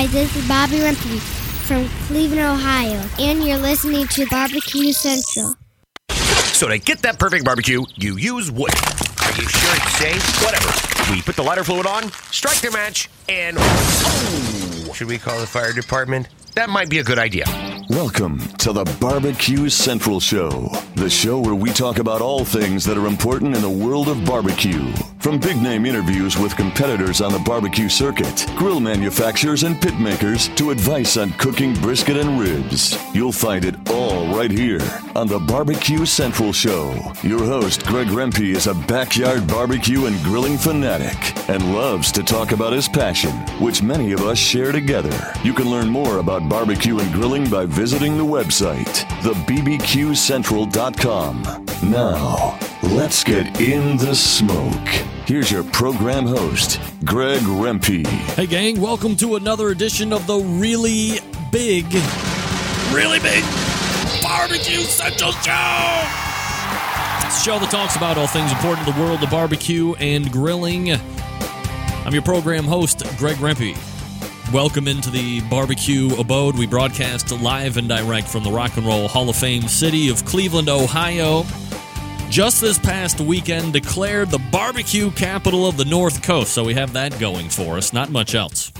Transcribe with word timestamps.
Hi, 0.00 0.06
this 0.06 0.34
is 0.34 0.48
Bobby 0.48 0.76
Rempe 0.76 1.20
from 1.66 1.86
Cleveland, 2.06 2.40
Ohio, 2.40 3.06
and 3.18 3.44
you're 3.44 3.58
listening 3.58 4.06
to 4.06 4.26
Barbecue 4.30 4.94
Central. 4.94 5.54
So 6.54 6.68
to 6.68 6.78
get 6.78 7.02
that 7.02 7.18
perfect 7.18 7.44
barbecue, 7.44 7.84
you 7.96 8.16
use 8.16 8.50
wood. 8.50 8.70
Are 8.72 9.32
you 9.32 9.46
sure 9.46 9.76
it's 9.76 9.96
safe? 9.98 10.42
Whatever. 10.42 11.12
We 11.12 11.20
put 11.20 11.36
the 11.36 11.42
lighter 11.42 11.64
fluid 11.64 11.86
on, 11.86 12.10
strike 12.32 12.62
the 12.62 12.70
match, 12.70 13.10
and 13.28 13.58
oh! 13.60 14.92
Should 14.94 15.08
we 15.08 15.18
call 15.18 15.38
the 15.38 15.46
fire 15.46 15.74
department? 15.74 16.28
That 16.54 16.70
might 16.70 16.88
be 16.88 17.00
a 17.00 17.04
good 17.04 17.18
idea. 17.18 17.44
Welcome 17.90 18.38
to 18.58 18.72
the 18.72 18.84
Barbecue 19.00 19.68
Central 19.68 20.20
Show, 20.20 20.70
the 20.94 21.10
show 21.10 21.40
where 21.40 21.56
we 21.56 21.70
talk 21.70 21.98
about 21.98 22.20
all 22.20 22.44
things 22.44 22.84
that 22.84 22.96
are 22.96 23.08
important 23.08 23.56
in 23.56 23.62
the 23.62 23.68
world 23.68 24.06
of 24.06 24.24
barbecue. 24.24 24.92
From 25.18 25.40
big 25.40 25.60
name 25.60 25.84
interviews 25.84 26.38
with 26.38 26.56
competitors 26.56 27.20
on 27.20 27.32
the 27.32 27.40
barbecue 27.40 27.88
circuit, 27.88 28.46
grill 28.56 28.78
manufacturers 28.78 29.64
and 29.64 29.78
pit 29.82 29.98
makers, 29.98 30.48
to 30.50 30.70
advice 30.70 31.16
on 31.16 31.30
cooking 31.32 31.74
brisket 31.74 32.16
and 32.16 32.40
ribs. 32.40 32.96
You'll 33.12 33.32
find 33.32 33.64
it 33.64 33.74
all 33.90 34.34
right 34.34 34.50
here 34.50 34.80
on 35.16 35.26
the 35.26 35.40
Barbecue 35.40 36.06
Central 36.06 36.52
Show. 36.52 36.94
Your 37.22 37.44
host, 37.44 37.84
Greg 37.86 38.06
Rempe, 38.06 38.54
is 38.54 38.68
a 38.68 38.74
backyard 38.74 39.46
barbecue 39.48 40.06
and 40.06 40.16
grilling 40.22 40.56
fanatic 40.56 41.36
and 41.50 41.74
loves 41.74 42.12
to 42.12 42.22
talk 42.22 42.52
about 42.52 42.72
his 42.72 42.88
passion, 42.88 43.32
which 43.60 43.82
many 43.82 44.12
of 44.12 44.20
us 44.20 44.38
share 44.38 44.70
together. 44.70 45.34
You 45.42 45.52
can 45.52 45.68
learn 45.68 45.88
more 45.88 46.18
about 46.18 46.48
barbecue 46.48 46.98
and 46.98 47.12
grilling 47.12 47.50
by 47.50 47.66
visiting 47.80 48.18
the 48.18 48.22
website, 48.22 49.06
thebbqcentral.com. 49.22 51.42
Now, 51.90 52.58
let's 52.82 53.24
get 53.24 53.58
in 53.58 53.96
the 53.96 54.14
smoke. 54.14 54.86
Here's 55.24 55.50
your 55.50 55.64
program 55.64 56.26
host, 56.26 56.78
Greg 57.06 57.40
Rempe. 57.40 58.06
Hey, 58.06 58.46
gang, 58.46 58.82
welcome 58.82 59.16
to 59.16 59.36
another 59.36 59.70
edition 59.70 60.12
of 60.12 60.26
the 60.26 60.36
really 60.36 61.20
big, 61.50 61.86
really 62.92 63.18
big 63.18 63.42
Barbecue 64.22 64.82
Central 64.82 65.32
Show. 65.32 66.02
It's 67.24 67.38
a 67.38 67.40
show 67.42 67.58
that 67.60 67.70
talks 67.70 67.96
about 67.96 68.18
all 68.18 68.26
things 68.26 68.52
important 68.52 68.86
in 68.86 68.94
the 68.94 69.00
world 69.00 69.22
of 69.22 69.30
barbecue 69.30 69.94
and 69.94 70.30
grilling. 70.30 70.92
I'm 70.92 72.12
your 72.12 72.20
program 72.20 72.64
host, 72.64 73.04
Greg 73.16 73.36
Rempe. 73.36 73.74
Welcome 74.52 74.88
into 74.88 75.10
the 75.10 75.42
barbecue 75.42 76.12
abode. 76.18 76.58
We 76.58 76.66
broadcast 76.66 77.30
live 77.30 77.76
and 77.76 77.88
direct 77.88 78.26
from 78.26 78.42
the 78.42 78.50
Rock 78.50 78.76
and 78.76 78.84
Roll 78.84 79.06
Hall 79.06 79.30
of 79.30 79.36
Fame 79.36 79.68
city 79.68 80.08
of 80.08 80.24
Cleveland, 80.24 80.68
Ohio. 80.68 81.44
Just 82.30 82.60
this 82.60 82.76
past 82.76 83.20
weekend, 83.20 83.72
declared 83.72 84.28
the 84.28 84.40
barbecue 84.50 85.12
capital 85.12 85.68
of 85.68 85.76
the 85.76 85.84
North 85.84 86.24
Coast. 86.24 86.52
So 86.52 86.64
we 86.64 86.74
have 86.74 86.94
that 86.94 87.16
going 87.20 87.48
for 87.48 87.76
us. 87.76 87.92
Not 87.92 88.10
much 88.10 88.34
else. 88.34 88.72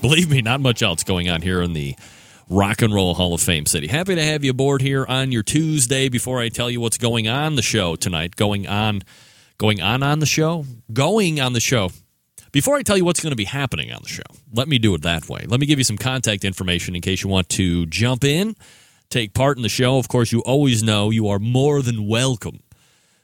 Believe 0.00 0.30
me, 0.30 0.40
not 0.40 0.62
much 0.62 0.82
else 0.82 1.04
going 1.04 1.28
on 1.28 1.42
here 1.42 1.60
in 1.60 1.74
the 1.74 1.94
Rock 2.48 2.80
and 2.80 2.94
Roll 2.94 3.12
Hall 3.12 3.34
of 3.34 3.42
Fame 3.42 3.66
city. 3.66 3.86
Happy 3.86 4.14
to 4.14 4.24
have 4.24 4.44
you 4.44 4.52
aboard 4.52 4.80
here 4.80 5.04
on 5.06 5.30
your 5.30 5.42
Tuesday. 5.42 6.08
Before 6.08 6.40
I 6.40 6.48
tell 6.48 6.70
you 6.70 6.80
what's 6.80 6.96
going 6.96 7.28
on 7.28 7.56
the 7.56 7.62
show 7.62 7.96
tonight, 7.96 8.34
going 8.34 8.66
on, 8.66 9.02
going 9.58 9.82
on 9.82 10.02
on 10.02 10.20
the 10.20 10.26
show, 10.26 10.64
going 10.90 11.38
on 11.38 11.52
the 11.52 11.60
show. 11.60 11.90
Before 12.52 12.76
I 12.76 12.82
tell 12.82 12.96
you 12.96 13.04
what's 13.04 13.20
going 13.20 13.30
to 13.30 13.36
be 13.36 13.44
happening 13.44 13.92
on 13.92 14.00
the 14.02 14.08
show, 14.08 14.22
let 14.52 14.66
me 14.66 14.78
do 14.78 14.92
it 14.96 15.02
that 15.02 15.28
way. 15.28 15.44
Let 15.46 15.60
me 15.60 15.66
give 15.66 15.78
you 15.78 15.84
some 15.84 15.96
contact 15.96 16.44
information 16.44 16.96
in 16.96 17.00
case 17.00 17.22
you 17.22 17.28
want 17.28 17.48
to 17.50 17.86
jump 17.86 18.24
in, 18.24 18.56
take 19.08 19.34
part 19.34 19.56
in 19.56 19.62
the 19.62 19.68
show. 19.68 19.98
Of 19.98 20.08
course, 20.08 20.32
you 20.32 20.40
always 20.40 20.82
know 20.82 21.10
you 21.10 21.28
are 21.28 21.38
more 21.38 21.80
than 21.80 22.08
welcome 22.08 22.60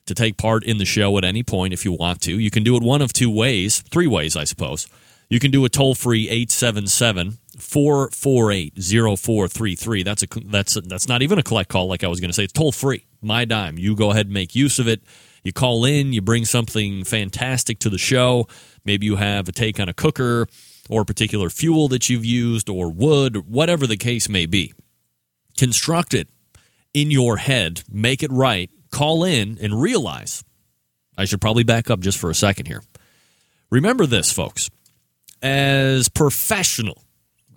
to 0.06 0.14
take 0.14 0.36
part 0.36 0.62
in 0.62 0.78
the 0.78 0.84
show 0.84 1.18
at 1.18 1.24
any 1.24 1.42
point 1.42 1.72
if 1.72 1.84
you 1.84 1.92
want 1.92 2.20
to. 2.22 2.38
You 2.38 2.52
can 2.52 2.62
do 2.62 2.76
it 2.76 2.84
one 2.84 3.02
of 3.02 3.12
two 3.12 3.28
ways, 3.28 3.80
three 3.80 4.06
ways, 4.06 4.36
I 4.36 4.44
suppose. 4.44 4.86
You 5.28 5.40
can 5.40 5.50
do 5.50 5.64
a 5.64 5.68
toll 5.68 5.96
free 5.96 6.28
877 6.28 7.38
448 7.58 8.74
0433. 8.76 10.02
That's 10.04 10.22
a 10.22 10.26
that's 10.44 10.74
that's 10.74 11.08
not 11.08 11.22
even 11.22 11.40
a 11.40 11.42
collect 11.42 11.68
call 11.68 11.88
like 11.88 12.04
I 12.04 12.08
was 12.08 12.20
going 12.20 12.30
to 12.30 12.34
say. 12.34 12.44
It's 12.44 12.52
toll 12.52 12.70
free. 12.70 13.06
My 13.20 13.44
dime. 13.44 13.76
You 13.76 13.96
go 13.96 14.12
ahead 14.12 14.26
and 14.26 14.34
make 14.34 14.54
use 14.54 14.78
of 14.78 14.86
it. 14.86 15.02
You 15.46 15.52
call 15.52 15.84
in, 15.84 16.12
you 16.12 16.22
bring 16.22 16.44
something 16.44 17.04
fantastic 17.04 17.78
to 17.78 17.88
the 17.88 17.98
show. 17.98 18.48
Maybe 18.84 19.06
you 19.06 19.14
have 19.14 19.48
a 19.48 19.52
take 19.52 19.78
on 19.78 19.88
a 19.88 19.94
cooker 19.94 20.48
or 20.90 21.02
a 21.02 21.04
particular 21.04 21.50
fuel 21.50 21.86
that 21.86 22.10
you've 22.10 22.24
used 22.24 22.68
or 22.68 22.90
wood, 22.90 23.48
whatever 23.48 23.86
the 23.86 23.96
case 23.96 24.28
may 24.28 24.46
be. 24.46 24.74
Construct 25.56 26.14
it 26.14 26.28
in 26.92 27.12
your 27.12 27.36
head, 27.36 27.84
make 27.88 28.24
it 28.24 28.32
right, 28.32 28.68
call 28.90 29.22
in 29.22 29.56
and 29.62 29.80
realize. 29.80 30.42
I 31.16 31.26
should 31.26 31.40
probably 31.40 31.62
back 31.62 31.90
up 31.90 32.00
just 32.00 32.18
for 32.18 32.28
a 32.28 32.34
second 32.34 32.66
here. 32.66 32.82
Remember 33.70 34.04
this, 34.04 34.32
folks. 34.32 34.68
As 35.42 36.08
professional, 36.08 37.04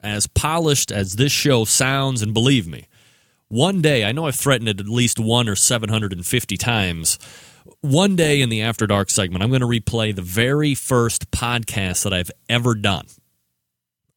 as 0.04 0.28
polished 0.28 0.92
as 0.92 1.16
this 1.16 1.32
show 1.32 1.66
sounds, 1.66 2.22
and 2.22 2.36
believe 2.36 2.68
me, 2.68 2.86
one 3.48 3.82
day, 3.82 4.06
I 4.06 4.12
know 4.12 4.28
I've 4.28 4.36
threatened 4.36 4.70
it 4.70 4.80
at 4.80 4.88
least 4.88 5.20
one 5.20 5.50
or 5.50 5.56
750 5.56 6.56
times 6.56 7.18
one 7.82 8.16
day 8.16 8.42
in 8.42 8.50
the 8.50 8.62
After 8.62 8.88
Dark 8.88 9.10
segment, 9.10 9.44
I'm 9.44 9.50
going 9.50 9.62
to 9.62 9.68
replay 9.68 10.16
the 10.16 10.22
very 10.22 10.76
first 10.76 11.32
podcast 11.32 12.04
that 12.04 12.14
I've 12.14 12.32
ever 12.48 12.76
done. 12.76 13.06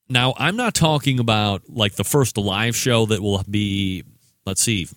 Now, 0.08 0.34
I'm 0.36 0.56
not 0.56 0.74
talking 0.74 1.18
about 1.18 1.62
like 1.68 1.94
the 1.94 2.04
first 2.04 2.36
live 2.36 2.76
show 2.76 3.06
that 3.06 3.22
will 3.22 3.42
be, 3.48 4.04
let's 4.44 4.60
see, 4.60 4.88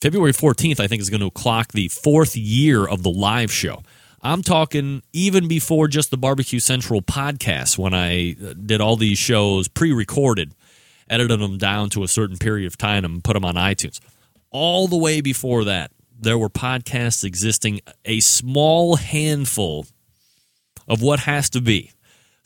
February 0.00 0.32
14th, 0.32 0.78
I 0.78 0.86
think 0.86 1.00
is 1.00 1.10
going 1.10 1.20
to 1.20 1.30
clock 1.30 1.72
the 1.72 1.88
fourth 1.88 2.36
year 2.36 2.86
of 2.86 3.02
the 3.02 3.10
live 3.10 3.50
show. 3.50 3.82
I'm 4.22 4.42
talking 4.42 5.02
even 5.12 5.48
before 5.48 5.88
just 5.88 6.10
the 6.10 6.16
Barbecue 6.16 6.60
Central 6.60 7.02
podcast 7.02 7.78
when 7.78 7.94
I 7.94 8.32
uh, 8.32 8.54
did 8.54 8.80
all 8.80 8.96
these 8.96 9.18
shows 9.18 9.68
pre 9.68 9.92
recorded, 9.92 10.54
edited 11.08 11.40
them 11.40 11.58
down 11.58 11.90
to 11.90 12.02
a 12.02 12.08
certain 12.08 12.36
period 12.36 12.66
of 12.66 12.76
time 12.76 13.04
and 13.04 13.22
put 13.22 13.34
them 13.34 13.44
on 13.44 13.54
iTunes. 13.54 14.00
All 14.50 14.88
the 14.88 14.96
way 14.96 15.20
before 15.20 15.64
that, 15.64 15.90
there 16.18 16.38
were 16.38 16.48
podcasts 16.48 17.24
existing, 17.24 17.80
a 18.04 18.20
small 18.20 18.96
handful 18.96 19.86
of 20.88 21.02
what 21.02 21.20
has 21.20 21.50
to 21.50 21.60
be 21.60 21.92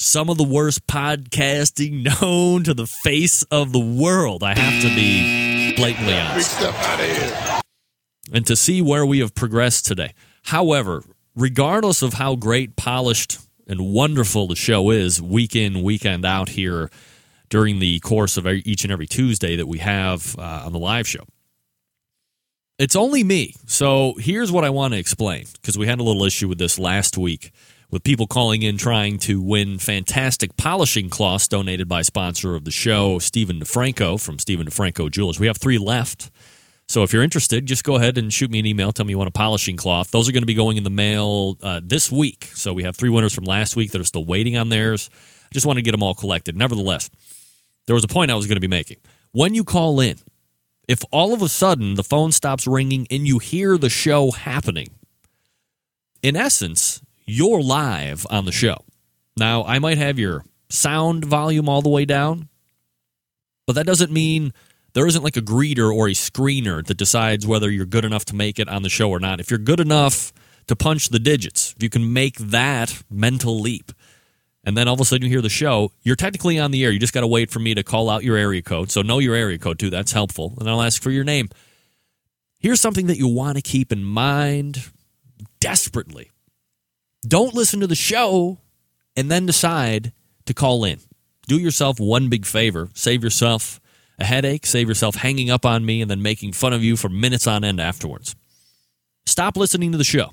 some 0.01 0.31
of 0.31 0.39
the 0.39 0.45
worst 0.45 0.87
podcasting 0.87 2.03
known 2.23 2.65
to 2.65 2.73
the 2.73 2.87
face 2.87 3.43
of 3.45 3.73
the 3.73 3.79
world. 3.79 4.43
I 4.43 4.59
have 4.59 4.83
to 4.83 4.89
be 4.89 5.75
blatantly 5.77 6.15
honest. 6.15 6.59
And 8.33 8.47
to 8.47 8.57
see 8.57 8.81
where 8.81 9.05
we 9.05 9.19
have 9.19 9.35
progressed 9.35 9.87
today. 9.87 10.15
However, 10.45 11.03
regardless 11.37 12.01
of 12.01 12.15
how 12.15 12.35
great, 12.35 12.77
polished, 12.77 13.39
and 13.67 13.93
wonderful 13.93 14.47
the 14.49 14.57
show 14.57 14.91
is, 14.91 15.21
week 15.21 15.55
in, 15.55 15.83
weekend 15.83 16.25
out 16.25 16.49
here 16.49 16.91
during 17.51 17.79
the 17.79 18.01
course 18.01 18.37
of 18.37 18.47
each 18.47 18.85
and 18.85 18.93
every 18.93 19.07
Tuesday 19.07 19.57
that 19.57 19.67
we 19.67 19.79
have 19.79 20.35
uh, 20.39 20.63
on 20.65 20.73
the 20.73 20.79
live 20.79 21.07
show 21.07 21.25
it's 22.81 22.97
only 22.97 23.23
me. 23.23 23.55
So 23.67 24.15
here's 24.19 24.51
what 24.51 24.65
I 24.65 24.71
want 24.71 24.95
to 24.95 24.99
explain 24.99 25.45
because 25.53 25.77
we 25.77 25.87
had 25.87 26.01
a 26.01 26.03
little 26.03 26.25
issue 26.25 26.49
with 26.49 26.57
this 26.57 26.79
last 26.79 27.19
week 27.19 27.53
with 27.91 28.03
people 28.03 28.27
calling 28.27 28.63
in 28.63 28.79
trying 28.79 29.19
to 29.19 29.41
win 29.43 29.79
fantastic 29.79 30.57
polishing 30.57 31.11
cloths 31.11 31.47
donated 31.47 31.89
by 31.89 32.01
sponsor 32.01 32.55
of 32.55 32.65
the 32.65 32.71
show, 32.71 33.19
Steven 33.19 33.61
DiFranco 33.61 34.19
from 34.19 34.39
Steven 34.39 34.67
DiFranco 34.67 35.11
Jewelers. 35.11 35.39
We 35.39 35.47
have 35.47 35.59
three 35.59 35.77
left. 35.77 36.31
So 36.89 37.03
if 37.03 37.13
you're 37.13 37.23
interested, 37.23 37.67
just 37.67 37.85
go 37.85 37.97
ahead 37.97 38.17
and 38.17 38.33
shoot 38.33 38.51
me 38.51 38.61
an 38.61 38.67
email. 38.67 38.93
Tell 38.93 39.05
me 39.05 39.11
you 39.11 39.19
want 39.19 39.29
a 39.29 39.33
polishing 39.33 39.77
cloth. 39.77 40.11
Those 40.11 40.29
are 40.29 40.33
going 40.33 40.43
to 40.43 40.47
be 40.47 40.55
going 40.55 40.79
in 40.79 40.85
the 40.85 40.91
mail 40.91 41.59
uh, 41.63 41.81
this 41.85 42.11
week. 42.11 42.51
So 42.55 42.73
we 42.73 42.85
have 42.85 42.97
three 42.97 43.11
winners 43.11 43.35
from 43.35 43.45
last 43.45 43.77
week 43.77 43.93
that 43.93 44.01
are 44.01 44.05
still 44.05 44.25
waiting 44.25 44.57
on 44.57 44.71
theirs. 44.71 45.11
I 45.45 45.53
just 45.53 45.67
want 45.67 45.77
to 45.77 45.83
get 45.83 45.93
them 45.93 46.03
all 46.03 46.15
collected. 46.15 46.57
Nevertheless, 46.57 47.11
there 47.87 47.95
was 47.95 48.05
a 48.05 48.09
point 48.09 48.31
I 48.31 48.35
was 48.35 48.47
going 48.47 48.57
to 48.57 48.61
be 48.61 48.69
making. 48.69 48.97
When 49.33 49.55
you 49.55 49.65
call 49.65 50.01
in, 50.01 50.17
if 50.91 51.05
all 51.12 51.33
of 51.33 51.41
a 51.41 51.49
sudden 51.49 51.95
the 51.95 52.03
phone 52.03 52.33
stops 52.33 52.67
ringing 52.67 53.06
and 53.12 53.25
you 53.25 53.39
hear 53.39 53.78
the 53.78 53.89
show 53.89 54.33
happening, 54.33 54.89
in 56.21 56.34
essence, 56.34 57.01
you're 57.25 57.62
live 57.62 58.27
on 58.28 58.45
the 58.45 58.51
show. 58.51 58.84
Now, 59.37 59.62
I 59.62 59.78
might 59.78 59.99
have 59.99 60.19
your 60.19 60.45
sound 60.69 61.25
volume 61.25 61.69
all 61.69 61.81
the 61.81 61.89
way 61.89 62.05
down, 62.05 62.49
but 63.69 63.75
that 63.75 63.87
doesn't 63.87 64.10
mean 64.10 64.53
there 64.95 65.07
isn't 65.07 65.22
like 65.22 65.37
a 65.37 65.42
greeter 65.42 65.95
or 65.95 66.09
a 66.09 66.13
screener 66.13 66.84
that 66.84 66.97
decides 66.97 67.47
whether 67.47 67.71
you're 67.71 67.87
good 67.87 68.04
enough 68.04 68.25
to 68.25 68.34
make 68.34 68.59
it 68.59 68.69
on 68.69 68.83
the 68.83 68.89
show 68.89 69.10
or 69.10 69.21
not. 69.21 69.39
If 69.39 69.48
you're 69.48 69.60
good 69.60 69.78
enough 69.78 70.33
to 70.66 70.75
punch 70.75 71.10
the 71.10 71.21
digits, 71.21 71.72
if 71.77 71.84
you 71.84 71.89
can 71.89 72.13
make 72.13 72.37
that 72.39 73.04
mental 73.09 73.60
leap, 73.60 73.92
and 74.65 74.77
then 74.77 74.89
all 74.89 74.95
of 74.95 75.01
a 75.01 75.04
sudden 75.04 75.24
you 75.24 75.30
hear 75.30 75.41
the 75.41 75.48
show, 75.48 75.92
you're 76.03 76.16
technically 76.16 76.59
on 76.59 76.71
the 76.71 76.84
air. 76.84 76.91
You 76.91 76.98
just 76.98 77.15
got 77.15 77.21
to 77.21 77.27
wait 77.27 77.51
for 77.51 77.60
me 77.60 77.74
to 77.74 77.83
call 77.83 78.10
out 78.10 78.24
your 78.24 78.36
area 78.36 78.62
code. 78.62 78.91
So 78.91 79.03
know 79.03 79.18
your 79.18 79.34
area 79.34 79.59
code 79.59 79.78
too. 79.78 79.91
That's 79.91 80.12
helpful. 80.12 80.54
And 80.59 80.68
I'll 80.68 80.83
ask 80.83 81.03
for 81.03 81.10
your 81.10 81.24
name. 81.24 81.48
Here's 82.59 82.80
something 82.80 83.07
that 83.07 83.16
you 83.16 83.27
want 83.27 83.57
to 83.57 83.62
keep 83.62 83.91
in 83.91 84.04
mind 84.04 84.91
desperately. 85.60 86.30
Don't 87.27 87.54
listen 87.54 87.80
to 87.80 87.86
the 87.86 87.95
show 87.95 88.59
and 89.16 89.30
then 89.30 89.47
decide 89.47 90.12
to 90.45 90.53
call 90.53 90.84
in. 90.84 91.01
Do 91.47 91.59
yourself 91.59 91.98
one 91.98 92.28
big 92.28 92.45
favor. 92.45 92.91
Save 92.95 93.24
yourself 93.24 93.80
a 94.18 94.24
headache, 94.24 94.66
save 94.66 94.89
yourself 94.89 95.15
hanging 95.15 95.51
up 95.51 95.65
on 95.65 95.84
me 95.86 96.03
and 96.03 96.10
then 96.10 96.21
making 96.21 96.53
fun 96.53 96.74
of 96.74 96.84
you 96.84 96.97
for 96.97 97.09
minutes 97.09 97.47
on 97.47 97.65
end 97.65 97.80
afterwards. 97.80 98.36
Stop 99.24 99.56
listening 99.56 99.92
to 99.92 99.98
the 99.98 100.04
show 100.04 100.30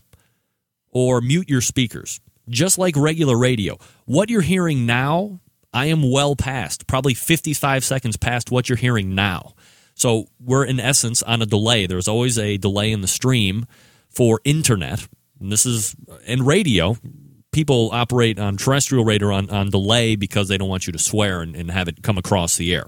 or 0.91 1.21
mute 1.21 1.49
your 1.49 1.61
speakers 1.61 2.19
just 2.49 2.77
like 2.77 2.95
regular 2.95 3.37
radio. 3.37 3.77
What 4.05 4.29
you're 4.29 4.41
hearing 4.41 4.85
now 4.85 5.39
I 5.73 5.87
am 5.87 6.09
well 6.09 6.35
past, 6.35 6.87
probably 6.87 7.13
55 7.13 7.83
seconds 7.83 8.17
past 8.17 8.49
what 8.49 8.69
you're 8.69 8.77
hearing 8.77 9.13
now. 9.13 9.53
So 9.93 10.25
we're 10.39 10.65
in 10.65 10.79
essence 10.79 11.21
on 11.21 11.41
a 11.41 11.45
delay. 11.45 11.85
There's 11.85 12.07
always 12.07 12.37
a 12.39 12.57
delay 12.57 12.91
in 12.91 13.01
the 13.01 13.07
stream 13.07 13.65
for 14.09 14.39
internet. 14.43 15.07
And 15.39 15.51
this 15.51 15.65
is 15.65 15.95
in 16.25 16.45
radio. 16.45 16.97
People 17.51 17.89
operate 17.91 18.39
on 18.39 18.57
terrestrial 18.57 19.05
radio 19.05 19.33
on, 19.33 19.49
on 19.49 19.69
delay 19.69 20.15
because 20.15 20.47
they 20.47 20.57
don't 20.57 20.69
want 20.69 20.87
you 20.87 20.93
to 20.93 20.99
swear 20.99 21.41
and, 21.41 21.55
and 21.55 21.69
have 21.69 21.87
it 21.87 22.01
come 22.01 22.17
across 22.17 22.57
the 22.57 22.73
air. 22.73 22.87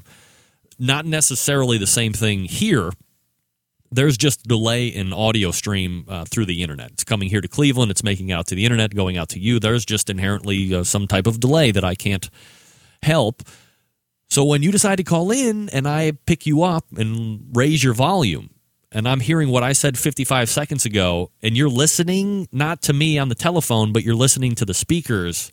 Not 0.77 1.06
necessarily 1.06 1.77
the 1.77 1.88
same 1.88 2.13
thing 2.13 2.45
here 2.45 2.91
there's 3.91 4.18
just 4.18 4.44
delay 4.44 4.88
in 4.88 5.13
audio 5.13 5.51
stream 5.51 6.06
uh, 6.07 6.25
through 6.25 6.45
the 6.45 6.62
internet. 6.62 6.91
It's 6.91 7.03
coming 7.03 7.30
here 7.30 7.41
to 7.41 7.47
Cleveland, 7.47 7.91
it's 7.91 8.03
making 8.03 8.31
out 8.31 8.47
to 8.47 8.56
the 8.56 8.65
internet, 8.65 8.95
going 8.95 9.18
out 9.18 9.30
to 9.30 9.39
you. 9.39 9.59
There's 9.59 9.86
just 9.86 10.09
inherently 10.09 10.74
uh, 10.74 10.83
some 10.83 11.07
type 11.07 11.27
of 11.27 11.39
delay 11.39 11.71
that 11.71 11.83
I 11.83 11.95
can't 11.95 12.30
help. 13.01 13.44
So 14.30 14.45
when 14.45 14.62
you 14.62 14.71
decide 14.71 14.97
to 14.97 15.03
call 15.03 15.31
in 15.31 15.69
and 15.69 15.88
I 15.88 16.12
pick 16.12 16.45
you 16.45 16.63
up 16.63 16.86
and 16.95 17.50
raise 17.53 17.83
your 17.83 17.94
volume, 17.94 18.51
and 18.91 19.07
I'm 19.07 19.19
hearing 19.19 19.50
what 19.50 19.63
I 19.63 19.74
said 19.74 19.97
55 20.00 20.50
seconds 20.50 20.85
ago, 20.85 21.31
and 21.44 21.56
you're 21.56 21.69
listening 21.69 22.47
not 22.51 22.81
to 22.83 22.94
me 22.94 23.19
on 23.19 23.30
the 23.30 23.35
telephone, 23.35 23.94
but 23.94 24.03
you're 24.03 24.15
listening 24.15 24.56
to 24.56 24.65
the 24.65 24.74
speakers. 24.74 25.51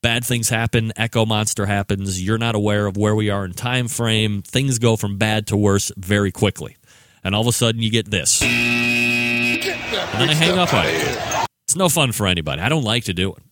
Bad 0.00 0.24
things 0.24 0.48
happen, 0.48 0.92
echo 0.96 1.26
monster 1.26 1.66
happens, 1.66 2.22
you're 2.22 2.38
not 2.38 2.54
aware 2.54 2.86
of 2.86 2.96
where 2.96 3.16
we 3.16 3.30
are 3.30 3.44
in 3.44 3.52
time 3.52 3.88
frame. 3.88 4.42
Things 4.42 4.78
go 4.78 4.94
from 4.96 5.18
bad 5.18 5.48
to 5.48 5.56
worse 5.56 5.90
very 5.96 6.30
quickly 6.30 6.76
and 7.24 7.34
all 7.34 7.42
of 7.42 7.46
a 7.46 7.52
sudden 7.52 7.82
you 7.82 7.90
get 7.90 8.10
this. 8.10 8.42
And 8.42 10.22
then 10.22 10.30
I 10.30 10.34
hang 10.34 10.58
up 10.58 10.72
on 10.72 10.86
it. 10.86 11.46
It's 11.64 11.76
no 11.76 11.88
fun 11.88 12.12
for 12.12 12.26
anybody. 12.26 12.62
I 12.62 12.68
don't 12.68 12.84
like 12.84 13.04
to 13.04 13.14
do 13.14 13.32
it. 13.32 13.42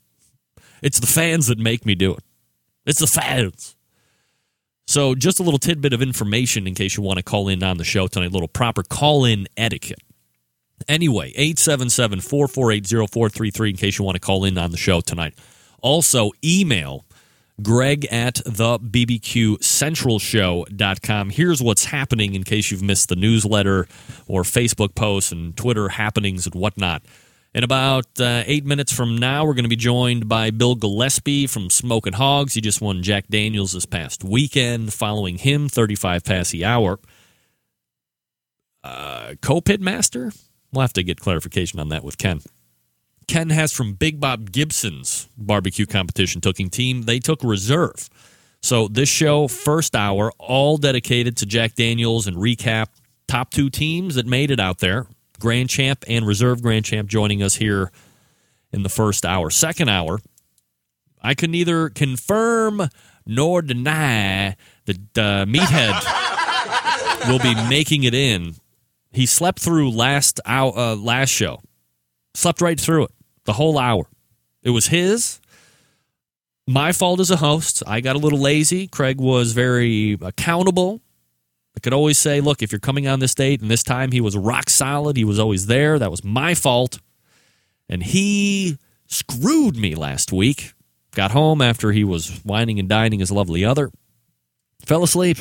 It's 0.82 1.00
the 1.00 1.06
fans 1.06 1.48
that 1.48 1.58
make 1.58 1.84
me 1.84 1.94
do 1.94 2.12
it. 2.14 2.22
It's 2.86 3.00
the 3.00 3.06
fans. 3.06 3.76
So, 4.86 5.14
just 5.16 5.40
a 5.40 5.42
little 5.42 5.58
tidbit 5.58 5.92
of 5.92 6.00
information 6.00 6.66
in 6.66 6.74
case 6.74 6.96
you 6.96 7.02
want 7.02 7.18
to 7.18 7.22
call 7.22 7.48
in 7.48 7.62
on 7.62 7.76
the 7.76 7.84
show 7.84 8.06
tonight, 8.06 8.26
a 8.26 8.30
little 8.30 8.48
proper 8.48 8.84
call 8.84 9.24
in 9.24 9.48
etiquette. 9.56 9.98
Anyway, 10.88 11.32
877 11.36 12.20
448 12.20 12.86
0433 12.86 13.70
in 13.70 13.76
case 13.76 13.98
you 13.98 14.04
want 14.04 14.14
to 14.14 14.20
call 14.20 14.44
in 14.44 14.56
on 14.56 14.70
the 14.70 14.76
show 14.76 15.00
tonight. 15.00 15.34
Also, 15.82 16.30
email 16.44 17.04
greg 17.62 18.06
at 18.10 18.34
the 18.44 18.78
bbq 18.78 19.62
central 19.62 20.18
show.com 20.18 21.30
here's 21.30 21.62
what's 21.62 21.86
happening 21.86 22.34
in 22.34 22.42
case 22.44 22.70
you've 22.70 22.82
missed 22.82 23.08
the 23.08 23.16
newsletter 23.16 23.88
or 24.26 24.42
facebook 24.42 24.94
posts 24.94 25.32
and 25.32 25.56
twitter 25.56 25.88
happenings 25.88 26.46
and 26.46 26.54
whatnot. 26.54 27.02
In 27.54 27.64
about 27.64 28.04
uh, 28.20 28.42
eight 28.44 28.66
minutes 28.66 28.92
from 28.92 29.16
now 29.16 29.46
we're 29.46 29.54
going 29.54 29.64
to 29.64 29.70
be 29.70 29.76
joined 29.76 30.28
by 30.28 30.50
bill 30.50 30.74
gillespie 30.74 31.46
from 31.46 31.70
smokin' 31.70 32.12
hoggz. 32.12 32.52
He 32.52 32.60
just 32.60 32.82
won 32.82 33.02
jack 33.02 33.28
daniels 33.28 33.72
this 33.72 33.86
past 33.86 34.22
weekend 34.22 34.92
following 34.92 35.38
him 35.38 35.68
35 35.68 36.22
past 36.22 36.52
the 36.52 36.66
hour. 36.66 36.98
Uh, 38.84 39.34
co-pit 39.40 39.80
master? 39.80 40.32
We'll 40.70 40.82
have 40.82 40.92
to 40.92 41.02
get 41.02 41.18
clarification 41.18 41.80
on 41.80 41.88
that 41.88 42.04
with 42.04 42.18
ken 42.18 42.42
Ken 43.28 43.50
Hess 43.50 43.72
from 43.72 43.94
Big 43.94 44.20
Bob 44.20 44.52
Gibson's 44.52 45.28
barbecue 45.36 45.86
competition 45.86 46.40
cooking 46.40 46.70
team. 46.70 47.02
They 47.02 47.18
took 47.18 47.42
reserve. 47.42 48.08
So 48.62 48.88
this 48.88 49.08
show, 49.08 49.48
first 49.48 49.94
hour, 49.96 50.32
all 50.38 50.76
dedicated 50.76 51.36
to 51.38 51.46
Jack 51.46 51.74
Daniels 51.74 52.26
and 52.26 52.36
recap 52.36 52.86
top 53.26 53.50
two 53.50 53.68
teams 53.68 54.14
that 54.14 54.26
made 54.26 54.50
it 54.50 54.60
out 54.60 54.78
there. 54.78 55.06
Grand 55.38 55.68
Champ 55.68 56.04
and 56.08 56.26
Reserve 56.26 56.62
Grand 56.62 56.84
Champ 56.84 57.08
joining 57.08 57.42
us 57.42 57.56
here 57.56 57.90
in 58.72 58.82
the 58.82 58.88
first 58.88 59.26
hour. 59.26 59.50
Second 59.50 59.88
hour, 59.88 60.20
I 61.20 61.34
can 61.34 61.50
neither 61.50 61.90
confirm 61.90 62.88
nor 63.26 63.60
deny 63.60 64.56
that 64.86 65.18
uh, 65.18 65.44
Meathead 65.46 67.28
will 67.28 67.40
be 67.40 67.54
making 67.68 68.04
it 68.04 68.14
in. 68.14 68.54
He 69.12 69.26
slept 69.26 69.60
through 69.60 69.90
last 69.90 70.40
hour, 70.46 70.72
uh, 70.76 70.94
last 70.94 71.30
show, 71.30 71.60
slept 72.34 72.60
right 72.60 72.80
through 72.80 73.04
it 73.04 73.15
the 73.46 73.54
whole 73.54 73.78
hour. 73.78 74.06
It 74.62 74.70
was 74.70 74.88
his. 74.88 75.40
My 76.66 76.92
fault 76.92 77.20
as 77.20 77.30
a 77.30 77.36
host. 77.36 77.82
I 77.86 78.00
got 78.00 78.16
a 78.16 78.18
little 78.18 78.40
lazy. 78.40 78.88
Craig 78.88 79.20
was 79.20 79.52
very 79.52 80.18
accountable. 80.20 81.00
I 81.76 81.80
could 81.80 81.92
always 81.92 82.18
say, 82.18 82.40
look, 82.40 82.62
if 82.62 82.72
you're 82.72 82.80
coming 82.80 83.06
on 83.06 83.20
this 83.20 83.34
date 83.34 83.60
and 83.60 83.70
this 83.70 83.82
time 83.82 84.10
he 84.10 84.20
was 84.20 84.36
rock 84.36 84.68
solid, 84.68 85.16
he 85.16 85.24
was 85.24 85.38
always 85.38 85.66
there. 85.66 85.98
That 85.98 86.10
was 86.10 86.24
my 86.24 86.54
fault. 86.54 86.98
And 87.88 88.02
he 88.02 88.78
screwed 89.06 89.76
me 89.76 89.94
last 89.94 90.32
week. 90.32 90.72
Got 91.14 91.30
home 91.30 91.62
after 91.62 91.92
he 91.92 92.02
was 92.02 92.40
whining 92.44 92.80
and 92.80 92.88
dining 92.88 93.20
his 93.20 93.30
lovely 93.30 93.64
other. 93.64 93.90
Fell 94.84 95.04
asleep. 95.04 95.38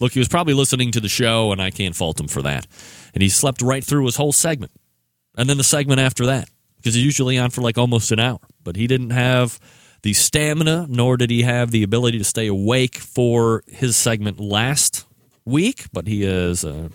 Look, 0.00 0.12
he 0.12 0.18
was 0.18 0.28
probably 0.28 0.54
listening 0.54 0.90
to 0.92 1.00
the 1.00 1.08
show, 1.08 1.52
and 1.52 1.60
I 1.60 1.70
can't 1.70 1.96
fault 1.96 2.20
him 2.20 2.28
for 2.28 2.42
that. 2.42 2.66
And 3.14 3.22
he 3.22 3.28
slept 3.28 3.62
right 3.62 3.84
through 3.84 4.04
his 4.06 4.16
whole 4.16 4.32
segment. 4.32 4.72
And 5.36 5.48
then 5.48 5.58
the 5.58 5.64
segment 5.64 6.00
after 6.00 6.26
that 6.26 6.48
because 6.86 6.94
he's 6.94 7.04
usually 7.04 7.36
on 7.36 7.50
for 7.50 7.62
like 7.62 7.76
almost 7.76 8.12
an 8.12 8.20
hour. 8.20 8.38
But 8.62 8.76
he 8.76 8.86
didn't 8.86 9.10
have 9.10 9.58
the 10.02 10.12
stamina, 10.12 10.86
nor 10.88 11.16
did 11.16 11.30
he 11.30 11.42
have 11.42 11.72
the 11.72 11.82
ability 11.82 12.18
to 12.18 12.24
stay 12.24 12.46
awake 12.46 12.98
for 12.98 13.64
his 13.66 13.96
segment 13.96 14.38
last 14.38 15.04
week. 15.44 15.86
But 15.92 16.06
he 16.06 16.22
has 16.22 16.64
uh, 16.64 16.90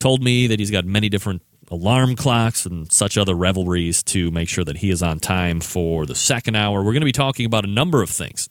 told 0.00 0.20
me 0.20 0.48
that 0.48 0.58
he's 0.58 0.72
got 0.72 0.84
many 0.84 1.08
different 1.08 1.42
alarm 1.70 2.16
clocks 2.16 2.66
and 2.66 2.92
such 2.92 3.16
other 3.16 3.36
revelries 3.36 4.02
to 4.02 4.32
make 4.32 4.48
sure 4.48 4.64
that 4.64 4.78
he 4.78 4.90
is 4.90 5.00
on 5.00 5.20
time 5.20 5.60
for 5.60 6.06
the 6.06 6.16
second 6.16 6.56
hour. 6.56 6.80
We're 6.80 6.90
going 6.90 7.02
to 7.02 7.06
be 7.06 7.12
talking 7.12 7.46
about 7.46 7.64
a 7.64 7.68
number 7.68 8.02
of 8.02 8.10
things. 8.10 8.48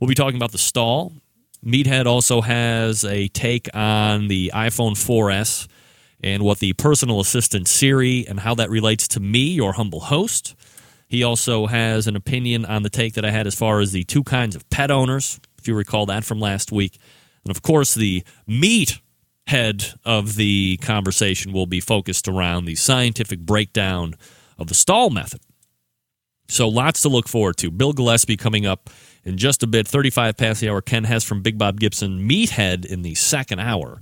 We'll 0.00 0.08
be 0.08 0.16
talking 0.16 0.36
about 0.36 0.50
the 0.50 0.58
stall. 0.58 1.12
Meathead 1.64 2.06
also 2.06 2.40
has 2.40 3.04
a 3.04 3.28
take 3.28 3.68
on 3.72 4.26
the 4.26 4.50
iPhone 4.52 4.94
4S 4.94 5.68
and 6.24 6.42
what 6.42 6.58
the 6.58 6.72
personal 6.72 7.20
assistant 7.20 7.68
Siri 7.68 8.26
and 8.26 8.40
how 8.40 8.54
that 8.54 8.70
relates 8.70 9.06
to 9.08 9.20
me, 9.20 9.40
your 9.40 9.74
humble 9.74 10.00
host. 10.00 10.56
He 11.06 11.22
also 11.22 11.66
has 11.66 12.06
an 12.06 12.16
opinion 12.16 12.64
on 12.64 12.82
the 12.82 12.88
take 12.88 13.12
that 13.14 13.26
I 13.26 13.30
had 13.30 13.46
as 13.46 13.54
far 13.54 13.78
as 13.80 13.92
the 13.92 14.04
two 14.04 14.24
kinds 14.24 14.56
of 14.56 14.68
pet 14.70 14.90
owners, 14.90 15.38
if 15.58 15.68
you 15.68 15.74
recall 15.74 16.06
that 16.06 16.24
from 16.24 16.40
last 16.40 16.72
week. 16.72 16.98
And 17.44 17.54
of 17.54 17.60
course, 17.60 17.94
the 17.94 18.24
meat 18.46 19.02
head 19.48 19.84
of 20.02 20.36
the 20.36 20.78
conversation 20.78 21.52
will 21.52 21.66
be 21.66 21.78
focused 21.78 22.26
around 22.26 22.64
the 22.64 22.74
scientific 22.74 23.40
breakdown 23.40 24.14
of 24.56 24.68
the 24.68 24.74
stall 24.74 25.10
method. 25.10 25.42
So 26.48 26.66
lots 26.68 27.02
to 27.02 27.10
look 27.10 27.28
forward 27.28 27.58
to. 27.58 27.70
Bill 27.70 27.92
Gillespie 27.92 28.38
coming 28.38 28.64
up 28.64 28.88
in 29.24 29.36
just 29.36 29.62
a 29.62 29.66
bit, 29.66 29.86
35 29.86 30.38
past 30.38 30.62
the 30.62 30.70
hour. 30.70 30.80
Ken 30.80 31.04
Hess 31.04 31.22
from 31.22 31.42
Big 31.42 31.58
Bob 31.58 31.78
Gibson, 31.78 32.26
meathead 32.26 32.86
in 32.86 33.02
the 33.02 33.14
second 33.14 33.60
hour. 33.60 34.00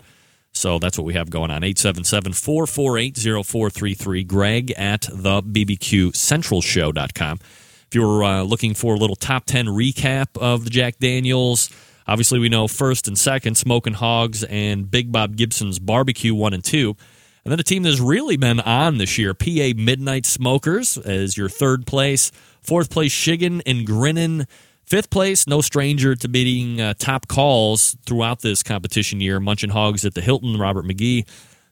So 0.53 0.79
that's 0.79 0.99
what 0.99 1.05
we 1.05 1.15
have 1.15 1.31
going 1.31 1.51
on. 1.51 1.65
877 1.65 2.35
448 2.35 3.17
0433. 3.45 4.25
Greg 4.25 4.71
at 4.73 5.03
the 5.11 5.43
BBQCentralShow.com. 5.43 7.39
If 7.41 7.95
you're 7.95 8.25
uh, 8.25 8.43
looking 8.43 8.75
for 8.75 8.95
a 8.95 8.99
little 8.99 9.17
top 9.17 9.45
10 9.47 9.67
recap 9.67 10.39
of 10.39 10.65
the 10.65 10.71
Jack 10.71 10.99
Daniels, 10.99 11.69
obviously 12.07 12.39
we 12.39 12.49
know 12.49 12.69
first 12.69 13.09
and 13.09 13.19
second, 13.19 13.57
Smokin' 13.57 13.95
Hoggz 13.95 14.45
and 14.49 14.91
Big 14.91 15.13
Bob 15.13 15.37
Gibson's 15.37 15.79
Barbecue 15.79 16.35
1 16.35 16.55
and 16.55 16.65
2. 16.65 16.97
And 17.45 17.51
then 17.51 17.59
a 17.59 17.65
team 17.65 17.83
that's 17.83 17.99
really 17.99 18.37
been 18.37 18.61
on 18.61 18.99
this 18.99 19.19
year, 19.19 19.35
PA 19.35 19.73
Midnight 19.77 20.25
Smokers 20.27 20.97
as 20.97 21.37
your 21.37 21.49
third 21.49 21.87
place. 21.87 22.31
Fourth 22.61 22.89
place, 22.89 23.13
Shiggin 23.13 23.61
and 23.67 23.87
Grinnin 23.87 24.47
Fifth 24.93 25.09
place, 25.09 25.47
no 25.47 25.63
stranger 25.63 26.15
to 26.15 26.29
beating 26.29 26.79
uh, 26.79 26.93
top 26.99 27.27
calls 27.27 27.97
throughout 28.05 28.43
this 28.43 28.63
competition 28.63 29.23
year. 29.23 29.41
Munchin 29.41 29.71
Hogs 29.71 30.05
at 30.05 30.13
the 30.13 30.21
Hilton, 30.21 30.59
Robert 30.59 30.85
McGee. 30.85 31.27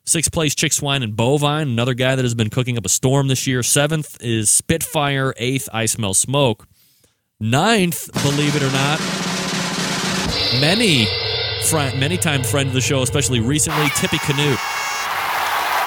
Sixth 0.07 0.33
place, 0.33 0.55
Chick 0.55 0.73
Swine 0.73 1.03
and 1.03 1.15
Bovine, 1.15 1.69
another 1.69 1.93
guy 1.93 2.17
that 2.17 2.25
has 2.25 2.35
been 2.35 2.49
cooking 2.49 2.79
up 2.79 2.87
a 2.87 2.89
storm 2.89 3.29
this 3.29 3.47
year. 3.47 3.63
Seventh 3.63 4.17
is 4.23 4.49
Spitfire. 4.49 5.35
Eighth, 5.37 5.69
I 5.71 5.85
Smell 5.85 6.15
Smoke. 6.15 6.67
Ninth, 7.39 8.11
believe 8.23 8.57
it 8.57 8.63
or 8.63 8.73
not, 8.73 8.99
many, 10.59 11.07
many 12.01 12.17
time 12.17 12.43
friend 12.43 12.69
of 12.69 12.73
the 12.73 12.81
show, 12.81 13.03
especially 13.03 13.41
recently, 13.41 13.91
Tippy 13.97 14.17
Canute 14.21 14.59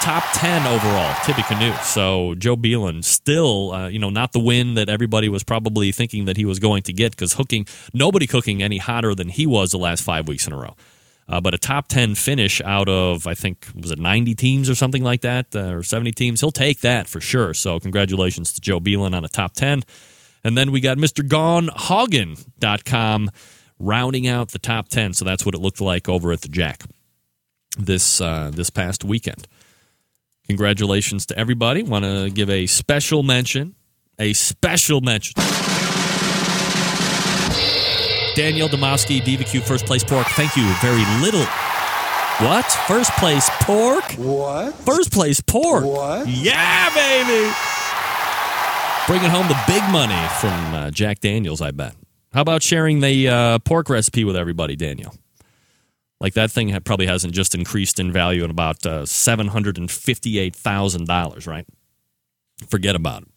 top 0.03 0.23
10 0.33 0.67
overall, 0.67 1.15
Tippy 1.23 1.43
Canute. 1.43 1.81
So 1.81 2.35
Joe 2.35 2.57
Beelan 2.57 3.05
still, 3.05 3.71
uh, 3.71 3.87
you 3.87 3.99
know, 3.99 4.09
not 4.09 4.33
the 4.33 4.39
win 4.39 4.73
that 4.73 4.89
everybody 4.89 5.29
was 5.29 5.45
probably 5.45 5.93
thinking 5.93 6.25
that 6.25 6.35
he 6.35 6.43
was 6.43 6.59
going 6.59 6.83
to 6.83 6.91
get 6.91 7.13
because 7.13 7.31
hooking, 7.33 7.65
nobody 7.93 8.27
cooking 8.27 8.61
any 8.61 8.79
hotter 8.79 9.15
than 9.15 9.29
he 9.29 9.47
was 9.47 9.71
the 9.71 9.77
last 9.77 10.03
five 10.03 10.27
weeks 10.27 10.45
in 10.45 10.51
a 10.51 10.57
row. 10.57 10.75
Uh, 11.29 11.39
but 11.39 11.53
a 11.53 11.57
top 11.57 11.87
10 11.87 12.15
finish 12.15 12.59
out 12.65 12.89
of, 12.89 13.25
I 13.25 13.33
think, 13.33 13.65
was 13.81 13.91
it 13.91 13.99
90 13.99 14.35
teams 14.35 14.69
or 14.69 14.75
something 14.75 15.05
like 15.05 15.21
that, 15.21 15.55
uh, 15.55 15.73
or 15.73 15.83
70 15.83 16.11
teams? 16.11 16.41
He'll 16.41 16.51
take 16.51 16.81
that 16.81 17.07
for 17.07 17.21
sure. 17.21 17.53
So 17.53 17.79
congratulations 17.79 18.51
to 18.53 18.61
Joe 18.61 18.81
Beelan 18.81 19.15
on 19.15 19.23
a 19.23 19.29
top 19.29 19.53
10. 19.53 19.83
And 20.43 20.57
then 20.57 20.73
we 20.73 20.81
got 20.81 20.97
Mr. 20.97 21.25
GoneHoggin.com 21.25 23.31
rounding 23.79 24.27
out 24.27 24.51
the 24.51 24.59
top 24.59 24.89
10. 24.89 25.13
So 25.13 25.23
that's 25.23 25.45
what 25.45 25.55
it 25.55 25.61
looked 25.61 25.79
like 25.79 26.09
over 26.09 26.33
at 26.33 26.41
the 26.41 26.49
Jack 26.49 26.83
this 27.77 28.19
uh, 28.19 28.51
this 28.53 28.69
past 28.69 29.05
weekend. 29.05 29.47
Congratulations 30.47 31.25
to 31.27 31.37
everybody. 31.37 31.83
Want 31.83 32.05
to 32.05 32.29
give 32.29 32.49
a 32.49 32.65
special 32.67 33.23
mention, 33.23 33.75
a 34.19 34.33
special 34.33 35.01
mention 35.01 35.33
Daniel 38.35 38.67
Domowski, 38.67 39.21
DVQ 39.21 39.61
first 39.61 39.85
place 39.85 40.03
pork. 40.03 40.25
Thank 40.27 40.57
you 40.57 40.65
very 40.81 41.05
little. 41.21 41.45
What? 42.39 42.65
First 42.87 43.11
place 43.11 43.47
pork? 43.61 44.03
What? 44.13 44.73
First 44.73 45.11
place 45.11 45.39
pork. 45.39 45.85
What? 45.85 46.27
Yeah, 46.27 46.89
baby. 46.95 47.53
Bringing 49.05 49.29
home 49.29 49.47
the 49.47 49.59
big 49.67 49.83
money 49.91 50.27
from 50.39 50.73
uh, 50.73 50.89
Jack 50.89 51.19
Daniels, 51.19 51.61
I 51.61 51.71
bet. 51.71 51.93
How 52.33 52.41
about 52.41 52.63
sharing 52.63 53.01
the 53.01 53.27
uh, 53.29 53.59
pork 53.59 53.89
recipe 53.89 54.23
with 54.23 54.35
everybody, 54.35 54.75
Daniel? 54.75 55.13
Like 56.23 56.33
that 56.35 56.51
thing 56.51 56.71
probably 56.85 57.05
hasn't 57.05 57.33
just 57.33 57.53
increased 57.53 57.99
in 57.99 58.13
value 58.13 58.45
in 58.45 58.49
about 58.49 58.85
uh, 58.85 59.01
$758,000, 59.01 61.47
right? 61.47 61.65
Forget 62.69 62.95
about 62.95 63.23
it. 63.23 63.27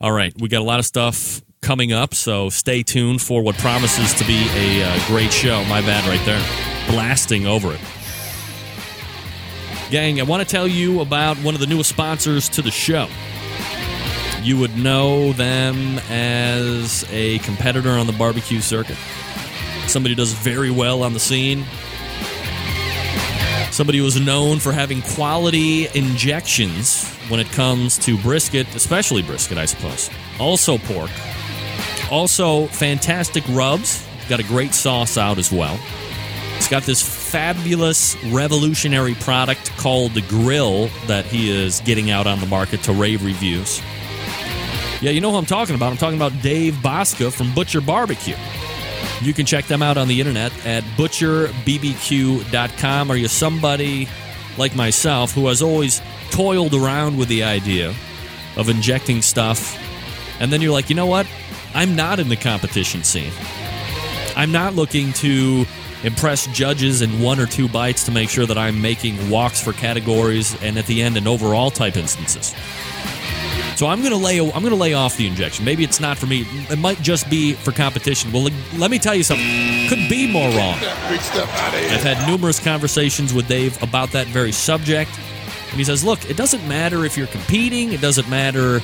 All 0.00 0.10
right, 0.10 0.32
we 0.40 0.48
got 0.48 0.62
a 0.62 0.64
lot 0.64 0.78
of 0.78 0.86
stuff 0.86 1.42
coming 1.60 1.92
up, 1.92 2.14
so 2.14 2.48
stay 2.48 2.82
tuned 2.82 3.20
for 3.20 3.42
what 3.42 3.58
promises 3.58 4.14
to 4.14 4.24
be 4.24 4.48
a 4.54 4.84
uh, 4.84 5.06
great 5.06 5.34
show. 5.34 5.62
My 5.64 5.82
bad 5.82 6.08
right 6.08 6.24
there. 6.24 6.40
Blasting 6.88 7.46
over 7.46 7.74
it. 7.74 7.80
Gang, 9.90 10.18
I 10.18 10.22
want 10.24 10.42
to 10.42 10.48
tell 10.48 10.66
you 10.66 11.02
about 11.02 11.36
one 11.38 11.54
of 11.54 11.60
the 11.60 11.66
newest 11.66 11.90
sponsors 11.90 12.48
to 12.48 12.62
the 12.62 12.70
show. 12.70 13.06
You 14.42 14.56
would 14.58 14.78
know 14.78 15.34
them 15.34 15.98
as 16.08 17.04
a 17.10 17.38
competitor 17.40 17.90
on 17.90 18.06
the 18.06 18.14
barbecue 18.14 18.62
circuit. 18.62 18.96
Somebody 19.86 20.14
does 20.14 20.32
very 20.32 20.70
well 20.70 21.02
on 21.02 21.12
the 21.12 21.20
scene. 21.20 21.66
Somebody 23.70 23.98
who 23.98 24.06
is 24.06 24.20
known 24.20 24.58
for 24.58 24.72
having 24.72 25.02
quality 25.02 25.88
injections 25.94 27.08
when 27.28 27.40
it 27.40 27.50
comes 27.52 27.98
to 27.98 28.16
brisket, 28.18 28.72
especially 28.74 29.22
brisket, 29.22 29.58
I 29.58 29.64
suppose. 29.64 30.10
Also 30.38 30.78
pork. 30.78 31.10
Also 32.10 32.66
fantastic 32.66 33.44
rubs. 33.48 34.06
Got 34.28 34.40
a 34.40 34.44
great 34.44 34.74
sauce 34.74 35.18
out 35.18 35.38
as 35.38 35.50
well. 35.50 35.78
It's 36.56 36.68
got 36.68 36.84
this 36.84 37.02
fabulous 37.02 38.16
revolutionary 38.26 39.14
product 39.14 39.70
called 39.76 40.12
the 40.12 40.22
Grill 40.22 40.88
that 41.08 41.24
he 41.26 41.50
is 41.50 41.80
getting 41.80 42.10
out 42.10 42.26
on 42.26 42.40
the 42.40 42.46
market 42.46 42.82
to 42.84 42.92
rave 42.92 43.24
reviews. 43.24 43.82
Yeah, 45.02 45.10
you 45.10 45.20
know 45.20 45.30
who 45.30 45.36
I'm 45.36 45.44
talking 45.44 45.74
about. 45.74 45.90
I'm 45.90 45.98
talking 45.98 46.16
about 46.16 46.40
Dave 46.40 46.74
Bouska 46.74 47.30
from 47.32 47.52
Butcher 47.54 47.80
Barbecue. 47.80 48.36
You 49.20 49.34
can 49.34 49.46
check 49.46 49.66
them 49.66 49.82
out 49.82 49.96
on 49.96 50.08
the 50.08 50.20
internet 50.20 50.52
at 50.66 50.82
butcherbbq.com. 50.96 53.10
Are 53.10 53.16
you 53.16 53.28
somebody 53.28 54.08
like 54.58 54.76
myself 54.76 55.32
who 55.32 55.46
has 55.48 55.62
always 55.62 56.02
toiled 56.30 56.74
around 56.74 57.16
with 57.16 57.28
the 57.28 57.44
idea 57.44 57.94
of 58.56 58.68
injecting 58.68 59.22
stuff, 59.22 59.78
and 60.40 60.52
then 60.52 60.60
you're 60.60 60.72
like, 60.72 60.90
you 60.90 60.96
know 60.96 61.06
what? 61.06 61.26
I'm 61.74 61.96
not 61.96 62.20
in 62.20 62.28
the 62.28 62.36
competition 62.36 63.02
scene. 63.02 63.32
I'm 64.36 64.52
not 64.52 64.74
looking 64.74 65.12
to 65.14 65.64
impress 66.04 66.46
judges 66.48 67.02
in 67.02 67.20
one 67.20 67.40
or 67.40 67.46
two 67.46 67.68
bites 67.68 68.04
to 68.04 68.12
make 68.12 68.28
sure 68.28 68.46
that 68.46 68.58
I'm 68.58 68.80
making 68.80 69.30
walks 69.30 69.60
for 69.60 69.72
categories 69.72 70.60
and 70.62 70.76
at 70.76 70.86
the 70.86 71.02
end 71.02 71.16
an 71.16 71.26
overall 71.26 71.70
type 71.70 71.96
instances. 71.96 72.54
So 73.76 73.88
I'm 73.88 74.02
gonna 74.02 74.16
lay 74.16 74.38
I'm 74.38 74.62
gonna 74.62 74.74
lay 74.74 74.94
off 74.94 75.16
the 75.16 75.26
injection. 75.26 75.64
Maybe 75.64 75.82
it's 75.82 75.98
not 76.00 76.16
for 76.16 76.26
me. 76.26 76.46
It 76.70 76.78
might 76.78 77.00
just 77.02 77.28
be 77.28 77.54
for 77.54 77.72
competition. 77.72 78.30
Well, 78.32 78.48
let 78.76 78.90
me 78.90 78.98
tell 78.98 79.14
you 79.14 79.24
something. 79.24 79.88
Could 79.88 80.08
be 80.08 80.30
more 80.30 80.48
wrong. 80.50 80.78
Big 81.08 81.20
step 81.20 81.48
out 81.48 81.74
of 81.74 81.80
here. 81.80 81.90
I've 81.90 82.02
had 82.02 82.28
numerous 82.28 82.60
conversations 82.62 83.34
with 83.34 83.48
Dave 83.48 83.82
about 83.82 84.12
that 84.12 84.28
very 84.28 84.52
subject. 84.52 85.10
And 85.70 85.78
he 85.78 85.84
says, 85.84 86.04
look, 86.04 86.30
it 86.30 86.36
doesn't 86.36 86.66
matter 86.68 87.04
if 87.04 87.16
you're 87.16 87.26
competing, 87.26 87.92
it 87.92 88.00
doesn't 88.00 88.28
matter 88.30 88.76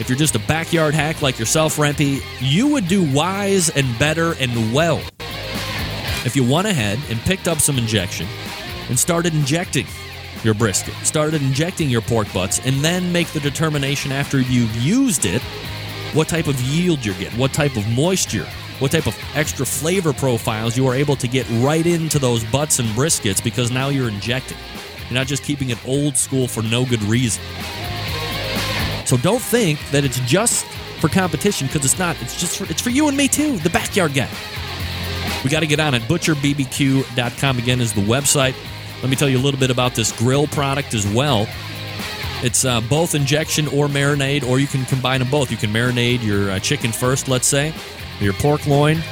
if 0.00 0.08
you're 0.08 0.18
just 0.18 0.34
a 0.34 0.40
backyard 0.40 0.94
hack 0.94 1.22
like 1.22 1.38
yourself, 1.38 1.76
Rempy. 1.76 2.20
You 2.40 2.66
would 2.68 2.88
do 2.88 3.08
wise 3.12 3.68
and 3.70 3.98
better 4.00 4.34
and 4.40 4.72
well 4.72 5.00
if 6.24 6.34
you 6.34 6.42
went 6.42 6.66
ahead 6.66 6.98
and 7.08 7.20
picked 7.20 7.46
up 7.46 7.58
some 7.60 7.78
injection 7.78 8.26
and 8.88 8.98
started 8.98 9.32
injecting 9.34 9.86
your 10.44 10.54
brisket, 10.54 10.94
started 11.04 11.42
injecting 11.42 11.90
your 11.90 12.00
pork 12.00 12.32
butts, 12.32 12.60
and 12.64 12.76
then 12.76 13.12
make 13.12 13.28
the 13.28 13.40
determination 13.40 14.12
after 14.12 14.40
you've 14.40 14.74
used 14.76 15.24
it 15.24 15.42
what 16.14 16.28
type 16.28 16.46
of 16.46 16.60
yield 16.60 17.04
you're 17.04 17.14
getting, 17.16 17.38
what 17.38 17.52
type 17.52 17.76
of 17.76 17.86
moisture, 17.90 18.46
what 18.78 18.92
type 18.92 19.06
of 19.06 19.18
extra 19.34 19.66
flavor 19.66 20.12
profiles 20.12 20.76
you 20.76 20.86
are 20.86 20.94
able 20.94 21.16
to 21.16 21.28
get 21.28 21.48
right 21.60 21.86
into 21.86 22.18
those 22.18 22.44
butts 22.44 22.78
and 22.78 22.88
briskets 22.90 23.42
because 23.42 23.70
now 23.70 23.88
you're 23.88 24.08
injecting. 24.08 24.56
You're 25.08 25.14
not 25.14 25.26
just 25.26 25.42
keeping 25.42 25.70
it 25.70 25.78
old 25.86 26.16
school 26.16 26.48
for 26.48 26.62
no 26.62 26.84
good 26.84 27.02
reason. 27.02 27.42
So 29.04 29.16
don't 29.16 29.42
think 29.42 29.80
that 29.90 30.04
it's 30.04 30.20
just 30.20 30.66
for 31.00 31.08
competition 31.08 31.66
because 31.66 31.84
it's 31.84 31.98
not. 31.98 32.20
It's 32.20 32.38
just 32.38 32.58
for, 32.58 32.64
it's 32.70 32.82
for 32.82 32.90
you 32.90 33.08
and 33.08 33.16
me 33.16 33.28
too, 33.28 33.56
the 33.58 33.70
backyard 33.70 34.14
guy. 34.14 34.28
We 35.44 35.50
got 35.50 35.60
to 35.60 35.66
get 35.66 35.80
on 35.80 35.94
it. 35.94 36.02
ButcherBBQ.com 36.02 37.58
again 37.58 37.80
is 37.80 37.92
the 37.92 38.00
website. 38.02 38.54
Let 39.00 39.10
me 39.10 39.16
tell 39.16 39.28
you 39.28 39.38
a 39.38 39.44
little 39.44 39.60
bit 39.60 39.70
about 39.70 39.94
this 39.94 40.12
grill 40.12 40.46
product 40.48 40.94
as 40.94 41.06
well. 41.06 41.46
It's 42.42 42.64
uh, 42.64 42.80
both 42.82 43.14
injection 43.14 43.66
or 43.68 43.88
marinade, 43.88 44.44
or 44.44 44.58
you 44.60 44.66
can 44.66 44.84
combine 44.84 45.20
them 45.20 45.30
both. 45.30 45.50
You 45.50 45.56
can 45.56 45.70
marinate 45.70 46.22
your 46.22 46.50
uh, 46.50 46.58
chicken 46.60 46.92
first, 46.92 47.28
let's 47.28 47.46
say, 47.46 47.74
your 48.20 48.32
pork 48.34 48.66
loin. 48.66 49.02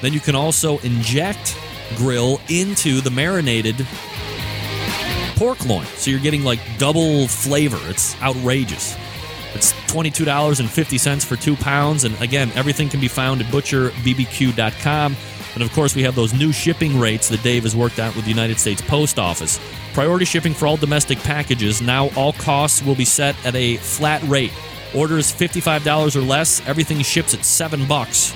Then 0.00 0.12
you 0.12 0.20
can 0.20 0.34
also 0.34 0.78
inject 0.78 1.56
grill 1.96 2.40
into 2.48 3.00
the 3.00 3.10
marinated 3.10 3.86
pork 5.36 5.64
loin. 5.66 5.86
So 5.86 6.10
you're 6.10 6.20
getting 6.20 6.44
like 6.44 6.60
double 6.78 7.26
flavor. 7.28 7.78
It's 7.90 8.20
outrageous. 8.22 8.96
It's 9.54 9.72
$22.50 9.92 11.24
for 11.24 11.36
two 11.36 11.56
pounds. 11.56 12.04
And 12.04 12.20
again, 12.20 12.50
everything 12.54 12.88
can 12.88 13.00
be 13.00 13.08
found 13.08 13.40
at 13.40 13.46
butcherbbq.com. 13.46 15.16
And 15.60 15.68
of 15.68 15.74
course, 15.74 15.96
we 15.96 16.04
have 16.04 16.14
those 16.14 16.32
new 16.32 16.52
shipping 16.52 17.00
rates 17.00 17.28
that 17.30 17.42
Dave 17.42 17.64
has 17.64 17.74
worked 17.74 17.98
out 17.98 18.14
with 18.14 18.24
the 18.24 18.30
United 18.30 18.60
States 18.60 18.80
Post 18.80 19.18
Office. 19.18 19.58
Priority 19.92 20.24
shipping 20.24 20.54
for 20.54 20.68
all 20.68 20.76
domestic 20.76 21.18
packages. 21.18 21.82
Now, 21.82 22.10
all 22.14 22.32
costs 22.34 22.80
will 22.80 22.94
be 22.94 23.04
set 23.04 23.34
at 23.44 23.56
a 23.56 23.76
flat 23.78 24.22
rate. 24.28 24.52
Orders 24.94 25.32
$55 25.32 26.14
or 26.14 26.20
less, 26.20 26.64
everything 26.68 27.02
ships 27.02 27.34
at 27.34 27.44
7 27.44 27.88
bucks. 27.88 28.32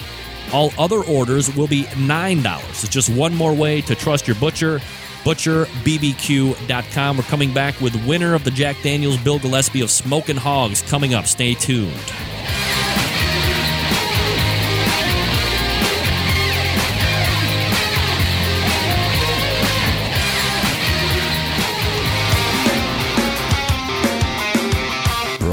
All 0.52 0.72
other 0.76 1.04
orders 1.04 1.54
will 1.54 1.68
be 1.68 1.84
$9. 1.84 2.70
It's 2.70 2.88
just 2.88 3.08
one 3.08 3.36
more 3.36 3.54
way 3.54 3.82
to 3.82 3.94
trust 3.94 4.26
your 4.26 4.34
butcher. 4.34 4.80
ButcherBBQ.com. 5.22 7.16
We're 7.16 7.22
coming 7.22 7.54
back 7.54 7.80
with 7.80 7.94
winner 8.04 8.34
of 8.34 8.42
the 8.42 8.50
Jack 8.50 8.82
Daniels 8.82 9.18
Bill 9.18 9.38
Gillespie 9.38 9.82
of 9.82 9.92
Smokin' 9.92 10.38
Hoggz 10.38 10.84
coming 10.88 11.14
up. 11.14 11.26
Stay 11.26 11.54
tuned. 11.54 11.92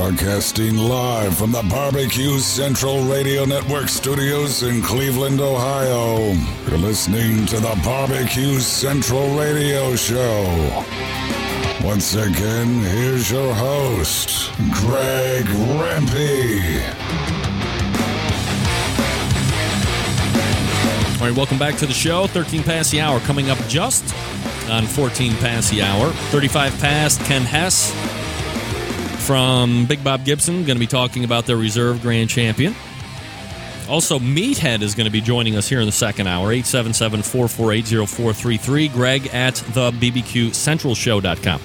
Broadcasting 0.09 0.75
live 0.75 1.37
from 1.37 1.51
the 1.51 1.61
Barbecue 1.69 2.39
Central 2.39 3.03
Radio 3.03 3.45
Network 3.45 3.89
studios 3.89 4.63
in 4.63 4.81
Cleveland, 4.81 5.39
Ohio. 5.39 6.33
You're 6.67 6.79
listening 6.79 7.45
to 7.45 7.59
the 7.59 7.79
Barbecue 7.83 8.59
Central 8.59 9.37
Radio 9.37 9.95
Show. 9.95 10.83
Once 11.83 12.15
again, 12.15 12.79
here's 12.85 13.29
your 13.29 13.53
host, 13.53 14.51
Greg 14.71 15.45
Rempe. 15.45 16.81
All 21.21 21.27
right, 21.27 21.37
welcome 21.37 21.59
back 21.59 21.75
to 21.75 21.85
the 21.85 21.93
show. 21.93 22.25
13 22.25 22.63
past 22.63 22.89
the 22.89 22.99
hour 22.99 23.19
coming 23.19 23.51
up 23.51 23.59
just 23.67 24.03
on 24.71 24.87
14 24.87 25.35
past 25.35 25.69
the 25.69 25.83
hour. 25.83 26.09
35 26.31 26.79
past 26.79 27.21
Ken 27.25 27.43
Hess 27.43 27.93
from 29.19 29.85
Big 29.85 30.03
Bob 30.03 30.25
Gibson 30.25 30.65
going 30.65 30.75
to 30.75 30.79
be 30.79 30.87
talking 30.87 31.23
about 31.23 31.45
their 31.45 31.57
reserve 31.57 32.01
grand 32.01 32.29
champion. 32.29 32.75
Also, 33.89 34.19
Meathead 34.19 34.81
is 34.81 34.93
going 34.93 35.05
to 35.05 35.11
be 35.11 35.21
joining 35.21 35.55
us 35.55 35.67
here 35.67 35.79
in 35.79 35.87
the 35.87 35.91
second 35.91 36.27
hour. 36.27 36.51
877 36.51 37.23
448 37.23 38.07
0433. 38.07 38.87
Greg 38.89 39.27
at 39.33 39.55
the 39.55 39.91
BBQCentralShow.com. 39.91 41.61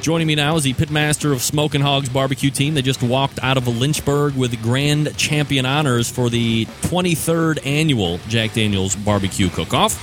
Joining 0.00 0.26
me 0.26 0.34
now 0.34 0.56
is 0.56 0.64
the 0.64 0.74
pitmaster 0.74 1.32
of 1.32 1.40
Smokin' 1.40 1.80
Hoggz 1.80 2.12
barbecue 2.12 2.50
team. 2.50 2.74
They 2.74 2.82
just 2.82 3.02
walked 3.02 3.38
out 3.42 3.56
of 3.56 3.66
Lynchburg 3.66 4.34
with 4.34 4.60
grand 4.62 5.16
champion 5.16 5.64
honors 5.64 6.10
for 6.10 6.28
the 6.28 6.66
23rd 6.82 7.64
annual 7.64 8.18
Jack 8.28 8.52
Daniels 8.52 8.96
Barbecue 8.96 9.48
Cook-Off. 9.48 9.94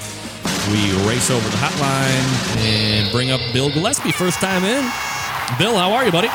We 0.72 1.08
race 1.08 1.30
over 1.30 1.48
the 1.48 1.58
hotline 1.58 2.58
and 2.64 3.12
bring 3.12 3.30
up 3.30 3.42
Bill 3.54 3.70
Gillespie, 3.70 4.12
first 4.12 4.40
time 4.40 4.64
in. 4.64 4.82
Bill, 5.60 5.78
how 5.78 5.94
are 5.94 6.06
you, 6.06 6.12
buddy? 6.12 6.30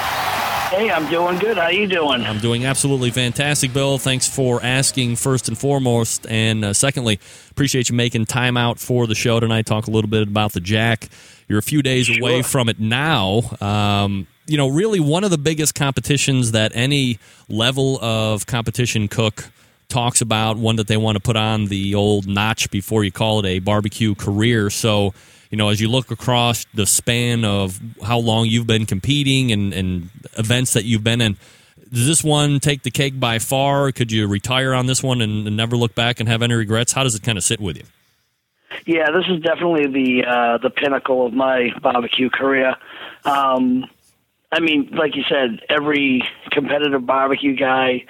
Hey, 0.71 0.91
I'm 0.91 1.09
doing 1.09 1.39
good. 1.39 1.57
How 1.59 1.69
you 1.69 1.87
doing? 1.87 2.23
I'm 2.23 2.41
doing 2.41 2.65
absolutely 2.65 3.11
fantastic, 3.11 3.73
Bill. 3.73 3.99
Thanks 3.99 4.29
for 4.29 4.61
asking 4.63 5.15
first 5.15 5.47
and 5.49 5.57
foremost, 5.57 6.27
and 6.29 6.65
uh, 6.65 6.73
secondly, 6.73 7.21
appreciate 7.53 7.89
you 7.89 7.95
making 7.95 8.27
time 8.27 8.57
out 8.57 8.81
for 8.81 9.07
the 9.07 9.15
show 9.15 9.39
tonight. 9.39 9.65
Talk 9.67 9.87
a 9.87 9.93
little 9.93 10.11
bit 10.11 10.27
about 10.27 10.53
the 10.55 10.61
Jack. 10.61 11.09
You're 11.49 11.61
a 11.61 11.63
few 11.63 11.83
days 11.83 12.11
away 12.19 12.43
from 12.43 12.69
it 12.69 12.81
now. 12.81 13.43
Um, 13.61 14.27
you 14.49 14.57
know, 14.57 14.69
really 14.69 14.99
one 14.99 15.23
of 15.23 15.31
the 15.31 15.39
biggest 15.39 15.77
competitions 15.77 16.51
that 16.53 16.73
any 16.75 17.21
level 17.49 18.03
of 18.03 18.47
competition 18.47 19.07
cook 19.07 19.45
talks 19.89 20.21
about, 20.21 20.57
one 20.57 20.77
that 20.77 20.89
they 20.89 20.97
want 20.97 21.15
to 21.15 21.21
put 21.21 21.37
on 21.37 21.67
the 21.67 21.95
old 21.95 22.27
notch 22.27 22.71
before 22.71 23.05
you 23.05 23.13
call 23.13 23.39
it 23.39 23.47
a 23.47 23.59
barbecue 23.61 24.17
career. 24.17 24.69
So, 24.71 25.15
you 25.51 25.59
know, 25.59 25.69
as 25.69 25.81
you 25.81 25.89
look 25.89 26.11
across 26.11 26.65
the 26.75 26.87
span 26.87 27.45
of 27.45 27.81
how 28.03 28.19
long 28.19 28.47
you've 28.47 28.67
been 28.67 28.87
competing 28.87 29.53
and, 29.53 29.73
and 29.73 30.11
events 30.39 30.73
that 30.73 30.85
you've 30.85 31.05
been 31.05 31.21
in, 31.21 31.37
does 31.93 32.07
this 32.07 32.25
one 32.25 32.59
take 32.59 32.83
the 32.83 32.91
cake 32.91 33.19
by 33.19 33.39
far? 33.39 33.93
Could 33.93 34.11
you 34.11 34.27
retire 34.27 34.75
on 34.75 34.87
this 34.87 35.03
one 35.03 35.21
and, 35.21 35.47
and 35.47 35.57
never 35.57 35.77
look 35.77 35.95
back 35.95 36.21
and 36.21 36.29
have 36.29 36.43
any 36.43 36.55
regrets? 36.55 36.93
How 36.93 37.05
does 37.05 37.15
it 37.15 37.23
kind 37.23 37.39
of 37.39 37.45
sit 37.45 37.61
with 37.61 37.77
you? 37.77 37.85
Yeah, 38.85 39.07
this 39.11 39.25
is 39.29 39.43
definitely 39.43 39.87
the 39.87 40.29
uh, 40.29 40.59
the 40.59 40.71
pinnacle 40.71 41.27
of 41.27 41.33
my 41.33 41.71
barbecue 41.81 42.29
career. 42.29 42.75
Um, 43.25 43.85
I 44.53 44.61
mean, 44.61 44.91
like 44.93 45.17
you 45.17 45.23
said, 45.29 45.61
every 45.69 46.23
competitive 46.51 47.07
barbecue 47.07 47.57
guy 47.57 48.05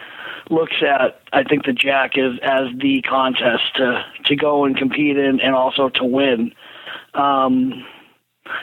looks 0.50 0.76
at 0.82 1.20
I 1.32 1.44
think 1.44 1.64
the 1.64 1.72
Jack 1.72 2.12
is 2.16 2.38
as 2.42 2.68
the 2.78 3.02
contest 3.02 3.76
to 3.76 4.04
to 4.24 4.36
go 4.36 4.64
and 4.64 4.76
compete 4.76 5.16
in 5.16 5.40
and 5.40 5.54
also 5.54 5.88
to 5.90 6.04
win. 6.04 6.52
Um, 7.14 7.84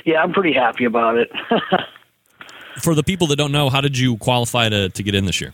yeah, 0.06 0.22
I'm 0.22 0.34
pretty 0.34 0.54
happy 0.54 0.86
about 0.86 1.18
it. 1.18 1.32
For 2.82 2.96
the 2.96 3.04
people 3.04 3.28
that 3.28 3.36
don't 3.36 3.52
know, 3.52 3.70
how 3.70 3.82
did 3.82 3.98
you 3.98 4.18
qualify 4.18 4.70
to, 4.70 4.90
to 4.90 5.04
get 5.04 5.16
in 5.16 5.26
this 5.26 5.40
year? 5.40 5.54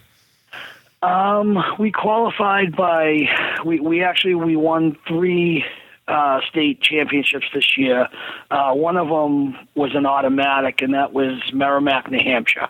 Um, 1.02 1.58
we 1.78 1.92
qualified 1.92 2.76
by 2.76 3.30
we 3.66 3.80
we 3.80 4.04
actually 4.04 4.36
we 4.36 4.58
won 4.58 4.98
three 5.08 5.64
uh, 6.10 6.42
state 6.50 6.82
championships 6.82 7.46
this 7.54 7.78
year. 7.78 8.10
Uh, 8.52 8.74
one 8.74 8.98
of 8.98 9.08
them 9.08 9.56
was 9.76 9.96
an 9.96 10.06
automatic, 10.06 10.82
and 10.82 10.94
that 10.94 11.14
was 11.14 11.40
Merrimack, 11.54 12.12
New 12.12 12.20
Hampshire. 12.20 12.68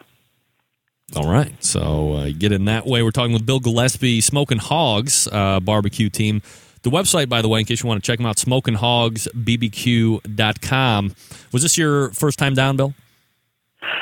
All 1.16 1.28
right, 1.28 1.64
so 1.64 2.14
uh, 2.14 2.30
get 2.38 2.52
in 2.52 2.66
that 2.66 2.86
way. 2.86 3.02
We're 3.02 3.10
talking 3.10 3.34
with 3.34 3.46
Bill 3.46 3.60
Gillespie, 3.60 4.22
Smokin' 4.22 4.60
Hoggz 4.60 5.28
uh, 5.32 5.60
barbecue 5.60 6.10
team. 6.10 6.44
The 6.82 6.90
website, 6.90 7.30
by 7.30 7.42
the 7.42 7.50
way, 7.50 7.60
in 7.60 7.66
case 7.66 7.84
you 7.84 7.88
want 7.88 8.04
to 8.04 8.08
check 8.08 8.18
them 8.18 8.26
out, 8.26 8.38
smokinhoggzbbq.com. 8.38 11.16
Was 11.52 11.62
this 11.62 11.78
your 11.78 12.12
first 12.12 12.40
time 12.40 12.54
down, 12.54 12.78
Bill? 12.78 12.94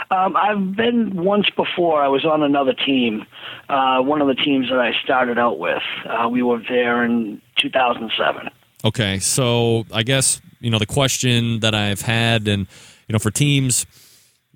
Um, 0.10 0.38
I've 0.38 0.75
been 0.75 1.24
once 1.24 1.48
before. 1.55 2.01
I 2.01 2.07
was 2.07 2.25
on 2.25 2.41
another 2.41 2.74
team, 2.74 3.25
uh, 3.69 4.01
one 4.01 4.22
of 4.22 4.27
the 4.27 4.36
teams 4.36 4.69
that 4.69 4.79
I 4.79 4.93
started 5.03 5.38
out 5.38 5.60
with. 5.60 5.84
Uh, 6.05 6.29
we 6.29 6.41
were 6.41 6.62
there 6.69 7.03
in 7.03 7.41
2007. 7.57 8.50
Okay, 8.86 9.19
so 9.19 9.86
I 9.91 10.03
guess 10.03 10.39
you 10.62 10.69
know 10.69 10.79
the 10.79 10.86
question 10.86 11.60
that 11.60 11.75
I've 11.75 12.01
had, 12.01 12.48
and 12.48 12.67
you 13.07 13.13
know, 13.13 13.19
for 13.19 13.31
teams, 13.31 13.86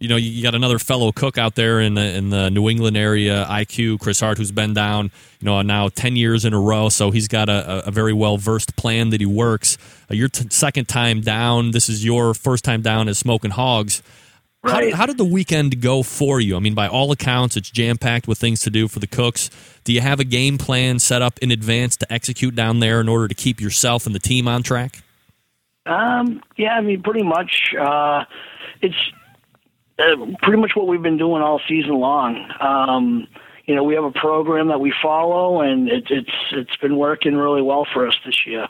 you 0.02 0.08
know, 0.10 0.16
you 0.18 0.42
got 0.44 0.56
another 0.56 0.80
fellow 0.80 1.12
cook 1.12 1.38
out 1.38 1.56
there 1.56 1.80
in 1.80 1.94
the 1.94 2.16
in 2.18 2.30
the 2.30 2.50
New 2.50 2.68
England 2.70 2.98
area, 2.98 3.46
iQue 3.50 4.00
Chris 4.00 4.20
Hart, 4.20 4.38
who's 4.38 4.52
been 4.52 4.74
down, 4.74 5.12
you 5.40 5.46
know, 5.46 5.62
now 5.62 5.90
ten 5.90 6.16
years 6.16 6.44
in 6.44 6.54
a 6.54 6.60
row. 6.60 6.90
So 6.90 7.12
he's 7.12 7.28
got 7.28 7.48
a, 7.50 7.88
a 7.88 7.92
very 7.92 8.12
well 8.14 8.38
versed 8.38 8.76
plan 8.76 9.12
that 9.12 9.22
he 9.22 9.26
works. 9.26 9.78
Uh, 10.10 10.16
your 10.16 10.28
t- 10.28 10.48
second 10.50 10.88
time 10.88 11.22
down. 11.22 11.72
This 11.72 11.88
is 11.88 12.04
your 12.04 12.34
first 12.34 12.66
time 12.66 12.82
down 12.82 13.08
as 13.08 13.18
smokin' 13.20 13.52
hoggz. 13.52 14.02
How, 14.64 14.74
Right. 14.74 14.82
did, 14.86 14.94
how 14.94 15.06
did 15.08 15.18
the 15.18 15.26
weekend 15.26 15.82
go 15.82 16.04
for 16.04 16.40
you? 16.40 16.56
I 16.56 16.60
mean, 16.60 16.76
by 16.76 16.88
all 16.88 17.12
accounts, 17.12 17.58
it's 17.58 17.72
jam 17.72 17.98
packed 17.98 18.28
with 18.28 18.38
things 18.38 18.62
to 18.62 18.70
do 18.70 18.88
for 18.88 19.00
the 19.00 19.08
cooks. 19.08 19.50
Do 19.86 19.92
you 19.94 20.02
have 20.02 20.20
a 20.20 20.24
game 20.24 20.60
plan 20.60 21.00
set 21.00 21.24
up 21.24 21.40
in 21.40 21.50
advance 21.50 21.98
to 21.98 22.14
execute 22.14 22.54
down 22.54 22.80
there 22.80 23.02
in 23.02 23.10
order 23.10 23.28
to 23.28 23.34
keep 23.34 23.60
yourself 23.60 24.06
and 24.06 24.14
the 24.14 24.20
team 24.20 24.48
on 24.48 24.62
track? 24.62 25.02
Um, 25.88 26.44
yeah, 26.58 26.74
I 26.78 26.82
mean, 26.82 27.02
pretty 27.02 27.24
much. 27.24 27.74
Uh, 27.80 28.26
it's 28.82 28.96
uh, 30.02 30.38
pretty 30.42 30.60
much 30.60 30.72
what 30.76 30.88
we've 30.88 31.02
been 31.02 31.18
doing 31.18 31.42
all 31.42 31.62
season 31.68 32.00
long. 32.00 32.52
Um, 32.60 33.28
you 33.66 33.76
know, 33.76 33.84
we 33.84 33.94
have 33.96 34.04
a 34.04 34.12
program 34.12 34.68
that 34.70 34.80
we 34.80 34.94
follow, 35.02 35.62
and 35.62 35.88
it, 35.88 36.06
it's 36.10 36.32
it's 36.52 36.76
been 36.78 36.98
working 36.98 37.36
really 37.36 37.62
well 37.62 37.86
for 37.94 38.08
us 38.08 38.16
this 38.26 38.46
year. 38.46 38.68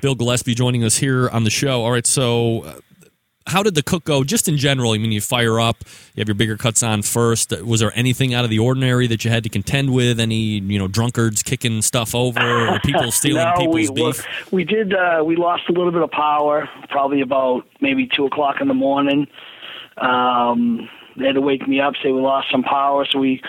Bill 0.00 0.14
Gillespie 0.14 0.54
joining 0.54 0.84
us 0.84 0.98
here 0.98 1.28
on 1.30 1.44
the 1.44 1.50
show. 1.50 1.82
All 1.82 1.90
right, 1.90 2.06
so 2.06 2.60
uh, 2.62 2.80
how 3.46 3.62
did 3.62 3.74
the 3.74 3.82
cook 3.82 4.04
go 4.04 4.24
just 4.24 4.48
in 4.48 4.56
general? 4.56 4.92
I 4.92 4.98
mean, 4.98 5.12
you 5.12 5.20
fire 5.20 5.60
up, 5.60 5.84
you 6.14 6.20
have 6.20 6.28
your 6.28 6.34
bigger 6.34 6.56
cuts 6.56 6.82
on 6.82 7.02
first. 7.02 7.52
Was 7.62 7.80
there 7.80 7.92
anything 7.94 8.34
out 8.34 8.44
of 8.44 8.50
the 8.50 8.58
ordinary 8.58 9.06
that 9.06 9.24
you 9.24 9.30
had 9.30 9.44
to 9.44 9.48
contend 9.48 9.92
with? 9.92 10.20
Any, 10.20 10.60
you 10.60 10.78
know, 10.78 10.88
drunkards 10.88 11.42
kicking 11.42 11.80
stuff 11.82 12.14
over 12.14 12.40
or 12.40 12.80
people 12.80 13.10
stealing 13.12 13.44
no, 13.44 13.54
people's 13.56 13.90
we, 13.90 13.94
beef? 13.94 14.52
We 14.52 14.64
did. 14.64 14.94
Uh, 14.94 15.22
we 15.24 15.36
lost 15.36 15.62
a 15.68 15.72
little 15.72 15.92
bit 15.92 16.02
of 16.02 16.10
power, 16.10 16.68
probably 16.90 17.20
about 17.20 17.66
maybe 17.80 18.08
two 18.14 18.26
o'clock 18.26 18.60
in 18.60 18.68
the 18.68 18.74
morning. 18.74 19.28
Um, 19.98 20.88
they 21.16 21.26
had 21.26 21.34
to 21.34 21.40
wake 21.40 21.66
me 21.66 21.80
up, 21.80 21.94
say 22.02 22.12
we 22.12 22.20
lost 22.20 22.48
some 22.50 22.62
power, 22.62 23.06
so 23.10 23.18
we 23.18 23.42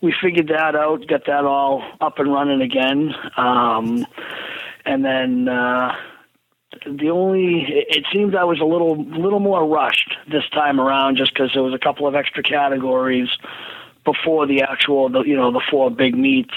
we 0.00 0.12
figured 0.20 0.48
that 0.48 0.74
out, 0.74 1.06
got 1.06 1.26
that 1.26 1.44
all 1.44 1.82
up 2.00 2.18
and 2.18 2.32
running 2.32 2.62
again, 2.62 3.14
um, 3.36 4.06
and 4.84 5.04
then. 5.04 5.48
Uh, 5.48 5.94
the 6.86 7.10
only 7.10 7.66
it 7.68 8.04
seems 8.12 8.34
I 8.34 8.44
was 8.44 8.58
a 8.58 8.64
little 8.64 9.04
little 9.04 9.40
more 9.40 9.68
rushed 9.68 10.16
this 10.30 10.42
time 10.52 10.80
around 10.80 11.16
just 11.16 11.32
because 11.32 11.50
there 11.52 11.62
was 11.62 11.74
a 11.74 11.78
couple 11.78 12.06
of 12.06 12.14
extra 12.14 12.42
categories 12.42 13.28
before 14.04 14.46
the 14.46 14.62
actual 14.62 15.08
the, 15.08 15.20
you 15.22 15.36
know 15.36 15.52
the 15.52 15.62
four 15.70 15.90
big 15.90 16.16
meets 16.16 16.54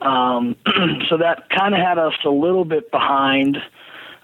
um, 0.00 0.56
so 1.10 1.16
that 1.18 1.48
kind 1.50 1.74
of 1.74 1.80
had 1.80 1.98
us 1.98 2.14
a 2.24 2.30
little 2.30 2.64
bit 2.64 2.90
behind 2.90 3.58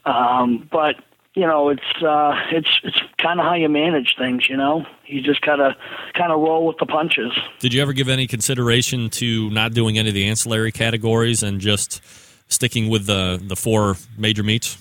um, 0.05 0.69
but 0.71 0.95
you 1.39 1.47
know 1.47 1.69
it's 1.69 2.03
uh, 2.03 2.35
it's 2.51 2.81
it's 2.83 3.01
kind 3.19 3.39
of 3.39 3.47
how 3.47 3.55
you 3.55 3.69
manage 3.69 4.17
things 4.19 4.49
you 4.49 4.57
know 4.57 4.85
you 5.07 5.23
just 5.23 5.41
gotta 5.41 5.77
kind 6.15 6.33
of 6.33 6.41
roll 6.41 6.67
with 6.67 6.77
the 6.79 6.87
punches 6.87 7.33
Did 7.61 7.73
you 7.73 7.81
ever 7.81 7.93
give 7.93 8.09
any 8.09 8.27
consideration 8.27 9.09
to 9.11 9.49
not 9.51 9.73
doing 9.73 9.99
any 9.99 10.09
of 10.09 10.15
the 10.15 10.27
ancillary 10.27 10.73
categories 10.73 11.43
and 11.43 11.61
just 11.61 12.03
sticking 12.49 12.89
with 12.89 13.07
the, 13.07 13.41
the 13.43 13.57
four 13.57 13.97
major 14.17 14.43
meets? 14.43 14.79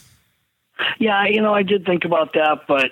Yeah, 1.00 1.26
you 1.28 1.41
know, 1.41 1.54
I 1.54 1.63
did 1.63 1.86
think 1.86 2.06
about 2.06 2.34
that, 2.34 2.62
but 2.67 2.91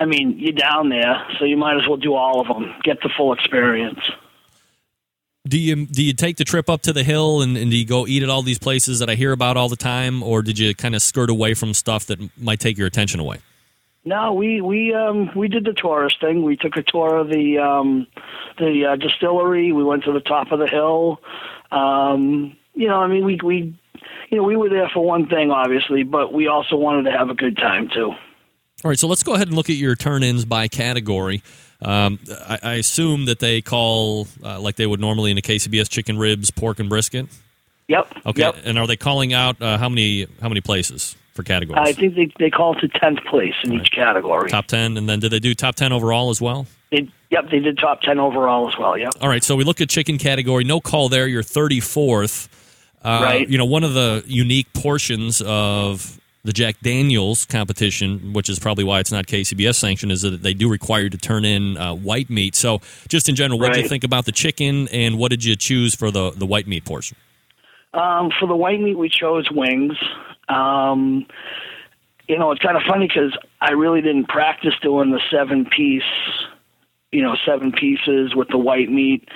I 0.00 0.06
mean, 0.06 0.38
you're 0.38 0.52
down 0.52 0.88
there, 0.88 1.26
so 1.38 1.44
you 1.44 1.56
might 1.56 1.76
as 1.76 1.86
well 1.88 1.96
do 1.96 2.14
all 2.14 2.40
of 2.40 2.48
them, 2.48 2.74
get 2.82 3.00
the 3.02 3.10
full 3.16 3.32
experience. 3.32 3.98
Do 5.46 5.58
you 5.58 5.84
do 5.84 6.02
you 6.02 6.14
take 6.14 6.38
the 6.38 6.44
trip 6.44 6.70
up 6.70 6.80
to 6.82 6.92
the 6.92 7.02
hill 7.02 7.42
and, 7.42 7.54
and 7.58 7.70
do 7.70 7.76
you 7.76 7.84
go 7.84 8.06
eat 8.06 8.22
at 8.22 8.30
all 8.30 8.40
these 8.40 8.58
places 8.58 9.00
that 9.00 9.10
I 9.10 9.14
hear 9.14 9.30
about 9.30 9.58
all 9.58 9.68
the 9.68 9.76
time, 9.76 10.22
or 10.22 10.40
did 10.40 10.58
you 10.58 10.74
kind 10.74 10.94
of 10.94 11.02
skirt 11.02 11.28
away 11.28 11.52
from 11.52 11.74
stuff 11.74 12.06
that 12.06 12.18
might 12.40 12.60
take 12.60 12.78
your 12.78 12.86
attention 12.86 13.20
away? 13.20 13.38
No, 14.06 14.32
we 14.32 14.62
we 14.62 14.94
um 14.94 15.30
we 15.36 15.48
did 15.48 15.64
the 15.64 15.74
tourist 15.74 16.18
thing. 16.18 16.44
We 16.44 16.56
took 16.56 16.76
a 16.76 16.82
tour 16.82 17.16
of 17.18 17.28
the 17.28 17.58
um 17.58 18.06
the 18.58 18.92
uh, 18.92 18.96
distillery. 18.96 19.70
We 19.72 19.84
went 19.84 20.04
to 20.04 20.12
the 20.12 20.20
top 20.20 20.50
of 20.50 20.60
the 20.60 20.66
hill. 20.66 21.20
Um, 21.70 22.56
you 22.72 22.88
know, 22.88 23.00
I 23.00 23.06
mean, 23.06 23.26
we 23.26 23.38
we 23.44 23.78
you 24.30 24.38
know 24.38 24.44
we 24.44 24.56
were 24.56 24.70
there 24.70 24.90
for 24.94 25.04
one 25.04 25.28
thing, 25.28 25.50
obviously, 25.50 26.04
but 26.04 26.32
we 26.32 26.48
also 26.48 26.76
wanted 26.76 27.10
to 27.10 27.16
have 27.16 27.28
a 27.28 27.34
good 27.34 27.58
time 27.58 27.90
too. 27.92 28.12
All 28.84 28.90
right, 28.90 28.98
so 28.98 29.08
let's 29.08 29.22
go 29.22 29.34
ahead 29.34 29.48
and 29.48 29.56
look 29.56 29.70
at 29.70 29.76
your 29.76 29.94
turn-ins 29.94 30.44
by 30.44 30.68
category. 30.68 31.42
Um, 31.84 32.18
I, 32.48 32.58
I 32.62 32.74
assume 32.74 33.26
that 33.26 33.38
they 33.40 33.60
call 33.60 34.26
uh, 34.42 34.58
like 34.60 34.76
they 34.76 34.86
would 34.86 35.00
normally 35.00 35.30
in 35.30 35.38
a 35.38 35.42
KCBS 35.42 35.88
chicken 35.88 36.18
ribs, 36.18 36.50
pork, 36.50 36.78
and 36.80 36.88
brisket. 36.88 37.26
Yep. 37.88 38.12
Okay, 38.26 38.40
Yep. 38.40 38.56
and 38.64 38.78
are 38.78 38.86
they 38.86 38.96
calling 38.96 39.32
out 39.34 39.60
uh, 39.60 39.76
how 39.78 39.88
many 39.88 40.26
how 40.40 40.48
many 40.48 40.60
places 40.62 41.16
for 41.34 41.42
categories? 41.42 41.86
I 41.86 41.92
think 41.92 42.14
they 42.14 42.32
they 42.38 42.50
call 42.50 42.76
it 42.76 42.80
to 42.80 42.88
tenth 42.88 43.22
place 43.24 43.54
in 43.62 43.74
each 43.74 43.90
category. 43.92 44.48
top 44.48 44.66
ten, 44.66 44.96
and 44.96 45.06
then 45.08 45.20
did 45.20 45.30
they 45.32 45.38
do 45.40 45.54
top 45.54 45.74
ten 45.74 45.92
overall 45.92 46.30
as 46.30 46.40
well? 46.40 46.66
They, 46.90 47.08
yep, 47.30 47.50
they 47.50 47.58
did 47.60 47.76
top 47.78 48.00
ten 48.00 48.18
overall 48.18 48.66
as 48.68 48.78
well. 48.78 48.96
Yep. 48.96 49.14
All 49.20 49.28
right, 49.28 49.44
so 49.44 49.54
we 49.54 49.64
look 49.64 49.80
at 49.82 49.90
chicken 49.90 50.16
category. 50.16 50.64
No 50.64 50.80
call 50.80 51.08
there. 51.10 51.26
You're 51.26 51.42
34th. 51.42 52.48
Uh, 53.02 53.20
Right. 53.22 53.46
You 53.48 53.58
know, 53.58 53.66
one 53.66 53.84
of 53.84 53.92
the 53.92 54.24
unique 54.26 54.72
portions 54.72 55.42
of 55.44 56.18
the 56.44 56.52
Jack 56.52 56.76
Daniels 56.82 57.44
competition, 57.46 58.32
which 58.32 58.48
is 58.48 58.58
probably 58.58 58.84
why 58.84 59.00
it's 59.00 59.10
not 59.10 59.26
KCBS 59.26 59.76
sanctioned, 59.76 60.12
is 60.12 60.22
that 60.22 60.42
they 60.42 60.54
do 60.54 60.68
require 60.68 61.02
you 61.02 61.10
to 61.10 61.18
turn 61.18 61.44
in 61.44 61.76
uh, 61.76 61.94
white 61.94 62.30
meat. 62.30 62.54
So, 62.54 62.80
just 63.08 63.28
in 63.28 63.34
general, 63.34 63.58
what 63.58 63.72
did 63.72 63.82
you 63.82 63.88
think 63.88 64.04
about 64.04 64.26
the 64.26 64.32
chicken, 64.32 64.88
and 64.88 65.18
what 65.18 65.30
did 65.30 65.44
you 65.44 65.56
choose 65.56 65.94
for 65.94 66.10
the 66.10 66.30
the 66.30 66.46
white 66.46 66.68
meat 66.68 66.84
portion? 66.84 67.16
Um, 67.94 68.30
for 68.38 68.46
the 68.46 68.56
white 68.56 68.80
meat, 68.80 68.98
we 68.98 69.08
chose 69.08 69.48
wings. 69.50 69.96
Um, 70.48 71.26
you 72.28 72.38
know, 72.38 72.50
it's 72.52 72.62
kind 72.62 72.76
of 72.76 72.82
funny 72.88 73.06
because 73.06 73.36
I 73.60 73.72
really 73.72 74.00
didn't 74.00 74.28
practice 74.28 74.74
doing 74.82 75.10
the 75.10 75.20
seven 75.30 75.66
piece, 75.66 76.02
you 77.12 77.22
know, 77.22 77.36
seven 77.46 77.72
pieces 77.72 78.34
with 78.34 78.48
the 78.48 78.58
white 78.58 78.90
meat. 78.90 79.28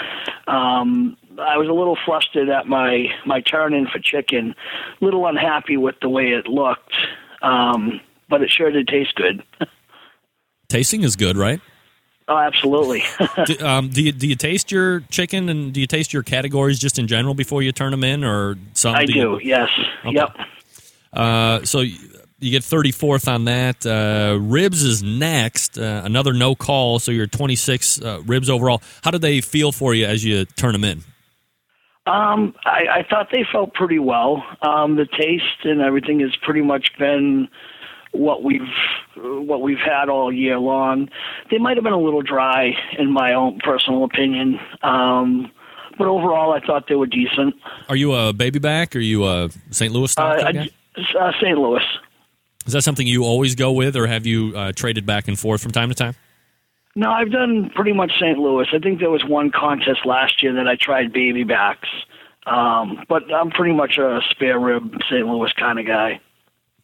Um, 0.47 1.17
I 1.39 1.57
was 1.57 1.69
a 1.69 1.73
little 1.73 1.97
flustered 2.05 2.49
at 2.49 2.67
my 2.67 3.07
my 3.27 3.41
turn 3.41 3.75
in 3.75 3.87
for 3.87 3.99
chicken, 3.99 4.55
a 5.01 5.05
little 5.05 5.27
unhappy 5.27 5.77
with 5.77 5.97
the 6.01 6.09
way 6.09 6.29
it 6.29 6.47
looked, 6.47 6.95
um, 7.43 8.01
but 8.29 8.43
it 8.43 8.51
sure 8.51 8.71
did 8.71 8.89
taste 8.89 9.15
good. 9.15 9.43
Tasting 10.69 11.03
is 11.03 11.17
good, 11.17 11.37
right? 11.37 11.61
oh, 12.29 12.37
absolutely. 12.37 13.03
do, 13.47 13.59
um, 13.65 13.89
do 13.89 14.03
you 14.03 14.13
do 14.13 14.29
you 14.29 14.37
taste 14.37 14.71
your 14.71 15.01
chicken 15.11 15.49
and 15.49 15.73
do 15.73 15.81
you 15.81 15.87
taste 15.87 16.13
your 16.13 16.23
categories 16.23 16.79
just 16.79 16.99
in 16.99 17.07
general 17.07 17.35
before 17.35 17.63
you 17.63 17.73
turn 17.73 17.91
them 17.91 18.05
in, 18.05 18.25
or 18.25 18.57
something? 18.75 19.01
I 19.01 19.13
you- 19.13 19.39
do. 19.39 19.41
Yes. 19.43 19.71
Okay. 20.05 20.13
Yep. 20.15 20.37
Uh, 21.13 21.65
so 21.65 21.81
you 21.81 21.97
you 22.41 22.51
get 22.51 22.63
34th 22.63 23.33
on 23.33 23.47
that. 23.47 23.85
Uh, 23.85 24.39
ribs 24.41 24.83
is 24.83 25.03
next. 25.03 25.77
Uh, 25.79 26.03
another 26.05 26.33
no 26.33 26.55
call. 26.55 26.99
So 26.99 27.11
you're 27.11 27.27
26 27.27 28.01
uh, 28.01 28.23
ribs 28.27 28.49
overall. 28.49 28.81
How 29.03 29.11
did 29.11 29.23
they 29.23 29.41
feel 29.41 29.73
for 29.73 29.95
you 29.95 30.07
as 30.07 30.25
you 30.25 30.45
turn 30.45 30.73
them 30.73 30.85
in? 30.85 31.03
Um, 32.09 32.55
I, 32.65 33.01
I 33.01 33.07
thought 33.09 33.29
they 33.33 33.45
felt 33.51 33.75
pretty 33.75 33.99
well. 33.99 34.43
Um, 34.63 34.97
the 34.97 35.07
taste 35.07 35.65
and 35.65 35.81
everything 35.81 36.21
has 36.21 36.35
pretty 36.43 36.63
much 36.63 36.91
been 36.99 37.49
what 38.13 38.43
we've 38.43 38.63
what 39.17 39.61
we've 39.61 39.79
had 39.79 40.09
all 40.09 40.33
year 40.33 40.59
long. 40.59 41.09
They 41.51 41.59
might 41.59 41.77
have 41.77 41.85
been 41.85 41.93
a 41.93 42.01
little 42.01 42.23
dry, 42.23 42.73
in 42.99 43.13
my 43.13 43.35
own 43.35 43.59
personal 43.63 44.05
opinion. 44.05 44.59
Um, 44.83 45.51
but 45.99 46.07
overall, 46.07 46.53
I 46.53 46.61
thought 46.65 46.85
they 46.89 46.95
were 46.95 47.07
decent. 47.07 47.55
Are 47.89 47.97
you 47.97 48.15
a 48.15 48.33
baby 48.33 48.59
back? 48.61 48.95
Or 48.95 49.01
are 49.01 49.03
you 49.03 49.27
a 49.27 49.51
St. 49.71 49.93
Louis 49.93 50.11
style 50.13 50.39
Uh, 50.39 50.43
kind 50.45 50.59
of 50.59 50.65
guy? 50.65 50.71
I- 50.97 51.19
uh, 51.29 51.33
St. 51.41 51.59
Louis. 51.59 51.83
Is 52.67 52.73
that 52.73 52.83
something 52.83 53.07
you 53.07 53.25
always 53.25 53.55
go 53.55 53.73
with, 53.73 53.97
or 53.97 54.07
have 54.07 54.27
you 54.27 54.53
uh, 54.57 54.73
traded 54.73 55.07
back 55.07 55.27
and 55.29 55.39
forth 55.39 55.63
from 55.63 55.71
time 55.73 55.89
to 55.91 55.95
time? 55.95 56.15
No, 56.99 57.13
I've 57.13 57.31
done 57.31 57.71
pretty 57.77 57.93
much 57.93 58.11
St. 58.19 58.37
Louis. 58.37 58.67
I 58.73 58.81
think 58.81 58.99
there 58.99 59.09
was 59.09 59.25
one 59.25 59.53
contest 59.53 60.05
last 60.05 60.43
year 60.43 60.53
that 60.55 60.67
I 60.67 60.75
tried 60.75 61.13
baby 61.13 61.45
backs. 61.45 61.89
Um, 62.45 63.05
but 63.09 63.33
I'm 63.33 63.51
pretty 63.51 63.73
much 63.73 63.99
a 63.99 64.19
spare 64.31 64.59
rib 64.59 64.93
St. 65.09 65.25
Louis 65.25 65.53
kind 65.53 65.79
of 65.79 65.87
guy. 65.87 66.21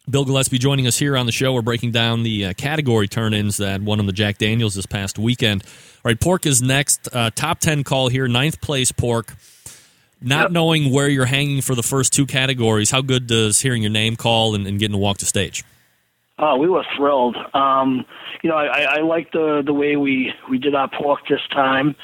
Bill 0.09 0.23
Gillespie 0.23 0.57
joining 0.57 0.87
us 0.87 0.97
here 0.97 1.17
on 1.17 1.25
the 1.25 1.33
show. 1.33 1.51
We're 1.51 1.61
breaking 1.63 1.91
down 1.91 2.23
the 2.23 2.45
uh, 2.45 2.53
category 2.53 3.09
turn-ins 3.09 3.57
that 3.57 3.81
won 3.81 3.99
on 3.99 4.05
the 4.05 4.13
Jack 4.13 4.37
Daniels 4.37 4.75
this 4.75 4.85
past 4.85 5.19
weekend. 5.19 5.63
All 5.65 5.69
right, 6.05 6.17
pork 6.19 6.45
is 6.45 6.61
next. 6.61 7.09
Uh, 7.11 7.29
top 7.35 7.59
ten 7.59 7.83
call 7.83 8.07
here, 8.07 8.27
ninth 8.29 8.61
place 8.61 8.93
pork. 8.93 9.35
Not 10.21 10.43
Yep. 10.43 10.51
knowing 10.51 10.91
where 10.93 11.09
you're 11.09 11.25
hanging 11.25 11.59
for 11.61 11.75
the 11.75 11.83
first 11.83 12.13
two 12.13 12.25
categories, 12.25 12.89
how 12.89 13.01
good 13.01 13.27
does 13.27 13.59
hearing 13.59 13.81
your 13.81 13.91
name 13.91 14.15
call 14.15 14.55
and, 14.55 14.65
and 14.65 14.79
getting 14.79 14.93
to 14.93 14.97
walk 14.97 15.17
the 15.17 15.25
stage? 15.25 15.65
Oh, 16.37 16.57
we 16.57 16.67
were 16.67 16.83
thrilled. 16.95 17.37
Um, 17.53 18.05
you 18.43 18.49
know, 18.49 18.57
I, 18.57 18.97
I 18.97 19.01
like 19.01 19.31
the 19.31 19.63
the 19.65 19.73
way 19.73 19.95
we 19.95 20.33
we 20.49 20.57
did 20.57 20.75
our 20.75 20.89
pork 20.89 21.21
this 21.29 21.41
time. 21.51 21.95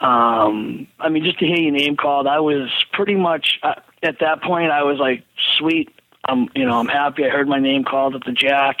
Um, 0.00 0.86
I 0.98 1.08
mean, 1.08 1.24
just 1.24 1.38
to 1.40 1.46
hear 1.46 1.58
your 1.58 1.72
name 1.72 1.96
called, 1.96 2.26
I 2.26 2.40
was 2.40 2.70
pretty 2.92 3.16
much 3.16 3.58
uh, 3.62 3.74
at 4.02 4.20
that 4.20 4.42
point. 4.42 4.70
I 4.70 4.84
was 4.84 4.98
like, 4.98 5.24
sweet. 5.58 5.90
I'm, 6.24 6.48
you 6.54 6.66
know, 6.66 6.78
I'm 6.78 6.88
happy. 6.88 7.24
I 7.24 7.30
heard 7.30 7.48
my 7.48 7.58
name 7.58 7.84
called 7.84 8.14
at 8.14 8.24
the 8.24 8.32
Jack. 8.32 8.78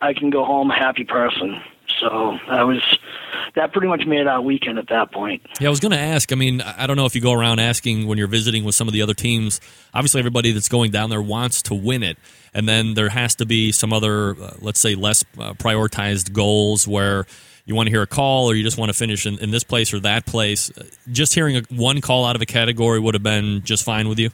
I 0.00 0.12
can 0.14 0.30
go 0.30 0.44
home 0.44 0.70
a 0.70 0.74
happy 0.74 1.04
person. 1.04 1.60
So 2.00 2.38
I 2.48 2.64
was 2.64 2.98
that 3.54 3.72
pretty 3.72 3.88
much 3.88 4.06
made 4.06 4.26
our 4.26 4.40
weekend 4.40 4.78
at 4.78 4.88
that 4.88 5.12
point. 5.12 5.42
Yeah, 5.60 5.68
I 5.68 5.70
was 5.70 5.80
going 5.80 5.92
to 5.92 5.98
ask. 5.98 6.32
I 6.32 6.36
mean, 6.36 6.60
I 6.60 6.86
don't 6.86 6.96
know 6.96 7.06
if 7.06 7.14
you 7.14 7.20
go 7.20 7.32
around 7.32 7.58
asking 7.58 8.06
when 8.06 8.18
you're 8.18 8.26
visiting 8.26 8.64
with 8.64 8.74
some 8.74 8.88
of 8.88 8.94
the 8.94 9.02
other 9.02 9.14
teams. 9.14 9.60
Obviously, 9.94 10.20
everybody 10.20 10.52
that's 10.52 10.68
going 10.68 10.90
down 10.90 11.10
there 11.10 11.22
wants 11.22 11.62
to 11.62 11.74
win 11.74 12.02
it, 12.02 12.18
and 12.54 12.68
then 12.68 12.94
there 12.94 13.08
has 13.10 13.34
to 13.36 13.46
be 13.46 13.72
some 13.72 13.92
other, 13.92 14.30
uh, 14.40 14.54
let's 14.60 14.80
say, 14.80 14.94
less 14.94 15.24
uh, 15.38 15.54
prioritized 15.54 16.32
goals 16.32 16.88
where 16.88 17.26
you 17.64 17.74
want 17.74 17.86
to 17.86 17.90
hear 17.90 18.02
a 18.02 18.06
call 18.06 18.50
or 18.50 18.54
you 18.54 18.62
just 18.62 18.78
want 18.78 18.90
to 18.90 18.96
finish 18.96 19.26
in, 19.26 19.38
in 19.38 19.50
this 19.50 19.64
place 19.64 19.94
or 19.94 20.00
that 20.00 20.26
place. 20.26 20.70
Uh, 20.76 20.84
Just 21.10 21.34
hearing 21.34 21.56
a, 21.56 21.62
one 21.70 22.00
call 22.00 22.24
out 22.24 22.36
of 22.36 22.42
a 22.42 22.46
category 22.46 22.98
would 22.98 23.14
have 23.14 23.22
been 23.22 23.62
just 23.62 23.84
fine 23.84 24.08
with 24.08 24.18
you. 24.18 24.30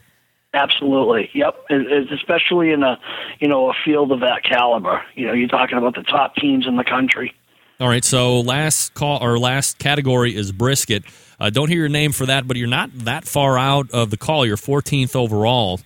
Absolutely. 0.53 1.29
Yep. 1.33 1.65
It's 1.69 2.11
especially 2.11 2.71
in 2.71 2.81
a 2.81 2.99
you 3.39 3.47
know 3.47 3.69
a 3.69 3.73
field 3.85 4.11
of 4.11 4.21
that 4.21 4.43
caliber. 4.43 5.03
You 5.13 5.27
know, 5.27 5.33
you're 5.33 5.47
talking 5.47 5.77
about 5.77 5.93
the 5.93 6.01
top 6.01 6.35
teams 6.35 6.65
in 6.65 6.75
the 6.75 6.83
country. 6.83 7.35
All 7.79 7.87
right, 7.87 8.03
so 8.03 8.41
last 8.41 8.93
call 8.93 9.23
or 9.23 9.39
last 9.39 9.79
category 9.79 10.35
is 10.35 10.51
brisket. 10.51 11.05
Uh, 11.39 11.49
don't 11.49 11.69
hear 11.69 11.79
your 11.79 11.87
name 11.87 12.11
for 12.11 12.25
that, 12.25 12.45
but 12.45 12.57
you're 12.57 12.67
not 12.67 12.89
that 13.05 13.25
far 13.25 13.57
out 13.57 13.89
of 13.91 14.09
the 14.09 14.17
call. 14.17 14.45
You're 14.45 14.57
14th 14.57 15.15
overall. 15.15 15.79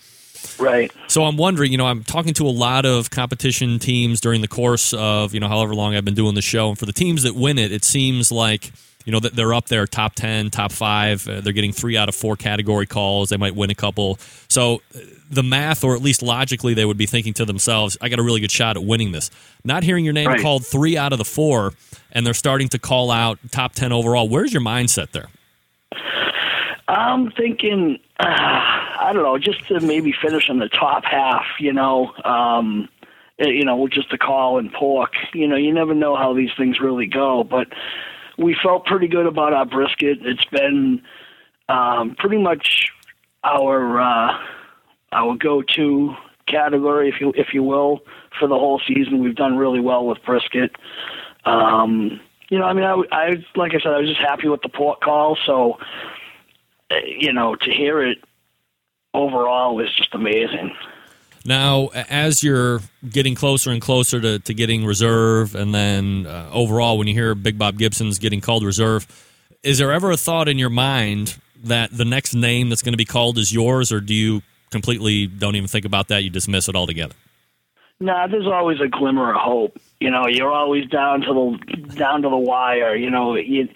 Right. 0.57 0.91
So 1.07 1.23
I'm 1.23 1.37
wondering, 1.37 1.71
you 1.71 1.77
know, 1.77 1.85
I'm 1.85 2.03
talking 2.03 2.33
to 2.35 2.47
a 2.47 2.49
lot 2.49 2.87
of 2.87 3.11
competition 3.11 3.77
teams 3.77 4.21
during 4.21 4.41
the 4.41 4.47
course 4.47 4.93
of, 4.93 5.35
you 5.35 5.39
know, 5.39 5.47
however 5.47 5.75
long 5.75 5.95
I've 5.95 6.03
been 6.03 6.15
doing 6.15 6.33
the 6.33 6.41
show. 6.41 6.69
And 6.69 6.79
for 6.79 6.87
the 6.87 6.93
teams 6.93 7.23
that 7.23 7.35
win 7.35 7.59
it, 7.59 7.71
it 7.71 7.83
seems 7.83 8.31
like, 8.31 8.71
you 9.05 9.11
know, 9.11 9.19
that 9.19 9.35
they're 9.35 9.53
up 9.53 9.67
there 9.67 9.85
top 9.87 10.15
10, 10.15 10.49
top 10.49 10.71
five. 10.71 11.27
Uh, 11.27 11.41
they're 11.41 11.53
getting 11.53 11.71
three 11.73 11.97
out 11.97 12.09
of 12.09 12.15
four 12.15 12.35
category 12.35 12.85
calls. 12.85 13.29
They 13.29 13.37
might 13.37 13.55
win 13.55 13.69
a 13.69 13.75
couple. 13.75 14.17
So 14.47 14.81
uh, 14.95 14.99
the 15.29 15.43
math, 15.43 15.83
or 15.83 15.95
at 15.95 16.01
least 16.01 16.21
logically, 16.21 16.73
they 16.73 16.85
would 16.85 16.97
be 16.97 17.05
thinking 17.05 17.33
to 17.35 17.45
themselves, 17.45 17.97
I 18.01 18.09
got 18.09 18.19
a 18.19 18.23
really 18.23 18.39
good 18.41 18.51
shot 18.51 18.77
at 18.77 18.83
winning 18.83 19.11
this. 19.11 19.29
Not 19.63 19.83
hearing 19.83 20.05
your 20.05 20.13
name 20.13 20.27
Right. 20.29 20.41
called 20.41 20.65
three 20.65 20.95
out 20.97 21.11
of 21.11 21.17
the 21.19 21.25
four, 21.25 21.73
and 22.11 22.25
they're 22.25 22.33
starting 22.33 22.69
to 22.69 22.79
call 22.79 23.11
out 23.11 23.39
top 23.51 23.73
10 23.73 23.91
overall. 23.91 24.29
Where's 24.29 24.53
your 24.53 24.61
mindset 24.61 25.11
there? 25.11 25.27
I'm 26.87 27.31
thinking, 27.31 27.99
uh, 28.19 28.25
I 28.25 29.11
don't 29.13 29.23
know, 29.23 29.37
just 29.37 29.67
to 29.69 29.79
maybe 29.79 30.13
finish 30.21 30.49
in 30.49 30.59
the 30.59 30.69
top 30.69 31.05
half. 31.05 31.45
You 31.59 31.73
know, 31.73 32.13
um, 32.23 32.89
eh, 33.39 33.47
you 33.47 33.65
know, 33.65 33.87
just 33.87 34.09
the 34.11 34.17
call 34.17 34.59
and 34.59 34.71
pork. 34.71 35.13
You 35.33 35.47
know, 35.47 35.55
you 35.55 35.73
never 35.73 35.93
know 35.93 36.15
how 36.15 36.33
these 36.33 36.51
things 36.57 36.79
really 36.79 37.07
go, 37.07 37.43
but 37.43 37.67
we 38.37 38.55
felt 38.61 38.85
pretty 38.85 39.07
good 39.07 39.25
about 39.25 39.53
our 39.53 39.65
brisket. 39.65 40.19
It's 40.21 40.45
been 40.45 41.01
um, 41.69 42.15
pretty 42.17 42.37
much 42.37 42.89
our 43.43 44.01
uh, 44.01 44.37
our 45.11 45.35
go-to 45.35 46.15
category, 46.47 47.09
if 47.09 47.21
you 47.21 47.33
if 47.35 47.53
you 47.53 47.63
will, 47.63 48.01
for 48.39 48.47
the 48.47 48.55
whole 48.55 48.81
season. 48.87 49.21
We've 49.21 49.35
done 49.35 49.57
really 49.57 49.79
well 49.79 50.05
with 50.05 50.23
brisket. 50.25 50.71
Um, 51.45 52.19
you 52.49 52.59
know, 52.59 52.65
I 52.65 52.73
mean, 52.73 52.83
I, 52.83 53.01
I 53.11 53.45
like 53.55 53.73
I 53.73 53.79
said, 53.79 53.93
I 53.93 53.99
was 53.99 54.09
just 54.09 54.21
happy 54.21 54.47
with 54.47 54.61
the 54.61 54.69
pork 54.69 55.01
call. 55.01 55.37
So, 55.45 55.77
uh, 56.91 56.95
you 57.05 57.33
know, 57.33 57.55
to 57.55 57.71
hear 57.71 58.01
it 58.05 58.19
overall 59.13 59.75
was 59.75 59.93
just 59.95 60.13
amazing. 60.13 60.75
Now, 61.45 61.89
as 62.09 62.41
you're 62.41 62.79
getting 63.09 63.35
closer 63.35 63.71
and 63.71 63.81
closer 63.81 64.21
to, 64.21 64.39
to 64.39 64.53
getting 64.53 64.85
reserve, 64.85 65.55
and 65.55 65.75
then 65.75 66.25
uh, 66.25 66.49
overall, 66.53 66.97
when 66.97 67.07
you 67.07 67.13
hear 67.13 67.35
Big 67.35 67.57
Bob 67.57 67.77
Gibson's 67.77 68.17
getting 68.17 68.39
called 68.39 68.63
reserve, 68.63 69.05
is 69.61 69.77
there 69.77 69.91
ever 69.91 70.11
a 70.11 70.17
thought 70.17 70.47
in 70.47 70.57
your 70.57 70.69
mind 70.69 71.37
that 71.63 71.91
the 71.91 72.05
next 72.05 72.33
name 72.33 72.69
that's 72.69 72.81
going 72.81 72.93
to 72.93 72.97
be 72.97 73.05
called 73.05 73.37
is 73.37 73.53
yours, 73.53 73.91
or 73.91 73.99
do 73.99 74.13
you 74.13 74.41
completely 74.71 75.27
don't 75.27 75.55
even 75.55 75.67
think 75.67 75.85
about 75.85 76.07
that? 76.09 76.23
You 76.23 76.29
dismiss 76.29 76.69
it 76.69 76.75
altogether? 76.75 77.15
Nah, 77.99 78.27
there's 78.27 78.47
always 78.47 78.79
a 78.81 78.87
glimmer 78.87 79.33
of 79.33 79.39
hope. 79.39 79.77
You 79.99 80.11
know, 80.11 80.27
you're 80.27 80.51
always 80.51 80.89
down 80.89 81.21
to 81.21 81.33
the 81.33 81.95
down 81.95 82.21
to 82.23 82.29
the 82.29 82.37
wire. 82.37 82.95
You 82.95 83.09
know, 83.09 83.35
it, 83.35 83.69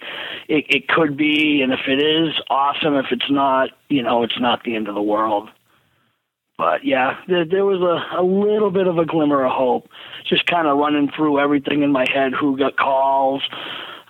it 0.48 0.88
could 0.88 1.16
be, 1.16 1.62
and 1.62 1.72
if 1.72 1.80
it 1.86 2.02
is, 2.02 2.34
awesome. 2.50 2.94
If 2.96 3.06
it's 3.10 3.30
not, 3.30 3.70
you 3.88 4.02
know, 4.02 4.22
it's 4.22 4.38
not 4.38 4.64
the 4.64 4.74
end 4.74 4.88
of 4.88 4.94
the 4.94 5.02
world. 5.02 5.48
But 6.58 6.84
yeah, 6.84 7.18
there, 7.28 7.44
there 7.44 7.64
was 7.64 7.80
a, 7.80 8.20
a 8.20 8.22
little 8.22 8.72
bit 8.72 8.88
of 8.88 8.98
a 8.98 9.06
glimmer 9.06 9.44
of 9.44 9.52
hope, 9.52 9.88
just 10.28 10.44
kind 10.46 10.66
of 10.66 10.76
running 10.76 11.08
through 11.16 11.38
everything 11.38 11.84
in 11.84 11.92
my 11.92 12.04
head. 12.12 12.32
Who 12.38 12.58
got 12.58 12.76
calls? 12.76 13.42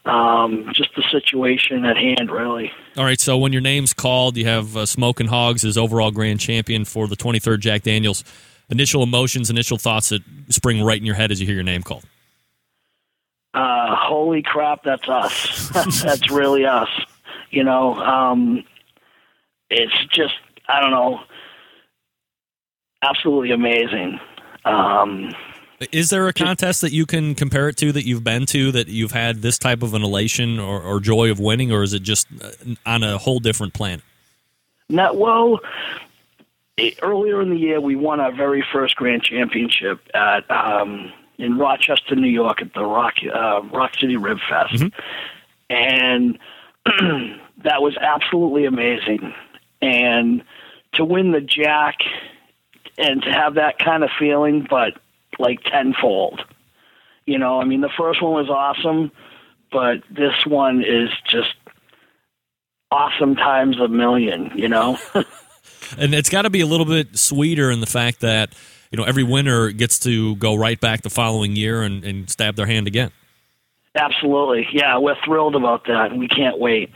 Um, 0.06 0.70
just 0.72 0.88
the 0.96 1.04
situation 1.12 1.84
at 1.84 1.98
hand, 1.98 2.30
really. 2.30 2.72
All 2.96 3.04
right, 3.04 3.20
so 3.20 3.36
when 3.36 3.52
your 3.52 3.60
name's 3.60 3.92
called, 3.92 4.38
you 4.38 4.46
have 4.46 4.74
uh, 4.74 4.86
Smokin' 4.86 5.28
Hoggz 5.28 5.62
as 5.66 5.76
overall 5.76 6.10
grand 6.10 6.40
champion 6.40 6.86
for 6.86 7.06
the 7.06 7.16
23rd 7.16 7.60
Jack 7.60 7.82
Daniels. 7.82 8.24
Initial 8.70 9.02
emotions, 9.02 9.50
initial 9.50 9.76
thoughts 9.76 10.08
that 10.08 10.22
spring 10.48 10.82
right 10.82 10.98
in 10.98 11.04
your 11.04 11.14
head 11.14 11.30
as 11.30 11.40
you 11.40 11.46
hear 11.46 11.54
your 11.54 11.64
name 11.64 11.82
called. 11.82 12.04
uh, 13.52 13.94
holy 13.94 14.40
crap, 14.42 14.82
that's 14.84 15.06
us. 15.08 15.68
that's 16.02 16.30
really 16.30 16.64
us. 16.64 16.88
You 17.50 17.64
know, 17.64 17.94
um, 17.96 18.64
it's 19.68 19.92
just, 20.10 20.34
I 20.68 20.80
don't 20.80 20.90
know, 20.90 21.20
absolutely 23.02 23.50
amazing. 23.50 24.18
Um, 24.64 25.34
Is 25.92 26.10
there 26.10 26.26
a 26.28 26.32
contest 26.32 26.80
that 26.80 26.92
you 26.92 27.06
can 27.06 27.34
compare 27.34 27.68
it 27.68 27.76
to 27.78 27.92
that 27.92 28.04
you've 28.04 28.24
been 28.24 28.46
to 28.46 28.72
that 28.72 28.88
you've 28.88 29.12
had 29.12 29.42
this 29.42 29.58
type 29.58 29.82
of 29.82 29.94
an 29.94 30.02
elation 30.02 30.58
or, 30.58 30.82
or 30.82 31.00
joy 31.00 31.30
of 31.30 31.38
winning, 31.38 31.70
or 31.72 31.82
is 31.82 31.94
it 31.94 32.02
just 32.02 32.26
uh, 32.42 32.50
on 32.84 33.02
a 33.02 33.18
whole 33.18 33.38
different 33.38 33.74
planet? 33.74 34.02
not, 34.88 35.16
well, 35.16 35.60
eh, 36.78 36.92
earlier 37.02 37.40
in 37.42 37.50
the 37.50 37.56
year, 37.56 37.80
we 37.80 37.96
won 37.96 38.20
our 38.20 38.32
very 38.32 38.64
first 38.72 38.96
grand 38.96 39.22
championship 39.22 40.00
at 40.14 40.50
um, 40.50 41.12
in 41.38 41.58
Rochester, 41.58 42.16
New 42.16 42.28
York, 42.28 42.62
at 42.62 42.74
the 42.74 42.84
Rock 42.84 43.14
uh, 43.22 43.62
Roc 43.72 43.94
City 43.96 44.16
Rib 44.16 44.38
Fest, 44.48 44.82
and 45.70 46.38
that 46.86 47.82
was 47.82 47.96
absolutely 48.00 48.64
amazing. 48.64 49.34
And 49.80 50.42
to 50.94 51.04
win 51.04 51.32
the 51.32 51.40
Jack 51.40 51.98
and 52.98 53.22
to 53.22 53.30
have 53.30 53.54
that 53.54 53.78
kind 53.78 54.04
of 54.04 54.10
feeling, 54.18 54.66
but 54.68 54.94
like 55.38 55.62
tenfold. 55.62 56.40
You 57.26 57.38
know, 57.38 57.60
I 57.60 57.64
mean, 57.64 57.80
the 57.80 57.90
first 57.96 58.22
one 58.22 58.32
was 58.32 58.50
awesome, 58.50 59.12
but 59.70 59.98
this 60.10 60.34
one 60.46 60.82
is 60.82 61.10
just 61.30 61.54
awesome 62.90 63.36
times 63.36 63.78
a 63.80 63.88
million. 63.88 64.52
You 64.54 64.68
know. 64.68 64.98
And 65.96 66.14
it's 66.14 66.28
got 66.28 66.42
to 66.42 66.50
be 66.50 66.60
a 66.60 66.66
little 66.66 66.86
bit 66.86 67.16
sweeter 67.16 67.70
in 67.70 67.80
the 67.80 67.86
fact 67.86 68.20
that 68.20 68.54
you 68.90 68.98
know 68.98 69.04
every 69.04 69.22
winner 69.22 69.70
gets 69.70 69.98
to 70.00 70.36
go 70.36 70.54
right 70.54 70.78
back 70.78 71.02
the 71.02 71.10
following 71.10 71.56
year 71.56 71.82
and, 71.82 72.04
and 72.04 72.28
stab 72.28 72.56
their 72.56 72.66
hand 72.66 72.86
again. 72.86 73.10
Absolutely. 73.94 74.66
Yeah, 74.72 74.98
we're 74.98 75.16
thrilled 75.24 75.56
about 75.56 75.86
that, 75.86 76.10
and 76.10 76.20
we 76.20 76.28
can't 76.28 76.58
wait. 76.58 76.90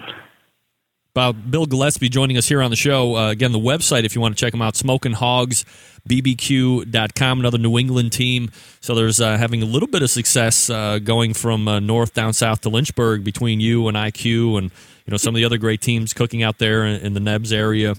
Uh, 1.15 1.33
Bill 1.33 1.67
Gillespie 1.67 2.09
joining 2.09 2.39
us 2.39 2.49
here 2.49 2.63
on 2.63 2.71
the 2.71 2.77
show. 2.77 3.17
Uh, 3.17 3.31
again, 3.31 3.53
the 3.53 3.59
website, 3.59 4.05
if 4.05 4.15
you 4.15 4.23
want 4.23 4.35
to 4.35 4.41
check 4.41 4.53
them 4.53 4.63
out, 4.63 4.73
smokinhoggzbbq.com, 4.73 7.39
another 7.39 7.59
New 7.59 7.79
England 7.79 8.13
team. 8.13 8.51
So 8.81 8.95
there's 8.95 9.21
uh, 9.21 9.37
having 9.37 9.63
a 9.63 9.67
little 9.67 9.89
bit 9.89 10.01
of 10.01 10.09
success 10.09 10.71
uh, 10.71 11.01
going 11.01 11.35
from 11.35 11.69
uh, 11.69 11.81
north 11.81 12.15
down 12.15 12.33
south 12.33 12.63
to 12.63 12.71
Lynchburg 12.71 13.25
between 13.25 13.61
you 13.61 13.89
and 13.89 13.97
iQue 13.99 14.57
and 14.57 14.71
you 15.05 15.11
know 15.11 15.19
some 15.19 15.35
of 15.35 15.37
the 15.37 15.45
other 15.45 15.59
great 15.59 15.83
teams 15.83 16.15
cooking 16.15 16.43
out 16.43 16.57
there 16.57 16.87
in, 16.87 17.03
in 17.03 17.13
the 17.13 17.21
Nebs 17.21 17.53
area. 17.53 17.95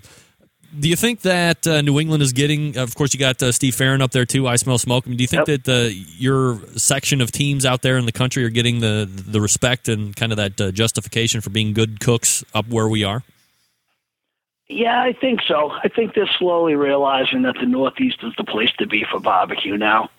Do 0.79 0.89
you 0.89 0.95
think 0.95 1.21
that 1.21 1.67
uh, 1.67 1.81
New 1.81 1.99
England 1.99 2.23
is 2.23 2.33
getting? 2.33 2.77
Of 2.77 2.95
course, 2.95 3.13
you 3.13 3.19
got 3.19 3.41
uh, 3.43 3.51
Steve 3.51 3.75
Farrin 3.75 4.01
up 4.01 4.11
there 4.11 4.25
too. 4.25 4.47
I 4.47 4.55
smell 4.55 4.77
smoke. 4.79 5.03
I 5.05 5.09
mean, 5.09 5.17
do 5.17 5.23
you 5.23 5.27
think 5.27 5.47
Yep. 5.47 5.63
that 5.63 5.71
uh, 5.85 5.89
your 6.17 6.59
section 6.77 7.21
of 7.21 7.31
teams 7.31 7.63
out 7.65 7.83
there 7.83 7.97
in 7.97 8.05
the 8.05 8.11
country 8.11 8.43
are 8.43 8.49
getting 8.49 8.79
the 8.79 9.07
the 9.07 9.39
respect 9.39 9.87
and 9.87 10.15
kind 10.15 10.31
of 10.31 10.37
that 10.37 10.59
uh, 10.59 10.71
justification 10.71 11.41
for 11.41 11.51
being 11.51 11.73
good 11.73 11.99
cooks 11.99 12.43
up 12.55 12.67
where 12.67 12.87
we 12.87 13.03
are? 13.03 13.23
Yeah, 14.67 14.99
I 15.01 15.13
think 15.13 15.41
so. 15.47 15.69
I 15.71 15.89
think 15.89 16.15
they're 16.15 16.29
slowly 16.39 16.73
realizing 16.73 17.43
that 17.43 17.55
the 17.59 17.67
Northeast 17.67 18.17
is 18.23 18.33
the 18.37 18.43
place 18.43 18.71
to 18.79 18.87
be 18.87 19.05
for 19.11 19.19
barbecue 19.19 19.77
now. 19.77 20.09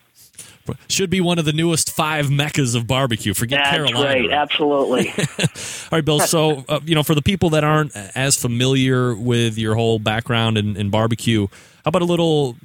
Should 0.89 1.11
be 1.11 1.21
one 1.21 1.39
of 1.39 1.45
the 1.45 1.53
newest 1.53 1.91
five 1.91 2.31
meccas 2.31 2.75
of 2.75 2.87
barbecue. 2.87 3.35
Forget 3.35 3.61
That's 3.65 3.71
Carolina. 3.77 4.05
right. 4.05 4.31
Absolutely. 4.33 5.09
All 5.39 5.47
right, 5.93 6.05
Bill. 6.05 6.21
So, 6.21 6.65
uh, 6.69 6.81
you 6.85 6.95
know, 6.95 7.03
for 7.03 7.15
the 7.15 7.23
people 7.23 7.51
that 7.51 7.65
aren't 7.65 7.95
as 8.15 8.37
familiar 8.37 9.15
with 9.15 9.59
your 9.59 9.75
whole 9.75 9.99
background 9.99 10.57
in, 10.59 10.77
in 10.77 10.91
barbecue, 10.91 11.47
how 11.85 11.89
about 11.89 12.03
a 12.03 12.07
little 12.07 12.57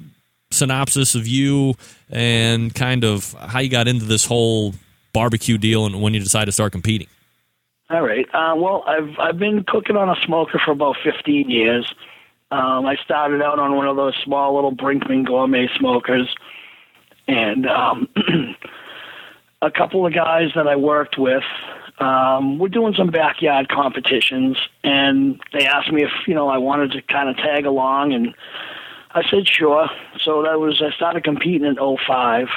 synopsis 0.50 1.14
of 1.14 1.28
you 1.28 1.74
and 2.10 2.74
kind 2.74 3.04
of 3.04 3.32
how 3.34 3.60
you 3.60 3.68
got 3.68 3.86
into 3.86 4.04
this 4.04 4.24
whole 4.24 4.74
barbecue 5.12 5.58
deal 5.58 5.86
and 5.86 6.00
when 6.02 6.14
you 6.14 6.20
decided 6.20 6.46
to 6.46 6.52
start 6.52 6.72
competing? 6.72 7.06
All 7.90 8.02
right. 8.02 8.26
Uh, 8.32 8.54
well, 8.56 8.84
I've 8.86 9.18
I've 9.18 9.38
been 9.38 9.64
cooking 9.64 9.96
on 9.96 10.08
a 10.08 10.16
smoker 10.24 10.60
for 10.64 10.70
about 10.70 10.96
15 11.02 11.50
years. 11.50 11.92
Um, 12.52 12.86
I 12.86 12.96
started 13.04 13.42
out 13.42 13.58
on 13.58 13.76
one 13.76 13.86
of 13.86 13.96
those 13.96 14.14
small 14.24 14.54
little 14.54 14.74
Brinkmann 14.74 15.24
gourmet 15.24 15.68
smokers, 15.76 16.32
and 17.30 17.66
um, 17.66 18.08
a 19.62 19.70
couple 19.70 20.04
of 20.04 20.12
guys 20.12 20.50
that 20.56 20.66
I 20.66 20.74
worked 20.74 21.16
with 21.16 21.44
um, 21.98 22.58
were 22.58 22.68
doing 22.68 22.94
some 22.94 23.10
backyard 23.10 23.68
competitions, 23.68 24.56
and 24.82 25.40
they 25.52 25.66
asked 25.66 25.92
me 25.92 26.02
if 26.02 26.10
you 26.26 26.34
know 26.34 26.48
I 26.48 26.58
wanted 26.58 26.92
to 26.92 27.02
kind 27.02 27.28
of 27.28 27.36
tag 27.36 27.66
along, 27.66 28.12
and 28.12 28.34
I 29.12 29.22
said 29.30 29.46
sure. 29.46 29.88
So 30.24 30.42
that 30.42 30.58
was 30.58 30.82
I 30.82 30.90
started 30.90 31.22
competing 31.22 31.66
in 31.66 31.76
'05, 31.76 32.48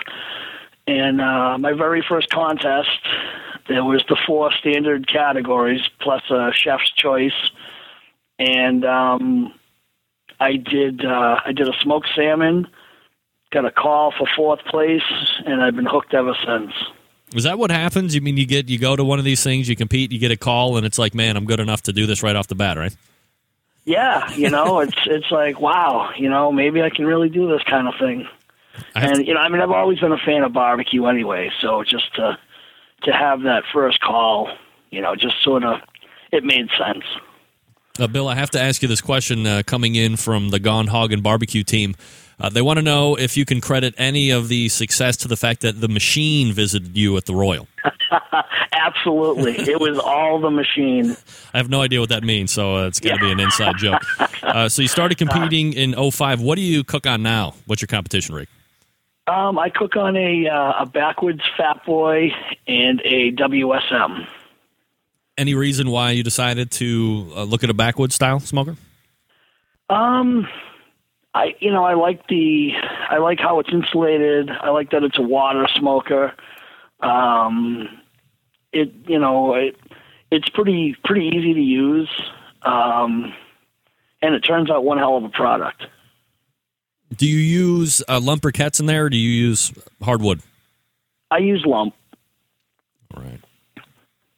and 0.87 1.21
uh, 1.21 1.57
my 1.59 1.73
very 1.73 2.03
first 2.07 2.29
contest 2.29 2.89
there 3.67 3.83
was 3.83 4.03
the 4.09 4.17
four 4.27 4.51
standard 4.51 5.07
categories 5.07 5.81
plus 5.99 6.23
a 6.31 6.51
chef's 6.51 6.91
choice, 6.91 7.51
and 8.39 8.83
um, 8.85 9.53
I 10.39 10.57
did 10.57 11.05
uh, 11.05 11.39
I 11.45 11.51
did 11.51 11.67
a 11.67 11.73
smoked 11.79 12.09
salmon, 12.15 12.67
got 13.53 13.65
a 13.65 13.71
call 13.71 14.11
for 14.11 14.27
fourth 14.35 14.59
place, 14.65 15.03
and 15.45 15.61
I've 15.61 15.75
been 15.75 15.85
hooked 15.85 16.13
ever 16.13 16.35
since. 16.45 16.73
Is 17.35 17.43
that 17.43 17.57
what 17.57 17.71
happens? 17.71 18.13
You 18.13 18.21
mean 18.21 18.37
you 18.37 18.45
get 18.45 18.69
you 18.69 18.77
go 18.77 18.95
to 18.95 19.03
one 19.03 19.19
of 19.19 19.25
these 19.25 19.43
things, 19.43 19.69
you 19.69 19.75
compete, 19.75 20.11
you 20.11 20.19
get 20.19 20.31
a 20.31 20.37
call, 20.37 20.77
and 20.77 20.85
it's 20.85 20.99
like, 20.99 21.15
man, 21.15 21.37
I'm 21.37 21.45
good 21.45 21.59
enough 21.59 21.83
to 21.83 21.93
do 21.93 22.05
this 22.05 22.21
right 22.23 22.35
off 22.35 22.47
the 22.47 22.55
bat, 22.55 22.77
right? 22.77 22.95
Yeah, 23.85 24.29
you 24.33 24.49
know, 24.49 24.79
it's 24.81 24.97
it's 25.05 25.31
like 25.31 25.59
wow, 25.59 26.11
you 26.17 26.29
know, 26.29 26.51
maybe 26.51 26.81
I 26.81 26.89
can 26.89 27.05
really 27.05 27.29
do 27.29 27.47
this 27.47 27.63
kind 27.63 27.87
of 27.87 27.93
thing. 27.99 28.27
And 28.95 29.25
you 29.25 29.33
know, 29.33 29.39
I 29.39 29.49
mean, 29.49 29.61
I've 29.61 29.71
always 29.71 29.99
been 29.99 30.11
a 30.11 30.17
fan 30.17 30.43
of 30.43 30.53
barbecue 30.53 31.05
anyway, 31.05 31.51
so 31.61 31.83
just 31.83 32.13
to 32.15 32.37
to 33.03 33.11
have 33.11 33.43
that 33.43 33.63
first 33.71 33.99
call, 34.01 34.49
you 34.89 35.01
know, 35.01 35.15
just 35.15 35.41
sort 35.43 35.63
of 35.63 35.79
it 36.31 36.43
made 36.43 36.69
sense. 36.77 37.05
Uh, 37.99 38.07
Bill, 38.07 38.27
I 38.27 38.33
have 38.33 38.49
to 38.51 38.59
ask 38.59 38.81
you 38.81 38.87
this 38.87 39.01
question 39.01 39.45
uh, 39.45 39.61
coming 39.67 39.93
in 39.93 40.15
from 40.17 40.49
the 40.49 40.59
Gone 40.59 40.87
Hoggin 40.87 41.21
Barbecue 41.21 41.63
team. 41.63 41.93
Uh, 42.39 42.49
they 42.49 42.63
want 42.63 42.77
to 42.77 42.81
know 42.81 43.13
if 43.13 43.37
you 43.37 43.45
can 43.45 43.61
credit 43.61 43.93
any 43.99 44.31
of 44.31 44.47
the 44.47 44.67
success 44.69 45.15
to 45.17 45.27
the 45.27 45.35
fact 45.37 45.61
that 45.61 45.79
the 45.79 45.87
machine 45.87 46.51
visited 46.53 46.97
you 46.97 47.15
at 47.17 47.25
the 47.25 47.35
Royal. 47.35 47.67
Absolutely, 48.73 49.51
it 49.71 49.79
was 49.79 49.99
all 49.99 50.39
the 50.39 50.49
machine. 50.49 51.15
I 51.53 51.57
have 51.57 51.69
no 51.69 51.81
idea 51.81 51.99
what 51.99 52.09
that 52.09 52.23
means, 52.23 52.51
so 52.51 52.77
uh, 52.77 52.87
it's 52.87 52.99
got 52.99 53.13
to 53.13 53.19
be 53.19 53.31
an 53.31 53.39
inside 53.39 53.77
joke. 53.77 54.01
Uh, 54.43 54.67
so 54.67 54.81
you 54.81 54.89
started 54.89 55.17
competing 55.17 55.71
in 55.71 55.95
05. 56.11 56.41
What 56.41 56.55
do 56.55 56.61
you 56.61 56.83
cook 56.83 57.07
on 57.07 57.23
now? 57.23 57.55
What's 57.65 57.81
your 57.81 57.87
competition 57.87 58.35
rig? 58.35 58.47
Um, 59.25 59.57
I 59.57 59.69
cook 59.69 59.95
on 59.95 60.17
a 60.17 60.47
uh, 60.47 60.83
a 60.83 60.85
backwoods 60.85 61.41
Fat 61.55 61.83
Boy 61.85 62.29
and 62.67 63.01
a 63.05 63.31
WSM. 63.31 64.27
Any 65.37 65.55
reason 65.55 65.89
why 65.89 66.11
you 66.11 66.23
decided 66.23 66.71
to 66.71 67.31
uh, 67.35 67.43
look 67.43 67.63
at 67.63 67.69
a 67.69 67.73
backwoods 67.73 68.15
style 68.15 68.39
smoker? 68.39 68.75
Um, 69.89 70.47
I 71.33 71.55
you 71.59 71.71
know 71.71 71.83
I 71.83 71.95
like 71.95 72.27
the 72.27 72.71
I 73.09 73.17
like 73.17 73.39
how 73.39 73.59
it's 73.59 73.69
insulated. 73.71 74.49
I 74.49 74.69
like 74.69 74.91
that 74.91 75.03
it's 75.03 75.17
a 75.17 75.23
water 75.23 75.67
smoker. 75.75 76.33
Um, 76.99 77.89
it 78.71 78.93
you 79.07 79.19
know 79.19 79.55
it 79.55 79.75
it's 80.31 80.47
pretty 80.49 80.95
pretty 81.03 81.27
easy 81.27 81.53
to 81.53 81.61
use. 81.61 82.09
Um, 82.61 83.33
and 84.21 84.35
it 84.35 84.39
turns 84.39 84.69
out 84.69 84.85
one 84.85 84.97
hell 84.97 85.17
of 85.17 85.23
a 85.23 85.29
product. 85.29 85.83
Do 87.15 87.27
you 87.27 87.37
use 87.37 88.01
uh, 88.07 88.19
lump 88.19 88.43
briquettes 88.43 88.79
in 88.79 88.85
there, 88.85 89.05
or 89.05 89.09
do 89.09 89.17
you 89.17 89.29
use 89.29 89.73
hardwood? 90.01 90.41
I 91.29 91.39
use 91.39 91.63
lump. 91.65 91.93
All 93.15 93.21
right. 93.21 93.39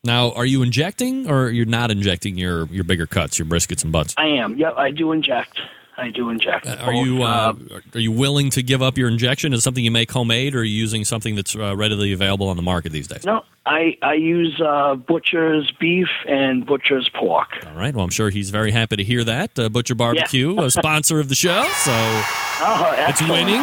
Now, 0.05 0.31
are 0.31 0.45
you 0.45 0.61
injecting, 0.61 1.29
or 1.29 1.49
you're 1.49 1.65
not 1.65 1.91
injecting 1.91 2.37
your 2.37 2.67
your 2.67 2.83
bigger 2.83 3.07
cuts, 3.07 3.39
your 3.39 3.47
briskets 3.47 3.83
and 3.83 3.91
butts? 3.91 4.13
I 4.17 4.27
am. 4.27 4.55
Yep, 4.57 4.75
I 4.77 4.91
do 4.91 5.11
inject. 5.11 5.59
I 5.97 6.09
do 6.09 6.29
inject. 6.29 6.67
Are 6.67 6.93
you 6.93 7.23
uh, 7.23 7.53
are 7.93 7.99
you 7.99 8.11
willing 8.11 8.49
to 8.51 8.61
give 8.61 8.81
up 8.81 8.97
your 8.97 9.07
injection? 9.07 9.53
Is 9.53 9.63
something 9.63 9.83
you 9.83 9.91
make 9.91 10.11
homemade, 10.11 10.53
or 10.53 10.59
are 10.59 10.63
you 10.63 10.75
using 10.75 11.05
something 11.05 11.35
that's 11.35 11.55
uh, 11.55 11.75
readily 11.75 12.11
available 12.11 12.49
on 12.49 12.57
the 12.57 12.61
market 12.61 12.91
these 12.91 13.07
days? 13.07 13.25
no, 13.25 13.43
I 13.65 13.97
I 14.01 14.13
use 14.15 14.61
uh, 14.61 14.95
butcher's 14.95 15.71
beef 15.79 16.09
and 16.27 16.65
butcher's 16.65 17.09
pork. 17.09 17.65
All 17.65 17.73
right. 17.73 17.95
Well, 17.95 18.03
I'm 18.03 18.11
sure 18.11 18.29
he's 18.29 18.49
very 18.49 18.71
happy 18.71 18.97
to 18.97 19.03
hear 19.03 19.23
that. 19.23 19.57
Uh, 19.57 19.69
Butcher 19.69 19.95
Barbecue, 19.95 20.59
a 20.59 20.69
sponsor 20.69 21.19
of 21.19 21.29
the 21.29 21.35
show, 21.35 21.63
so 21.63 21.91
Oh, 22.61 22.93
it's 23.09 23.21
winning. 23.21 23.61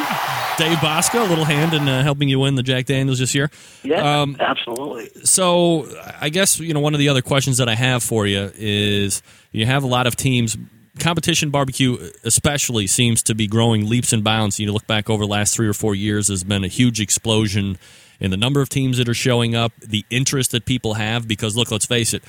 Dave 0.58 0.76
Bouska, 0.78 1.24
a 1.24 1.28
little 1.28 1.44
hand 1.44 1.72
in 1.74 1.88
uh, 1.88 2.02
helping 2.02 2.28
you 2.28 2.38
win 2.40 2.54
the 2.54 2.62
Jack 2.62 2.86
Daniels 2.86 3.18
this 3.18 3.34
year. 3.34 3.50
Yeah, 3.82 4.22
Um, 4.22 4.36
absolutely. 4.38 5.10
So, 5.24 5.86
I 6.20 6.28
guess 6.28 6.60
you 6.60 6.74
know 6.74 6.80
one 6.80 6.94
of 6.94 6.98
the 6.98 7.08
other 7.08 7.22
questions 7.22 7.56
that 7.58 7.68
I 7.68 7.74
have 7.74 8.02
for 8.02 8.26
you 8.26 8.52
is 8.56 9.22
you 9.50 9.66
have 9.66 9.82
a 9.82 9.86
lot 9.86 10.06
of 10.06 10.16
teams. 10.16 10.56
Competition 10.98 11.48
barbecue, 11.48 11.96
especially, 12.22 12.86
seems 12.86 13.22
to 13.22 13.34
be 13.34 13.46
growing 13.46 13.88
leaps 13.88 14.12
and 14.12 14.22
bounds. 14.22 14.60
You 14.60 14.70
look 14.72 14.86
back 14.86 15.08
over 15.08 15.24
the 15.24 15.30
last 15.30 15.54
three 15.56 15.66
or 15.66 15.72
four 15.72 15.94
years, 15.94 16.26
there's 16.26 16.44
been 16.44 16.64
a 16.64 16.68
huge 16.68 17.00
explosion 17.00 17.78
in 18.20 18.30
the 18.30 18.36
number 18.36 18.60
of 18.60 18.68
teams 18.68 18.98
that 18.98 19.08
are 19.08 19.14
showing 19.14 19.54
up, 19.54 19.72
the 19.80 20.04
interest 20.10 20.50
that 20.50 20.66
people 20.66 20.94
have. 20.94 21.26
Because 21.26 21.56
look, 21.56 21.70
let's 21.70 21.86
face 21.86 22.12
it, 22.12 22.22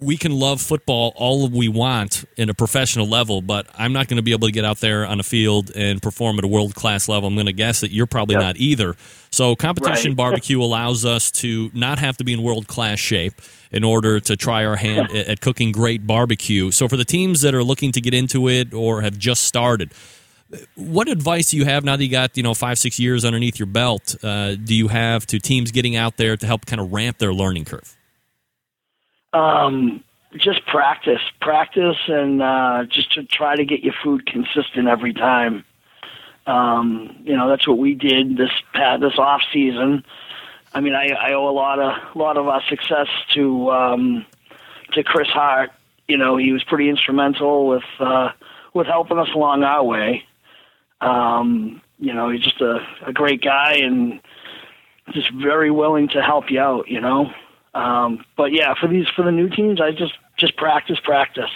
we 0.00 0.16
can 0.16 0.32
love 0.32 0.60
football 0.62 1.12
all 1.14 1.48
we 1.48 1.68
want 1.68 2.24
in 2.36 2.48
a 2.48 2.54
professional 2.54 3.06
level, 3.06 3.42
but 3.42 3.66
I'm 3.76 3.92
not 3.92 4.08
going 4.08 4.16
to 4.16 4.22
be 4.22 4.32
able 4.32 4.48
to 4.48 4.52
get 4.52 4.64
out 4.64 4.78
there 4.80 5.04
on 5.04 5.20
a 5.20 5.22
field 5.22 5.70
and 5.74 6.00
perform 6.00 6.38
at 6.38 6.44
a 6.44 6.48
world 6.48 6.74
class 6.74 7.08
level. 7.08 7.28
I'm 7.28 7.34
going 7.34 7.46
to 7.46 7.52
guess 7.52 7.80
that 7.80 7.90
you're 7.92 8.06
probably 8.06 8.34
Yep. 8.36 8.42
not 8.42 8.56
either. 8.56 8.96
So, 9.30 9.54
competition 9.54 10.12
Right. 10.12 10.16
barbecue 10.24 10.62
allows 10.62 11.04
us 11.04 11.30
to 11.32 11.70
not 11.74 11.98
have 11.98 12.16
to 12.16 12.24
be 12.24 12.32
in 12.32 12.42
world 12.42 12.66
class 12.66 12.98
shape 12.98 13.34
in 13.70 13.84
order 13.84 14.20
to 14.20 14.36
try 14.36 14.64
our 14.64 14.76
hand 14.76 15.10
at, 15.10 15.28
at 15.28 15.40
cooking 15.40 15.70
great 15.70 16.06
barbecue. 16.06 16.70
So, 16.70 16.88
for 16.88 16.96
the 16.96 17.04
teams 17.04 17.42
that 17.42 17.54
are 17.54 17.62
looking 17.62 17.92
to 17.92 18.00
get 18.00 18.14
into 18.14 18.48
it 18.48 18.72
or 18.72 19.02
have 19.02 19.18
just 19.18 19.44
started, 19.44 19.92
what 20.74 21.08
advice 21.08 21.50
do 21.50 21.56
you 21.58 21.64
have 21.66 21.84
now 21.84 21.96
that 21.96 22.04
you 22.04 22.10
got 22.10 22.36
you 22.36 22.42
know 22.42 22.54
five 22.54 22.78
six 22.78 22.98
years 22.98 23.24
underneath 23.24 23.58
your 23.58 23.66
belt? 23.66 24.16
Uh, 24.22 24.54
do 24.56 24.74
you 24.74 24.88
have 24.88 25.26
to 25.26 25.38
teams 25.38 25.70
getting 25.70 25.94
out 25.94 26.16
there 26.16 26.36
to 26.36 26.46
help 26.46 26.66
kind 26.66 26.80
of 26.80 26.90
ramp 26.92 27.18
their 27.18 27.34
learning 27.34 27.66
curve? 27.66 27.96
Um, 29.32 30.02
just 30.36 30.64
practice, 30.66 31.20
practice, 31.40 31.96
and 32.06 32.42
uh, 32.42 32.84
just 32.88 33.12
to 33.14 33.24
try 33.24 33.56
to 33.56 33.64
get 33.64 33.80
your 33.80 33.94
food 34.02 34.26
consistent 34.26 34.88
every 34.88 35.12
time. 35.12 35.64
Um, 36.46 37.16
you 37.24 37.36
know, 37.36 37.48
that's 37.48 37.66
what 37.66 37.78
we 37.78 37.94
did 37.94 38.36
this 38.36 38.50
pa- 38.72 38.98
this 38.98 39.18
off 39.18 39.42
season. 39.52 40.04
I 40.72 40.80
mean, 40.80 40.94
I, 40.94 41.08
I 41.10 41.32
owe 41.32 41.48
a 41.48 41.52
lot 41.52 41.78
of 41.80 41.92
a 42.14 42.18
lot 42.18 42.36
of 42.36 42.48
our 42.48 42.62
success 42.68 43.08
to 43.34 43.70
um, 43.70 44.26
to 44.92 45.02
Chris 45.02 45.28
Hart. 45.28 45.70
You 46.08 46.16
know, 46.16 46.36
he 46.36 46.52
was 46.52 46.64
pretty 46.64 46.88
instrumental 46.88 47.66
with 47.68 47.84
uh, 47.98 48.30
with 48.72 48.86
helping 48.86 49.18
us 49.18 49.28
along 49.34 49.64
our 49.64 49.84
way. 49.84 50.24
Um, 51.00 51.80
you 51.98 52.14
know, 52.14 52.30
he's 52.30 52.42
just 52.42 52.60
a, 52.60 52.78
a 53.06 53.12
great 53.12 53.42
guy 53.42 53.74
and 53.82 54.20
just 55.12 55.30
very 55.32 55.70
willing 55.70 56.08
to 56.08 56.22
help 56.22 56.50
you 56.50 56.60
out. 56.60 56.88
You 56.88 57.00
know. 57.00 57.32
Um, 57.74 58.24
but 58.36 58.52
yeah, 58.52 58.74
for 58.80 58.88
these 58.88 59.06
for 59.14 59.24
the 59.24 59.32
new 59.32 59.48
teams, 59.48 59.80
I 59.80 59.92
just 59.92 60.14
just 60.36 60.56
practice, 60.56 60.98
practice. 61.02 61.50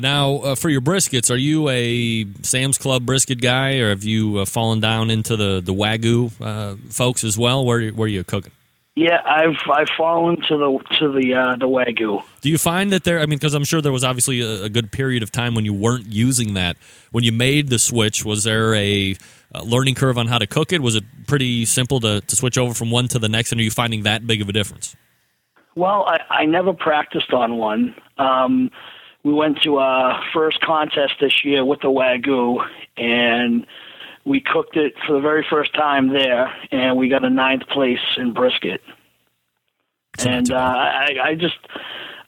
Now, 0.00 0.36
uh, 0.36 0.54
for 0.54 0.68
your 0.68 0.80
briskets, 0.80 1.28
are 1.28 1.36
you 1.36 1.68
a 1.68 2.24
Sam's 2.42 2.78
Club 2.78 3.04
brisket 3.04 3.40
guy, 3.40 3.78
or 3.78 3.88
have 3.88 4.04
you 4.04 4.38
uh, 4.38 4.44
fallen 4.44 4.80
down 4.80 5.10
into 5.10 5.36
the 5.36 5.60
the 5.60 5.74
wagyu 5.74 6.32
uh, 6.40 6.76
folks 6.88 7.24
as 7.24 7.36
well? 7.36 7.64
Where 7.64 7.90
where 7.90 8.06
are 8.06 8.08
you 8.08 8.22
cooking? 8.24 8.52
Yeah, 8.94 9.20
I've 9.24 9.58
I've 9.72 9.88
fallen 9.96 10.40
to 10.48 10.56
the 10.56 10.96
to 10.98 11.12
the 11.12 11.34
uh, 11.34 11.56
the 11.56 11.68
wagyu. 11.68 12.22
Do 12.40 12.48
you 12.48 12.58
find 12.58 12.92
that 12.92 13.04
there? 13.04 13.20
I 13.20 13.26
mean, 13.26 13.38
because 13.38 13.54
I'm 13.54 13.64
sure 13.64 13.80
there 13.80 13.92
was 13.92 14.02
obviously 14.04 14.40
a, 14.40 14.64
a, 14.64 14.68
good 14.68 14.90
period 14.90 15.22
of 15.22 15.30
time 15.30 15.54
when 15.54 15.64
you 15.64 15.72
weren't 15.72 16.06
using 16.06 16.54
that. 16.54 16.76
When 17.12 17.22
you 17.22 17.30
made 17.30 17.68
the 17.68 17.78
switch, 17.78 18.24
was 18.24 18.42
there 18.42 18.74
a, 18.74 19.14
a, 19.52 19.64
learning 19.64 19.94
curve 19.94 20.18
on 20.18 20.26
how 20.26 20.38
to 20.38 20.46
cook 20.46 20.72
it? 20.72 20.80
Was 20.82 20.94
it 20.94 21.04
pretty 21.26 21.64
simple 21.64 22.00
to, 22.00 22.20
to 22.20 22.36
switch 22.36 22.58
over 22.58 22.74
from 22.74 22.90
one 22.90 23.08
to 23.08 23.18
the 23.18 23.28
next? 23.28 23.52
And 23.52 23.60
are 23.60 23.64
you 23.64 23.70
finding 23.70 24.02
that 24.04 24.26
big 24.26 24.40
of 24.40 24.48
a 24.48 24.52
difference? 24.52 24.96
Well, 25.74 26.06
I, 26.06 26.42
I 26.42 26.44
never 26.46 26.72
practiced 26.72 27.32
on 27.32 27.56
one. 27.56 27.94
Um, 28.18 28.70
we 29.22 29.32
went 29.32 29.62
to 29.62 29.78
a 29.78 30.20
first 30.32 30.60
contest 30.60 31.14
this 31.20 31.44
year 31.44 31.64
with 31.64 31.80
the 31.80 31.88
wagyu, 31.88 32.66
and 32.96 33.66
we 34.24 34.40
cooked 34.40 34.76
it 34.76 34.94
for 35.06 35.12
the 35.14 35.20
very 35.20 35.46
first 35.48 35.74
time 35.74 36.08
there, 36.08 36.52
and 36.70 36.96
we 36.96 37.08
got 37.08 37.24
a 37.24 37.30
ninth 37.30 37.66
place 37.68 38.00
in 38.16 38.32
brisket. 38.32 38.80
And 40.18 40.50
uh, 40.50 40.56
I, 40.56 41.08
I 41.22 41.34
just, 41.34 41.58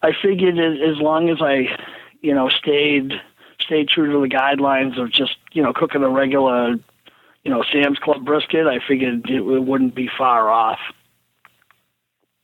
I 0.03 0.13
figured 0.23 0.59
as 0.59 0.99
long 0.99 1.29
as 1.29 1.39
I, 1.43 1.77
you 2.21 2.35
know, 2.35 2.49
stayed 2.49 3.13
stayed 3.61 3.89
true 3.89 4.13
to 4.13 4.21
the 4.21 4.35
guidelines 4.35 5.01
of 5.01 5.11
just, 5.11 5.37
you 5.53 5.63
know, 5.63 5.73
cooking 5.73 6.03
a 6.03 6.09
regular, 6.09 6.77
you 7.45 7.51
know, 7.51 7.65
Sam's 7.73 7.99
Club 7.99 8.25
brisket, 8.25 8.67
I 8.67 8.79
figured 8.87 9.29
it, 9.29 9.41
wouldn't 9.41 9.95
be 9.95 10.09
far 10.19 10.51
off. 10.51 10.79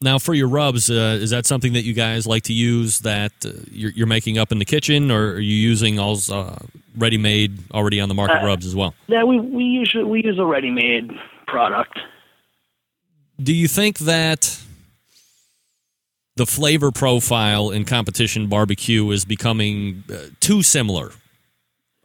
Now, 0.02 0.18
for 0.18 0.34
your 0.34 0.48
rubs, 0.48 0.90
uh, 0.90 1.18
is 1.20 1.30
that 1.30 1.46
something 1.46 1.72
that 1.72 1.84
you 1.84 1.94
guys 1.94 2.26
like 2.26 2.44
to 2.44 2.52
use 2.52 3.00
that 3.00 3.32
uh, 3.44 3.50
you're, 3.70 3.92
you're, 3.92 4.06
making 4.06 4.36
up 4.36 4.52
in 4.52 4.58
the 4.58 4.64
kitchen, 4.64 5.10
or 5.10 5.32
are 5.32 5.40
you 5.40 5.54
using 5.54 5.98
all 5.98 6.18
uh, 6.30 6.56
ready-made, 6.96 7.58
already 7.72 7.98
on 8.00 8.08
the 8.08 8.14
market 8.14 8.42
Uh, 8.42 8.46
rubs 8.46 8.66
as 8.66 8.76
well? 8.76 8.94
Yeah, 9.06 9.24
we 9.24 9.40
we 9.40 9.64
usually 9.64 10.04
we 10.04 10.22
use 10.22 10.38
a 10.38 10.44
ready-made 10.44 11.12
product. 11.46 11.98
Do 13.42 13.54
you 13.54 13.68
think 13.68 14.00
that 14.00 14.60
the 16.36 16.46
flavor 16.46 16.90
profile 16.90 17.70
in 17.70 17.86
competition 17.86 18.48
barbecue 18.48 19.10
is 19.10 19.24
becoming 19.24 20.04
uh, 20.12 20.28
too 20.40 20.62
similar 20.62 21.12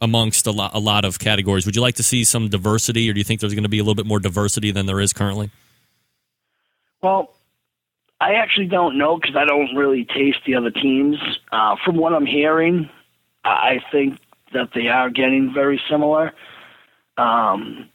amongst 0.02 0.48
a 0.48 0.52
lot, 0.52 0.72
a 0.74 0.80
lot 0.80 1.06
of 1.06 1.20
categories? 1.20 1.66
Would 1.66 1.76
you 1.76 1.82
like 1.82 1.96
to 1.96 2.04
see 2.04 2.24
some 2.24 2.50
diversity, 2.50 3.10
or 3.10 3.14
do 3.14 3.20
you 3.20 3.24
think 3.24 3.40
there's 3.40 3.54
going 3.54 3.64
to 3.64 3.70
be 3.70 3.80
a 3.80 3.84
little 3.84 3.96
bit 3.96 4.06
more 4.06 4.20
diversity 4.20 4.72
than 4.72 4.86
there 4.86 5.00
is 5.00 5.14
currently? 5.14 5.52
Well, 7.02 7.34
I 8.20 8.36
actually 8.36 8.68
don't 8.68 8.98
know 8.98 9.18
because 9.18 9.36
I 9.36 9.46
don't 9.46 9.76
really 9.76 10.06
taste 10.06 10.40
the 10.46 10.56
other 10.56 10.72
teams. 10.72 11.18
Uh, 11.52 11.76
from 11.84 11.98
what 11.98 12.14
I'm 12.14 12.26
hearing, 12.26 12.90
I 13.44 13.82
think 13.92 14.20
that 14.54 14.70
they 14.76 14.88
are 14.88 15.10
getting 15.10 15.54
very 15.54 15.82
similar. 15.90 16.34
Um, 17.18 17.90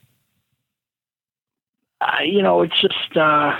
I, 2.01 2.23
you 2.23 2.41
know, 2.41 2.61
it's 2.61 2.79
just 2.79 3.15
uh, 3.15 3.59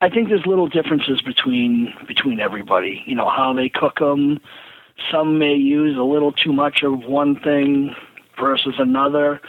I 0.00 0.08
think 0.08 0.28
there's 0.28 0.46
little 0.46 0.68
differences 0.68 1.20
between 1.22 1.92
between 2.06 2.40
everybody. 2.40 3.02
You 3.06 3.14
know 3.14 3.28
how 3.28 3.52
they 3.52 3.68
cook 3.68 3.98
them. 3.98 4.40
Some 5.10 5.38
may 5.38 5.54
use 5.54 5.96
a 5.96 6.02
little 6.02 6.32
too 6.32 6.52
much 6.52 6.82
of 6.82 7.04
one 7.04 7.38
thing 7.40 7.94
versus 8.38 8.74
another. 8.78 9.40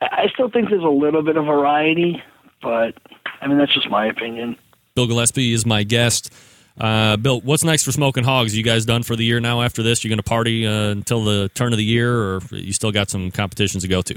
I 0.00 0.28
still 0.32 0.50
think 0.50 0.70
there's 0.70 0.82
a 0.82 0.88
little 0.88 1.22
bit 1.22 1.36
of 1.36 1.44
variety, 1.44 2.22
but 2.60 2.94
I 3.40 3.46
mean 3.46 3.58
that's 3.58 3.74
just 3.74 3.88
my 3.90 4.06
opinion. 4.06 4.56
Bill 4.94 5.06
Gillespie 5.06 5.52
is 5.52 5.64
my 5.64 5.84
guest. 5.84 6.32
Uh, 6.78 7.16
Bill, 7.16 7.40
what's 7.40 7.64
next 7.64 7.84
for 7.84 7.92
Smokin' 7.92 8.24
Hoggz? 8.24 8.54
You 8.54 8.62
guys 8.62 8.84
done 8.84 9.02
for 9.02 9.14
the 9.14 9.24
year 9.24 9.40
now? 9.40 9.62
After 9.62 9.82
this, 9.82 10.02
you're 10.02 10.08
going 10.08 10.18
to 10.18 10.22
party 10.22 10.66
uh, 10.66 10.90
until 10.90 11.22
the 11.22 11.50
turn 11.54 11.72
of 11.72 11.76
the 11.76 11.84
year, 11.84 12.14
or 12.14 12.40
you 12.50 12.72
still 12.72 12.92
got 12.92 13.10
some 13.10 13.30
competitions 13.30 13.82
to 13.82 13.88
go 13.88 14.02
to? 14.02 14.16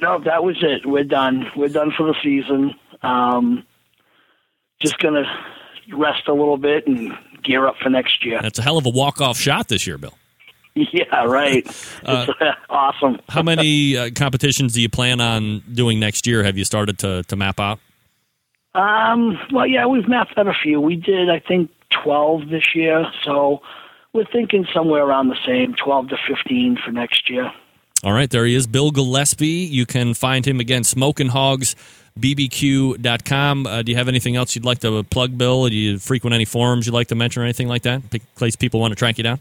No, 0.00 0.20
that 0.20 0.44
was 0.44 0.56
it. 0.62 0.86
We're 0.86 1.04
done. 1.04 1.46
We're 1.56 1.68
done 1.68 1.92
for 1.96 2.06
the 2.06 2.14
season. 2.22 2.74
Um, 3.02 3.66
just 4.80 4.98
going 4.98 5.14
to 5.14 5.96
rest 5.96 6.28
a 6.28 6.32
little 6.32 6.56
bit 6.56 6.86
and 6.86 7.12
gear 7.44 7.66
up 7.66 7.76
for 7.82 7.90
next 7.90 8.24
year. 8.24 8.40
That's 8.42 8.58
a 8.58 8.62
hell 8.62 8.78
of 8.78 8.86
a 8.86 8.90
walk 8.90 9.20
off 9.20 9.38
shot 9.38 9.68
this 9.68 9.86
year, 9.86 9.98
Bill. 9.98 10.14
Yeah, 10.76 11.24
right. 11.26 11.64
Uh, 12.04 12.26
it's 12.28 12.58
awesome. 12.68 13.18
How 13.28 13.42
many 13.42 13.96
uh, 13.96 14.10
competitions 14.14 14.72
do 14.74 14.82
you 14.82 14.88
plan 14.88 15.20
on 15.20 15.60
doing 15.72 16.00
next 16.00 16.26
year? 16.26 16.42
Have 16.42 16.58
you 16.58 16.64
started 16.64 16.98
to, 16.98 17.22
to 17.22 17.36
map 17.36 17.58
out? 17.60 17.78
Um, 18.74 19.38
well, 19.52 19.66
yeah, 19.66 19.86
we've 19.86 20.08
mapped 20.08 20.36
out 20.36 20.48
a 20.48 20.52
few. 20.52 20.80
We 20.80 20.96
did, 20.96 21.30
I 21.30 21.38
think, 21.38 21.70
12 22.02 22.48
this 22.50 22.74
year. 22.74 23.06
So 23.22 23.62
we're 24.12 24.26
thinking 24.26 24.66
somewhere 24.74 25.02
around 25.02 25.28
the 25.28 25.38
same, 25.46 25.74
12 25.74 26.08
to 26.08 26.16
15 26.28 26.78
for 26.84 26.90
next 26.90 27.30
year. 27.30 27.50
All 28.02 28.12
right, 28.12 28.28
there 28.28 28.44
he 28.44 28.54
is, 28.54 28.66
Bill 28.66 28.90
Gillespie. 28.90 29.46
You 29.46 29.86
can 29.86 30.12
find 30.12 30.46
him 30.46 30.60
again, 30.60 30.84
Smokin' 30.84 31.30
Hoggz. 31.30 31.74
BBQ.com. 32.18 33.66
Uh, 33.66 33.82
do 33.82 33.90
you 33.90 33.98
have 33.98 34.08
anything 34.08 34.36
else 34.36 34.54
you'd 34.54 34.64
like 34.64 34.78
to 34.80 35.02
plug, 35.04 35.36
Bill? 35.36 35.68
Do 35.68 35.74
you 35.74 35.98
frequent 35.98 36.34
any 36.34 36.44
forums 36.44 36.86
you'd 36.86 36.92
like 36.92 37.08
to 37.08 37.14
mention 37.14 37.42
or 37.42 37.44
anything 37.44 37.68
like 37.68 37.82
that? 37.82 38.02
Place 38.36 38.56
people 38.56 38.80
want 38.80 38.92
to 38.92 38.96
track 38.96 39.18
you 39.18 39.24
down? 39.24 39.40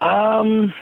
Um, 0.00 0.74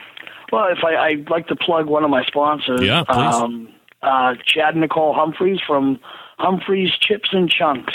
well, 0.50 0.66
if 0.68 0.82
I, 0.84 0.96
I'd 0.96 1.30
like 1.30 1.46
to 1.48 1.56
plug 1.56 1.86
one 1.86 2.04
of 2.04 2.10
my 2.10 2.24
sponsors. 2.24 2.80
Yeah, 2.80 3.04
please. 3.04 3.34
Um, 3.34 3.68
uh, 4.02 4.34
Chad 4.44 4.76
Nicole 4.76 5.14
Humphreys 5.14 5.60
from 5.66 6.00
Humphreys 6.38 6.90
Chips 7.00 7.30
and 7.32 7.48
Chunks. 7.48 7.94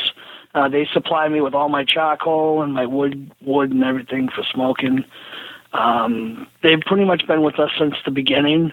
Uh, 0.55 0.67
they 0.67 0.87
supply 0.91 1.27
me 1.27 1.41
with 1.41 1.53
all 1.53 1.69
my 1.69 1.83
charcoal 1.83 2.63
and 2.63 2.73
my 2.73 2.85
wood, 2.85 3.31
wood 3.41 3.71
and 3.71 3.83
everything 3.83 4.29
for 4.29 4.43
smoking. 4.43 5.03
Um, 5.73 6.47
they've 6.63 6.79
pretty 6.79 7.05
much 7.05 7.27
been 7.27 7.43
with 7.43 7.59
us 7.59 7.69
since 7.77 7.95
the 8.05 8.11
beginning. 8.11 8.71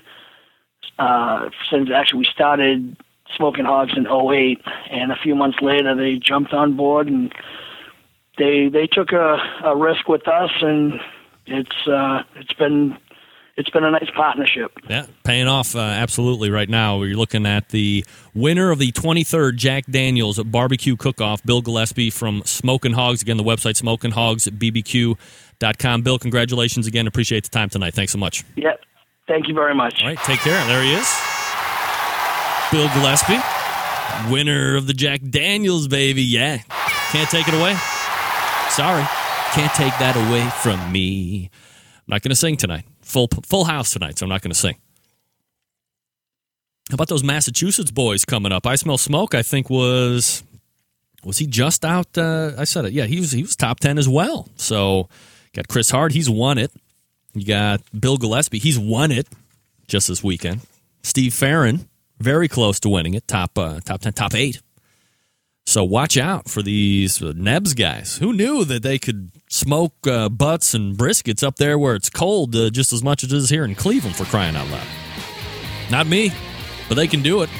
Uh, 0.98 1.50
since 1.70 1.90
actually 1.94 2.20
we 2.20 2.24
started 2.24 2.96
smoking 3.36 3.64
hogs 3.64 3.92
in 3.96 4.06
08 4.06 4.60
and 4.90 5.12
a 5.12 5.16
few 5.22 5.34
months 5.34 5.58
later 5.60 5.94
they 5.94 6.16
jumped 6.16 6.52
on 6.52 6.76
board 6.76 7.08
and 7.08 7.34
they 8.38 8.68
they 8.68 8.86
took 8.86 9.12
a, 9.12 9.36
a 9.64 9.76
risk 9.76 10.08
with 10.08 10.26
us 10.28 10.50
and 10.60 11.00
it's 11.46 11.88
uh, 11.88 12.22
it's 12.36 12.52
been 12.54 12.96
it's 13.56 13.70
been 13.70 13.84
a 13.84 13.90
nice 13.90 14.10
partnership. 14.14 14.70
Yeah, 14.88 15.06
paying 15.24 15.48
off 15.48 15.74
uh, 15.74 15.80
absolutely 15.80 16.50
right 16.50 16.68
now. 16.68 17.02
You're 17.02 17.16
looking 17.16 17.46
at 17.46 17.70
the 17.70 18.04
winner 18.34 18.70
of 18.70 18.78
the 18.78 18.92
23rd 18.92 19.56
Jack 19.56 19.86
Daniels 19.86 20.38
Barbecue 20.42 20.94
Cook-Off, 20.96 21.42
Bill 21.42 21.62
Gillespie 21.62 22.10
from 22.10 22.42
Smokin' 22.44 22.92
Hoggz. 22.92 23.22
Again, 23.22 23.38
the 23.38 23.44
website 23.44 23.82
smokinhoggzbbq.com. 23.82 26.02
Bill, 26.02 26.18
congratulations 26.18 26.86
again. 26.86 27.06
Appreciate 27.06 27.44
the 27.44 27.50
time 27.50 27.70
tonight. 27.70 27.94
Thanks 27.94 28.12
so 28.12 28.18
much. 28.18 28.44
Yep. 28.56 28.78
Thank 29.26 29.48
you 29.48 29.54
very 29.54 29.74
much. 29.74 30.02
All 30.02 30.08
right, 30.08 30.18
take 30.18 30.40
care. 30.40 30.62
There 30.66 30.82
he 30.82 30.92
is. 30.94 31.25
Bill 32.72 32.88
Gillespie, 32.94 33.38
winner 34.30 34.76
of 34.76 34.86
the 34.86 34.92
Jack 34.92 35.20
Daniels, 35.28 35.88
baby. 35.88 36.22
Yeah. 36.22 36.58
Can't 37.10 37.30
take 37.30 37.46
it 37.48 37.54
away. 37.54 37.76
Sorry. 38.70 39.04
Can't 39.52 39.72
take 39.74 39.96
that 39.98 40.16
away 40.16 40.48
from 40.60 40.92
me. 40.92 41.50
I'm 41.52 42.02
not 42.08 42.22
going 42.22 42.30
to 42.30 42.36
sing 42.36 42.56
tonight. 42.56 42.84
Full 43.02 43.28
full 43.44 43.64
house 43.64 43.92
tonight, 43.92 44.18
so 44.18 44.26
I'm 44.26 44.30
not 44.30 44.42
going 44.42 44.50
to 44.50 44.58
sing. 44.58 44.76
How 46.90 46.94
about 46.94 47.08
those 47.08 47.24
Massachusetts 47.24 47.90
boys 47.90 48.24
coming 48.24 48.52
up? 48.52 48.66
I 48.66 48.76
smell 48.76 48.98
smoke. 48.98 49.34
I 49.34 49.42
think 49.42 49.70
was 49.70 50.42
was 51.24 51.38
he 51.38 51.46
just 51.46 51.84
out? 51.84 52.18
Uh, 52.18 52.52
I 52.58 52.64
said 52.64 52.84
it. 52.84 52.92
Yeah, 52.92 53.06
he 53.06 53.20
was. 53.20 53.32
He 53.32 53.42
was 53.42 53.56
top 53.56 53.80
ten 53.80 53.98
as 53.98 54.08
well. 54.08 54.48
So 54.56 55.08
got 55.54 55.68
Chris 55.68 55.90
Hart. 55.90 56.12
He's 56.12 56.28
won 56.28 56.58
it. 56.58 56.72
You 57.34 57.44
got 57.44 57.80
Bill 57.98 58.16
Gillespie. 58.16 58.58
He's 58.58 58.78
won 58.78 59.12
it 59.12 59.26
just 59.88 60.08
this 60.08 60.22
weekend. 60.22 60.60
Steve 61.02 61.32
Farrin, 61.32 61.86
very 62.18 62.48
close 62.48 62.80
to 62.80 62.88
winning 62.88 63.14
it. 63.14 63.26
Top 63.28 63.58
uh, 63.58 63.80
top 63.80 64.00
ten, 64.00 64.12
top 64.12 64.34
eight. 64.34 64.60
So 65.68 65.82
watch 65.82 66.16
out 66.16 66.48
for 66.48 66.62
these 66.62 67.20
Nebs 67.20 67.74
guys. 67.74 68.18
Who 68.18 68.32
knew 68.32 68.64
that 68.64 68.84
they 68.84 68.98
could 68.98 69.32
smoke 69.50 69.94
uh, 70.06 70.28
butts 70.28 70.74
and 70.74 70.96
briskets 70.96 71.42
up 71.42 71.56
there 71.56 71.76
where 71.76 71.96
it's 71.96 72.08
cold 72.08 72.54
uh, 72.54 72.70
just 72.70 72.92
as 72.92 73.02
much 73.02 73.24
as 73.24 73.32
it 73.32 73.36
is 73.36 73.50
here 73.50 73.64
in 73.64 73.74
Cleveland 73.74 74.14
for 74.14 74.24
crying 74.24 74.54
out 74.54 74.68
loud? 74.68 74.86
Not 75.90 76.06
me, 76.06 76.32
but 76.88 76.94
they 76.94 77.08
can 77.08 77.20
do 77.20 77.42
it. 77.42 77.50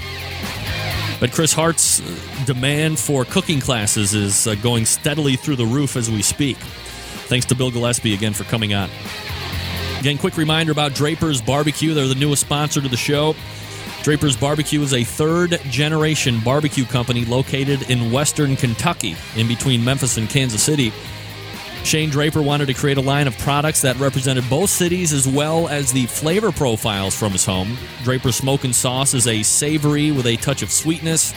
But 1.19 1.33
Chris 1.33 1.53
Hart's 1.53 2.01
uh, 2.01 2.45
demand 2.45 2.99
for 3.01 3.25
cooking 3.25 3.59
classes 3.59 4.15
is 4.15 4.47
uh, 4.47 4.55
going 4.57 4.85
steadily 4.85 5.35
through 5.35 5.57
the 5.57 5.67
roof 5.67 5.97
as 5.97 6.09
we 6.09 6.23
speak. 6.23 6.59
Thanks 7.27 7.47
to 7.47 7.57
Bill 7.57 7.73
Gillespie 7.73 8.15
again 8.15 8.35
for 8.35 8.45
coming 8.45 8.73
on. 8.73 8.89
Again, 9.99 10.17
quick 10.19 10.37
reminder 10.37 10.71
about 10.71 10.95
Draper's 10.95 11.41
Barbecue. 11.41 11.93
They're 11.93 12.07
the 12.07 12.15
newest 12.15 12.43
sponsor 12.43 12.81
to 12.81 12.89
the 12.89 12.97
show. 12.97 13.35
Draper's 14.07 14.37
Barbecue 14.37 14.81
is 14.83 14.95
a 14.95 15.03
third 15.03 15.61
generation 15.65 16.39
barbecue 16.39 16.85
company 16.85 17.25
located 17.25 17.91
in 17.91 18.13
western 18.13 18.55
Kentucky, 18.55 19.17
in 19.35 19.49
between 19.49 19.85
Memphis 19.85 20.17
and 20.17 20.31
Kansas 20.31 20.63
City. 20.63 20.93
Shane 21.83 22.09
Draper 22.11 22.41
wanted 22.41 22.67
to 22.67 22.75
create 22.75 22.99
a 22.99 23.01
line 23.01 23.27
of 23.27 23.37
products 23.39 23.83
that 23.83 23.99
represented 23.99 24.49
both 24.49 24.71
cities 24.71 25.13
as 25.13 25.27
well 25.27 25.67
as 25.67 25.91
the 25.91 26.07
flavor 26.07 26.53
profiles 26.53 27.19
from 27.19 27.33
his 27.33 27.45
home. 27.45 27.77
Draper's 28.05 28.37
Smoke 28.37 28.63
and 28.63 28.73
Sauce 28.73 29.13
is 29.13 29.27
a 29.27 29.43
savory 29.43 30.13
with 30.13 30.27
a 30.27 30.37
touch 30.37 30.63
of 30.63 30.71
sweetness, 30.71 31.35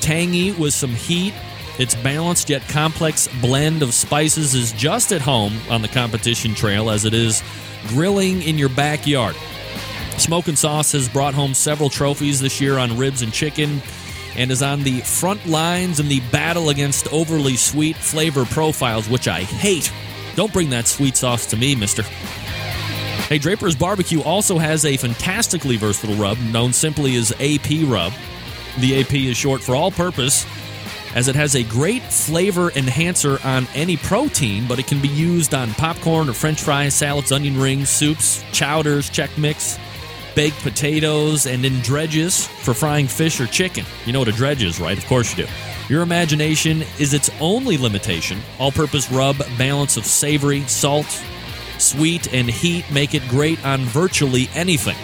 tangy 0.00 0.50
with 0.50 0.74
some 0.74 0.90
heat. 0.90 1.34
Its 1.78 1.94
balanced 1.94 2.50
yet 2.50 2.62
complex 2.62 3.28
blend 3.40 3.80
of 3.80 3.94
spices 3.94 4.56
is 4.56 4.72
just 4.72 5.12
at 5.12 5.20
home 5.20 5.56
on 5.70 5.82
the 5.82 5.88
competition 5.88 6.52
trail 6.52 6.90
as 6.90 7.04
it 7.04 7.14
is 7.14 7.44
grilling 7.86 8.42
in 8.42 8.58
your 8.58 8.70
backyard. 8.70 9.36
Smoking 10.18 10.56
Sauce 10.56 10.92
has 10.92 11.08
brought 11.08 11.32
home 11.34 11.54
several 11.54 11.88
trophies 11.88 12.40
this 12.40 12.60
year 12.60 12.76
on 12.78 12.96
ribs 12.98 13.22
and 13.22 13.32
chicken. 13.32 13.80
and 14.36 14.52
is 14.52 14.62
on 14.62 14.82
the 14.84 15.00
front 15.00 15.44
lines 15.46 15.98
in 15.98 16.08
the 16.08 16.20
battle 16.30 16.68
against 16.68 17.12
overly 17.12 17.56
sweet 17.56 17.96
flavor 17.96 18.44
profiles, 18.44 19.08
which 19.08 19.26
I 19.26 19.40
hate. 19.40 19.92
Don't 20.36 20.52
bring 20.52 20.70
that 20.70 20.86
sweet 20.86 21.16
sauce 21.16 21.46
to 21.46 21.56
me, 21.56 21.74
mister. 21.74 22.02
Hey, 22.02 23.38
Draper's 23.38 23.74
Barbecue 23.74 24.22
also 24.22 24.56
has 24.58 24.84
a 24.84 24.96
fantastically 24.96 25.76
versatile 25.76 26.14
rub 26.14 26.38
known 26.38 26.72
simply 26.72 27.16
as 27.16 27.32
AP 27.32 27.88
Rub. 27.88 28.12
The 28.78 29.00
AP 29.00 29.14
is 29.14 29.36
short 29.36 29.60
for 29.60 29.74
all 29.74 29.90
purpose, 29.90 30.46
as 31.16 31.26
it 31.26 31.34
has 31.34 31.56
a 31.56 31.64
great 31.64 32.02
flavor 32.04 32.70
enhancer 32.76 33.38
on 33.44 33.66
any 33.74 33.96
protein, 33.96 34.68
but 34.68 34.78
it 34.78 34.86
can 34.86 35.00
be 35.02 35.08
used 35.08 35.52
on 35.52 35.72
popcorn 35.72 36.28
or 36.28 36.32
french 36.32 36.62
fries, 36.62 36.94
salads, 36.94 37.32
onion 37.32 37.60
rings, 37.60 37.88
soups, 37.88 38.44
chowders, 38.52 39.10
Chex 39.10 39.36
Mix, 39.36 39.78
baked 40.38 40.62
potatoes, 40.62 41.46
and 41.46 41.64
in 41.64 41.80
dredges 41.80 42.46
for 42.46 42.72
frying 42.72 43.08
fish 43.08 43.40
or 43.40 43.46
chicken. 43.48 43.84
You 44.06 44.12
know 44.12 44.20
what 44.20 44.28
a 44.28 44.32
dredge 44.32 44.62
is, 44.62 44.78
right? 44.78 44.96
Of 44.96 45.04
course 45.06 45.36
you 45.36 45.46
do. 45.46 45.50
Your 45.88 46.02
imagination 46.02 46.82
is 47.00 47.12
its 47.12 47.28
only 47.40 47.76
limitation. 47.76 48.38
All 48.60 48.70
purpose 48.70 49.10
rub, 49.10 49.38
balance 49.58 49.96
of 49.96 50.06
savory, 50.06 50.60
salt, 50.68 51.24
sweet, 51.78 52.32
and 52.32 52.48
heat 52.48 52.88
make 52.92 53.16
it 53.16 53.28
great 53.28 53.66
on 53.66 53.80
virtually 53.80 54.48
anything. 54.54 54.96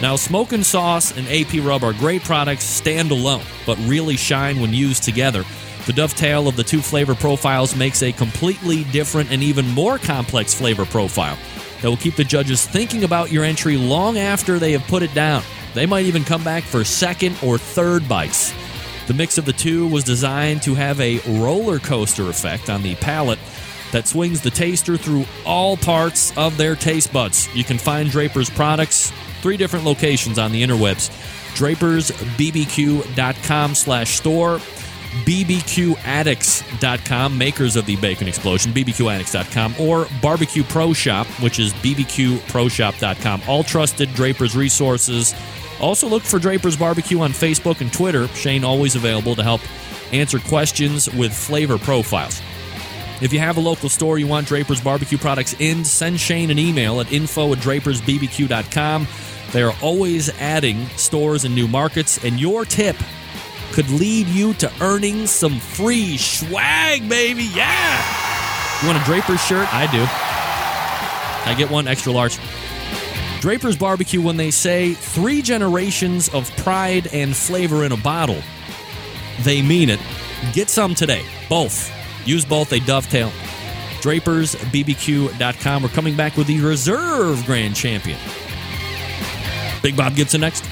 Now, 0.00 0.16
smoke 0.16 0.52
and 0.52 0.64
sauce 0.64 1.14
and 1.14 1.28
AP 1.28 1.62
rub 1.62 1.84
are 1.84 1.92
great 1.92 2.22
products 2.22 2.64
stand 2.64 3.10
alone, 3.10 3.44
but 3.66 3.76
really 3.80 4.16
shine 4.16 4.60
when 4.60 4.72
used 4.72 5.02
together. 5.02 5.44
The 5.84 5.92
dovetail 5.92 6.48
of 6.48 6.56
the 6.56 6.64
two 6.64 6.80
flavor 6.80 7.14
profiles 7.14 7.76
makes 7.76 8.02
a 8.02 8.12
completely 8.12 8.84
different 8.84 9.30
and 9.30 9.42
even 9.42 9.68
more 9.68 9.98
complex 9.98 10.54
flavor 10.54 10.86
profile 10.86 11.36
that 11.84 11.90
will 11.90 11.98
keep 11.98 12.16
the 12.16 12.24
judges 12.24 12.64
thinking 12.64 13.04
about 13.04 13.30
your 13.30 13.44
entry 13.44 13.76
long 13.76 14.16
after 14.16 14.58
they 14.58 14.72
have 14.72 14.84
put 14.84 15.02
it 15.02 15.12
down. 15.12 15.42
They 15.74 15.84
might 15.84 16.06
even 16.06 16.24
come 16.24 16.42
back 16.42 16.62
for 16.62 16.82
second 16.82 17.36
or 17.42 17.58
third 17.58 18.08
bites. 18.08 18.54
The 19.06 19.12
mix 19.12 19.36
of 19.36 19.44
the 19.44 19.52
two 19.52 19.86
was 19.88 20.02
designed 20.02 20.62
to 20.62 20.74
have 20.74 20.98
a 20.98 21.18
roller 21.42 21.78
coaster 21.78 22.30
effect 22.30 22.70
on 22.70 22.82
the 22.82 22.94
palate 22.94 23.38
that 23.92 24.08
swings 24.08 24.40
the 24.40 24.50
taster 24.50 24.96
through 24.96 25.26
all 25.44 25.76
parts 25.76 26.34
of 26.38 26.56
their 26.56 26.74
taste 26.74 27.12
buds. 27.12 27.54
You 27.54 27.64
can 27.64 27.76
find 27.76 28.08
Draper's 28.08 28.48
products 28.48 29.12
three 29.42 29.58
different 29.58 29.84
locations 29.84 30.38
on 30.38 30.52
the 30.52 30.62
interwebs 30.62 31.10
drapersbbq.com 31.54 33.74
slash 33.74 34.16
store 34.16 34.58
bbqaddicts.com 35.24 37.38
makers 37.38 37.76
of 37.76 37.86
the 37.86 37.96
bacon 37.96 38.28
explosion 38.28 38.72
bbqaddicts.com 38.72 39.74
or 39.78 40.06
barbecue 40.20 40.64
pro 40.64 40.92
shop 40.92 41.26
which 41.40 41.58
is 41.58 41.72
bbqproshop.com 41.74 43.42
all 43.48 43.62
trusted 43.62 44.12
drapers 44.14 44.56
resources. 44.56 45.34
Also 45.80 46.08
look 46.08 46.22
for 46.22 46.38
drapers 46.38 46.76
barbecue 46.76 47.20
on 47.20 47.30
facebook 47.30 47.80
and 47.80 47.92
twitter. 47.92 48.28
Shane 48.28 48.64
always 48.64 48.96
available 48.96 49.34
to 49.36 49.42
help 49.42 49.60
answer 50.12 50.38
questions 50.38 51.12
with 51.14 51.32
flavor 51.32 51.78
profiles. 51.78 52.40
If 53.20 53.32
you 53.32 53.38
have 53.38 53.56
a 53.56 53.60
local 53.60 53.88
store 53.88 54.18
you 54.18 54.26
want 54.26 54.48
Draper's 54.48 54.80
barbecue 54.80 55.18
products 55.18 55.54
in, 55.58 55.84
send 55.84 56.20
Shane 56.20 56.50
an 56.50 56.58
email 56.58 57.00
at 57.00 57.12
info 57.12 57.52
at 57.52 57.58
drapersbbq.com. 57.58 59.06
They 59.52 59.62
are 59.62 59.74
always 59.80 60.30
adding 60.40 60.86
stores 60.96 61.44
and 61.44 61.54
new 61.54 61.68
markets, 61.68 62.22
and 62.24 62.40
your 62.40 62.64
tip 62.64 62.96
could 63.74 63.90
lead 63.90 64.28
you 64.28 64.54
to 64.54 64.70
earning 64.80 65.26
some 65.26 65.58
free 65.58 66.16
swag, 66.16 67.08
baby. 67.08 67.42
Yeah! 67.42 68.80
You 68.80 68.86
want 68.86 69.02
a 69.02 69.04
Draper's 69.04 69.44
shirt? 69.44 69.66
I 69.74 69.90
do. 69.90 70.04
I 71.50 71.54
get 71.58 71.72
one 71.72 71.88
extra 71.88 72.12
large. 72.12 72.38
Draper's 73.40 73.76
Barbecue, 73.76 74.22
when 74.22 74.36
they 74.36 74.52
say 74.52 74.94
three 74.94 75.42
generations 75.42 76.28
of 76.28 76.48
pride 76.58 77.08
and 77.12 77.34
flavor 77.36 77.84
in 77.84 77.90
a 77.90 77.96
bottle, 77.96 78.40
they 79.42 79.60
mean 79.60 79.90
it. 79.90 79.98
Get 80.52 80.70
some 80.70 80.94
today. 80.94 81.24
Both. 81.48 81.90
Use 82.24 82.44
both, 82.44 82.68
they 82.70 82.78
dovetail. 82.78 83.32
DrapersBBQ.com. 84.02 85.82
We're 85.82 85.88
coming 85.88 86.16
back 86.16 86.36
with 86.36 86.46
the 86.46 86.60
reserve 86.60 87.44
grand 87.44 87.74
champion. 87.74 88.20
Big 89.82 89.96
Bob 89.96 90.14
Gibson 90.14 90.42
next. 90.42 90.64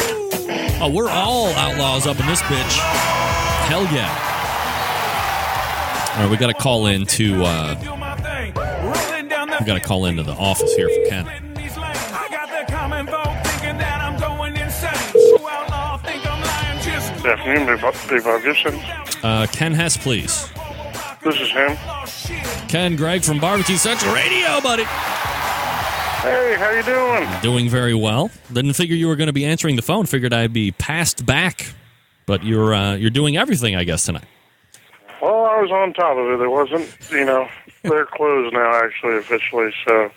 Oh, 0.81 0.91
we're 0.93 1.09
all 1.09 1.47
outlaws 1.53 2.05
up 2.05 2.19
in 2.19 2.27
this 2.27 2.41
bitch. 2.41 2.79
Hell 3.67 3.83
yeah. 3.93 4.27
All 6.15 6.23
right, 6.23 6.29
we 6.31 6.37
got 6.37 6.47
to 6.47 6.53
call 6.53 6.87
in 6.87 7.05
to. 7.05 7.43
Uh, 7.45 7.75
we 9.59 9.65
got 9.65 9.75
to 9.75 9.79
call 9.79 10.05
into 10.05 10.23
the 10.23 10.33
office 10.33 10.73
here 10.75 10.89
for 10.89 11.09
Ken. 11.09 11.48
Good 17.29 17.37
afternoon, 17.37 17.67
Big 17.67 17.81
Bob, 17.81 17.95
Big 18.09 18.23
Bob 18.23 18.41
Gibson. 18.41 18.73
Uh, 19.21 19.45
Ken 19.51 19.71
Hess, 19.71 19.95
please. 19.95 20.49
This 21.23 21.39
is 21.39 21.51
him. 21.51 21.77
Ken 22.67 22.95
Gregg 22.95 23.21
from 23.21 23.39
Barbecue 23.39 23.75
Central 23.75 24.15
Radio, 24.15 24.59
buddy. 24.61 24.81
Hey, 24.83 26.55
how 26.57 26.71
you 26.71 26.81
doing? 26.81 27.29
Doing 27.43 27.69
very 27.69 27.93
well. 27.93 28.31
Didn't 28.51 28.73
figure 28.73 28.95
you 28.95 29.07
were 29.07 29.15
going 29.15 29.27
to 29.27 29.33
be 29.33 29.45
answering 29.45 29.75
the 29.75 29.83
phone. 29.83 30.07
Figured 30.07 30.33
I'd 30.33 30.53
be 30.53 30.71
passed 30.71 31.23
back, 31.23 31.71
but 32.25 32.43
you're 32.43 32.73
uh, 32.73 32.95
you're 32.95 33.11
doing 33.11 33.37
everything, 33.37 33.75
I 33.75 33.83
guess, 33.83 34.07
tonight. 34.07 34.25
Well, 35.21 35.45
I 35.45 35.61
was 35.61 35.69
on 35.69 35.93
top 35.93 36.17
of 36.17 36.31
it. 36.31 36.43
It 36.43 36.49
wasn't, 36.49 36.89
you 37.11 37.25
know, 37.25 37.47
they're 37.83 38.07
closed 38.07 38.55
now, 38.55 38.73
actually, 38.73 39.17
officially, 39.17 39.71
so 39.87 40.09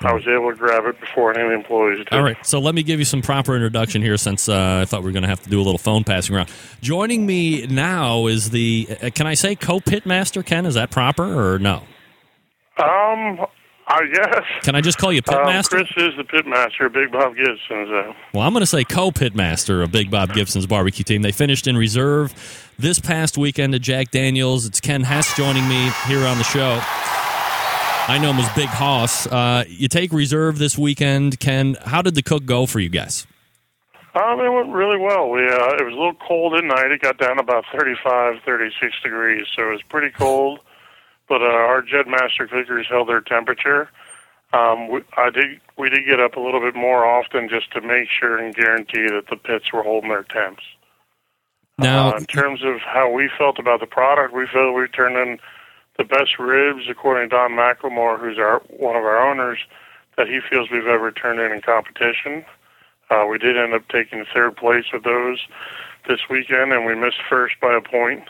I 0.00 0.12
was 0.12 0.26
able 0.26 0.50
to 0.50 0.56
grab 0.56 0.84
it 0.86 0.98
before 1.00 1.38
any 1.38 1.54
employees 1.54 1.98
did. 1.98 2.12
All 2.12 2.22
right, 2.22 2.36
so 2.46 2.58
let 2.58 2.74
me 2.74 2.82
give 2.82 2.98
you 2.98 3.04
some 3.04 3.22
proper 3.22 3.54
introduction 3.54 4.02
here, 4.02 4.16
since 4.16 4.48
uh, 4.48 4.80
I 4.82 4.84
thought 4.84 5.00
we 5.00 5.06
were 5.06 5.12
going 5.12 5.22
to 5.22 5.28
have 5.28 5.42
to 5.42 5.50
do 5.50 5.60
a 5.60 5.64
little 5.64 5.78
phone 5.78 6.04
passing 6.04 6.34
around. 6.36 6.50
Joining 6.80 7.26
me 7.26 7.66
now 7.66 8.26
is 8.26 8.50
the 8.50 8.88
uh, 9.02 9.10
can 9.14 9.26
I 9.26 9.34
say 9.34 9.54
co-pitmaster 9.56 10.44
Ken? 10.44 10.66
Is 10.66 10.74
that 10.74 10.90
proper 10.90 11.24
or 11.54 11.58
no? 11.58 11.82
Um, 12.78 13.46
I 13.88 14.04
guess. 14.12 14.42
Can 14.62 14.74
I 14.74 14.80
just 14.80 14.98
call 14.98 15.12
you 15.12 15.22
Um, 15.28 15.34
pitmaster? 15.34 15.70
Chris 15.70 15.88
is 15.96 16.16
the 16.16 16.24
pitmaster, 16.24 16.92
Big 16.92 17.12
Bob 17.12 17.36
Gibson. 17.36 17.86
So. 17.88 18.14
Well, 18.34 18.42
I'm 18.42 18.52
going 18.52 18.60
to 18.62 18.66
say 18.66 18.82
co-pitmaster 18.84 19.82
of 19.82 19.92
Big 19.92 20.10
Bob 20.10 20.32
Gibson's 20.34 20.66
barbecue 20.66 21.04
team. 21.04 21.22
They 21.22 21.32
finished 21.32 21.66
in 21.66 21.76
reserve 21.76 22.34
this 22.78 22.98
past 22.98 23.38
weekend 23.38 23.74
at 23.74 23.80
Jack 23.82 24.10
Daniels. 24.10 24.66
It's 24.66 24.80
Ken 24.80 25.02
Hess 25.04 25.36
joining 25.36 25.68
me 25.68 25.90
here 26.06 26.26
on 26.26 26.36
the 26.38 26.44
show. 26.44 26.80
I 28.08 28.18
know 28.18 28.30
him 28.30 28.38
as 28.38 28.48
Big 28.54 28.68
Hoss. 28.68 29.26
Uh, 29.26 29.64
you 29.66 29.88
take 29.88 30.12
reserve 30.12 30.58
this 30.58 30.78
weekend, 30.78 31.40
Ken. 31.40 31.76
How 31.84 32.02
did 32.02 32.14
the 32.14 32.22
cook 32.22 32.46
go 32.46 32.64
for 32.64 32.78
you 32.78 32.88
guys? 32.88 33.26
Um, 34.14 34.38
it 34.38 34.48
went 34.48 34.68
really 34.72 34.96
well. 34.96 35.28
We 35.28 35.40
uh, 35.40 35.74
it 35.74 35.84
was 35.84 35.92
a 35.92 35.96
little 35.96 36.14
cold 36.14 36.54
at 36.54 36.64
night. 36.64 36.92
It 36.92 37.02
got 37.02 37.18
down 37.18 37.40
about 37.40 37.64
35, 37.76 38.42
36 38.44 39.02
degrees, 39.02 39.46
so 39.54 39.68
it 39.68 39.72
was 39.72 39.82
pretty 39.88 40.10
cold. 40.10 40.60
But 41.28 41.42
uh, 41.42 41.46
our 41.46 41.82
Jedmaster 41.82 42.48
cookers 42.48 42.86
held 42.88 43.08
their 43.08 43.20
temperature. 43.20 43.90
Um, 44.52 44.88
we, 44.88 45.00
I 45.16 45.30
did 45.30 45.60
we 45.76 45.90
did 45.90 46.06
get 46.06 46.20
up 46.20 46.36
a 46.36 46.40
little 46.40 46.60
bit 46.60 46.76
more 46.76 47.04
often 47.04 47.48
just 47.48 47.72
to 47.72 47.80
make 47.80 48.08
sure 48.08 48.38
and 48.38 48.54
guarantee 48.54 49.08
that 49.08 49.24
the 49.28 49.36
pits 49.36 49.72
were 49.72 49.82
holding 49.82 50.10
their 50.10 50.22
temps. 50.22 50.62
Now, 51.76 52.14
uh, 52.14 52.16
in 52.18 52.24
terms 52.24 52.60
of 52.64 52.80
how 52.80 53.10
we 53.10 53.28
felt 53.36 53.58
about 53.58 53.80
the 53.80 53.86
product, 53.86 54.32
we 54.32 54.46
felt 54.46 54.74
we 54.74 54.86
turned 54.88 55.16
in 55.16 55.38
the 55.98 56.04
best 56.04 56.38
ribs, 56.38 56.82
according 56.88 57.30
to 57.30 57.36
Don 57.36 57.52
McLemore, 57.52 58.18
who's 58.18 58.38
our 58.38 58.60
one 58.68 58.96
of 58.96 59.04
our 59.04 59.18
owners, 59.18 59.58
that 60.16 60.28
he 60.28 60.40
feels 60.48 60.70
we've 60.70 60.86
ever 60.86 61.10
turned 61.10 61.40
in 61.40 61.52
in 61.52 61.62
competition. 61.62 62.44
Uh, 63.10 63.24
we 63.30 63.38
did 63.38 63.56
end 63.56 63.74
up 63.74 63.86
taking 63.88 64.24
third 64.34 64.56
place 64.56 64.84
with 64.92 65.04
those 65.04 65.38
this 66.08 66.20
weekend, 66.28 66.72
and 66.72 66.86
we 66.86 66.94
missed 66.94 67.20
first 67.28 67.54
by 67.60 67.74
a 67.74 67.80
point. 67.80 68.24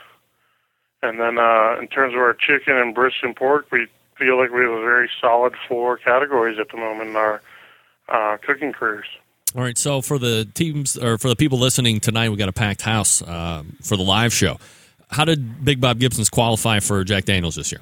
And 1.01 1.19
then, 1.19 1.37
uh, 1.37 1.77
in 1.79 1.87
terms 1.87 2.13
of 2.13 2.19
our 2.19 2.33
chicken 2.33 2.75
and 2.75 2.93
brisket 2.93 3.23
and 3.23 3.35
pork, 3.35 3.67
we 3.71 3.87
feel 4.17 4.37
like 4.37 4.51
we 4.51 4.61
have 4.61 4.71
a 4.71 4.81
very 4.81 5.09
solid 5.21 5.53
four 5.67 5.97
categories 5.97 6.57
at 6.59 6.69
the 6.69 6.77
moment 6.77 7.11
in 7.11 7.15
our 7.15 7.41
uh, 8.09 8.37
cooking 8.45 8.73
careers. 8.73 9.05
All 9.55 9.63
right, 9.63 9.77
so 9.77 10.01
for 10.01 10.19
the 10.19 10.47
teams 10.53 10.97
or 10.97 11.17
for 11.17 11.29
the 11.29 11.35
people 11.35 11.57
listening 11.57 11.99
tonight, 11.99 12.29
we 12.29 12.35
got 12.35 12.49
a 12.49 12.53
packed 12.53 12.81
house 12.81 13.21
uh, 13.21 13.63
for 13.81 13.95
the 13.95 14.03
live 14.03 14.33
show. 14.33 14.57
How 15.09 15.25
did 15.25 15.63
Big 15.63 15.79
Bob 15.79 15.99
Gibson's 15.99 16.29
qualify 16.29 16.79
for 16.79 17.03
Jack 17.03 17.25
Daniels 17.25 17.55
this 17.55 17.71
year? 17.71 17.81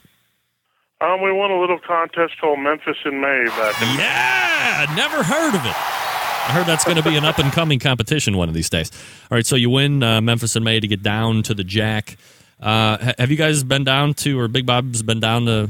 Um, 1.01 1.21
we 1.21 1.31
won 1.31 1.51
a 1.51 1.59
little 1.59 1.79
contest 1.79 2.33
called 2.39 2.59
Memphis 2.59 2.97
in 3.03 3.19
May 3.19 3.45
back 3.45 3.81
in 3.81 3.87
Yeah, 3.99 4.93
never 4.95 5.23
heard 5.23 5.55
of 5.55 5.65
it. 5.65 5.75
I 5.75 6.51
heard 6.51 6.67
that's 6.67 6.83
going 6.85 6.97
to 6.97 7.03
be 7.03 7.15
an 7.17 7.25
up 7.25 7.39
and 7.39 7.51
coming 7.51 7.79
competition 7.79 8.37
one 8.37 8.47
of 8.47 8.55
these 8.55 8.69
days. 8.69 8.91
All 9.31 9.35
right, 9.35 9.45
so 9.45 9.55
you 9.55 9.69
win 9.69 10.03
uh, 10.03 10.21
Memphis 10.21 10.55
in 10.55 10.63
May 10.63 10.79
to 10.79 10.87
get 10.87 11.01
down 11.01 11.41
to 11.43 11.53
the 11.53 11.63
Jack. 11.63 12.17
Uh, 12.61 13.13
have 13.17 13.31
you 13.31 13.37
guys 13.37 13.63
been 13.63 13.83
down 13.83 14.13
to, 14.13 14.39
or 14.39 14.47
Big 14.47 14.65
Bob's 14.65 15.01
been 15.01 15.19
down 15.19 15.45
to 15.45 15.69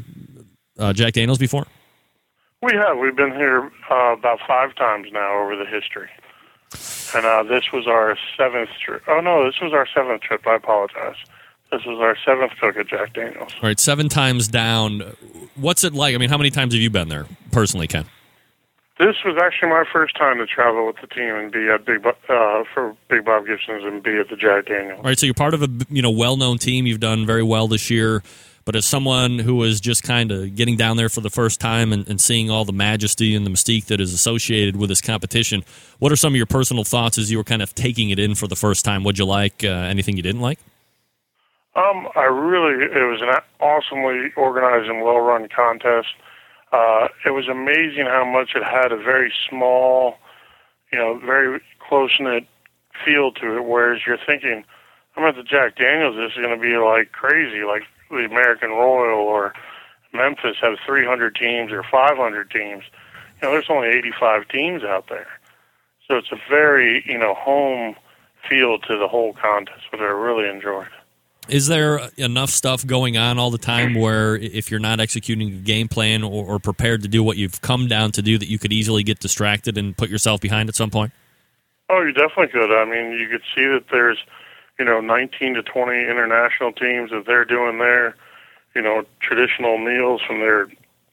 uh, 0.78 0.94
Jack 0.94 1.14
Daniels 1.14 1.38
before? 1.38 1.66
We 2.62 2.74
have. 2.74 2.98
We've 2.98 3.16
been 3.16 3.32
here 3.32 3.72
uh, 3.90 4.14
about 4.14 4.40
five 4.48 4.76
times 4.76 5.08
now 5.12 5.42
over 5.42 5.56
the 5.56 5.66
history. 5.66 6.10
And 7.16 7.26
uh, 7.26 7.44
this 7.44 7.72
was 7.72 7.88
our 7.88 8.18
seventh 8.38 8.70
trip. 8.84 9.04
Oh, 9.08 9.22
no, 9.22 9.46
this 9.46 9.60
was 9.62 9.72
our 9.72 9.88
seventh 9.94 10.22
trip. 10.22 10.46
I 10.46 10.56
apologize. 10.56 11.16
This 11.72 11.82
was 11.86 12.00
our 12.00 12.16
seventh 12.26 12.54
cook 12.60 12.78
at 12.78 12.88
Jack 12.88 13.14
Daniels. 13.14 13.52
All 13.56 13.68
right, 13.68 13.80
seven 13.80 14.08
times 14.08 14.48
down. 14.48 15.02
What's 15.56 15.84
it 15.84 15.94
like? 15.94 16.16
I 16.16 16.18
mean, 16.18 16.30
how 16.30 16.38
many 16.38 16.50
times 16.50 16.74
have 16.74 16.82
you 16.82 16.90
been 16.90 17.10
there 17.10 17.26
personally, 17.52 17.88
Ken? 17.88 18.06
This 18.98 19.16
was 19.26 19.38
actually 19.42 19.70
my 19.70 19.84
first 19.92 20.16
time 20.16 20.38
to 20.38 20.46
travel 20.46 20.88
with 20.88 20.96
the 21.02 21.08
team 21.08 21.36
and 21.36 21.52
be 21.52 21.68
at 21.68 21.86
Big 21.86 22.02
Bo- 22.02 22.12
uh, 22.30 22.64
for 22.74 22.96
Big 23.10 23.26
Bob 23.26 23.46
Gibson's 23.46 23.84
and 23.84 24.02
be 24.02 24.18
at 24.18 24.30
the 24.30 24.38
Jack 24.38 24.68
Daniels. 24.68 25.00
All 25.00 25.04
right, 25.04 25.20
so 25.20 25.26
you're 25.26 25.34
part 25.34 25.54
of 25.54 25.62
a 25.64 25.68
you 25.90 26.02
know 26.02 26.12
well-known 26.12 26.60
team. 26.60 26.86
You've 26.86 27.02
done 27.02 27.26
very 27.26 27.44
well 27.44 27.68
this 27.68 27.90
year, 27.90 28.24
but 28.64 28.74
as 28.74 28.86
someone 28.86 29.40
who 29.40 29.62
is 29.64 29.82
just 29.82 30.04
kind 30.04 30.32
of 30.32 30.56
getting 30.56 30.78
down 30.78 30.96
there 30.96 31.10
for 31.10 31.20
the 31.20 31.30
first 31.30 31.60
time 31.60 31.92
and, 31.92 32.08
and 32.08 32.22
seeing 32.22 32.50
all 32.50 32.64
the 32.64 32.72
majesty 32.72 33.36
and 33.36 33.46
the 33.46 33.50
mystique 33.50 33.88
that 33.88 34.00
is 34.00 34.14
associated 34.14 34.78
with 34.78 34.88
this 34.88 35.02
competition, 35.02 35.66
what 36.00 36.10
are 36.10 36.16
some 36.16 36.32
of 36.32 36.38
your 36.38 36.46
personal 36.46 36.86
thoughts 36.86 37.18
as 37.18 37.30
you 37.30 37.38
were 37.38 37.44
kind 37.44 37.62
of 37.62 37.76
taking 37.76 38.12
it 38.12 38.20
in 38.20 38.34
for 38.34 38.48
the 38.48 38.56
first 38.56 38.86
time? 38.86 39.04
What'd 39.04 39.20
you 39.20 39.26
like? 39.26 39.62
Uh, 39.62 39.68
anything 39.68 40.16
you 40.16 40.24
didn't 40.24 40.42
like? 40.42 40.60
Um, 41.76 42.08
I 42.16 42.24
really, 42.24 42.86
it 42.86 43.04
was 43.04 43.22
an 43.22 43.36
awesomely 43.60 44.32
organized 44.38 44.90
and 44.90 45.04
well-run 45.04 45.50
contest. 45.54 46.08
Uh, 46.72 47.10
it 47.26 47.32
was 47.32 47.50
amazing 47.50 48.06
how 48.06 48.24
much 48.26 48.52
it 48.56 48.64
had 48.64 48.94
a 48.94 48.98
very 48.98 49.32
small, 49.50 50.16
you 50.92 51.00
know, 51.00 51.20
very 51.20 51.62
close-knit 51.88 52.48
feel 53.04 53.32
to 53.34 53.58
it. 53.58 53.66
Whereas 53.66 54.02
you're 54.08 54.18
thinking, 54.26 54.64
I'm 55.18 55.26
at 55.26 55.36
the 55.36 55.44
Jack 55.44 55.76
Daniels, 55.76 56.16
this 56.16 56.32
is 56.32 56.42
going 56.42 56.58
to 56.58 56.62
be 56.62 56.78
like 56.78 57.12
crazy, 57.12 57.64
like 57.66 57.84
the 58.10 58.26
American 58.26 58.70
Royal 58.70 59.20
or 59.20 59.54
Memphis 60.14 60.56
have 60.62 60.78
300 60.86 61.36
teams 61.36 61.74
or 61.74 61.84
500 61.84 62.52
teams. 62.52 62.84
You 63.42 63.50
know, 63.50 63.52
there's 63.52 63.70
only 63.70 63.90
85 63.90 64.48
teams 64.48 64.84
out 64.84 65.10
there, 65.10 65.28
so 66.08 66.16
it's 66.16 66.32
a 66.32 66.40
very, 66.50 67.04
you 67.06 67.18
know, 67.18 67.34
home 67.34 67.96
feel 68.50 68.80
to 68.80 68.98
the 68.98 69.10
whole 69.10 69.34
contest, 69.34 69.92
which 69.92 70.00
I 70.00 70.06
really 70.06 70.48
enjoyed. 70.48 70.88
Is 71.48 71.68
there 71.68 72.10
enough 72.18 72.50
stuff 72.50 72.86
going 72.86 73.18
on 73.18 73.38
all 73.38 73.52
the 73.52 73.58
time 73.58 73.94
where 73.94 74.36
if 74.36 74.72
you're 74.72 74.80
not 74.80 75.00
executing 75.00 75.50
a 75.50 75.52
game 75.52 75.88
plan 75.88 76.24
or, 76.24 76.46
or 76.46 76.60
prepared 76.60 77.04
to 77.04 77.08
do 77.08 77.24
what 77.24 77.38
you've 77.38 77.62
come 77.62 77.88
down 77.88 78.12
to 78.14 78.22
do, 78.22 78.38
that 78.38 78.48
you 78.48 78.58
could 78.58 78.74
easily 78.74 79.04
get 79.04 79.20
distracted 79.20 79.78
and 79.78 79.96
put 79.96 80.10
yourself 80.10 80.42
behind 80.42 80.70
at 80.70 80.76
some 80.76 80.90
point? 80.90 81.12
Oh, 81.90 82.02
you 82.02 82.14
definitely 82.14 82.48
could. 82.48 82.72
I 82.72 82.86
mean, 82.86 83.12
you 83.12 83.28
could 83.30 83.44
see 83.56 83.66
that 83.68 83.86
there's, 83.92 84.18
you 84.80 84.86
know, 84.86 85.02
19 85.02 85.54
to 85.54 85.62
20 85.62 85.92
international 85.92 86.72
teams 86.72 87.12
that 87.12 87.26
they're 87.28 87.46
doing 87.46 87.78
their, 87.78 88.16
you 88.76 88.82
know, 88.82 89.04
traditional 89.20 89.78
meals 89.78 90.22
from 90.26 90.40
their 90.40 90.68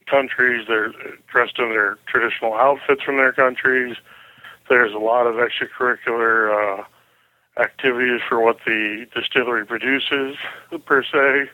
countries. 0.07 0.65
They're 0.67 0.93
dressed 1.27 1.59
in 1.59 1.69
their 1.69 1.97
traditional 2.07 2.55
outfits 2.55 3.03
from 3.03 3.17
their 3.17 3.33
countries. 3.33 3.95
There's 4.67 4.93
a 4.93 4.99
lot 4.99 5.27
of 5.27 5.35
extracurricular 5.35 6.79
uh, 6.79 6.83
activities 7.57 8.21
for 8.27 8.41
what 8.41 8.57
the 8.65 9.05
distillery 9.15 9.65
produces, 9.65 10.37
per 10.85 11.03
se. 11.03 11.49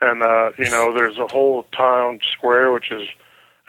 And, 0.00 0.22
uh, 0.22 0.52
you 0.58 0.70
know, 0.70 0.92
there's 0.94 1.18
a 1.18 1.26
whole 1.26 1.64
town 1.72 2.20
square, 2.32 2.72
which 2.72 2.90
is 2.90 3.08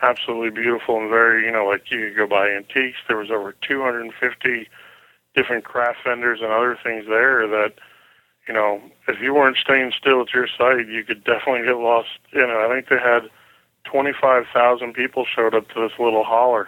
absolutely 0.01 0.49
beautiful 0.49 0.99
and 0.99 1.09
very, 1.09 1.45
you 1.45 1.51
know, 1.51 1.65
like 1.65 1.91
you 1.91 2.07
could 2.07 2.17
go 2.17 2.27
buy 2.27 2.49
antiques. 2.49 2.97
There 3.07 3.17
was 3.17 3.31
over 3.31 3.53
250 3.67 4.67
different 5.35 5.63
craft 5.63 5.99
vendors 6.05 6.39
and 6.41 6.51
other 6.51 6.77
things 6.81 7.05
there 7.07 7.47
that, 7.47 7.73
you 8.47 8.53
know, 8.53 8.81
if 9.07 9.21
you 9.21 9.33
weren't 9.33 9.57
staying 9.57 9.91
still 9.97 10.21
at 10.21 10.33
your 10.33 10.47
site, 10.47 10.87
you 10.87 11.03
could 11.03 11.23
definitely 11.23 11.65
get 11.65 11.77
lost. 11.77 12.09
You 12.31 12.47
know, 12.47 12.65
I 12.65 12.73
think 12.73 12.89
they 12.89 12.97
had 12.97 13.29
25,000 13.85 14.93
people 14.93 15.25
showed 15.25 15.53
up 15.53 15.67
to 15.69 15.81
this 15.81 15.97
little 15.99 16.23
holler. 16.23 16.67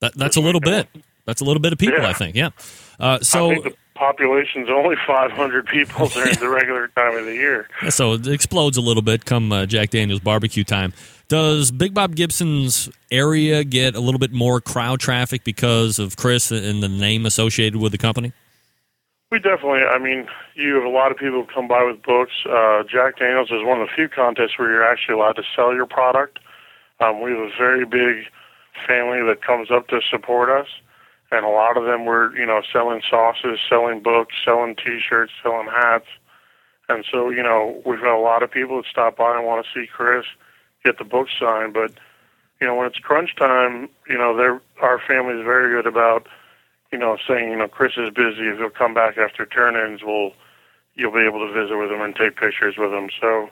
That, 0.00 0.14
that's 0.14 0.36
a 0.36 0.40
little 0.40 0.60
bit. 0.60 0.88
That's 1.28 1.42
a 1.42 1.44
little 1.44 1.60
bit 1.60 1.74
of 1.74 1.78
people, 1.78 2.00
Yeah. 2.00 2.08
I 2.08 2.14
think. 2.14 2.34
Yeah. 2.34 2.50
Uh, 2.98 3.18
so 3.20 3.50
I 3.50 3.54
think 3.54 3.64
the 3.64 3.74
population's 3.94 4.70
only 4.70 4.96
500 5.06 5.66
people 5.66 6.08
during 6.14 6.34
the 6.36 6.48
regular 6.48 6.88
time 6.88 7.18
of 7.18 7.26
the 7.26 7.34
year. 7.34 7.68
So 7.90 8.14
it 8.14 8.26
explodes 8.26 8.78
a 8.78 8.80
little 8.80 9.02
bit 9.02 9.26
come 9.26 9.52
uh, 9.52 9.66
Jack 9.66 9.90
Daniels 9.90 10.20
barbecue 10.20 10.64
time. 10.64 10.94
Does 11.28 11.70
Big 11.70 11.92
Bob 11.92 12.14
Gibson's 12.16 12.88
area 13.10 13.62
get 13.62 13.94
a 13.94 14.00
little 14.00 14.18
bit 14.18 14.32
more 14.32 14.62
crowd 14.62 15.00
traffic 15.00 15.44
because 15.44 15.98
of 15.98 16.16
Chris 16.16 16.50
and 16.50 16.82
the 16.82 16.88
name 16.88 17.26
associated 17.26 17.78
with 17.78 17.92
the 17.92 17.98
company? 17.98 18.32
We 19.30 19.38
definitely, 19.38 19.80
I 19.82 19.98
mean, 19.98 20.26
you 20.54 20.76
have 20.76 20.84
a 20.84 20.88
lot 20.88 21.10
of 21.12 21.18
people 21.18 21.46
come 21.54 21.68
by 21.68 21.84
with 21.84 22.02
books. 22.02 22.32
Uh, 22.48 22.84
Jack 22.90 23.18
Daniels 23.18 23.50
is 23.50 23.62
one 23.62 23.82
of 23.82 23.86
the 23.86 23.92
few 23.94 24.08
contests 24.08 24.58
where 24.58 24.70
you're 24.72 24.90
actually 24.90 25.16
allowed 25.16 25.36
to 25.36 25.42
sell 25.54 25.74
your 25.74 25.84
product. 25.84 26.38
Um, 27.00 27.20
we 27.20 27.32
have 27.32 27.40
a 27.40 27.50
very 27.58 27.84
big 27.84 28.24
family 28.86 29.20
that 29.28 29.42
comes 29.46 29.70
up 29.70 29.88
to 29.88 30.00
support 30.10 30.48
us, 30.48 30.66
and 31.30 31.44
a 31.44 31.48
lot 31.48 31.76
of 31.76 31.84
them 31.84 32.06
were, 32.06 32.36
you 32.36 32.46
know, 32.46 32.62
selling 32.72 33.02
sauces, 33.08 33.58
selling 33.68 34.00
books, 34.00 34.34
selling 34.44 34.76
T-shirts, 34.76 35.32
selling 35.42 35.68
hats. 35.68 36.06
And 36.88 37.04
so, 37.10 37.28
you 37.28 37.42
know, 37.42 37.82
we've 37.84 38.00
got 38.00 38.18
a 38.18 38.20
lot 38.20 38.42
of 38.42 38.50
people 38.50 38.78
that 38.78 38.86
stop 38.90 39.16
by 39.16 39.36
and 39.36 39.46
want 39.46 39.64
to 39.64 39.70
see 39.72 39.86
Chris, 39.86 40.24
get 40.84 40.96
the 40.96 41.04
book 41.04 41.28
signed. 41.38 41.74
But, 41.74 41.92
you 42.60 42.66
know, 42.66 42.74
when 42.74 42.86
it's 42.86 42.98
crunch 42.98 43.36
time, 43.36 43.90
you 44.08 44.16
know, 44.16 44.34
they're, 44.34 44.60
our 44.80 44.98
family 45.06 45.34
is 45.34 45.44
very 45.44 45.70
good 45.70 45.86
about, 45.86 46.26
you 46.90 46.98
know, 46.98 47.18
saying, 47.28 47.50
you 47.50 47.56
know, 47.56 47.68
Chris 47.68 47.92
is 47.98 48.08
busy. 48.08 48.48
If 48.48 48.58
he'll 48.58 48.70
come 48.70 48.94
back 48.94 49.18
after 49.18 49.44
turn-ins, 49.44 50.02
we'll, 50.02 50.32
you'll 50.94 51.12
be 51.12 51.26
able 51.26 51.46
to 51.46 51.52
visit 51.52 51.76
with 51.76 51.90
him 51.92 52.00
and 52.00 52.16
take 52.16 52.36
pictures 52.36 52.76
with 52.78 52.92
him. 52.92 53.10
So 53.20 53.50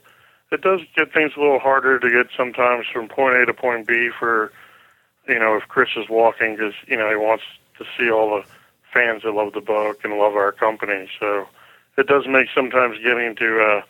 it 0.51 0.63
does 0.63 0.81
get 0.97 1.13
things 1.13 1.33
a 1.37 1.41
little 1.41 1.59
harder 1.59 1.99
to 1.99 2.11
get 2.11 2.29
sometimes 2.35 2.87
from 2.91 3.09
point 3.09 3.37
A 3.37 3.45
to 3.45 3.53
point 3.53 3.87
B 3.87 4.09
for, 4.19 4.51
you 5.29 5.39
know, 5.39 5.57
if 5.57 5.69
Chris 5.69 5.91
is 5.95 6.09
walking 6.09 6.57
because, 6.57 6.73
you 6.87 6.97
know, 6.97 7.11
he 7.11 7.17
wants 7.17 7.45
to 7.79 7.85
see 7.99 8.11
all 8.11 8.31
the 8.31 8.45
fans 8.93 9.23
that 9.23 9.33
love 9.33 9.53
the 9.53 9.61
book 9.61 10.01
and 10.05 10.19
love 10.19 10.35
our 10.35 10.53
company. 10.53 11.09
So 11.21 11.47
it 11.97 12.07
does 12.07 12.27
make 12.27 12.49
sometimes 12.55 12.97
getting 12.99 13.35
to, 13.37 13.61
uh, 13.61 13.83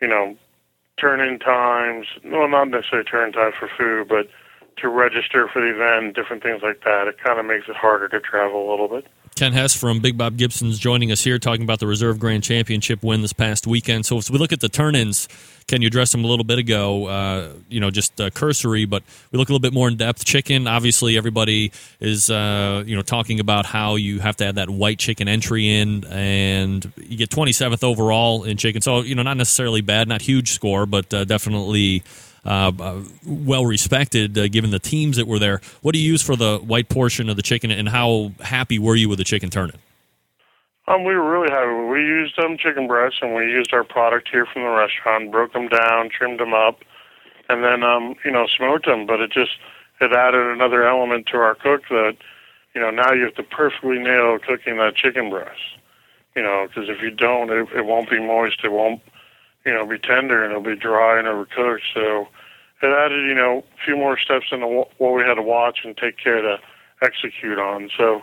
you 0.00 0.08
know, 0.08 0.36
turn 1.00 1.20
in 1.20 1.38
times, 1.38 2.06
well, 2.24 2.48
not 2.48 2.68
necessarily 2.68 3.04
turn 3.04 3.28
in 3.28 3.32
time 3.32 3.52
for 3.58 3.68
food, 3.76 4.08
but 4.08 4.28
to 4.78 4.88
register 4.88 5.48
for 5.52 5.60
the 5.60 5.74
event, 5.74 6.14
different 6.14 6.42
things 6.42 6.62
like 6.62 6.82
that. 6.84 7.08
It 7.08 7.18
kind 7.18 7.38
of 7.38 7.46
makes 7.46 7.68
it 7.68 7.76
harder 7.76 8.08
to 8.08 8.20
travel 8.20 8.68
a 8.68 8.70
little 8.70 8.88
bit. 8.88 9.06
Ken 9.34 9.52
Hess 9.52 9.74
from 9.74 9.98
Big 9.98 10.16
Bob 10.16 10.36
Gibson's 10.36 10.78
joining 10.78 11.10
us 11.10 11.24
here 11.24 11.40
talking 11.40 11.64
about 11.64 11.80
the 11.80 11.88
Reserve 11.88 12.20
Grand 12.20 12.44
Championship 12.44 13.02
win 13.02 13.20
this 13.20 13.32
past 13.32 13.66
weekend. 13.66 14.06
So, 14.06 14.16
if 14.18 14.30
we 14.30 14.38
look 14.38 14.52
at 14.52 14.60
the 14.60 14.68
turn 14.68 14.94
ins, 14.94 15.26
Ken, 15.66 15.82
you 15.82 15.88
addressed 15.88 16.12
them 16.12 16.24
a 16.24 16.28
little 16.28 16.44
bit 16.44 16.58
ago, 16.58 17.06
uh, 17.06 17.48
you 17.68 17.80
know, 17.80 17.90
just 17.90 18.20
uh, 18.20 18.30
cursory, 18.30 18.84
but 18.84 19.02
we 19.32 19.38
look 19.38 19.48
a 19.48 19.52
little 19.52 19.62
bit 19.62 19.72
more 19.72 19.88
in 19.88 19.96
depth. 19.96 20.24
Chicken, 20.24 20.68
obviously, 20.68 21.16
everybody 21.16 21.72
is, 21.98 22.30
uh, 22.30 22.84
you 22.86 22.94
know, 22.94 23.02
talking 23.02 23.40
about 23.40 23.66
how 23.66 23.96
you 23.96 24.20
have 24.20 24.36
to 24.36 24.44
have 24.44 24.54
that 24.54 24.70
white 24.70 25.00
chicken 25.00 25.26
entry 25.26 25.68
in, 25.68 26.04
and 26.04 26.92
you 26.96 27.16
get 27.16 27.30
27th 27.30 27.82
overall 27.82 28.44
in 28.44 28.56
chicken. 28.56 28.82
So, 28.82 29.00
you 29.00 29.16
know, 29.16 29.22
not 29.22 29.36
necessarily 29.36 29.80
bad, 29.80 30.06
not 30.06 30.22
huge 30.22 30.52
score, 30.52 30.86
but 30.86 31.12
uh, 31.12 31.24
definitely. 31.24 32.04
Uh, 32.44 32.72
uh, 32.78 33.02
well 33.26 33.64
respected 33.64 34.36
uh, 34.36 34.48
given 34.48 34.70
the 34.70 34.78
teams 34.78 35.16
that 35.16 35.26
were 35.26 35.38
there. 35.38 35.62
What 35.80 35.94
do 35.94 35.98
you 35.98 36.10
use 36.10 36.20
for 36.20 36.36
the 36.36 36.58
white 36.58 36.90
portion 36.90 37.30
of 37.30 37.36
the 37.36 37.42
chicken, 37.42 37.70
and 37.70 37.88
how 37.88 38.32
happy 38.40 38.78
were 38.78 38.96
you 38.96 39.08
with 39.08 39.18
the 39.18 39.24
chicken 39.24 39.48
turn-in? 39.48 39.78
Um, 40.86 41.04
we 41.04 41.14
were 41.14 41.30
really 41.30 41.50
happy. 41.50 41.72
We 41.90 42.00
used 42.00 42.38
um, 42.38 42.58
chicken 42.58 42.86
breasts, 42.86 43.20
and 43.22 43.34
we 43.34 43.44
used 43.44 43.72
our 43.72 43.84
product 43.84 44.28
here 44.30 44.44
from 44.44 44.62
the 44.62 44.68
restaurant, 44.68 45.32
broke 45.32 45.54
them 45.54 45.68
down, 45.68 46.10
trimmed 46.10 46.38
them 46.38 46.52
up, 46.52 46.80
and 47.48 47.64
then 47.64 47.82
um, 47.82 48.14
you 48.24 48.30
know 48.30 48.46
smoked 48.46 48.84
them. 48.84 49.06
But 49.06 49.20
it 49.20 49.32
just 49.32 49.52
it 50.02 50.12
added 50.12 50.46
another 50.46 50.86
element 50.86 51.26
to 51.28 51.38
our 51.38 51.54
cook 51.54 51.82
that 51.88 52.16
you 52.74 52.80
know 52.82 52.90
now 52.90 53.12
you 53.12 53.24
have 53.24 53.34
to 53.36 53.42
perfectly 53.42 53.98
nail 53.98 54.38
cooking 54.38 54.76
that 54.76 54.96
chicken 54.96 55.30
breast. 55.30 55.60
You 56.36 56.42
know, 56.42 56.66
because 56.68 56.90
if 56.90 57.00
you 57.00 57.10
don't, 57.10 57.48
it, 57.48 57.68
it 57.74 57.86
won't 57.86 58.10
be 58.10 58.18
moist. 58.18 58.60
It 58.64 58.72
won't 58.72 59.00
you 59.64 59.72
know 59.72 59.86
be 59.86 59.98
tender, 59.98 60.42
and 60.42 60.52
it'll 60.52 60.62
be 60.62 60.76
dry 60.76 61.18
and 61.18 61.28
overcooked. 61.28 61.82
So 61.92 62.28
it 62.82 62.86
added 62.86 63.26
you 63.26 63.34
know 63.34 63.58
a 63.58 63.84
few 63.84 63.96
more 63.96 64.18
steps 64.18 64.46
into 64.52 64.66
what 64.98 65.14
we 65.14 65.22
had 65.22 65.34
to 65.34 65.42
watch 65.42 65.80
and 65.84 65.96
take 65.96 66.18
care 66.18 66.40
to 66.40 66.58
execute 67.02 67.58
on. 67.58 67.90
So 67.96 68.22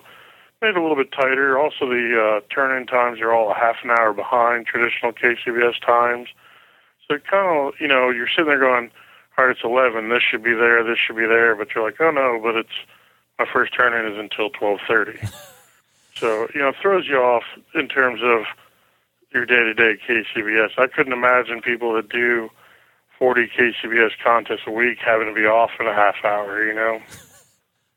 made 0.61 0.69
it 0.69 0.77
a 0.77 0.81
little 0.81 0.95
bit 0.95 1.11
tighter. 1.11 1.57
Also, 1.57 1.87
the 1.87 2.41
uh, 2.43 2.53
turn-in 2.53 2.85
times 2.85 3.19
are 3.19 3.33
all 3.33 3.51
a 3.51 3.55
half 3.55 3.77
an 3.83 3.89
hour 3.89 4.13
behind 4.13 4.67
traditional 4.67 5.11
KCBS 5.11 5.83
times. 5.83 6.29
So 7.07 7.17
kind 7.17 7.67
of, 7.67 7.73
you 7.79 7.87
know, 7.87 8.09
you're 8.09 8.27
sitting 8.27 8.45
there 8.45 8.59
going, 8.59 8.91
all 9.37 9.45
right, 9.45 9.55
it's 9.55 9.63
11. 9.63 10.09
This 10.09 10.21
should 10.21 10.43
be 10.43 10.53
there. 10.53 10.83
This 10.83 10.99
should 10.99 11.15
be 11.15 11.25
there. 11.25 11.55
But 11.55 11.73
you're 11.73 11.83
like, 11.83 11.99
oh, 11.99 12.11
no, 12.11 12.39
but 12.41 12.55
it's 12.55 12.69
my 13.39 13.45
first 13.51 13.73
turn-in 13.73 14.11
is 14.11 14.19
until 14.19 14.51
12.30. 14.51 15.33
so, 16.15 16.47
you 16.53 16.61
know, 16.61 16.69
it 16.69 16.75
throws 16.79 17.07
you 17.07 17.17
off 17.17 17.43
in 17.73 17.87
terms 17.87 18.21
of 18.23 18.43
your 19.33 19.45
day 19.45 19.55
to 19.55 19.73
day 19.73 19.97
KCBS. 20.07 20.71
I 20.77 20.87
couldn't 20.87 21.13
imagine 21.13 21.61
people 21.61 21.93
that 21.93 22.09
do 22.09 22.49
40 23.17 23.49
KCBS 23.57 24.11
contests 24.23 24.61
a 24.67 24.71
week 24.71 24.97
having 25.05 25.27
to 25.27 25.33
be 25.33 25.45
off 25.45 25.71
in 25.79 25.87
a 25.87 25.93
half 25.93 26.15
hour, 26.23 26.65
you 26.65 26.73
know? 26.73 26.99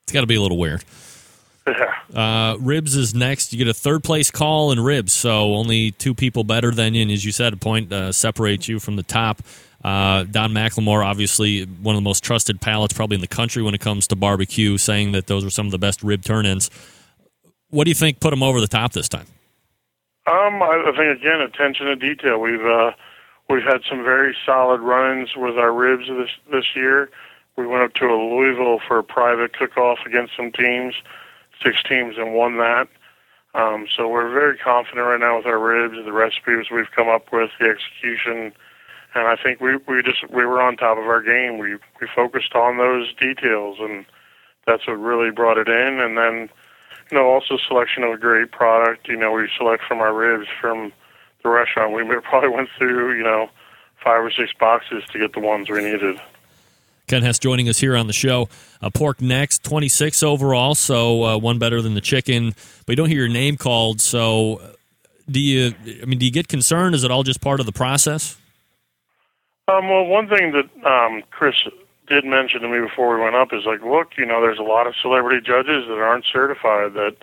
It's 0.05 0.13
got 0.13 0.21
to 0.21 0.27
be 0.27 0.35
a 0.35 0.41
little 0.43 0.59
weird. 0.59 0.85
Yeah. 1.67 1.95
Uh, 2.15 2.59
ribs 2.59 2.95
is 2.95 3.15
next. 3.15 3.55
You 3.55 3.59
get 3.59 3.69
a 3.69 3.73
third 3.73 4.05
place 4.05 4.31
call 4.31 4.71
in 4.71 4.79
ribs, 4.79 5.15
so 5.15 5.55
only 5.55 5.93
two 5.93 6.13
people 6.13 6.45
better 6.45 6.71
than 6.71 6.93
you. 6.93 7.01
And 7.01 7.11
as 7.11 7.25
you 7.25 7.33
said, 7.33 7.55
a 7.55 7.57
point 7.57 7.91
uh, 7.91 8.13
separates 8.13 8.69
you 8.69 8.79
from 8.79 8.97
the 8.97 9.03
top. 9.03 9.41
Uh, 9.83 10.25
Don 10.25 10.53
McLemore, 10.53 11.03
obviously 11.03 11.65
one 11.65 11.95
of 11.95 12.03
the 12.03 12.05
most 12.05 12.23
trusted 12.23 12.61
palates 12.61 12.93
probably 12.93 13.15
in 13.15 13.23
the 13.23 13.27
country 13.27 13.63
when 13.63 13.75
it 13.75 13.81
comes 13.81 14.07
to 14.09 14.17
barbecue, 14.17 14.77
saying 14.77 15.13
that 15.13 15.27
those 15.27 15.43
are 15.43 15.49
some 15.49 15.65
of 15.65 15.73
the 15.73 15.79
best 15.79 16.03
rib 16.03 16.23
turn-ins. 16.23 16.69
What 17.71 17.85
do 17.85 17.91
you 17.91 17.95
think 17.95 18.21
put 18.21 18.35
him 18.35 18.43
over 18.43 18.61
the 18.61 18.69
top 18.69 18.93
this 18.93 19.09
time? 19.09 19.27
Um, 20.27 20.63
I, 20.63 20.93
think 20.97 21.21
again, 21.21 21.41
attention 21.41 21.87
to 21.87 21.97
detail. 21.97 22.39
We've 22.39 22.65
uh, 22.65 22.93
we've 23.51 23.63
had 23.63 23.83
some 23.89 24.03
very 24.03 24.35
solid 24.47 24.81
run-ins 24.81 25.37
with 25.37 25.59
our 25.59 25.73
ribs 25.73 26.09
this 26.09 26.31
this 26.51 26.65
year. 26.75 27.11
We 27.57 27.67
went 27.67 27.83
up 27.83 27.95
to 27.95 28.07
Louisville 28.07 28.81
for 28.87 28.99
a 28.99 29.05
private 29.05 29.57
cook-off 29.57 29.99
against 30.07 30.35
some 30.37 30.51
teams, 30.51 30.95
six 31.63 31.83
teams, 31.83 32.17
and 32.19 32.35
won 32.35 32.57
that. 32.57 32.89
Um, 33.55 33.87
so 33.95 34.09
we're 34.09 34.33
very 34.33 34.59
confident 34.59 35.07
right 35.07 35.21
now 35.21 35.37
with 35.37 35.47
our 35.47 35.61
ribs, 35.61 35.95
the 36.05 36.13
recipes 36.13 36.67
we've 36.73 36.91
come 36.91 37.09
up 37.09 37.31
with, 37.33 37.51
the 37.61 37.67
execution, 37.67 38.53
and 39.15 39.29
I 39.29 39.37
think 39.37 39.61
we 39.61 39.77
we 39.87 40.03
just 40.03 40.29
we 40.31 40.45
were 40.45 40.61
on 40.61 40.77
top 40.77 40.99
of 40.99 41.05
our 41.05 41.23
game. 41.23 41.59
We 41.59 41.75
we 42.01 42.09
focused 42.15 42.55
on 42.55 42.79
those 42.79 43.15
details, 43.15 43.77
and 43.79 44.05
that's 44.67 44.87
what 44.87 44.95
really 44.95 45.31
brought 45.31 45.59
it 45.59 45.69
in. 45.69 46.01
And 46.01 46.19
then, 46.19 46.49
you 47.11 47.19
know, 47.19 47.27
also 47.27 47.59
selection 47.69 48.03
of 48.03 48.13
a 48.13 48.17
great 48.17 48.51
product. 48.51 49.09
You 49.09 49.17
know, 49.17 49.33
we 49.33 49.49
select 49.57 49.85
from 49.87 50.01
our 50.01 50.15
ribs 50.15 50.49
from 50.61 50.93
the 51.43 51.49
restaurant. 51.49 51.93
We 51.93 52.03
probably 52.23 52.51
went 52.51 52.69
through 52.77 53.17
you 53.17 53.23
know 53.23 53.49
five 54.03 54.23
or 54.23 54.31
six 54.31 54.53
boxes 54.59 55.05
to 55.13 55.19
get 55.19 55.33
the 55.33 55.41
ones 55.41 55.69
we 55.71 55.83
needed. 55.83 56.21
Ken 57.07 57.23
Hess 57.23 57.39
joining 57.39 57.69
us 57.69 57.79
here 57.79 57.97
on 57.97 58.07
the 58.07 58.15
show. 58.15 58.49
Uh, 58.81 58.89
pork 58.89 59.21
next, 59.21 59.63
26 59.63 60.23
overall, 60.23 60.75
so 60.75 61.23
uh, 61.23 61.39
one 61.39 61.59
better 61.59 61.83
than 61.83 61.95
the 61.95 62.01
chicken. 62.01 62.55
But 62.87 62.93
you 62.93 62.97
don't 62.97 63.09
hear 63.09 63.21
your 63.21 63.29
name 63.29 63.57
called, 63.57 64.01
so 64.01 64.57
uh, 64.57 64.73
do 65.31 65.41
you? 65.41 65.75
I 66.03 66.07
mean, 66.07 66.19
do 66.19 66.25
you 66.25 66.33
get 66.33 66.49
concerned? 66.49 66.95
Is 66.95 67.05
it 67.05 67.11
all 67.11 67.23
just 67.23 67.41
part 67.41 67.61
of 67.61 67.67
the 67.67 67.73
process? 67.73 68.37
Um, 69.69 69.89
well, 69.89 70.05
one 70.07 70.29
thing 70.29 70.53
that 70.53 70.87
um, 70.87 71.23
Chris 71.31 71.55
did 72.07 72.25
mention 72.25 72.61
to 72.61 72.69
me 72.69 72.81
before 72.81 73.15
we 73.15 73.23
went 73.23 73.35
up 73.35 73.53
is 73.53 73.65
like, 73.65 73.83
look, 73.83 74.13
you 74.19 74.27
know, 74.27 74.41
there's 74.41 74.59
a 74.59 74.63
lot 74.63 74.87
of 74.87 74.95
celebrity 75.01 75.41
judges 75.45 75.87
that 75.89 75.99
aren't 75.99 76.25
certified. 76.25 76.95
That 76.95 77.17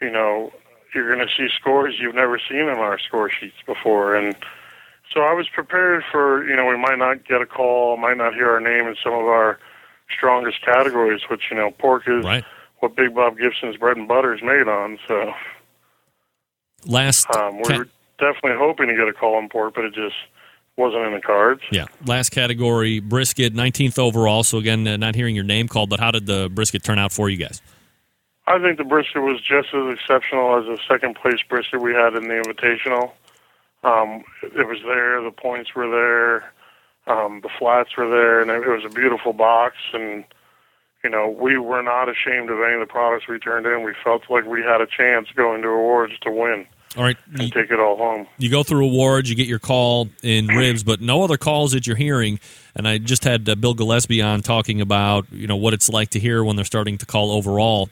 you 0.00 0.10
know, 0.10 0.52
you're 0.94 1.14
going 1.14 1.26
to 1.26 1.32
see 1.34 1.48
scores 1.54 1.96
you've 1.98 2.14
never 2.14 2.38
seen 2.38 2.60
in 2.60 2.78
our 2.78 2.98
score 2.98 3.30
sheets 3.30 3.56
before, 3.66 4.14
and 4.14 4.36
so 5.12 5.20
I 5.20 5.32
was 5.32 5.48
prepared 5.48 6.04
for, 6.10 6.46
you 6.48 6.54
know, 6.54 6.66
we 6.66 6.76
might 6.76 6.98
not 6.98 7.26
get 7.26 7.40
a 7.40 7.46
call, 7.46 7.96
might 7.96 8.18
not 8.18 8.34
hear 8.34 8.50
our 8.50 8.60
name 8.60 8.86
in 8.86 8.96
some 9.02 9.14
of 9.14 9.24
our 9.24 9.58
strongest 10.14 10.62
categories, 10.64 11.22
which, 11.30 11.44
you 11.50 11.56
know, 11.56 11.70
pork 11.70 12.04
is 12.06 12.24
right. 12.24 12.44
what 12.80 12.94
Big 12.94 13.14
Bob 13.14 13.38
Gibson's 13.38 13.76
bread 13.76 13.96
and 13.96 14.06
butter 14.06 14.34
is 14.34 14.42
made 14.42 14.68
on. 14.68 14.98
So 15.08 15.32
last, 16.86 17.26
um, 17.34 17.58
we 17.58 17.64
ca- 17.64 17.78
were 17.78 17.88
definitely 18.18 18.58
hoping 18.58 18.88
to 18.88 18.94
get 18.94 19.08
a 19.08 19.12
call 19.12 19.36
on 19.36 19.48
pork, 19.48 19.74
but 19.74 19.84
it 19.84 19.94
just 19.94 20.16
wasn't 20.78 21.04
in 21.04 21.12
the 21.12 21.20
cards. 21.20 21.60
Yeah. 21.70 21.86
Last 22.06 22.30
category, 22.30 23.00
brisket, 23.00 23.52
19th 23.54 23.98
overall. 23.98 24.44
So 24.44 24.58
again, 24.58 24.86
uh, 24.86 24.96
not 24.96 25.14
hearing 25.14 25.34
your 25.34 25.44
name 25.44 25.68
called, 25.68 25.90
but 25.90 26.00
how 26.00 26.12
did 26.12 26.26
the 26.26 26.48
brisket 26.48 26.84
turn 26.84 26.98
out 26.98 27.12
for 27.12 27.28
you 27.28 27.36
guys? 27.36 27.60
I 28.46 28.58
think 28.58 28.78
the 28.78 28.84
brisket 28.84 29.20
was 29.20 29.40
just 29.40 29.74
as 29.74 29.92
exceptional 29.92 30.58
as 30.58 30.64
the 30.64 30.78
second 30.88 31.16
place 31.16 31.40
brisket 31.48 31.82
we 31.82 31.92
had 31.92 32.14
in 32.14 32.28
the 32.28 32.34
Invitational. 32.34 33.12
Um, 33.84 34.24
it 34.42 34.66
was 34.66 34.78
there. 34.84 35.20
The 35.22 35.30
points 35.30 35.74
were 35.74 35.90
there. 35.90 36.52
Um, 37.06 37.40
the 37.42 37.50
flats 37.58 37.96
were 37.96 38.08
there, 38.08 38.40
and 38.40 38.50
it 38.50 38.66
was 38.66 38.84
a 38.84 38.94
beautiful 38.94 39.32
box. 39.32 39.76
And 39.92 40.24
you 41.04 41.10
know, 41.10 41.28
we 41.28 41.58
were 41.58 41.82
not 41.82 42.08
ashamed 42.08 42.50
of 42.50 42.60
any 42.60 42.74
of 42.74 42.80
the 42.80 42.86
products 42.86 43.28
we 43.28 43.38
turned 43.38 43.66
in. 43.66 43.82
We 43.82 43.94
felt 44.02 44.22
like 44.30 44.46
we 44.46 44.62
had 44.62 44.80
a 44.80 44.86
chance 44.86 45.28
going 45.34 45.62
to 45.62 45.68
awards 45.68 46.14
to 46.20 46.30
win. 46.30 46.66
All 46.96 47.02
right, 47.02 47.16
and 47.32 47.42
you, 47.42 47.50
take 47.50 47.70
it 47.70 47.78
all 47.78 47.96
home. 47.96 48.26
You 48.38 48.50
go 48.50 48.62
through 48.62 48.86
awards, 48.86 49.28
you 49.28 49.36
get 49.36 49.46
your 49.46 49.58
call 49.58 50.08
in 50.22 50.46
ribs, 50.46 50.82
but 50.82 51.00
no 51.00 51.22
other 51.22 51.36
calls 51.36 51.72
that 51.72 51.86
you're 51.86 51.96
hearing. 51.96 52.40
And 52.74 52.88
I 52.88 52.98
just 52.98 53.24
had 53.24 53.48
uh, 53.48 53.54
Bill 53.56 53.74
Gillespie 53.74 54.22
on 54.22 54.40
talking 54.40 54.80
about 54.80 55.26
you 55.30 55.46
know 55.46 55.56
what 55.56 55.74
it's 55.74 55.88
like 55.88 56.10
to 56.10 56.18
hear 56.18 56.42
when 56.42 56.56
they're 56.56 56.64
starting 56.64 56.96
to 56.98 57.06
call 57.06 57.30
overall. 57.30 57.90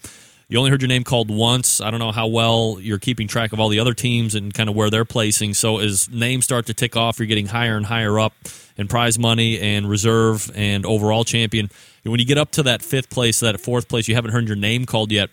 You 0.48 0.58
only 0.58 0.70
heard 0.70 0.80
your 0.80 0.88
name 0.88 1.02
called 1.02 1.28
once. 1.28 1.80
I 1.80 1.90
don't 1.90 1.98
know 1.98 2.12
how 2.12 2.28
well 2.28 2.78
you're 2.80 3.00
keeping 3.00 3.26
track 3.26 3.52
of 3.52 3.58
all 3.58 3.68
the 3.68 3.80
other 3.80 3.94
teams 3.94 4.36
and 4.36 4.54
kind 4.54 4.68
of 4.68 4.76
where 4.76 4.90
they're 4.90 5.04
placing. 5.04 5.54
So 5.54 5.78
as 5.78 6.08
names 6.08 6.44
start 6.44 6.66
to 6.66 6.74
tick 6.74 6.96
off, 6.96 7.18
you're 7.18 7.26
getting 7.26 7.46
higher 7.46 7.76
and 7.76 7.84
higher 7.84 8.18
up 8.20 8.32
in 8.76 8.86
prize 8.86 9.18
money 9.18 9.58
and 9.58 9.90
reserve 9.90 10.48
and 10.54 10.86
overall 10.86 11.24
champion. 11.24 11.68
And 12.04 12.12
when 12.12 12.20
you 12.20 12.26
get 12.26 12.38
up 12.38 12.52
to 12.52 12.62
that 12.62 12.80
fifth 12.82 13.10
place, 13.10 13.40
that 13.40 13.60
fourth 13.60 13.88
place, 13.88 14.06
you 14.06 14.14
haven't 14.14 14.30
heard 14.30 14.46
your 14.46 14.56
name 14.56 14.86
called 14.86 15.10
yet. 15.10 15.30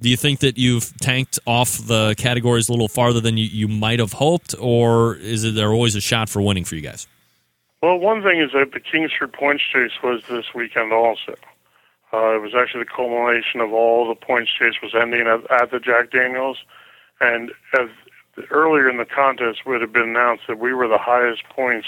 Do 0.00 0.08
you 0.08 0.16
think 0.16 0.40
that 0.40 0.56
you've 0.58 0.96
tanked 0.98 1.40
off 1.44 1.78
the 1.78 2.14
categories 2.16 2.68
a 2.68 2.72
little 2.72 2.88
farther 2.88 3.20
than 3.20 3.36
you, 3.36 3.46
you 3.46 3.66
might 3.66 3.98
have 3.98 4.12
hoped, 4.12 4.54
or 4.60 5.16
is 5.16 5.42
it 5.42 5.56
there 5.56 5.72
always 5.72 5.96
a 5.96 6.00
shot 6.00 6.28
for 6.28 6.40
winning 6.40 6.64
for 6.64 6.76
you 6.76 6.82
guys? 6.82 7.08
Well, 7.82 7.98
one 7.98 8.22
thing 8.22 8.40
is 8.40 8.52
that 8.52 8.72
the 8.72 8.80
Kingsford 8.80 9.32
Points 9.32 9.62
Chase 9.72 10.02
was 10.02 10.22
this 10.28 10.54
weekend 10.54 10.92
also. 10.92 11.34
Uh, 12.12 12.36
it 12.36 12.42
was 12.42 12.54
actually 12.54 12.84
the 12.84 12.90
culmination 12.90 13.60
of 13.60 13.72
all 13.72 14.08
the 14.08 14.14
points 14.14 14.50
chase 14.50 14.74
was 14.82 14.94
ending 14.94 15.26
at, 15.26 15.50
at 15.50 15.70
the 15.70 15.78
Jack 15.78 16.10
Daniels, 16.10 16.56
and 17.20 17.52
as 17.78 17.88
earlier 18.50 18.88
in 18.88 18.96
the 18.96 19.04
contest 19.04 19.66
would 19.66 19.80
have 19.82 19.92
been 19.92 20.08
announced 20.10 20.44
that 20.48 20.58
we 20.58 20.72
were 20.72 20.88
the 20.88 20.98
highest 20.98 21.44
points 21.50 21.86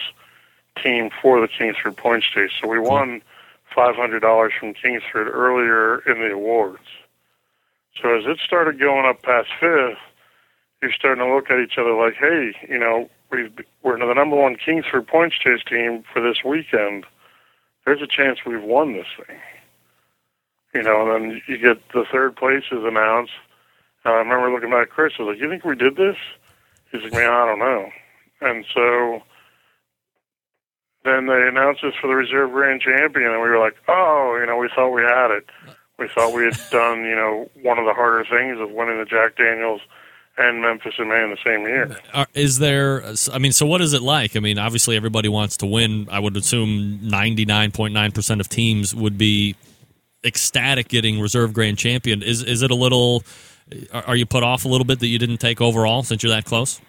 team 0.82 1.10
for 1.22 1.40
the 1.40 1.48
Kingsford 1.48 1.96
Points 1.96 2.26
Chase. 2.26 2.50
So 2.60 2.68
we 2.68 2.78
won 2.78 3.22
five 3.74 3.96
hundred 3.96 4.20
dollars 4.20 4.52
from 4.58 4.74
Kingsford 4.74 5.28
earlier 5.28 6.00
in 6.00 6.20
the 6.20 6.32
awards. 6.32 6.84
So 8.00 8.16
as 8.16 8.24
it 8.26 8.38
started 8.44 8.78
going 8.78 9.06
up 9.06 9.22
past 9.22 9.48
fifth, 9.58 9.98
you're 10.82 10.92
starting 10.92 11.24
to 11.24 11.34
look 11.34 11.50
at 11.50 11.60
each 11.60 11.76
other 11.78 11.92
like, 11.92 12.14
hey, 12.14 12.52
you 12.68 12.78
know, 12.78 13.10
we've, 13.30 13.52
we're 13.82 13.98
the 13.98 14.14
number 14.14 14.36
one 14.36 14.56
Kingsford 14.56 15.06
Points 15.06 15.36
Chase 15.38 15.62
team 15.68 16.04
for 16.12 16.22
this 16.22 16.42
weekend. 16.44 17.04
There's 17.84 18.02
a 18.02 18.06
chance 18.06 18.40
we've 18.44 18.62
won 18.62 18.92
this 18.92 19.06
thing. 19.16 19.36
You 20.74 20.82
know, 20.82 21.02
and 21.02 21.32
then 21.32 21.42
you 21.48 21.58
get 21.58 21.88
the 21.92 22.04
third 22.10 22.36
place 22.36 22.62
is 22.70 22.84
announced. 22.84 23.32
And 24.04 24.14
I 24.14 24.18
remember 24.18 24.52
looking 24.52 24.70
back 24.70 24.88
at 24.88 24.90
Chris, 24.90 25.12
I 25.18 25.22
was 25.22 25.34
like, 25.34 25.42
You 25.42 25.50
think 25.50 25.64
we 25.64 25.74
did 25.74 25.96
this? 25.96 26.16
He's 26.92 27.02
like, 27.02 27.12
Man, 27.12 27.30
I 27.30 27.46
don't 27.46 27.58
know. 27.58 27.90
And 28.40 28.64
so 28.72 29.22
then 31.04 31.26
they 31.26 31.48
announced 31.48 31.82
us 31.84 31.94
for 32.00 32.06
the 32.06 32.14
reserve 32.14 32.52
grand 32.52 32.80
champion, 32.82 33.32
and 33.32 33.42
we 33.42 33.48
were 33.48 33.58
like, 33.58 33.76
Oh, 33.88 34.38
you 34.40 34.46
know, 34.46 34.56
we 34.56 34.70
thought 34.74 34.90
we 34.90 35.02
had 35.02 35.30
it. 35.32 35.46
We 36.00 36.08
thought 36.08 36.32
we 36.34 36.44
had 36.44 36.58
done, 36.70 37.04
you 37.04 37.14
know, 37.14 37.48
one 37.62 37.78
of 37.78 37.84
the 37.84 37.92
harder 37.92 38.24
things 38.24 38.58
of 38.58 38.70
winning 38.70 38.98
the 38.98 39.04
Jack 39.04 39.36
Daniels 39.36 39.82
and 40.38 40.62
Memphis 40.62 40.94
in 40.98 41.08
May 41.08 41.22
in 41.22 41.30
the 41.30 41.36
same 41.44 41.66
year. 41.66 41.98
Is 42.34 42.58
there? 42.58 43.04
I 43.30 43.38
mean, 43.38 43.52
so 43.52 43.66
what 43.66 43.82
is 43.82 43.92
it 43.92 44.00
like? 44.00 44.34
I 44.34 44.40
mean, 44.40 44.58
obviously 44.58 44.96
everybody 44.96 45.28
wants 45.28 45.58
to 45.58 45.66
win. 45.66 46.08
I 46.10 46.18
would 46.18 46.36
assume 46.36 47.00
ninety 47.02 47.44
nine 47.44 47.70
point 47.70 47.92
nine 47.92 48.12
percent 48.12 48.40
of 48.40 48.48
teams 48.48 48.94
would 48.94 49.18
be 49.18 49.54
ecstatic 50.24 50.88
getting 50.88 51.20
reserve 51.20 51.52
grand 51.52 51.76
champion. 51.76 52.22
Is 52.22 52.42
is 52.42 52.62
it 52.62 52.70
a 52.70 52.74
little? 52.74 53.22
Are 53.92 54.16
you 54.16 54.24
put 54.24 54.42
off 54.42 54.64
a 54.64 54.68
little 54.68 54.86
bit 54.86 55.00
that 55.00 55.08
you 55.08 55.18
didn't 55.18 55.38
take 55.38 55.60
overall 55.60 56.02
since 56.02 56.22
you're 56.22 56.32
that 56.32 56.46
close? 56.46 56.80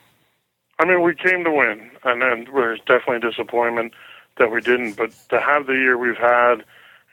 I 0.80 0.86
mean, 0.86 1.02
we 1.02 1.14
came 1.14 1.44
to 1.44 1.52
win, 1.52 1.92
and 2.06 2.22
then 2.22 2.48
there's 2.54 2.80
definitely 2.88 3.30
disappointment 3.30 3.94
that 4.38 4.50
we 4.50 4.62
didn't. 4.62 4.94
But 4.94 5.12
to 5.30 5.40
have 5.40 5.68
the 5.68 5.74
year 5.74 5.98
we've 5.98 6.18
had 6.18 6.64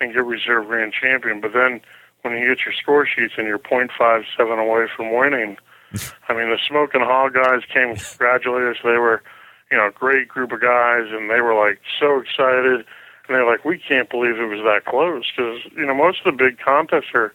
and 0.01 0.13
get 0.13 0.25
reserve 0.25 0.67
grand 0.67 0.93
champion, 0.93 1.41
but 1.41 1.53
then 1.53 1.81
when 2.23 2.37
you 2.37 2.49
get 2.49 2.65
your 2.65 2.75
score 2.75 3.07
sheets 3.07 3.35
and 3.37 3.47
you're 3.47 3.59
.57 3.59 4.25
away 4.39 4.87
from 4.95 5.15
winning, 5.15 5.57
I 6.29 6.35
mean, 6.35 6.51
the 6.51 6.59
Smokin' 6.69 7.01
Hoggz 7.01 7.35
guys 7.35 7.63
came 7.73 7.97
congratulate 7.97 8.65
us. 8.65 8.77
They 8.85 8.99
were, 8.99 9.23
you 9.71 9.77
know, 9.77 9.87
a 9.87 9.93
great 9.93 10.29
group 10.29 10.53
of 10.53 10.61
guys, 10.61 11.07
and 11.11 11.31
they 11.31 11.41
were 11.41 11.55
like 11.55 11.81
so 11.99 12.21
excited 12.21 12.85
and 13.29 13.37
they're 13.37 13.47
like, 13.47 13.65
we 13.65 13.79
can't 13.79 14.09
believe 14.09 14.39
it 14.39 14.47
was 14.47 14.65
that 14.65 14.91
close 14.91 15.25
because 15.37 15.61
you 15.77 15.87
know 15.87 15.95
most 15.95 16.21
of 16.25 16.37
the 16.37 16.45
big 16.45 16.59
contests 16.59 17.13
are 17.15 17.35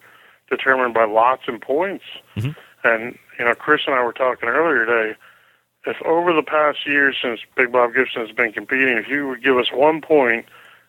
determined 0.50 0.94
by 0.94 1.06
lots 1.06 1.44
and 1.48 1.62
points. 1.62 2.04
Mm-hmm. 2.36 2.52
And 2.84 3.18
you 3.38 3.46
know, 3.46 3.54
Chris 3.56 3.82
and 3.86 3.96
I 3.96 4.04
were 4.04 4.14
talking 4.14 4.50
earlier 4.50 4.86
today. 4.86 5.18
If 5.86 6.02
over 6.04 6.34
the 6.34 6.44
past 6.44 6.80
year 6.88 7.14
since 7.14 7.42
Big 7.56 7.72
Bob 7.72 7.94
Gibson 7.94 8.26
has 8.26 8.36
been 8.36 8.54
competing, 8.54 8.98
if 8.98 9.08
you 9.08 9.28
would 9.28 9.44
give 9.44 9.58
us 9.58 9.72
one 9.72 10.02
point 10.02 10.46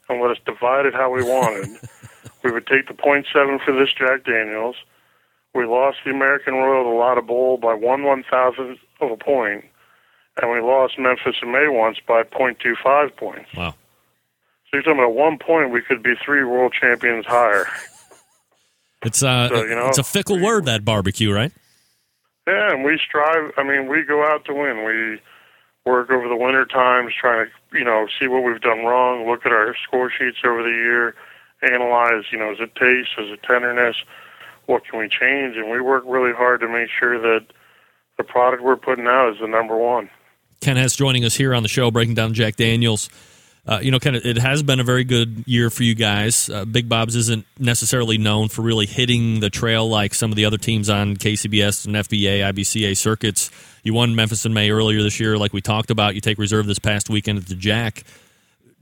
and 0.08 0.20
let 0.20 0.30
us 0.30 0.38
divide 0.44 0.86
it 0.86 0.94
how 0.94 1.10
we 1.10 1.22
wanted, 1.22 1.68
we 2.44 2.50
would 2.50 2.66
take 2.66 2.88
the 2.88 2.94
point 2.94 3.26
seven 3.32 3.58
for 3.58 3.72
this 3.72 3.92
Jack 3.92 4.24
Daniels. 4.24 4.76
We 5.54 5.66
lost 5.66 5.98
the 6.04 6.10
American 6.10 6.54
Royal 6.54 6.90
the 6.90 6.96
Lotta 6.96 7.22
Bowl 7.22 7.56
by 7.56 7.74
one 7.74 8.02
one 8.02 8.24
thousandth 8.28 8.80
of 9.00 9.10
a 9.10 9.16
point, 9.16 9.64
and 10.40 10.50
we 10.50 10.60
lost 10.60 10.98
Memphis 10.98 11.36
and 11.42 11.52
May 11.52 11.68
once 11.68 11.98
by 12.06 12.22
point 12.22 12.58
two 12.60 12.74
five 12.82 13.16
points. 13.16 13.54
Wow. 13.56 13.70
So 13.70 14.78
you're 14.78 14.82
talking 14.82 14.98
about 14.98 15.14
one 15.14 15.38
point 15.38 15.70
we 15.70 15.82
could 15.82 16.02
be 16.02 16.14
three 16.24 16.44
world 16.44 16.74
champions 16.78 17.26
higher. 17.26 17.66
It's 19.04 19.22
uh, 19.22 19.48
so, 19.48 19.64
you 19.64 19.74
know, 19.74 19.88
it's 19.88 19.98
a 19.98 20.04
fickle 20.04 20.40
word 20.40 20.64
that 20.64 20.84
barbecue, 20.84 21.30
right? 21.30 21.52
Yeah, 22.46 22.72
and 22.72 22.84
we 22.84 22.98
strive. 23.06 23.52
I 23.56 23.62
mean, 23.62 23.86
we 23.86 24.02
go 24.02 24.24
out 24.24 24.44
to 24.46 24.54
win. 24.54 24.84
We 24.84 25.20
work 25.84 26.10
over 26.10 26.28
the 26.28 26.36
winter 26.36 26.64
times, 26.64 27.12
trying 27.18 27.46
to 27.46 27.78
you 27.78 27.84
know 27.84 28.06
see 28.18 28.26
what 28.26 28.42
we've 28.42 28.60
done 28.60 28.84
wrong, 28.84 29.28
look 29.28 29.44
at 29.44 29.52
our 29.52 29.74
score 29.82 30.10
sheets 30.10 30.38
over 30.44 30.62
the 30.62 30.70
year, 30.70 31.14
analyze 31.62 32.24
you 32.30 32.38
know 32.38 32.52
is 32.52 32.58
it 32.60 32.74
taste, 32.74 33.10
is 33.18 33.30
it 33.30 33.42
tenderness, 33.42 33.96
what 34.66 34.84
can 34.84 34.98
we 34.98 35.08
change, 35.08 35.56
and 35.56 35.70
we 35.70 35.80
work 35.80 36.04
really 36.06 36.32
hard 36.32 36.60
to 36.60 36.68
make 36.68 36.88
sure 36.88 37.20
that 37.20 37.46
the 38.16 38.24
product 38.24 38.62
we're 38.62 38.76
putting 38.76 39.06
out 39.06 39.32
is 39.32 39.40
the 39.40 39.48
number 39.48 39.76
one. 39.76 40.08
Ken 40.60 40.76
Hess 40.76 40.96
joining 40.96 41.24
us 41.24 41.34
here 41.34 41.54
on 41.54 41.62
the 41.62 41.68
show, 41.68 41.90
breaking 41.90 42.14
down 42.14 42.32
Jack 42.32 42.56
Daniels. 42.56 43.10
Uh, 43.66 43.78
you 43.82 43.90
know, 43.90 43.98
kind 43.98 44.14
of, 44.14 44.26
it 44.26 44.36
has 44.36 44.62
been 44.62 44.78
a 44.78 44.84
very 44.84 45.04
good 45.04 45.44
year 45.46 45.70
for 45.70 45.84
you 45.84 45.94
guys. 45.94 46.50
Uh, 46.50 46.66
Big 46.66 46.86
Bob's 46.86 47.16
isn't 47.16 47.46
necessarily 47.58 48.18
known 48.18 48.48
for 48.48 48.60
really 48.60 48.84
hitting 48.84 49.40
the 49.40 49.48
trail 49.48 49.88
like 49.88 50.14
some 50.14 50.30
of 50.30 50.36
the 50.36 50.44
other 50.44 50.58
teams 50.58 50.90
on 50.90 51.16
KCBS 51.16 51.86
and 51.86 51.96
FBA, 51.96 52.40
IBCA 52.52 52.94
circuits. 52.94 53.50
You 53.82 53.94
won 53.94 54.14
Memphis 54.14 54.44
in 54.44 54.52
May 54.52 54.70
earlier 54.70 55.02
this 55.02 55.18
year, 55.18 55.38
like 55.38 55.54
we 55.54 55.62
talked 55.62 55.90
about. 55.90 56.14
You 56.14 56.20
take 56.20 56.36
reserve 56.36 56.66
this 56.66 56.78
past 56.78 57.08
weekend 57.08 57.38
at 57.38 57.46
the 57.46 57.54
Jack. 57.54 58.04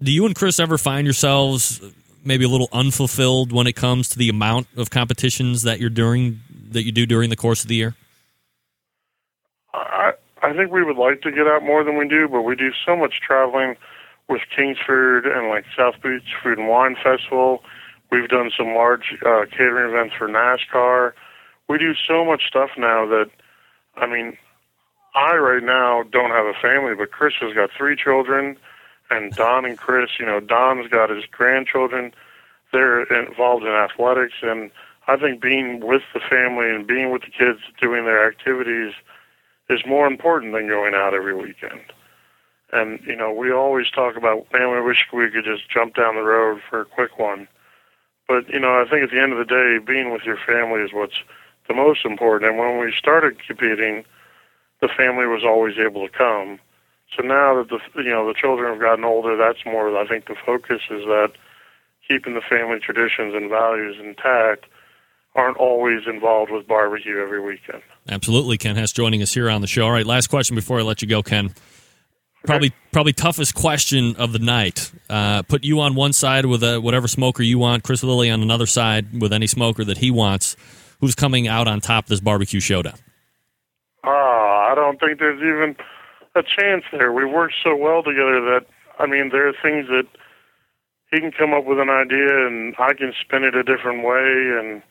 Do 0.03 0.11
you 0.11 0.27
and 0.27 0.35
Chris 0.35 0.59
ever 0.59 0.77
find 0.77 1.07
yourselves 1.07 1.81
maybe 2.25 2.45
a 2.45 2.49
little 2.49 2.69
unfulfilled 2.73 3.53
when 3.53 3.69
it 3.69 3.75
comes 3.75 4.09
to 4.11 4.19
the 4.19 4.29
amount 4.29 4.67
of 4.77 4.91
competitions 4.91 5.63
that 5.63 5.79
you're 5.79 5.91
doing 5.91 6.41
that 6.71 6.85
you 6.85 6.91
do 6.91 7.07
during 7.07 7.31
the 7.31 7.37
course 7.37 7.63
of 7.63 7.69
the 7.69 7.77
year? 7.77 7.95
I 9.73 10.13
I 10.43 10.53
think 10.55 10.73
we 10.73 10.83
would 10.83 10.97
like 10.97 11.23
to 11.23 11.31
get 11.31 11.47
out 11.47 11.63
more 11.63 11.85
than 11.85 11.97
we 11.97 12.09
do, 12.09 12.29
but 12.29 12.43
we 12.43 12.57
do 12.57 12.71
so 12.85 12.97
much 12.97 13.21
traveling 13.25 13.77
with 14.29 14.43
Kingsford 14.55 15.27
and 15.27 15.49
like 15.49 15.65
South 15.77 15.95
Beach 16.03 16.23
Food 16.43 16.59
and 16.59 16.69
Wine 16.69 16.97
Festival. 17.03 17.63
We've 18.11 18.29
done 18.29 18.51
some 18.57 18.75
large 18.75 19.17
uh, 19.25 19.47
catering 19.51 19.91
events 19.91 20.15
for 20.17 20.29
NASCAR. 20.29 21.13
We 21.69 21.79
do 21.79 21.95
so 21.95 22.25
much 22.25 22.43
stuff 22.47 22.71
now 22.77 23.07
that, 23.07 23.31
I 23.97 24.07
mean, 24.07 24.37
I 25.15 25.37
right 25.37 25.63
now 25.63 26.03
don't 26.11 26.31
have 26.31 26.47
a 26.47 26.55
family, 26.61 26.95
but 26.95 27.11
Chris 27.11 27.35
has 27.41 27.55
got 27.55 27.71
three 27.77 27.97
children, 27.97 28.57
and 29.11 29.33
Don 29.33 29.65
and 29.65 29.79
Chris, 29.79 30.11
you 30.19 30.27
know, 30.27 30.41
Don's 30.41 30.89
got 30.89 31.11
his 31.11 31.25
grandchildren. 31.31 32.13
They're 32.73 33.03
involved 33.05 33.65
in 33.65 33.71
athletics, 33.71 34.35
and 34.43 34.71
I 35.07 35.17
think 35.17 35.43
being 35.43 35.81
with 35.81 36.03
the 36.15 36.21
family 36.21 36.71
and 36.71 36.87
being 36.87 37.11
with 37.11 37.23
the 37.23 37.31
kids 37.31 37.61
doing 37.81 38.05
their 38.05 38.27
activities 38.27 38.95
is 39.69 39.81
more 39.87 40.07
important 40.07 40.55
than 40.55 40.69
going 40.69 40.95
out 40.95 41.15
every 41.15 41.35
weekend. 41.35 41.81
And 42.73 43.01
you 43.07 43.17
know, 43.17 43.33
we 43.33 43.53
always 43.53 43.91
talk 43.91 44.17
about, 44.17 44.47
man, 44.53 44.73
we 44.73 44.81
wish 44.81 45.07
we 45.13 45.31
could 45.31 45.45
just 45.45 45.69
jump 45.71 45.95
down 45.95 46.15
the 46.15 46.23
road 46.23 46.61
for 46.69 46.81
a 46.81 46.85
quick 46.87 47.19
one. 47.19 47.47
But 48.27 48.49
you 48.49 48.61
know, 48.61 48.81
I 48.81 48.89
think 48.89 49.05
at 49.05 49.11
the 49.11 49.21
end 49.21 49.33
of 49.33 49.39
the 49.39 49.45
day, 49.45 49.79
being 49.85 50.13
with 50.13 50.23
your 50.23 50.39
family 50.39 50.81
is 50.81 50.93
what's 50.93 51.23
the 51.69 51.75
most 51.75 52.05
important. 52.05 52.51
And 52.51 52.59
when 52.59 52.79
we 52.79 52.93
started 52.97 53.37
competing, 53.47 54.05
the 54.81 54.89
family 54.89 55.27
was 55.27 55.45
always 55.45 55.77
able 55.79 56.07
to 56.07 56.13
come. 56.13 56.59
So 57.17 57.23
now 57.23 57.55
that 57.57 57.69
the 57.69 58.03
you 58.03 58.11
know 58.11 58.27
the 58.27 58.35
children 58.35 58.73
have 58.73 58.81
gotten 58.81 59.05
older, 59.05 59.37
that's 59.37 59.65
more. 59.67 59.95
I 59.97 60.07
think 60.07 60.27
the 60.27 60.37
focus 60.47 60.81
is 60.91 61.05
that 61.05 61.33
keeping 62.09 62.35
the 62.35 62.41
family 62.41 62.79
traditions 62.79 63.35
and 63.35 63.51
values 63.51 63.97
intact 64.01 64.65
aren't 65.35 65.57
always 65.57 66.07
involved 66.07 66.51
with 66.51 66.67
barbecue 66.67 67.19
every 67.19 67.41
weekend. 67.41 67.83
Absolutely, 68.09 68.59
Ken 68.59 68.77
Hess 68.77 68.93
joining 68.93 69.23
us 69.23 69.33
here 69.33 69.49
on 69.49 69.61
the 69.61 69.67
show. 69.67 69.85
All 69.85 69.93
right, 69.93 70.07
last 70.07 70.29
question 70.29 70.57
before 70.57 70.79
I 70.79 70.83
let 70.83 71.03
you 71.03 71.09
go, 71.09 71.23
Ken. 71.23 71.55
Probably, 72.45 72.73
probably 72.91 73.13
toughest 73.13 73.55
question 73.55 74.17
of 74.17 74.33
the 74.33 74.39
night. 74.39 74.91
Uh, 75.09 75.43
put 75.43 75.65
you 75.65 75.81
on 75.81 75.95
one 75.95 76.13
side 76.13 76.47
with 76.47 76.63
a, 76.63 76.81
whatever 76.81 77.07
smoker 77.07 77.43
you 77.43 77.59
want. 77.59 77.85
Chris 77.85 78.03
Lilly 78.03 78.31
on 78.31 78.43
another 78.43 78.67
side 78.67 79.21
with 79.21 79.33
any 79.33 79.47
smoker 79.47 79.85
that 79.85 79.99
he 79.99 80.11
wants. 80.11 80.57
Who's 81.01 81.15
coming 81.15 81.49
out 81.49 81.69
on 81.69 81.81
top 81.81 82.05
of 82.05 82.09
this 82.09 82.21
barbecue 82.21 82.61
showdown? 82.61 82.95
Ah, 84.05 84.71
I 84.71 84.75
don't 84.75 84.99
think 84.99 85.19
there's 85.19 85.39
even 85.39 85.77
a 86.35 86.43
chance 86.43 86.85
there. 86.93 87.13
We 87.13 87.25
work 87.25 87.53
so 87.63 87.77
well 87.77 88.03
together 88.03 88.41
that 88.41 88.67
I 88.99 89.07
mean, 89.07 89.31
there 89.31 89.49
are 89.49 89.53
things 89.63 89.89
that 89.89 90.07
he 91.11 91.21
can 91.21 91.33
come 91.33 91.53
up 91.53 91.65
with 91.65 91.79
an 91.79 91.91
idea 91.91 92.47
and 92.47 92.75
I 92.79 92.95
can 92.95 93.13
spin 93.21 93.45
it 93.45 93.55
a 93.55 93.63
different 93.63 94.05
way, 94.05 94.59
and 94.61 94.83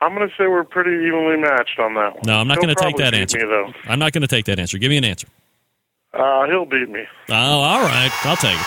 I'm 0.00 0.14
going 0.14 0.28
to 0.28 0.34
say 0.36 0.48
we're 0.48 0.64
pretty 0.64 0.90
evenly 1.06 1.36
matched 1.36 1.78
on 1.78 1.94
that 1.94 2.14
one. 2.14 2.22
No, 2.26 2.34
I'm 2.34 2.48
not 2.48 2.56
going 2.56 2.74
to 2.74 2.80
take 2.80 2.96
that 2.96 3.14
answer. 3.14 3.38
Me, 3.38 3.44
though. 3.44 3.72
I'm 3.84 3.98
not 3.98 4.12
going 4.12 4.22
to 4.22 4.28
take 4.28 4.46
that 4.46 4.58
answer. 4.58 4.78
Give 4.78 4.90
me 4.90 4.96
an 4.96 5.04
answer. 5.04 5.28
Uh, 6.14 6.46
he'll 6.46 6.66
beat 6.66 6.88
me. 6.88 7.04
Oh, 7.28 7.34
all 7.34 7.82
right. 7.82 8.10
I'll 8.24 8.36
take 8.36 8.58
it. 8.58 8.66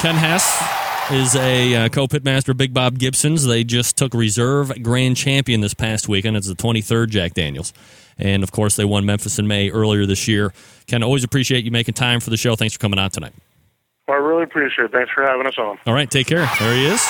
Ken 0.00 0.14
Hess 0.14 0.62
is 1.10 1.34
a 1.36 1.74
uh, 1.74 1.88
co-pitmaster, 1.88 2.56
Big 2.56 2.72
Bob 2.72 2.98
Gibson's. 2.98 3.44
They 3.44 3.64
just 3.64 3.96
took 3.96 4.14
reserve 4.14 4.72
grand 4.82 5.16
champion 5.16 5.60
this 5.60 5.74
past 5.74 6.08
weekend. 6.08 6.36
It's 6.36 6.46
the 6.48 6.54
23rd 6.54 7.08
Jack 7.10 7.34
Daniels. 7.34 7.72
And, 8.18 8.42
of 8.42 8.52
course, 8.52 8.76
they 8.76 8.84
won 8.84 9.04
Memphis 9.04 9.38
in 9.38 9.46
May 9.46 9.70
earlier 9.70 10.06
this 10.06 10.28
year. 10.28 10.52
Ken, 10.86 11.02
always 11.02 11.24
appreciate 11.24 11.64
you 11.64 11.70
making 11.70 11.94
time 11.94 12.20
for 12.20 12.30
the 12.30 12.36
show. 12.36 12.56
Thanks 12.56 12.74
for 12.74 12.78
coming 12.80 12.98
on 12.98 13.10
tonight. 13.10 13.34
Well, 14.06 14.16
I 14.16 14.20
really 14.20 14.44
appreciate 14.44 14.86
it. 14.86 14.92
Thanks 14.92 15.10
for 15.12 15.24
having 15.24 15.46
us 15.46 15.58
on. 15.58 15.78
All 15.86 15.92
right, 15.94 16.10
take 16.10 16.28
care. 16.28 16.48
There 16.60 16.74
he 16.74 16.86
is. 16.86 17.04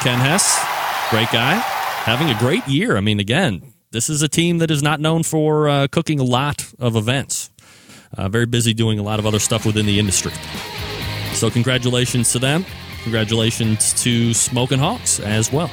Ken 0.00 0.18
Hess, 0.18 0.64
great 1.10 1.30
guy, 1.30 1.54
having 1.54 2.30
a 2.30 2.38
great 2.38 2.66
year. 2.66 2.96
I 2.96 3.00
mean, 3.00 3.20
again, 3.20 3.72
this 3.90 4.08
is 4.08 4.22
a 4.22 4.28
team 4.28 4.58
that 4.58 4.70
is 4.70 4.82
not 4.82 5.00
known 5.00 5.22
for 5.22 5.68
uh, 5.68 5.88
cooking 5.88 6.20
a 6.20 6.24
lot 6.24 6.72
of 6.78 6.94
events. 6.96 7.50
Uh, 8.16 8.28
very 8.28 8.46
busy 8.46 8.74
doing 8.74 8.98
a 8.98 9.02
lot 9.02 9.18
of 9.18 9.26
other 9.26 9.38
stuff 9.38 9.66
within 9.66 9.86
the 9.86 9.98
industry. 9.98 10.32
So, 11.34 11.50
congratulations 11.50 12.32
to 12.32 12.38
them. 12.38 12.64
Congratulations 13.02 13.92
to 14.02 14.34
Smokin' 14.34 14.80
Hoggz 14.80 15.24
as 15.24 15.52
well. 15.52 15.70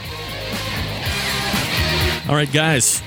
All 2.30 2.36
right, 2.36 2.52
guys. 2.52 3.02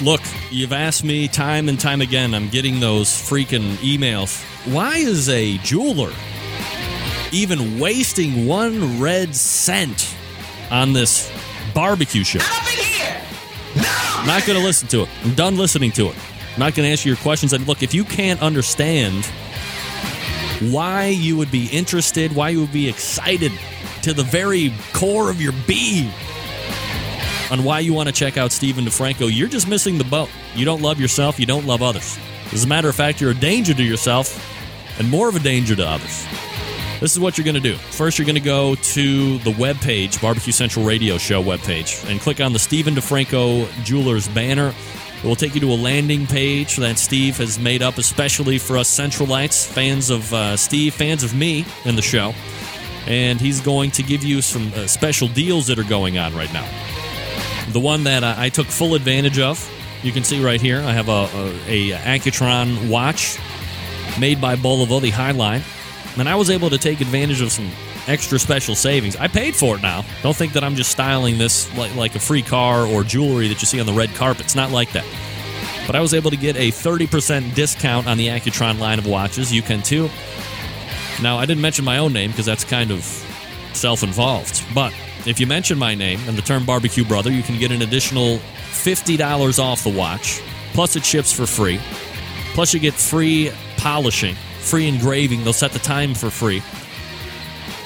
Look, 0.00 0.20
you've 0.50 0.72
asked 0.72 1.04
me 1.04 1.28
time 1.28 1.68
and 1.68 1.78
time 1.78 2.00
again. 2.00 2.34
I'm 2.34 2.48
getting 2.48 2.80
those 2.80 3.08
freaking 3.08 3.74
emails. 3.76 4.42
Why 4.72 4.96
is 4.96 5.28
a 5.28 5.58
jeweler 5.58 6.12
even 7.32 7.78
wasting 7.78 8.46
one 8.46 9.00
red 9.00 9.34
cent 9.34 10.14
on 10.70 10.92
this 10.92 11.30
barbecue 11.74 12.24
show? 12.24 12.40
I'm 12.42 14.26
not 14.26 14.46
going 14.46 14.58
to 14.58 14.64
listen 14.64 14.88
to 14.88 15.02
it. 15.02 15.08
I'm 15.22 15.34
done 15.34 15.56
listening 15.56 15.92
to 15.92 16.08
it. 16.08 16.16
Not 16.56 16.74
going 16.74 16.86
to 16.86 16.90
answer 16.90 17.08
your 17.08 17.18
questions. 17.18 17.52
And 17.52 17.66
look, 17.66 17.82
if 17.82 17.94
you 17.94 18.04
can't 18.04 18.40
understand 18.40 19.24
why 20.72 21.06
you 21.06 21.36
would 21.36 21.50
be 21.50 21.66
interested, 21.66 22.34
why 22.34 22.50
you 22.50 22.60
would 22.60 22.72
be 22.72 22.88
excited 22.88 23.52
to 24.02 24.12
the 24.12 24.22
very 24.22 24.72
core 24.92 25.30
of 25.30 25.40
your 25.40 25.52
being 25.66 26.10
on 27.50 27.64
why 27.64 27.80
you 27.80 27.92
want 27.92 28.08
to 28.08 28.12
check 28.12 28.36
out 28.36 28.52
Steven 28.52 28.84
DiFranco, 28.84 29.30
you're 29.32 29.48
just 29.48 29.68
missing 29.68 29.98
the 29.98 30.04
boat. 30.04 30.30
You 30.54 30.64
don't 30.64 30.80
love 30.80 31.00
yourself, 31.00 31.38
you 31.40 31.46
don't 31.46 31.66
love 31.66 31.82
others. 31.82 32.18
As 32.52 32.64
a 32.64 32.68
matter 32.68 32.88
of 32.88 32.94
fact, 32.94 33.20
you're 33.20 33.32
a 33.32 33.34
danger 33.34 33.74
to 33.74 33.82
yourself 33.82 34.40
and 34.98 35.10
more 35.10 35.28
of 35.28 35.36
a 35.36 35.40
danger 35.40 35.74
to 35.74 35.86
others. 35.86 36.26
This 37.00 37.12
is 37.12 37.20
what 37.20 37.36
you're 37.36 37.44
going 37.44 37.54
to 37.56 37.60
do. 37.60 37.74
First, 37.74 38.18
you're 38.18 38.26
going 38.26 38.36
to 38.36 38.40
go 38.40 38.76
to 38.76 39.38
the 39.38 39.50
webpage, 39.50 40.22
Barbecue 40.22 40.52
Central 40.52 40.84
Radio 40.84 41.18
Show 41.18 41.42
webpage, 41.42 42.08
and 42.08 42.20
click 42.20 42.40
on 42.40 42.52
the 42.52 42.58
Steven 42.58 42.94
DiFranco 42.94 43.68
Jewelers 43.84 44.28
banner. 44.28 44.72
It 45.24 45.26
will 45.26 45.36
take 45.36 45.54
you 45.54 45.60
to 45.62 45.72
a 45.72 45.74
landing 45.74 46.26
page 46.26 46.76
that 46.76 46.98
Steve 46.98 47.38
has 47.38 47.58
made 47.58 47.80
up 47.80 47.96
especially 47.96 48.58
for 48.58 48.76
us 48.76 48.90
Centralites, 48.90 49.66
fans 49.66 50.10
of 50.10 50.30
uh, 50.34 50.54
Steve, 50.58 50.92
fans 50.92 51.24
of 51.24 51.34
me 51.34 51.64
and 51.86 51.96
the 51.96 52.02
show. 52.02 52.34
And 53.06 53.40
he's 53.40 53.62
going 53.62 53.90
to 53.92 54.02
give 54.02 54.22
you 54.22 54.42
some 54.42 54.70
uh, 54.74 54.86
special 54.86 55.28
deals 55.28 55.66
that 55.68 55.78
are 55.78 55.84
going 55.84 56.18
on 56.18 56.34
right 56.34 56.52
now. 56.52 56.68
The 57.72 57.80
one 57.80 58.04
that 58.04 58.22
I 58.22 58.50
took 58.50 58.66
full 58.66 58.94
advantage 58.94 59.38
of, 59.38 59.66
you 60.02 60.12
can 60.12 60.24
see 60.24 60.44
right 60.44 60.60
here. 60.60 60.80
I 60.82 60.92
have 60.92 61.08
a, 61.08 61.26
a, 61.68 61.92
a 61.92 61.96
Accutron 62.18 62.90
watch 62.90 63.38
made 64.20 64.42
by 64.42 64.56
Bulova, 64.56 65.00
the 65.00 65.10
Highline. 65.10 65.62
And 66.18 66.28
I 66.28 66.34
was 66.34 66.50
able 66.50 66.68
to 66.68 66.76
take 66.76 67.00
advantage 67.00 67.40
of 67.40 67.50
some 67.50 67.70
extra 68.06 68.38
special 68.38 68.74
savings. 68.74 69.16
I 69.16 69.28
paid 69.28 69.56
for 69.56 69.76
it 69.76 69.82
now. 69.82 70.04
Don't 70.22 70.36
think 70.36 70.52
that 70.54 70.64
I'm 70.64 70.74
just 70.74 70.90
styling 70.90 71.38
this 71.38 71.74
like, 71.76 71.94
like 71.94 72.14
a 72.14 72.20
free 72.20 72.42
car 72.42 72.86
or 72.86 73.02
jewelry 73.02 73.48
that 73.48 73.60
you 73.60 73.66
see 73.66 73.80
on 73.80 73.86
the 73.86 73.92
red 73.92 74.14
carpet. 74.14 74.44
It's 74.44 74.56
not 74.56 74.70
like 74.70 74.92
that. 74.92 75.04
But 75.86 75.96
I 75.96 76.00
was 76.00 76.14
able 76.14 76.30
to 76.30 76.36
get 76.36 76.56
a 76.56 76.70
30% 76.70 77.54
discount 77.54 78.06
on 78.06 78.16
the 78.16 78.28
Accutron 78.28 78.78
line 78.78 78.98
of 78.98 79.06
watches. 79.06 79.52
You 79.52 79.62
can 79.62 79.82
too. 79.82 80.08
Now, 81.22 81.38
I 81.38 81.46
didn't 81.46 81.60
mention 81.60 81.84
my 81.84 81.98
own 81.98 82.12
name 82.12 82.30
because 82.30 82.46
that's 82.46 82.64
kind 82.64 82.90
of 82.90 83.02
self 83.72 84.02
involved. 84.02 84.64
But 84.74 84.94
if 85.26 85.40
you 85.40 85.46
mention 85.46 85.78
my 85.78 85.94
name 85.94 86.20
and 86.26 86.36
the 86.36 86.42
term 86.42 86.64
barbecue 86.64 87.04
brother, 87.04 87.30
you 87.30 87.42
can 87.42 87.58
get 87.58 87.70
an 87.70 87.82
additional 87.82 88.38
$50 88.38 89.58
off 89.58 89.84
the 89.84 89.90
watch. 89.90 90.40
Plus, 90.72 90.96
it 90.96 91.04
ships 91.04 91.32
for 91.32 91.46
free. 91.46 91.78
Plus, 92.54 92.74
you 92.74 92.80
get 92.80 92.94
free 92.94 93.52
polishing, 93.76 94.34
free 94.60 94.88
engraving. 94.88 95.44
They'll 95.44 95.52
set 95.52 95.72
the 95.72 95.78
time 95.78 96.14
for 96.14 96.30
free. 96.30 96.62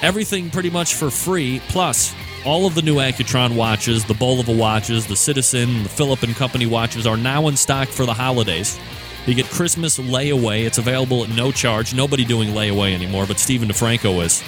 Everything 0.01 0.49
pretty 0.49 0.69
much 0.69 0.95
for 0.95 1.09
free. 1.09 1.61
Plus, 1.67 2.13
all 2.45 2.65
of 2.65 2.73
the 2.73 2.81
new 2.81 2.95
Accutron 2.95 3.55
watches, 3.55 4.05
the 4.05 4.13
Bulova 4.13 4.57
watches, 4.57 5.05
the 5.05 5.15
Citizen, 5.15 5.83
the 5.83 5.89
Philip 5.89 6.23
and 6.23 6.35
Company 6.35 6.65
watches 6.65 7.05
are 7.05 7.17
now 7.17 7.47
in 7.49 7.57
stock 7.57 7.89
for 7.89 8.05
the 8.05 8.13
holidays. 8.13 8.79
You 9.25 9.35
get 9.35 9.45
Christmas 9.47 9.99
layaway. 9.99 10.65
It's 10.65 10.77
available 10.77 11.23
at 11.23 11.29
no 11.29 11.51
charge. 11.51 11.93
Nobody 11.93 12.23
doing 12.23 12.49
layaway 12.49 12.93
anymore, 12.93 13.27
but 13.27 13.39
Steven 13.39 13.67
DiFranco 13.67 14.23
is. 14.23 14.41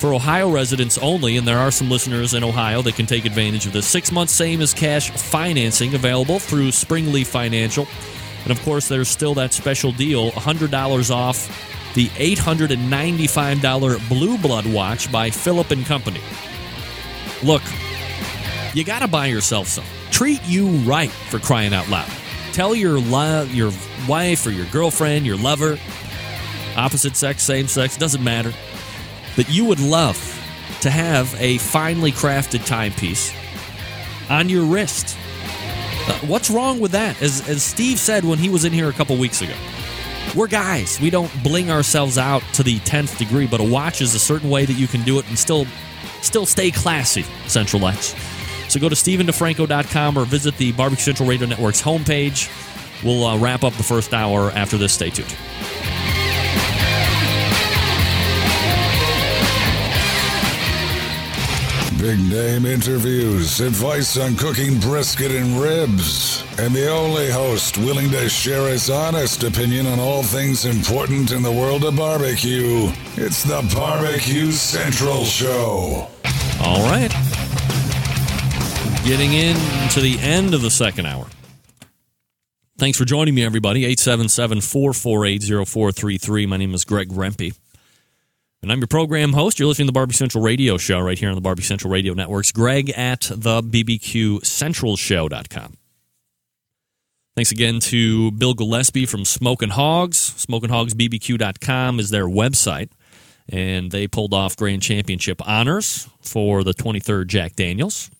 For 0.00 0.12
Ohio 0.12 0.50
residents 0.50 0.98
only, 0.98 1.38
and 1.38 1.48
there 1.48 1.58
are 1.58 1.70
some 1.70 1.88
listeners 1.88 2.34
in 2.34 2.44
Ohio 2.44 2.82
that 2.82 2.94
can 2.94 3.06
take 3.06 3.24
advantage 3.24 3.64
of 3.64 3.72
this. 3.72 3.86
Six 3.86 4.12
months, 4.12 4.34
same 4.34 4.60
as 4.60 4.74
cash 4.74 5.10
financing 5.10 5.94
available 5.94 6.38
through 6.38 6.68
Springleaf 6.68 7.26
Financial. 7.26 7.88
And 8.42 8.50
of 8.52 8.60
course, 8.62 8.86
there's 8.86 9.08
still 9.08 9.32
that 9.34 9.54
special 9.54 9.92
deal 9.92 10.30
$100 10.32 11.10
off 11.10 11.73
the 11.94 12.08
$895 12.08 14.08
Blue 14.08 14.38
Blood 14.38 14.66
watch 14.66 15.10
by 15.10 15.30
Philip 15.30 15.70
and 15.70 15.86
Company. 15.86 16.20
Look, 17.42 17.62
you 18.74 18.84
got 18.84 19.00
to 19.00 19.08
buy 19.08 19.26
yourself 19.26 19.68
some. 19.68 19.84
Treat 20.10 20.42
you 20.44 20.68
right 20.68 21.10
for 21.10 21.38
crying 21.38 21.72
out 21.72 21.88
loud. 21.88 22.10
Tell 22.52 22.74
your 22.74 23.00
lo- 23.00 23.44
your 23.44 23.72
wife 24.08 24.46
or 24.46 24.50
your 24.50 24.66
girlfriend, 24.66 25.26
your 25.26 25.36
lover, 25.36 25.78
opposite 26.76 27.16
sex, 27.16 27.42
same 27.42 27.68
sex, 27.68 27.96
doesn't 27.96 28.22
matter, 28.22 28.52
that 29.36 29.48
you 29.48 29.64
would 29.64 29.80
love 29.80 30.18
to 30.80 30.90
have 30.90 31.34
a 31.40 31.58
finely 31.58 32.12
crafted 32.12 32.66
timepiece 32.66 33.32
on 34.28 34.48
your 34.48 34.64
wrist. 34.64 35.16
Uh, 36.06 36.12
what's 36.26 36.50
wrong 36.50 36.80
with 36.80 36.92
that? 36.92 37.20
As, 37.22 37.48
as 37.48 37.62
Steve 37.62 37.98
said 37.98 38.24
when 38.24 38.38
he 38.38 38.48
was 38.48 38.64
in 38.64 38.72
here 38.72 38.88
a 38.88 38.92
couple 38.92 39.16
weeks 39.16 39.42
ago, 39.42 39.54
we're 40.34 40.48
guys. 40.48 41.00
We 41.00 41.10
don't 41.10 41.30
bling 41.42 41.70
ourselves 41.70 42.18
out 42.18 42.42
to 42.54 42.62
the 42.62 42.78
10th 42.80 43.18
degree, 43.18 43.46
but 43.46 43.60
a 43.60 43.64
watch 43.64 44.00
is 44.00 44.14
a 44.14 44.18
certain 44.18 44.50
way 44.50 44.64
that 44.64 44.74
you 44.74 44.86
can 44.86 45.02
do 45.02 45.18
it 45.18 45.28
and 45.28 45.38
still 45.38 45.66
still 46.22 46.46
stay 46.46 46.70
classy, 46.70 47.22
Central 47.46 47.86
X. 47.86 48.14
So 48.68 48.80
go 48.80 48.88
to 48.88 48.94
StevenDiFranco.com 48.94 50.18
or 50.18 50.24
visit 50.24 50.56
the 50.56 50.72
Barbecue 50.72 51.04
Central 51.04 51.28
Radio 51.28 51.46
Network's 51.46 51.82
homepage. 51.82 52.50
We'll 53.04 53.24
uh, 53.24 53.38
wrap 53.38 53.62
up 53.62 53.74
the 53.74 53.82
first 53.82 54.14
hour 54.14 54.50
after 54.50 54.78
this. 54.78 54.94
Stay 54.94 55.10
tuned. 55.10 55.34
Big 62.04 62.22
name 62.28 62.66
interviews, 62.66 63.60
advice 63.60 64.18
on 64.18 64.36
cooking 64.36 64.78
brisket 64.78 65.30
and 65.30 65.58
ribs, 65.58 66.44
and 66.58 66.74
the 66.74 66.86
only 66.90 67.30
host 67.30 67.78
willing 67.78 68.10
to 68.10 68.28
share 68.28 68.68
his 68.68 68.90
honest 68.90 69.42
opinion 69.42 69.86
on 69.86 69.98
all 69.98 70.22
things 70.22 70.66
important 70.66 71.32
in 71.32 71.40
the 71.42 71.50
world 71.50 71.82
of 71.82 71.96
barbecue. 71.96 72.92
It's 73.16 73.42
the 73.42 73.66
Barbecue 73.74 74.52
Central 74.52 75.24
Show. 75.24 76.06
All 76.60 76.82
right. 76.90 77.10
Getting 79.06 79.32
into 79.32 80.02
the 80.02 80.18
end 80.20 80.52
of 80.52 80.60
the 80.60 80.70
second 80.70 81.06
hour. 81.06 81.26
Thanks 82.76 82.98
for 82.98 83.06
joining 83.06 83.34
me, 83.34 83.42
everybody. 83.42 83.86
877 83.86 84.60
448 84.60 85.66
0433. 85.66 86.44
My 86.44 86.58
name 86.58 86.74
is 86.74 86.84
Greg 86.84 87.08
Rempe. 87.08 87.54
And 88.64 88.72
I'm 88.72 88.80
your 88.80 88.86
program 88.86 89.34
host. 89.34 89.58
You're 89.58 89.68
listening 89.68 89.88
to 89.88 89.90
the 89.90 89.94
Barbecue 89.94 90.16
Central 90.16 90.42
Radio 90.42 90.78
Show 90.78 90.98
right 90.98 91.18
here 91.18 91.28
on 91.28 91.34
the 91.34 91.42
Barbecue 91.42 91.66
Central 91.66 91.92
Radio 91.92 92.14
Networks. 92.14 92.50
Greg 92.50 92.88
at 92.96 93.30
the 93.30 93.62
BBQCentralShow.com. 93.62 95.76
Thanks 97.36 97.52
again 97.52 97.78
to 97.80 98.30
Bill 98.30 98.54
Gillespie 98.54 99.04
from 99.04 99.26
Smokin' 99.26 99.68
Hoggz. 99.68 100.46
SmokinHoggzBBQ.com 100.46 102.00
is 102.00 102.08
their 102.08 102.24
website. 102.24 102.88
And 103.50 103.90
they 103.90 104.08
pulled 104.08 104.32
off 104.32 104.56
grand 104.56 104.80
championship 104.80 105.46
honors 105.46 106.08
for 106.22 106.64
the 106.64 106.72
23rd 106.72 107.26
Jack 107.26 107.56
Daniels. 107.56 108.10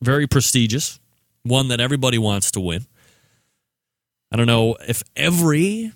Very 0.00 0.26
prestigious. 0.26 0.98
One 1.42 1.68
that 1.68 1.78
everybody 1.78 2.16
wants 2.16 2.50
to 2.52 2.60
win. 2.60 2.86
I 4.32 4.36
don't 4.36 4.46
know 4.46 4.78
if 4.88 5.02
every 5.14 5.92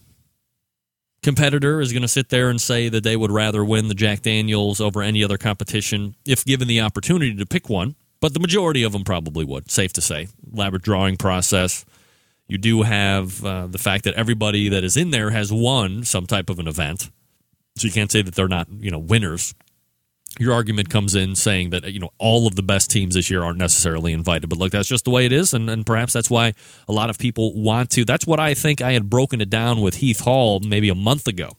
competitor 1.25 1.81
is 1.81 1.93
going 1.93 2.03
to 2.03 2.09
sit 2.09 2.29
there 2.29 2.51
and 2.51 2.61
say 2.61 2.89
that 2.89 3.03
they 3.03 3.17
would 3.17 3.33
rather 3.33 3.65
win 3.65 3.89
the 3.89 3.95
Jack 3.95 4.23
Daniels 4.23 4.81
over 4.81 5.03
any 5.03 5.25
other 5.25 5.39
competition 5.39 6.15
if 6.25 6.45
given 6.45 6.69
the 6.69 6.81
opportunity 6.83 7.35
to 7.35 7.47
pick 7.47 7.69
one. 7.69 7.97
But 8.21 8.35
the 8.35 8.41
majority 8.41 8.83
of 8.85 8.93
them 8.93 9.05
probably 9.05 9.45
would, 9.45 9.71
safe 9.71 9.93
to 9.95 10.01
say. 10.01 10.29
Elaborate 10.53 10.83
drawing 10.83 11.17
process. 11.17 11.85
You 12.47 12.59
do 12.59 12.83
have 12.83 13.45
uh, 13.45 13.67
the 13.67 13.79
fact 13.79 14.05
that 14.05 14.15
everybody 14.15 14.69
that 14.69 14.85
is 14.85 14.97
in 14.97 15.11
there 15.11 15.31
has 15.31 15.51
won 15.51 16.05
some 16.05 16.27
type 16.27 16.51
of 16.51 16.59
an 16.59 16.69
event. 16.69 17.11
So 17.77 17.87
you 17.87 17.93
can't 17.93 18.13
say 18.13 18.23
that 18.23 18.35
they're 18.35 18.47
not, 18.47 18.69
you 18.71 18.91
know, 18.91 18.99
winners. 18.99 19.55
Your 20.39 20.53
argument 20.53 20.91
comes 20.91 21.15
in 21.15 21.37
saying 21.37 21.71
that 21.71 21.93
you 21.93 22.01
know 22.01 22.11
all 22.19 22.47
of 22.47 22.57
the 22.57 22.63
best 22.63 22.91
teams 22.91 23.15
this 23.15 23.31
year 23.31 23.43
aren't 23.43 23.59
necessarily 23.59 24.13
invited, 24.13 24.49
but 24.49 24.59
look, 24.59 24.73
that's 24.73 24.89
just 24.89 25.05
the 25.05 25.11
way 25.11 25.27
it 25.27 25.33
is, 25.33 25.55
and, 25.55 25.71
and 25.71 25.87
perhaps 25.87 26.13
that's 26.13 26.31
why 26.31 26.55
a 26.89 26.93
lot 26.93 27.09
of 27.09 27.19
people 27.19 27.55
want 27.55 27.91
to. 27.91 28.05
That's 28.05 28.27
what 28.27 28.41
I 28.41 28.55
think 28.55 28.81
I 28.81 28.93
had 28.93 29.09
broken 29.09 29.41
it 29.41 29.51
down 29.51 29.81
with 29.81 29.97
Heath 29.97 30.21
Hall 30.21 30.61
maybe 30.61 30.89
a 30.89 30.95
month 30.95 31.29
ago. 31.29 31.51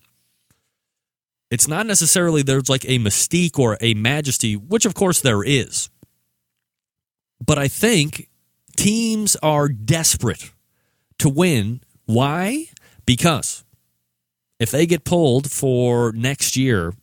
It's 1.50 1.68
not 1.68 1.86
necessarily 1.86 2.42
there's 2.42 2.70
like 2.70 2.84
a 2.86 3.00
mystique 3.00 3.58
or 3.58 3.78
a 3.80 3.94
majesty, 3.94 4.56
which 4.56 4.86
of 4.86 4.94
course 4.94 5.22
there 5.22 5.44
is, 5.44 5.90
but 7.46 7.58
I 7.58 7.68
think 7.70 8.30
teams 8.76 9.38
are 9.38 9.70
desperate 9.70 10.52
to 11.20 11.30
win. 11.30 11.82
Why? 12.06 12.66
Because 13.06 13.64
if 14.60 14.72
they 14.72 14.86
get 14.86 15.06
pulled 15.06 15.52
for 15.52 16.12
next 16.14 16.58
year, 16.58 16.94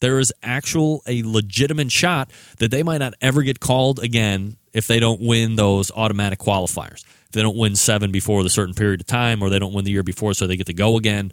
there 0.00 0.18
is 0.18 0.32
actual 0.42 1.02
a 1.06 1.22
legitimate 1.22 1.90
shot 1.90 2.30
that 2.58 2.70
they 2.70 2.82
might 2.82 2.98
not 2.98 3.14
ever 3.20 3.42
get 3.42 3.60
called 3.60 3.98
again 3.98 4.56
if 4.72 4.86
they 4.86 5.00
don't 5.00 5.20
win 5.20 5.56
those 5.56 5.90
automatic 5.90 6.38
qualifiers. 6.38 7.04
If 7.26 7.32
they 7.32 7.42
don't 7.42 7.56
win 7.56 7.76
seven 7.76 8.10
before 8.10 8.42
the 8.42 8.50
certain 8.50 8.74
period 8.74 9.00
of 9.00 9.06
time, 9.06 9.42
or 9.42 9.50
they 9.50 9.58
don't 9.58 9.74
win 9.74 9.84
the 9.84 9.90
year 9.90 10.02
before, 10.02 10.34
so 10.34 10.46
they 10.46 10.56
get 10.56 10.66
to 10.66 10.74
go 10.74 10.96
again. 10.96 11.32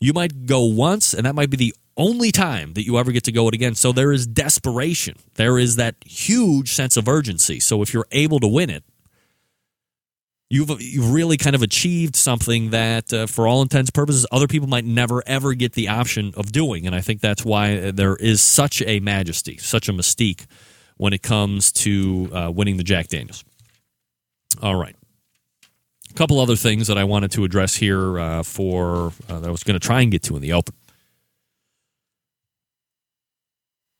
You 0.00 0.12
might 0.12 0.46
go 0.46 0.64
once, 0.64 1.14
and 1.14 1.26
that 1.26 1.34
might 1.34 1.50
be 1.50 1.56
the 1.56 1.74
only 1.96 2.32
time 2.32 2.72
that 2.72 2.84
you 2.84 2.98
ever 2.98 3.12
get 3.12 3.24
to 3.24 3.32
go 3.32 3.46
it 3.48 3.54
again. 3.54 3.74
So 3.74 3.92
there 3.92 4.12
is 4.12 4.26
desperation. 4.26 5.16
There 5.34 5.58
is 5.58 5.76
that 5.76 5.96
huge 6.04 6.72
sense 6.72 6.96
of 6.96 7.06
urgency. 7.06 7.60
So 7.60 7.82
if 7.82 7.92
you're 7.92 8.06
able 8.10 8.40
to 8.40 8.48
win 8.48 8.70
it, 8.70 8.82
you've 10.50 10.82
you've 10.82 11.12
really 11.12 11.36
kind 11.36 11.54
of 11.56 11.62
achieved 11.62 12.16
something 12.16 12.70
that, 12.70 13.12
uh, 13.12 13.26
for 13.26 13.46
all 13.46 13.62
intents 13.62 13.88
and 13.88 13.94
purposes, 13.94 14.26
other 14.30 14.48
people 14.48 14.68
might 14.68 14.84
never 14.84 15.22
ever 15.26 15.54
get 15.54 15.72
the 15.72 15.88
option 15.88 16.34
of 16.36 16.52
doing. 16.52 16.86
And 16.86 16.94
I 16.94 17.00
think 17.00 17.20
that's 17.20 17.44
why 17.44 17.92
there 17.92 18.16
is 18.16 18.42
such 18.42 18.82
a 18.82 19.00
majesty, 19.00 19.56
such 19.56 19.88
a 19.88 19.92
mystique 19.92 20.46
when 20.96 21.12
it 21.14 21.22
comes 21.22 21.72
to 21.72 22.30
uh, 22.34 22.50
winning 22.54 22.76
the 22.76 22.84
Jack 22.84 23.08
Daniels. 23.08 23.44
All 24.60 24.74
right. 24.74 24.96
A 26.10 26.14
couple 26.14 26.40
other 26.40 26.56
things 26.56 26.88
that 26.88 26.98
I 26.98 27.04
wanted 27.04 27.30
to 27.32 27.44
address 27.44 27.76
here 27.76 28.18
uh, 28.18 28.42
for 28.42 29.12
uh, 29.28 29.38
that 29.40 29.46
I 29.46 29.50
was 29.50 29.62
going 29.62 29.78
to 29.78 29.86
try 29.86 30.00
and 30.00 30.10
get 30.10 30.24
to 30.24 30.36
in 30.36 30.42
the 30.42 30.52
open. 30.52 30.74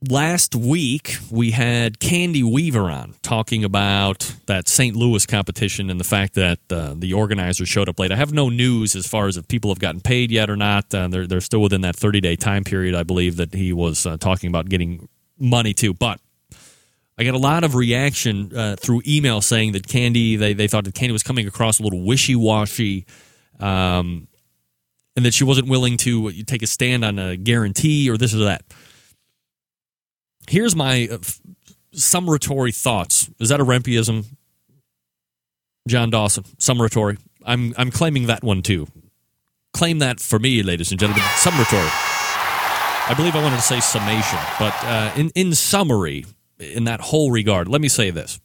Last 0.08 0.54
week 0.54 1.18
we 1.30 1.50
had 1.50 2.00
Candy 2.00 2.42
Weaver 2.42 2.90
on 2.90 3.14
talking 3.22 3.64
about 3.64 4.34
that 4.46 4.68
St. 4.68 4.96
Louis 4.96 5.26
competition 5.26 5.90
and 5.90 6.00
the 6.00 6.04
fact 6.04 6.34
that 6.34 6.58
uh, 6.70 6.94
the 6.96 7.12
organizers 7.12 7.68
showed 7.68 7.88
up 7.88 7.98
late. 7.98 8.10
I 8.10 8.16
have 8.16 8.32
no 8.32 8.48
news 8.48 8.96
as 8.96 9.06
far 9.06 9.26
as 9.28 9.36
if 9.36 9.46
people 9.48 9.70
have 9.70 9.78
gotten 9.78 10.00
paid 10.00 10.30
yet 10.30 10.48
or 10.48 10.56
not. 10.56 10.92
Uh, 10.94 11.08
they're 11.08 11.26
they're 11.26 11.40
still 11.40 11.60
within 11.60 11.82
that 11.82 11.96
30 11.96 12.20
day 12.20 12.36
time 12.36 12.64
period, 12.64 12.94
I 12.94 13.02
believe, 13.02 13.36
that 13.36 13.54
he 13.54 13.72
was 13.72 14.06
uh, 14.06 14.16
talking 14.16 14.48
about 14.48 14.68
getting 14.68 15.08
money 15.38 15.74
to. 15.74 15.92
But 15.92 16.20
I 17.18 17.24
got 17.24 17.34
a 17.34 17.38
lot 17.38 17.64
of 17.64 17.74
reaction 17.74 18.56
uh, 18.56 18.76
through 18.76 19.02
email 19.06 19.40
saying 19.40 19.72
that 19.72 19.86
Candy 19.86 20.36
they 20.36 20.54
they 20.54 20.68
thought 20.68 20.84
that 20.84 20.94
Candy 20.94 21.12
was 21.12 21.22
coming 21.22 21.46
across 21.46 21.78
a 21.78 21.82
little 21.82 22.02
wishy 22.02 22.36
washy. 22.36 23.06
Um, 23.58 24.26
and 25.16 25.26
that 25.26 25.34
she 25.34 25.44
wasn't 25.44 25.68
willing 25.68 25.98
to 25.98 26.30
take 26.44 26.62
a 26.62 26.66
stand 26.66 27.04
on 27.04 27.18
a 27.18 27.36
guarantee 27.36 28.08
or 28.08 28.16
this 28.16 28.32
or 28.32 28.44
that 28.44 28.62
here's 30.48 30.74
my 30.76 31.08
uh, 31.10 31.18
summatory 31.92 32.72
thoughts. 32.72 33.30
Is 33.38 33.48
that 33.48 33.60
a 33.60 33.64
Rempeism? 33.64 34.26
John 35.88 36.10
Dawson, 36.10 36.44
summatory. 36.58 37.16
I'm 37.44 37.74
I'm 37.76 37.90
claiming 37.90 38.26
that 38.26 38.42
one 38.42 38.62
too. 38.62 38.86
Claim 39.72 39.98
that 40.00 40.20
for 40.20 40.38
me, 40.38 40.62
ladies 40.62 40.90
and 40.90 41.00
gentlemen. 41.00 41.24
Summatory. 41.36 41.88
I 43.08 43.14
believe 43.16 43.34
I 43.34 43.42
wanted 43.42 43.56
to 43.56 43.62
say 43.62 43.80
summation, 43.80 44.38
but 44.58 44.74
uh, 44.84 45.12
in 45.16 45.30
in 45.34 45.54
summary, 45.54 46.26
in 46.58 46.84
that 46.84 47.00
whole 47.00 47.30
regard, 47.30 47.66
let 47.66 47.80
me 47.80 47.88
say 47.88 48.10
this. 48.10 48.38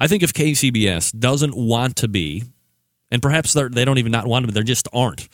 I 0.00 0.06
think 0.06 0.22
if 0.22 0.32
KCBS 0.32 1.18
doesn't 1.18 1.56
want 1.56 1.96
to 1.96 2.08
be, 2.08 2.44
and 3.10 3.20
perhaps 3.20 3.52
they 3.52 3.84
don't 3.84 3.98
even 3.98 4.12
not 4.12 4.26
want 4.26 4.46
to, 4.46 4.52
they 4.52 4.62
just 4.62 4.88
aren't. 4.92 5.28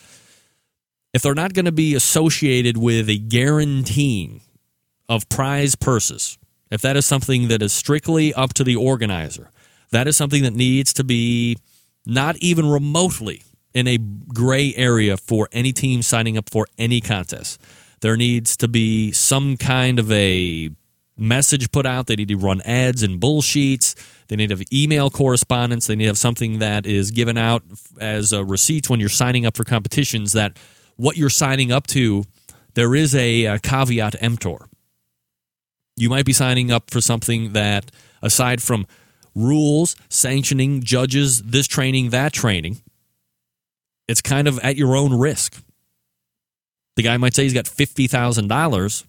If 1.13 1.21
they're 1.21 1.33
not 1.33 1.53
going 1.53 1.65
to 1.65 1.71
be 1.71 1.95
associated 1.95 2.77
with 2.77 3.09
a 3.09 3.17
guaranteeing 3.17 4.41
of 5.09 5.27
prize 5.29 5.75
purses, 5.75 6.37
if 6.71 6.81
that 6.81 6.97
is 6.97 7.05
something 7.05 7.47
that 7.47 7.61
is 7.61 7.73
strictly 7.73 8.33
up 8.33 8.53
to 8.53 8.63
the 8.63 8.75
organizer, 8.75 9.49
that 9.91 10.07
is 10.07 10.17
something 10.17 10.43
that 10.43 10.53
needs 10.53 10.93
to 10.93 11.03
be 11.03 11.57
not 12.05 12.37
even 12.37 12.67
remotely 12.67 13.43
in 13.73 13.87
a 13.87 13.97
gray 13.97 14.73
area 14.75 15.17
for 15.17 15.47
any 15.51 15.71
team 15.71 16.01
signing 16.01 16.37
up 16.37 16.49
for 16.49 16.65
any 16.77 17.01
contest. 17.01 17.61
There 18.01 18.17
needs 18.17 18.55
to 18.57 18.67
be 18.67 19.11
some 19.11 19.57
kind 19.57 19.99
of 19.99 20.11
a 20.11 20.69
message 21.17 21.71
put 21.71 21.85
out. 21.85 22.07
They 22.07 22.15
need 22.15 22.27
to 22.29 22.37
run 22.37 22.61
ads 22.61 23.03
and 23.03 23.19
Bullsheets. 23.19 23.95
They 24.27 24.35
need 24.35 24.49
to 24.49 24.57
have 24.57 24.65
email 24.71 25.09
correspondence. 25.09 25.87
They 25.87 25.95
need 25.95 26.05
to 26.05 26.09
have 26.09 26.17
something 26.17 26.59
that 26.59 26.85
is 26.85 27.11
given 27.11 27.37
out 27.37 27.63
as 27.99 28.31
a 28.33 28.43
receipt 28.43 28.89
when 28.89 28.99
you're 28.99 29.09
signing 29.09 29.45
up 29.45 29.55
for 29.55 29.63
competitions 29.63 30.33
that 30.33 30.57
what 30.97 31.17
you're 31.17 31.29
signing 31.29 31.71
up 31.71 31.87
to, 31.87 32.23
there 32.73 32.95
is 32.95 33.15
a, 33.15 33.45
a 33.45 33.59
caveat 33.59 34.21
emptor 34.21 34.67
you 35.95 36.09
might 36.09 36.25
be 36.25 36.33
signing 36.33 36.71
up 36.71 36.91
for 36.91 37.01
something 37.01 37.53
that, 37.53 37.91
aside 38.21 38.61
from 38.61 38.85
rules, 39.33 39.95
sanctioning, 40.09 40.81
judges, 40.81 41.41
this 41.43 41.67
training, 41.67 42.09
that 42.09 42.33
training, 42.33 42.81
it's 44.07 44.21
kind 44.21 44.47
of 44.47 44.59
at 44.59 44.75
your 44.75 44.95
own 44.95 45.17
risk. 45.17 45.61
The 46.95 47.03
guy 47.03 47.17
might 47.17 47.33
say 47.33 47.43
he's 47.43 47.53
got 47.53 47.65
$50,000, 47.65 49.05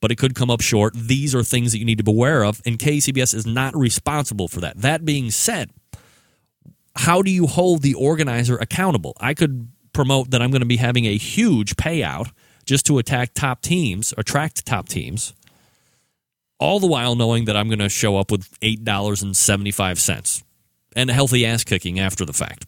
but 0.00 0.12
it 0.12 0.16
could 0.16 0.34
come 0.34 0.50
up 0.50 0.60
short. 0.60 0.94
These 0.94 1.34
are 1.34 1.42
things 1.42 1.72
that 1.72 1.78
you 1.78 1.84
need 1.84 1.98
to 1.98 2.04
be 2.04 2.12
aware 2.12 2.44
of, 2.44 2.60
and 2.66 2.78
KCBS 2.78 3.34
is 3.34 3.46
not 3.46 3.76
responsible 3.76 4.48
for 4.48 4.60
that. 4.60 4.80
That 4.80 5.04
being 5.04 5.30
said, 5.30 5.70
how 6.96 7.22
do 7.22 7.30
you 7.30 7.46
hold 7.46 7.82
the 7.82 7.94
organizer 7.94 8.56
accountable? 8.56 9.14
I 9.18 9.34
could 9.34 9.68
promote 9.92 10.30
that 10.30 10.42
I'm 10.42 10.50
going 10.50 10.60
to 10.60 10.66
be 10.66 10.76
having 10.76 11.06
a 11.06 11.16
huge 11.16 11.76
payout 11.76 12.30
just 12.66 12.86
to 12.86 12.98
attack 12.98 13.34
top 13.34 13.62
teams, 13.62 14.14
attract 14.16 14.64
top 14.64 14.88
teams, 14.88 15.34
all 16.58 16.80
the 16.80 16.86
while 16.86 17.14
knowing 17.14 17.46
that 17.46 17.56
I'm 17.56 17.68
going 17.68 17.78
to 17.78 17.88
show 17.88 18.16
up 18.16 18.30
with 18.30 18.58
$8.75 18.60 20.42
and 20.96 21.10
a 21.10 21.12
healthy 21.12 21.44
ass 21.44 21.64
kicking 21.64 21.98
after 21.98 22.24
the 22.24 22.32
fact. 22.32 22.66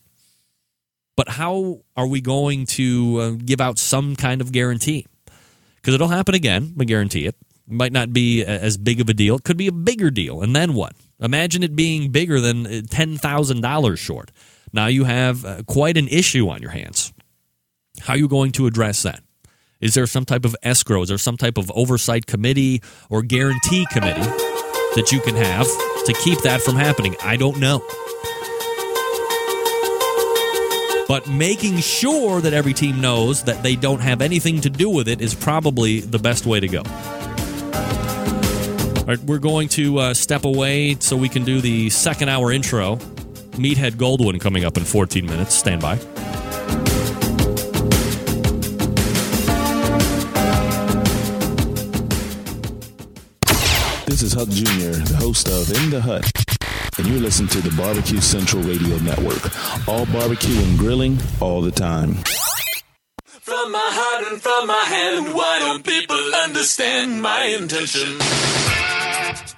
But 1.16 1.30
how 1.30 1.80
are 1.96 2.06
we 2.06 2.20
going 2.20 2.66
to 2.66 3.18
uh, 3.20 3.30
give 3.30 3.60
out 3.60 3.78
some 3.78 4.16
kind 4.16 4.40
of 4.40 4.52
guarantee? 4.52 5.06
Because 5.76 5.94
it'll 5.94 6.08
happen 6.08 6.34
again, 6.34 6.74
I 6.78 6.84
guarantee 6.84 7.24
it. 7.26 7.28
it. 7.28 7.36
Might 7.68 7.92
not 7.92 8.12
be 8.12 8.44
as 8.44 8.76
big 8.76 9.00
of 9.00 9.08
a 9.08 9.14
deal. 9.14 9.36
It 9.36 9.44
could 9.44 9.56
be 9.56 9.66
a 9.66 9.72
bigger 9.72 10.10
deal. 10.10 10.42
And 10.42 10.54
then 10.54 10.74
what? 10.74 10.92
Imagine 11.18 11.62
it 11.62 11.74
being 11.74 12.12
bigger 12.12 12.40
than 12.40 12.66
uh, 12.66 12.70
$10,000 12.70 13.98
short. 13.98 14.30
Now 14.72 14.86
you 14.86 15.04
have 15.04 15.44
uh, 15.44 15.62
quite 15.66 15.96
an 15.96 16.08
issue 16.08 16.48
on 16.48 16.60
your 16.60 16.72
hands. 16.72 17.12
How 18.00 18.12
are 18.12 18.18
you 18.18 18.28
going 18.28 18.52
to 18.52 18.66
address 18.66 19.02
that? 19.02 19.20
Is 19.80 19.94
there 19.94 20.06
some 20.06 20.24
type 20.24 20.44
of 20.44 20.56
escrow? 20.62 21.02
Is 21.02 21.08
there 21.08 21.18
some 21.18 21.36
type 21.36 21.58
of 21.58 21.70
oversight 21.74 22.26
committee 22.26 22.82
or 23.10 23.22
guarantee 23.22 23.86
committee 23.90 24.22
that 24.22 25.10
you 25.12 25.20
can 25.20 25.34
have 25.34 25.66
to 26.06 26.14
keep 26.24 26.40
that 26.40 26.62
from 26.62 26.76
happening? 26.76 27.14
I 27.22 27.36
don't 27.36 27.60
know. 27.60 27.82
But 31.08 31.28
making 31.28 31.78
sure 31.78 32.40
that 32.40 32.52
every 32.54 32.72
team 32.72 33.00
knows 33.00 33.44
that 33.44 33.62
they 33.62 33.76
don't 33.76 34.00
have 34.00 34.22
anything 34.22 34.62
to 34.62 34.70
do 34.70 34.88
with 34.88 35.08
it 35.08 35.20
is 35.20 35.34
probably 35.34 36.00
the 36.00 36.18
best 36.18 36.46
way 36.46 36.58
to 36.58 36.68
go. 36.68 36.82
All 38.98 39.04
right, 39.04 39.20
we're 39.20 39.38
going 39.38 39.68
to 39.68 39.98
uh, 39.98 40.14
step 40.14 40.44
away 40.44 40.96
so 41.00 41.16
we 41.16 41.28
can 41.28 41.44
do 41.44 41.60
the 41.60 41.90
second 41.90 42.28
hour 42.30 42.50
intro. 42.50 42.96
Meathead 43.52 43.92
Goldwyn 43.92 44.40
coming 44.40 44.64
up 44.64 44.76
in 44.76 44.84
14 44.84 45.24
minutes. 45.26 45.54
Stand 45.54 45.80
by. 45.82 45.98
This 54.16 54.32
is 54.32 54.32
Huck 54.32 54.48
Jr., 54.48 55.12
the 55.12 55.16
host 55.18 55.46
of 55.46 55.70
In 55.76 55.90
the 55.90 56.00
Hut, 56.00 56.24
and 56.96 57.06
you're 57.06 57.20
listening 57.20 57.50
to 57.50 57.60
the 57.60 57.70
Barbecue 57.76 58.22
Central 58.22 58.62
Radio 58.62 58.96
Network. 59.00 59.42
All 59.86 60.06
barbecue 60.06 60.58
and 60.58 60.78
grilling 60.78 61.18
all 61.38 61.60
the 61.60 61.70
time. 61.70 62.14
From 63.26 63.70
my 63.72 63.78
heart 63.78 64.32
and 64.32 64.40
from 64.40 64.66
my 64.68 64.84
hand, 64.84 65.34
why 65.34 65.58
don't 65.58 65.84
people 65.84 66.16
understand 66.16 67.20
my 67.20 67.44
intention? 67.60 68.18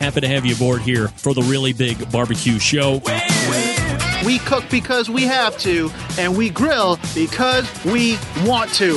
Happy 0.00 0.22
to 0.22 0.26
have 0.26 0.44
you 0.44 0.56
aboard 0.56 0.82
here 0.82 1.06
for 1.06 1.34
the 1.34 1.42
really 1.42 1.72
big 1.72 2.10
barbecue 2.10 2.58
show. 2.58 3.00
We 4.26 4.40
cook 4.40 4.64
because 4.72 5.08
we 5.08 5.22
have 5.22 5.56
to, 5.58 5.88
and 6.18 6.36
we 6.36 6.50
grill 6.50 6.98
because 7.14 7.64
we 7.84 8.18
want 8.44 8.74
to. 8.74 8.94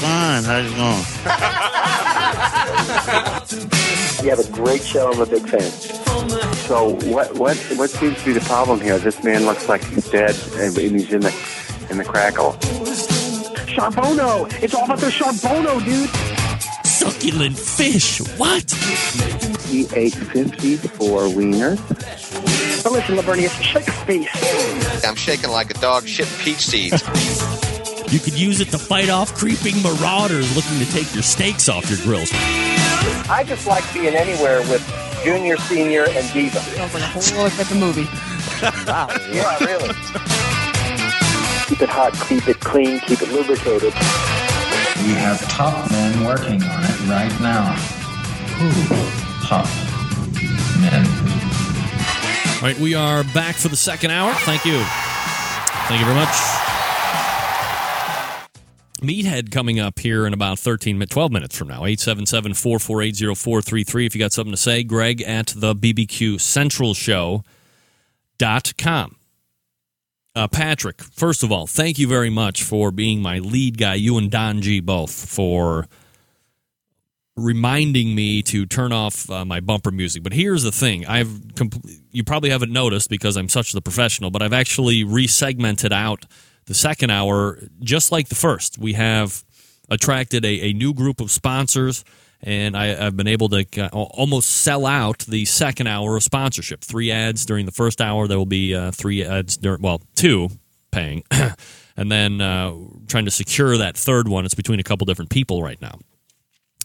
Fine, 0.00 0.44
how's 0.44 0.64
it 0.64 0.76
going? 0.76 2.02
You 4.22 4.30
have 4.30 4.40
a 4.40 4.50
great 4.50 4.82
show. 4.82 5.12
I'm 5.12 5.20
a 5.20 5.26
big 5.26 5.46
fan. 5.46 5.70
So 6.66 6.94
what 7.12 7.34
what 7.36 7.56
what 7.76 7.90
seems 7.90 8.18
to 8.18 8.24
be 8.24 8.32
the 8.32 8.40
problem 8.40 8.80
here? 8.80 8.98
This 8.98 9.22
man 9.22 9.44
looks 9.44 9.68
like 9.68 9.84
he's 9.84 10.08
dead, 10.10 10.34
and 10.54 10.76
he's 10.76 11.12
in 11.12 11.20
the 11.20 11.34
in 11.90 11.98
the 11.98 12.04
crackle. 12.04 12.52
Charbono! 13.68 14.50
It's 14.62 14.74
all 14.74 14.84
about 14.84 14.98
the 14.98 15.08
Charbono, 15.08 15.84
dude! 15.84 16.08
Succulent 16.86 17.58
fish! 17.58 18.18
What? 18.38 18.70
He 19.68 19.86
ate 19.94 20.14
54 20.14 21.20
wieners. 21.28 22.82
But 22.82 22.92
listen, 22.92 23.16
Lavernius, 23.16 23.62
shake 23.62 23.86
a 23.86 23.92
face. 23.92 25.04
I'm 25.04 25.14
shaking 25.14 25.50
like 25.50 25.70
a 25.70 25.74
dog 25.74 26.08
shit 26.08 26.28
peach 26.38 26.66
seeds. 26.66 27.02
You 28.12 28.18
could 28.18 28.38
use 28.38 28.60
it 28.60 28.68
to 28.68 28.78
fight 28.78 29.10
off 29.10 29.34
creeping 29.34 29.82
marauders 29.82 30.56
looking 30.56 30.78
to 30.78 30.90
take 30.92 31.12
your 31.14 31.22
steaks 31.22 31.68
off 31.68 31.88
your 31.90 31.98
grills. 32.00 32.30
I 33.28 33.44
just 33.46 33.66
like 33.66 33.84
being 33.92 34.14
anywhere 34.14 34.60
with 34.62 34.82
Junior, 35.24 35.56
Senior, 35.56 36.04
and 36.08 36.32
Diva. 36.32 36.58
Sounds 36.60 36.94
like 36.94 37.02
a 37.02 37.06
whole 37.06 37.40
other 37.46 37.56
type 37.56 37.70
of 37.70 37.78
movie. 37.78 38.08
Wow. 38.86 39.08
Yeah, 39.30 39.58
really. 39.58 39.88
keep 41.66 41.82
it 41.82 41.90
hot, 41.90 42.14
keep 42.26 42.48
it 42.48 42.58
clean, 42.60 43.00
keep 43.00 43.20
it 43.20 43.30
lubricated. 43.30 43.92
We 45.04 45.12
have 45.12 45.38
top 45.50 45.90
men 45.90 46.24
working 46.24 46.62
on 46.62 46.84
it 46.84 47.00
right 47.06 47.40
now. 47.42 47.74
Who? 48.56 49.46
Top 49.46 49.66
men. 50.80 51.04
All 52.56 52.62
right, 52.62 52.78
we 52.78 52.94
are 52.94 53.24
back 53.34 53.56
for 53.56 53.68
the 53.68 53.76
second 53.76 54.10
hour. 54.10 54.32
Thank 54.32 54.64
you. 54.64 54.82
Thank 55.88 56.00
you 56.00 56.06
very 56.06 56.16
much. 56.16 56.75
Meathead 58.98 59.50
coming 59.50 59.78
up 59.78 59.98
here 59.98 60.26
in 60.26 60.32
about 60.32 60.58
13, 60.58 60.98
12 60.98 61.32
minutes 61.32 61.56
from 61.56 61.68
now. 61.68 61.84
877 61.84 62.54
448 62.54 63.36
0433. 63.36 64.06
If 64.06 64.14
you 64.14 64.18
got 64.18 64.32
something 64.32 64.52
to 64.52 64.56
say, 64.56 64.82
Greg 64.82 65.22
at 65.22 65.48
the 65.56 65.74
BBQ 65.74 66.40
Central 66.40 66.94
com. 68.78 69.16
Uh, 70.34 70.46
Patrick, 70.48 71.02
first 71.02 71.42
of 71.42 71.50
all, 71.50 71.66
thank 71.66 71.98
you 71.98 72.06
very 72.06 72.28
much 72.28 72.62
for 72.62 72.90
being 72.90 73.22
my 73.22 73.38
lead 73.38 73.78
guy, 73.78 73.94
you 73.94 74.18
and 74.18 74.30
Don 74.30 74.60
G 74.60 74.80
both, 74.80 75.10
for 75.10 75.86
reminding 77.36 78.14
me 78.14 78.42
to 78.42 78.66
turn 78.66 78.92
off 78.92 79.30
uh, 79.30 79.44
my 79.46 79.60
bumper 79.60 79.90
music. 79.90 80.22
But 80.22 80.34
here's 80.34 80.62
the 80.62 80.72
thing: 80.72 81.06
I've 81.06 81.28
compl- 81.54 82.00
you 82.12 82.22
probably 82.22 82.50
haven't 82.50 82.72
noticed 82.72 83.08
because 83.08 83.36
I'm 83.36 83.48
such 83.48 83.72
the 83.72 83.80
professional, 83.80 84.30
but 84.30 84.42
I've 84.42 84.52
actually 84.52 85.04
resegmented 85.04 85.92
out 85.92 86.26
the 86.66 86.74
second 86.74 87.10
hour 87.10 87.58
just 87.80 88.12
like 88.12 88.28
the 88.28 88.34
first. 88.34 88.78
We 88.78 88.94
have 88.94 89.44
attracted 89.88 90.44
a, 90.44 90.70
a 90.70 90.72
new 90.72 90.92
group 90.92 91.20
of 91.20 91.30
sponsors. 91.30 92.04
And 92.42 92.76
I, 92.76 93.06
I've 93.06 93.16
been 93.16 93.28
able 93.28 93.48
to 93.48 93.88
almost 93.92 94.50
sell 94.50 94.84
out 94.84 95.20
the 95.20 95.46
second 95.46 95.86
hour 95.86 96.16
of 96.16 96.22
sponsorship. 96.22 96.82
Three 96.82 97.10
ads 97.10 97.46
during 97.46 97.64
the 97.66 97.72
first 97.72 98.00
hour. 98.00 98.28
There 98.28 98.36
will 98.36 98.44
be 98.44 98.74
uh, 98.74 98.92
three 98.92 99.24
ads 99.24 99.56
during, 99.56 99.80
well, 99.80 100.02
two 100.14 100.50
paying. 100.92 101.24
and 101.96 102.12
then 102.12 102.40
uh, 102.40 102.74
trying 103.08 103.24
to 103.24 103.30
secure 103.30 103.78
that 103.78 103.96
third 103.96 104.28
one. 104.28 104.44
It's 104.44 104.54
between 104.54 104.80
a 104.80 104.84
couple 104.84 105.06
different 105.06 105.30
people 105.30 105.62
right 105.62 105.80
now. 105.80 105.98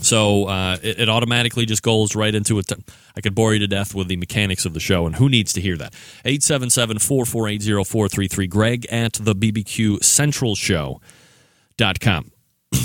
So 0.01 0.45
uh, 0.45 0.77
it, 0.81 1.01
it 1.01 1.09
automatically 1.09 1.65
just 1.65 1.83
goes 1.83 2.15
right 2.15 2.33
into 2.33 2.59
it. 2.59 2.71
I 3.15 3.21
could 3.21 3.35
bore 3.35 3.53
you 3.53 3.59
to 3.59 3.67
death 3.67 3.93
with 3.95 4.07
the 4.07 4.17
mechanics 4.17 4.65
of 4.65 4.73
the 4.73 4.79
show, 4.79 5.05
and 5.05 5.15
who 5.15 5.29
needs 5.29 5.53
to 5.53 5.61
hear 5.61 5.77
that? 5.77 5.93
877 6.25 6.99
448 6.99 7.85
0433. 7.87 8.47
Greg 8.47 8.85
at 8.91 9.13
the 9.13 9.35
BBQ 9.35 10.03
Central 10.03 10.55
Show.com. 10.55 12.31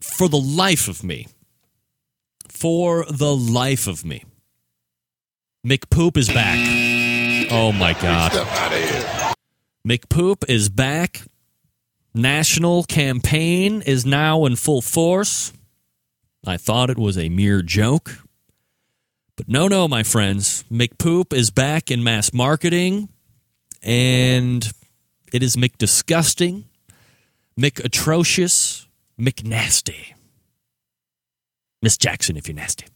For 0.00 0.28
the 0.28 0.38
life 0.38 0.88
of 0.88 1.02
me, 1.02 1.26
for 2.48 3.04
the 3.08 3.34
life 3.34 3.86
of 3.86 4.04
me, 4.04 4.24
McPoop 5.66 6.16
is 6.16 6.28
back. 6.28 6.58
Oh 7.50 7.72
my 7.72 7.92
God. 7.92 8.32
McPoop 9.86 10.48
is 10.48 10.68
back. 10.68 11.22
National 12.14 12.84
campaign 12.84 13.82
is 13.82 14.04
now 14.04 14.44
in 14.44 14.56
full 14.56 14.80
force. 14.82 15.52
I 16.46 16.56
thought 16.56 16.90
it 16.90 16.98
was 16.98 17.18
a 17.18 17.28
mere 17.28 17.62
joke. 17.62 18.18
But 19.36 19.48
no, 19.48 19.68
no, 19.68 19.86
my 19.86 20.02
friends. 20.02 20.64
McPoop 20.70 21.32
is 21.32 21.50
back 21.50 21.90
in 21.90 22.02
mass 22.02 22.32
marketing, 22.32 23.08
and 23.82 24.68
it 25.32 25.42
is 25.42 25.56
McDisgusting, 25.56 26.64
McAtrocious, 27.58 28.86
McNasty. 29.18 30.14
Miss 31.82 31.96
Jackson, 31.96 32.36
if 32.36 32.48
you're 32.48 32.56
nasty. 32.56 32.86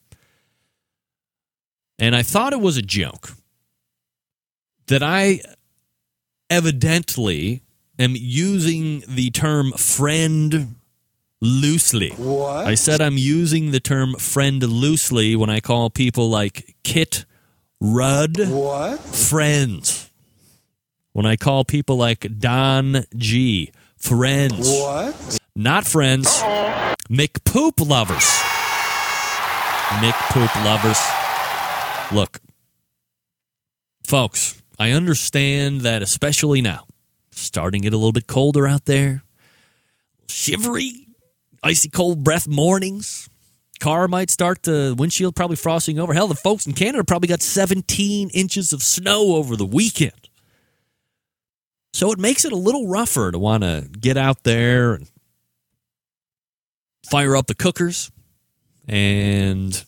And 1.98 2.16
I 2.16 2.22
thought 2.22 2.52
it 2.52 2.60
was 2.60 2.76
a 2.76 2.82
joke 2.82 3.30
that 4.88 5.02
I 5.02 5.40
evidently 6.50 7.61
am 7.98 8.14
using 8.16 9.02
the 9.06 9.30
term 9.30 9.72
friend 9.72 10.76
loosely. 11.40 12.10
What? 12.10 12.66
I 12.66 12.74
said 12.74 13.00
I'm 13.00 13.18
using 13.18 13.70
the 13.70 13.80
term 13.80 14.14
friend 14.14 14.62
loosely 14.62 15.36
when 15.36 15.50
I 15.50 15.60
call 15.60 15.90
people 15.90 16.30
like 16.30 16.76
Kit 16.84 17.24
Rudd 17.80 18.38
What? 18.48 19.00
friends. 19.00 20.10
When 21.12 21.26
I 21.26 21.36
call 21.36 21.64
people 21.64 21.96
like 21.96 22.38
Don 22.38 23.04
G 23.16 23.72
friends. 23.96 24.68
What? 24.70 25.38
Not 25.54 25.86
friends. 25.86 26.28
McPoop 27.10 27.86
lovers. 27.86 28.24
McPoop 30.00 30.64
lovers. 30.64 30.98
Look, 32.16 32.40
folks, 34.04 34.62
I 34.78 34.92
understand 34.92 35.82
that 35.82 36.02
especially 36.02 36.62
now 36.62 36.86
Starting 37.32 37.84
it 37.84 37.92
a 37.92 37.96
little 37.96 38.12
bit 38.12 38.26
colder 38.26 38.66
out 38.66 38.84
there. 38.84 39.22
Shivery, 40.28 41.08
icy 41.62 41.88
cold 41.88 42.22
breath 42.22 42.46
mornings. 42.46 43.28
Car 43.80 44.06
might 44.06 44.30
start 44.30 44.62
the 44.62 44.94
windshield 44.96 45.34
probably 45.34 45.56
frosting 45.56 45.98
over. 45.98 46.14
Hell, 46.14 46.28
the 46.28 46.34
folks 46.36 46.66
in 46.66 46.72
Canada 46.72 47.02
probably 47.02 47.28
got 47.28 47.42
17 47.42 48.30
inches 48.30 48.72
of 48.72 48.82
snow 48.82 49.34
over 49.34 49.56
the 49.56 49.66
weekend. 49.66 50.28
So 51.92 52.12
it 52.12 52.18
makes 52.18 52.44
it 52.44 52.52
a 52.52 52.56
little 52.56 52.86
rougher 52.86 53.32
to 53.32 53.38
want 53.38 53.64
to 53.64 53.88
get 54.00 54.16
out 54.16 54.44
there 54.44 54.94
and 54.94 55.10
fire 57.10 57.36
up 57.36 57.48
the 57.48 57.54
cookers 57.54 58.10
and 58.88 59.84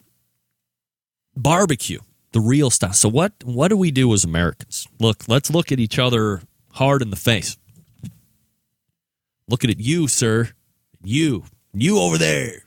barbecue 1.36 2.00
the 2.32 2.40
real 2.40 2.68
stuff. 2.68 2.96
So 2.96 3.08
what 3.08 3.32
what 3.44 3.68
do 3.68 3.76
we 3.76 3.90
do 3.90 4.12
as 4.12 4.24
Americans? 4.24 4.86
Look, 4.98 5.28
let's 5.28 5.50
look 5.50 5.72
at 5.72 5.80
each 5.80 5.98
other 5.98 6.42
hard 6.74 7.02
in 7.02 7.10
the 7.10 7.16
face. 7.16 7.56
Looking 9.48 9.70
at 9.70 9.80
you, 9.80 10.08
sir. 10.08 10.50
You. 11.02 11.44
You 11.72 11.98
over 11.98 12.18
there. 12.18 12.64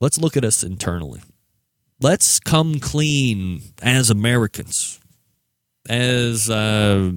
Let's 0.00 0.18
look 0.18 0.36
at 0.36 0.44
us 0.44 0.62
internally. 0.62 1.20
Let's 2.00 2.40
come 2.40 2.80
clean 2.80 3.60
as 3.82 4.08
Americans, 4.08 4.98
as 5.88 6.48
uh, 6.48 7.12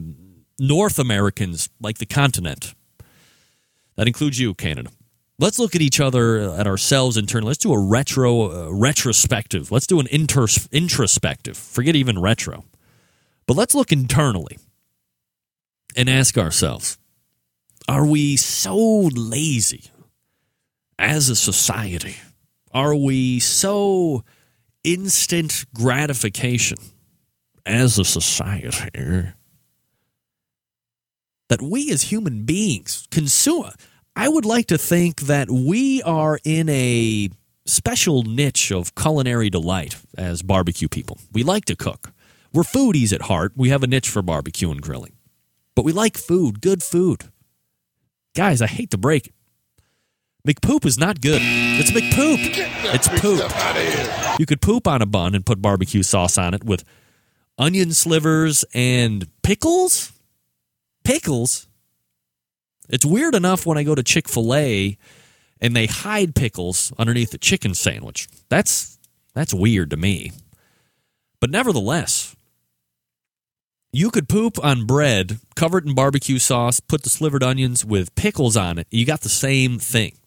North 0.59 0.99
Americans, 0.99 1.70
like 1.80 1.99
the 1.99 2.05
continent. 2.05 2.76
That 3.95 4.07
includes 4.07 4.39
you, 4.39 4.53
Canada. 4.53 4.89
Let's 5.39 5.59
look 5.59 5.76
at 5.76 5.82
each 5.82 6.01
other, 6.01 6.51
at 6.51 6.68
ourselves 6.68 7.16
internally. 7.16 7.49
Let's 7.49 7.59
do 7.59 7.72
a 7.72 7.80
retro, 7.80 8.68
uh, 8.68 8.74
retrospective. 8.74 9.72
Let's 9.72 9.88
do 9.88 10.01
an 10.01 10.07
introspective. 10.07 11.55
Forget 11.55 11.95
even 11.95 12.20
retro. 12.20 12.66
But 13.47 13.55
let's 13.55 13.74
look 13.74 13.91
internally 13.91 14.57
and 15.96 16.10
ask 16.10 16.38
ourselves 16.38 16.98
are 17.88 18.06
we 18.06 18.38
so 18.38 19.10
lazy 19.14 19.91
as 20.98 21.30
a 21.30 21.36
society? 21.36 22.16
Are 22.72 22.96
we 22.96 23.39
so 23.39 24.24
instant 24.84 25.66
gratification 25.74 26.78
as 27.66 28.00
a 28.00 28.06
society 28.06 29.30
that 31.50 31.62
we 31.62 31.91
as 31.91 32.04
human 32.04 32.46
beings 32.46 33.08
consume? 33.12 33.70
I 34.16 34.30
would 34.30 34.46
like 34.46 34.68
to 34.68 34.78
think 34.78 35.22
that 35.22 35.50
we 35.50 36.02
are 36.04 36.39
in 36.44 36.70
a 36.70 37.30
special 37.66 38.24
niche 38.24 38.72
of 38.72 38.96
culinary 38.96 39.50
delight 39.50 39.98
as 40.18 40.41
barbecue 40.41 40.88
people. 40.88 41.18
We 41.32 41.44
like 41.44 41.66
to 41.66 41.76
cook. 41.76 42.12
We're 42.54 42.64
foodies 42.64 43.14
at 43.14 43.24
heart. 43.24 43.54
We 43.56 43.70
have 43.70 43.84
a 43.84 43.88
niche 43.88 44.10
for 44.10 44.22
barbecue 44.22 44.70
and 44.70 44.82
grilling. 44.82 45.12
But 45.76 45.86
we 45.86 45.91
like 45.91 46.17
food, 46.17 46.61
good 46.61 46.84
food. 46.84 47.26
Guys, 48.36 48.61
I 48.61 48.67
hate 48.67 48.91
to 48.91 48.97
break 48.97 49.28
it. 49.28 49.34
McPoop 50.47 50.86
is 50.86 50.97
not 50.97 51.21
good. 51.21 51.41
It's 51.43 51.91
McPoop. 51.91 52.38
It's 52.93 53.07
poop. 53.07 54.39
You 54.39 54.45
could 54.45 54.61
poop 54.61 54.88
on 54.88 55.01
a 55.01 55.05
bun 55.05 55.36
and 55.36 55.45
put 55.45 55.61
barbecue 55.61 56.03
sauce 56.03 56.38
on 56.38 56.53
it 56.53 56.65
with 56.65 56.84
onion 57.57 57.93
slivers 57.93 58.65
and 58.74 59.26
pickles. 59.41 60.11
Pickles? 61.05 61.67
It's 62.89 63.05
weird 63.05 63.36
enough 63.36 63.65
when 63.65 63.78
I 63.78 63.84
go 63.84 63.95
to 63.95 64.03
Chick 64.03 64.28
fil 64.28 64.53
A 64.53 64.97
and 65.61 65.76
they 65.76 65.86
hide 65.86 66.36
pickles 66.36 66.91
underneath 66.99 67.32
the 67.32 67.38
chicken 67.38 67.74
sandwich. 67.74 68.28
That's 68.49 68.99
that's 69.34 69.53
weird 69.53 69.91
to 69.91 69.97
me. 69.97 70.34
But 71.39 71.49
nevertheless, 71.51 72.36
you 73.96 74.10
could 74.10 74.28
poop 74.28 74.62
on 74.64 74.88
bread, 74.88 75.39
cover 75.56 75.78
it 75.78 75.86
in 75.86 75.94
barbecue 75.94 76.39
sauce, 76.39 76.80
put 76.80 77.04
the 77.04 77.10
slivered 77.10 77.44
onions 77.44 77.86
with 77.86 78.16
pickles 78.16 78.58
on 78.58 78.80
it. 78.80 78.88
You 78.89 79.06
got 79.06 79.22
the 79.22 79.30
same 79.30 79.78
thing. 79.78 80.18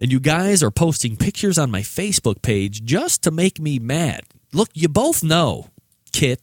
And 0.00 0.10
you 0.10 0.18
guys 0.18 0.62
are 0.62 0.70
posting 0.70 1.18
pictures 1.18 1.58
on 1.58 1.70
my 1.70 1.82
Facebook 1.82 2.40
page 2.40 2.82
just 2.82 3.22
to 3.24 3.30
make 3.30 3.60
me 3.60 3.78
mad. 3.78 4.22
Look, 4.54 4.70
you 4.72 4.88
both 4.88 5.22
know 5.22 5.68
Kit 6.10 6.40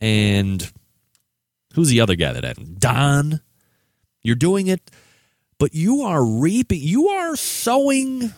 and 0.00 0.72
who's 1.74 1.90
the 1.90 2.00
other 2.00 2.16
guy 2.16 2.32
that 2.32 2.44
had 2.44 2.80
Don. 2.80 3.42
You're 4.22 4.34
doing 4.34 4.66
it, 4.66 4.90
but 5.58 5.74
you 5.74 6.02
are 6.02 6.24
reaping, 6.24 6.80
you 6.80 7.08
are 7.08 7.36
sowing, 7.36 8.32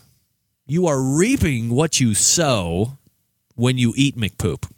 you 0.66 0.88
are 0.88 1.00
reaping 1.00 1.70
what 1.70 2.00
you 2.00 2.14
sow 2.14 2.98
when 3.54 3.78
you 3.78 3.92
eat 3.96 4.16
McPoop. 4.16 4.68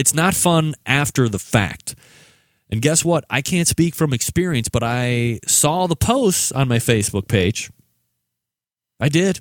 It's 0.00 0.14
not 0.14 0.32
fun 0.32 0.74
after 0.86 1.28
the 1.28 1.38
fact. 1.38 1.94
And 2.70 2.80
guess 2.80 3.04
what? 3.04 3.26
I 3.28 3.42
can't 3.42 3.68
speak 3.68 3.94
from 3.94 4.14
experience, 4.14 4.70
but 4.70 4.82
I 4.82 5.40
saw 5.46 5.86
the 5.86 5.94
posts 5.94 6.50
on 6.52 6.68
my 6.68 6.78
Facebook 6.78 7.28
page. 7.28 7.70
I 8.98 9.10
did. 9.10 9.40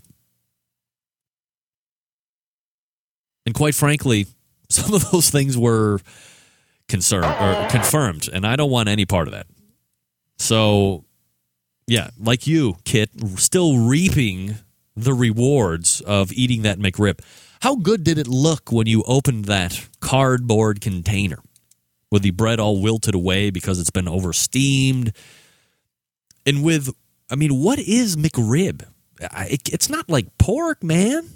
And 3.46 3.56
quite 3.56 3.74
frankly, 3.74 4.26
some 4.70 4.94
of 4.94 5.10
those 5.12 5.30
things 5.30 5.58
were 5.58 6.02
concerned 6.90 7.24
or 7.24 7.70
confirmed, 7.70 8.28
and 8.32 8.46
I 8.46 8.58
don't 8.58 8.70
want 8.70 8.90
any 8.90 9.06
part 9.06 9.30
of 9.30 9.34
that. 9.34 9.48
So, 10.40 11.06
yeah, 11.88 12.10
like 12.20 12.48
you, 12.48 12.76
Kit, 12.84 13.12
still 13.38 13.78
reaping 13.78 14.56
the 14.94 15.14
rewards 15.14 16.02
of 16.02 16.34
eating 16.34 16.64
that 16.64 16.80
McRib. 16.80 17.20
How 17.62 17.76
good 17.76 18.06
did 18.06 18.18
it 18.18 18.28
look 18.28 18.72
when 18.72 18.88
you 18.88 19.04
opened 19.04 19.46
that 19.46 19.88
cardboard 20.00 20.80
container 20.80 21.40
with 22.10 22.24
the 22.24 22.32
bread 22.32 22.58
all 22.60 22.82
wilted 22.82 23.14
away 23.14 23.50
because 23.50 23.80
it's 23.80 23.90
been 23.90 24.06
oversteamed? 24.06 25.14
And 26.46 26.64
with, 26.64 26.90
I 27.30 27.36
mean, 27.36 27.62
what 27.62 27.78
is 27.78 28.16
McRib? 28.16 28.86
It's 29.20 29.90
not 29.90 30.10
like 30.10 30.38
pork, 30.38 30.84
man. 30.84 31.30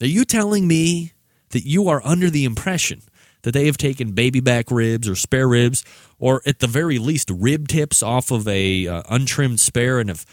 Are 0.00 0.06
you 0.06 0.24
telling 0.24 0.66
me 0.66 1.12
that 1.50 1.66
you 1.66 1.88
are 1.88 2.00
under 2.04 2.30
the 2.30 2.46
impression 2.46 3.02
that 3.42 3.52
they 3.52 3.66
have 3.66 3.76
taken 3.76 4.12
baby 4.12 4.40
back 4.40 4.70
ribs 4.70 5.08
or 5.08 5.14
spare 5.14 5.46
ribs, 5.46 5.84
or 6.18 6.40
at 6.46 6.60
the 6.60 6.66
very 6.66 6.98
least 6.98 7.30
rib 7.30 7.68
tips 7.68 8.02
off 8.02 8.30
of 8.30 8.48
a 8.48 8.86
uh, 8.86 9.02
untrimmed 9.10 9.60
spare 9.60 10.00
and 10.00 10.08
have 10.08 10.24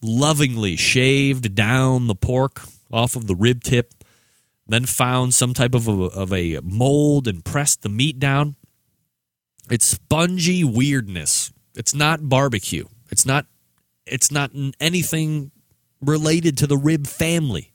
lovingly 0.00 0.76
shaved 0.76 1.54
down 1.56 2.06
the 2.06 2.14
pork 2.14 2.62
off 2.90 3.16
of 3.16 3.26
the 3.26 3.34
rib 3.34 3.62
tip, 3.62 3.94
then 4.66 4.86
found 4.86 5.34
some 5.34 5.54
type 5.54 5.74
of 5.74 5.88
a, 5.88 5.92
of 5.92 6.32
a 6.32 6.60
mold 6.62 7.26
and 7.26 7.44
pressed 7.44 7.82
the 7.82 7.88
meat 7.88 8.18
down. 8.18 8.56
It's 9.70 9.86
spongy 9.86 10.64
weirdness. 10.64 11.52
It's 11.74 11.94
not 11.94 12.28
barbecue. 12.28 12.86
It's 13.10 13.26
not. 13.26 13.46
It's 14.06 14.30
not 14.30 14.50
anything 14.80 15.52
related 16.00 16.58
to 16.58 16.66
the 16.66 16.76
rib 16.76 17.06
family. 17.06 17.72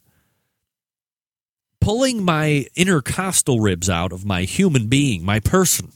Pulling 1.80 2.24
my 2.24 2.66
intercostal 2.76 3.59
ribs 3.59 3.89
out 3.89 4.11
of 4.11 4.26
my 4.26 4.41
human 4.43 4.88
being, 4.88 5.24
my 5.24 5.39
person, 5.39 5.93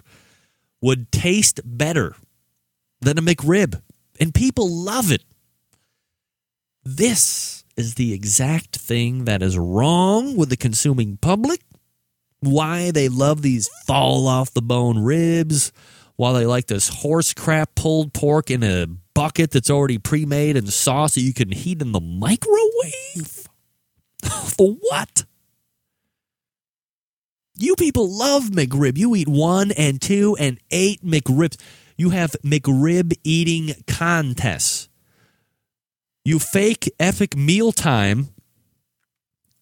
would 0.82 1.11
taste 1.11 1.59
better 1.65 2.15
than 3.01 3.17
a 3.17 3.22
McRib, 3.22 3.82
and 4.20 4.34
people 4.34 4.70
love 4.70 5.12
it. 5.12 5.24
This 6.83 7.63
is 7.80 7.96
the 7.96 8.14
exact 8.14 8.76
thing 8.76 9.24
that 9.24 9.42
is 9.42 9.58
wrong 9.58 10.36
with 10.36 10.50
the 10.50 10.58
consuming 10.58 11.16
public. 11.18 11.62
Why 12.42 12.92
they 12.92 13.08
love 13.08 13.42
these 13.42 13.70
fall 13.88 14.28
off 14.28 14.54
the 14.54 14.62
bone 14.62 15.00
ribs, 15.00 15.72
while 16.18 16.34
they 16.34 16.46
like 16.46 16.68
this 16.68 16.89
horse 16.89 17.34
crap 17.34 17.76
pulled 17.76 18.14
pork 18.14 18.51
in 18.51 18.64
a 18.64 18.88
bucket 19.14 19.51
that's 19.51 19.70
already 19.70 19.97
pre 19.97 20.26
made 20.26 20.58
and 20.58 20.72
sauce 20.72 21.16
that 21.16 21.22
you 21.22 21.34
can 21.34 21.51
heat 21.51 21.82
in 21.82 21.93
the 21.93 22.01
microwave. 22.01 23.47
For 24.24 24.76
what? 24.82 25.24
You 27.56 27.76
people 27.76 28.10
love 28.10 28.50
McRib. 28.50 28.97
You 28.97 29.16
eat 29.16 29.30
one 29.30 29.72
and 29.72 30.01
two 30.01 30.36
and 30.38 30.60
eight 30.70 31.04
McRibs. 31.04 31.58
You 31.97 32.10
have 32.10 32.36
McRib 32.43 33.14
eating 33.24 33.76
contests. 33.88 34.88
You 36.25 36.39
fake 36.39 36.91
epic 37.00 37.36
mealtime. 37.36 38.29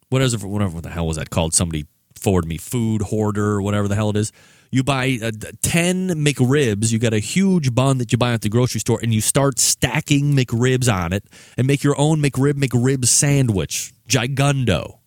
Whatever, 0.10 0.48
whatever 0.48 0.82
the 0.82 0.90
hell 0.90 1.08
was 1.08 1.18
that 1.18 1.30
called? 1.30 1.54
Somebody 1.54 1.86
forwarded 2.18 2.48
me 2.48 2.58
food 2.58 3.02
hoarder, 3.04 3.52
or 3.52 3.62
whatever 3.62 3.88
the 3.88 3.96
hell 3.96 4.10
it 4.10 4.16
is. 4.16 4.32
You 4.72 4.84
buy 4.84 5.18
uh, 5.22 5.32
10 5.62 6.10
McRibs, 6.10 6.92
you 6.92 7.00
got 7.00 7.14
a 7.14 7.20
huge 7.20 7.74
bun 7.74 8.00
that 8.00 8.12
you 8.12 8.18
buy 8.18 8.34
at 8.34 8.42
the 8.42 8.50
grocery 8.50 8.82
store, 8.82 9.00
and 9.02 9.14
you 9.14 9.22
start 9.22 9.60
stacking 9.60 10.36
McRibs 10.36 10.92
on 10.94 11.14
it 11.14 11.24
and 11.58 11.68
make 11.68 11.84
your 11.84 11.98
own 11.98 12.22
McRib 12.22 12.54
McRib 12.54 13.06
sandwich. 13.06 13.94
Gigundo. 14.10 15.00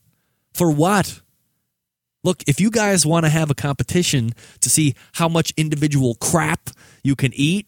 For 0.54 0.70
what? 0.70 1.20
Look, 2.22 2.42
if 2.46 2.60
you 2.60 2.70
guys 2.70 3.06
want 3.06 3.24
to 3.24 3.30
have 3.30 3.50
a 3.50 3.54
competition 3.54 4.32
to 4.60 4.70
see 4.70 4.94
how 5.14 5.28
much 5.28 5.52
individual 5.56 6.14
crap 6.16 6.70
you 7.02 7.16
can 7.16 7.32
eat, 7.34 7.66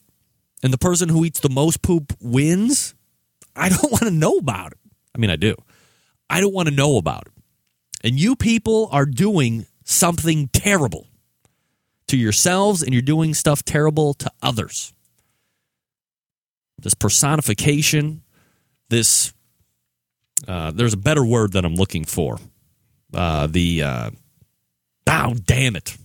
and 0.63 0.73
the 0.73 0.79
person 0.79 1.09
who 1.09 1.25
eats 1.25 1.41
the 1.41 1.49
most 1.49 1.83
poop 1.83 2.13
wins, 2.21 2.95
I 3.55 3.69
don't 3.69 3.83
want 3.93 4.05
to 4.05 4.11
know 4.11 4.39
about 4.39 4.73
it. 4.73 4.79
I 5.15 5.19
mean, 5.19 5.31
I 5.31 5.37
do. 5.37 5.55
I 6.29 6.41
don't 6.41 6.55
want 6.55 6.69
to 6.69 6.75
know 6.75 6.97
about 6.97 7.27
it. 7.27 7.33
And 8.05 8.19
you 8.19 8.35
people 8.37 8.89
are 8.91 9.07
doing 9.07 9.67
something 9.85 10.49
terrible 10.49 11.07
to 12.09 12.17
yourselves 12.17 12.83
and 12.83 12.93
you're 12.93 13.03
doing 13.03 13.35
stuff 13.35 13.63
terrible 13.63 14.15
to 14.15 14.31
others. 14.43 14.93
This 16.79 16.95
personification, 16.95 18.23
this, 18.89 19.33
uh, 20.49 20.73
there's 20.73 20.95
a 20.95 20.99
better 20.99 21.25
word 21.25 21.53
that 21.53 21.65
I'm 21.65 21.75
looking 21.75 22.05
for. 22.05 22.39
Uh, 23.15 23.47
the, 23.47 23.83
uh, 23.83 24.11
oh, 25.07 25.35
damn 25.45 25.77
it. 25.77 25.97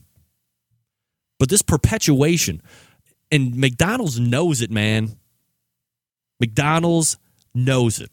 But 1.40 1.50
this 1.50 1.62
perpetuation, 1.62 2.62
and 3.32 3.56
McDonald's 3.56 4.20
knows 4.20 4.62
it, 4.62 4.72
man. 4.72 5.18
McDonald's 6.40 7.18
knows 7.66 8.00
it. 8.00 8.12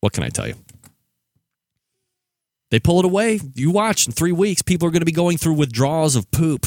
What 0.00 0.12
can 0.12 0.22
I 0.22 0.28
tell 0.28 0.46
you? 0.46 0.54
They 2.70 2.80
pull 2.80 2.98
it 2.98 3.04
away. 3.04 3.40
You 3.54 3.70
watch 3.70 4.06
in 4.06 4.12
three 4.12 4.32
weeks, 4.32 4.62
people 4.62 4.86
are 4.88 4.90
going 4.90 5.00
to 5.00 5.06
be 5.06 5.12
going 5.12 5.38
through 5.38 5.54
withdrawals 5.54 6.16
of 6.16 6.30
poop. 6.30 6.66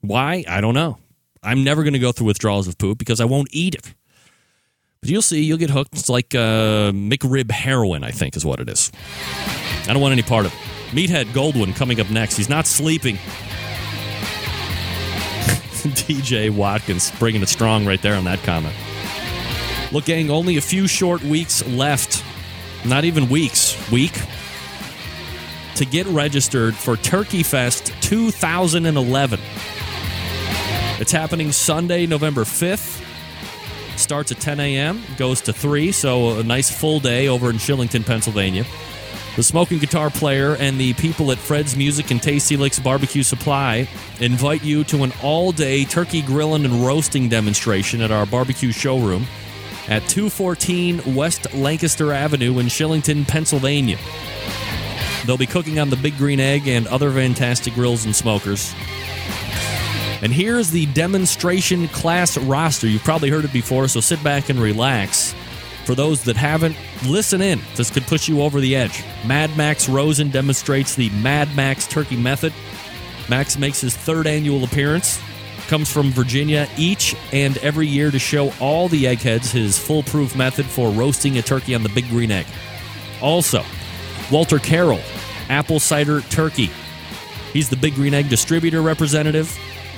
Why? 0.00 0.44
I 0.48 0.60
don't 0.60 0.74
know. 0.74 0.98
I'm 1.42 1.64
never 1.64 1.82
going 1.82 1.92
to 1.94 1.98
go 1.98 2.12
through 2.12 2.26
withdrawals 2.26 2.68
of 2.68 2.76
poop 2.78 2.98
because 2.98 3.20
I 3.20 3.24
won't 3.24 3.48
eat 3.52 3.74
it. 3.74 3.94
But 5.00 5.10
you'll 5.10 5.22
see, 5.22 5.42
you'll 5.42 5.58
get 5.58 5.70
hooked. 5.70 5.94
It's 5.94 6.08
like 6.08 6.34
uh, 6.34 6.90
McRib 6.92 7.50
heroin, 7.52 8.02
I 8.02 8.10
think, 8.10 8.36
is 8.36 8.44
what 8.44 8.58
it 8.58 8.68
is. 8.68 8.90
I 9.86 9.92
don't 9.92 10.02
want 10.02 10.12
any 10.12 10.22
part 10.22 10.44
of 10.44 10.52
it. 10.52 10.58
Meathead 10.90 11.26
Goldwyn 11.26 11.74
coming 11.76 12.00
up 12.00 12.10
next. 12.10 12.36
He's 12.36 12.48
not 12.48 12.66
sleeping. 12.66 13.16
DJ 15.78 16.50
Watkins 16.50 17.12
bringing 17.18 17.42
it 17.42 17.48
strong 17.48 17.86
right 17.86 18.02
there 18.02 18.16
on 18.16 18.24
that 18.24 18.42
comment. 18.42 18.74
Look, 19.90 20.04
gang, 20.04 20.30
only 20.30 20.58
a 20.58 20.60
few 20.60 20.86
short 20.86 21.22
weeks 21.22 21.66
left. 21.66 22.22
Not 22.84 23.04
even 23.04 23.28
weeks. 23.28 23.90
Week 23.90 24.12
to 25.76 25.86
get 25.86 26.06
registered 26.08 26.74
for 26.74 26.96
Turkey 26.96 27.42
Fest 27.42 27.92
2011. 28.02 29.40
It's 30.98 31.12
happening 31.12 31.52
Sunday, 31.52 32.04
November 32.06 32.42
5th. 32.42 33.04
Starts 33.96 34.32
at 34.32 34.40
10 34.40 34.60
a.m., 34.60 35.02
goes 35.16 35.40
to 35.42 35.52
3, 35.52 35.92
so 35.92 36.40
a 36.40 36.42
nice 36.42 36.70
full 36.70 36.98
day 36.98 37.28
over 37.28 37.48
in 37.48 37.56
Shillington, 37.56 38.04
Pennsylvania. 38.04 38.64
The 39.36 39.42
smoking 39.44 39.78
guitar 39.78 40.10
player 40.10 40.56
and 40.56 40.80
the 40.80 40.94
people 40.94 41.30
at 41.30 41.38
Fred's 41.38 41.76
Music 41.76 42.10
and 42.10 42.20
Tasty 42.20 42.56
Licks 42.56 42.80
Barbecue 42.80 43.22
Supply 43.22 43.88
invite 44.20 44.64
you 44.64 44.82
to 44.84 45.04
an 45.04 45.12
all 45.22 45.52
day 45.52 45.84
turkey 45.84 46.22
grilling 46.22 46.64
and 46.64 46.84
roasting 46.84 47.28
demonstration 47.28 48.00
at 48.00 48.10
our 48.10 48.26
barbecue 48.26 48.72
showroom 48.72 49.26
at 49.88 50.06
214 50.08 51.14
West 51.14 51.52
Lancaster 51.54 52.12
Avenue 52.12 52.58
in 52.58 52.66
Shillington, 52.66 53.26
Pennsylvania. 53.26 53.98
They'll 55.24 55.36
be 55.36 55.46
cooking 55.46 55.78
on 55.78 55.90
the 55.90 55.96
Big 55.96 56.16
Green 56.16 56.40
Egg 56.40 56.68
and 56.68 56.86
other 56.86 57.10
fantastic 57.10 57.74
grills 57.74 58.04
and 58.04 58.14
smokers. 58.14 58.74
And 60.20 60.32
here's 60.32 60.70
the 60.70 60.86
demonstration 60.86 61.88
class 61.88 62.36
roster. 62.38 62.88
You've 62.88 63.04
probably 63.04 63.30
heard 63.30 63.44
it 63.44 63.52
before, 63.52 63.88
so 63.88 64.00
sit 64.00 64.22
back 64.24 64.48
and 64.48 64.60
relax. 64.60 65.34
For 65.84 65.94
those 65.94 66.22
that 66.24 66.36
haven't, 66.36 66.76
listen 67.06 67.40
in. 67.40 67.60
This 67.76 67.90
could 67.90 68.02
push 68.04 68.28
you 68.28 68.42
over 68.42 68.60
the 68.60 68.76
edge. 68.76 69.02
Mad 69.26 69.56
Max 69.56 69.88
Rosen 69.88 70.28
demonstrates 70.28 70.94
the 70.94 71.08
Mad 71.10 71.54
Max 71.56 71.86
Turkey 71.86 72.16
Method. 72.16 72.52
Max 73.28 73.56
makes 73.56 73.80
his 73.80 73.96
third 73.96 74.26
annual 74.26 74.64
appearance. 74.64 75.20
Comes 75.68 75.92
from 75.92 76.10
Virginia 76.10 76.68
each 76.76 77.14
and 77.32 77.56
every 77.58 77.86
year 77.86 78.10
to 78.10 78.18
show 78.18 78.52
all 78.58 78.88
the 78.88 79.06
eggheads 79.06 79.52
his 79.52 79.78
foolproof 79.78 80.34
method 80.34 80.66
for 80.66 80.90
roasting 80.90 81.38
a 81.38 81.42
turkey 81.42 81.74
on 81.74 81.82
the 81.82 81.90
Big 81.90 82.08
Green 82.08 82.30
Egg. 82.30 82.46
Also, 83.22 83.62
Walter 84.30 84.58
Carroll, 84.58 85.00
Apple 85.48 85.78
Cider 85.78 86.22
Turkey. 86.22 86.70
He's 87.52 87.68
the 87.68 87.76
Big 87.76 87.94
Green 87.94 88.14
Egg 88.14 88.28
distributor 88.28 88.82
representative. 88.82 89.54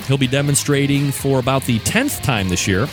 He'll 0.07 0.17
be 0.17 0.27
demonstrating 0.27 1.11
for 1.11 1.39
about 1.39 1.63
the 1.63 1.79
10th 1.79 2.21
time 2.21 2.49
this 2.49 2.67
year 2.67 2.87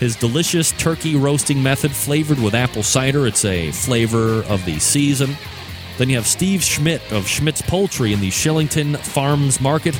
his 0.00 0.16
delicious 0.16 0.72
turkey 0.72 1.14
roasting 1.14 1.62
method 1.62 1.92
flavored 1.92 2.38
with 2.38 2.54
apple 2.54 2.82
cider. 2.82 3.26
It's 3.26 3.44
a 3.44 3.70
flavor 3.70 4.42
of 4.44 4.64
the 4.64 4.78
season. 4.78 5.36
Then 5.98 6.08
you 6.08 6.16
have 6.16 6.26
Steve 6.26 6.64
Schmidt 6.64 7.02
of 7.12 7.28
Schmidt's 7.28 7.60
Poultry 7.60 8.14
in 8.14 8.20
the 8.20 8.30
Shillington 8.30 8.96
Farms 8.96 9.60
Market. 9.60 9.94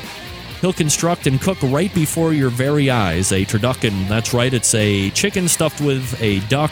He'll 0.61 0.73
construct 0.73 1.25
and 1.25 1.41
cook 1.41 1.57
right 1.63 1.93
before 1.93 2.33
your 2.33 2.51
very 2.51 2.91
eyes 2.91 3.31
a 3.31 3.45
turducken. 3.45 4.07
That's 4.07 4.31
right, 4.33 4.53
it's 4.53 4.73
a 4.75 5.09
chicken 5.09 5.47
stuffed 5.47 5.81
with 5.81 6.21
a 6.21 6.39
duck. 6.41 6.71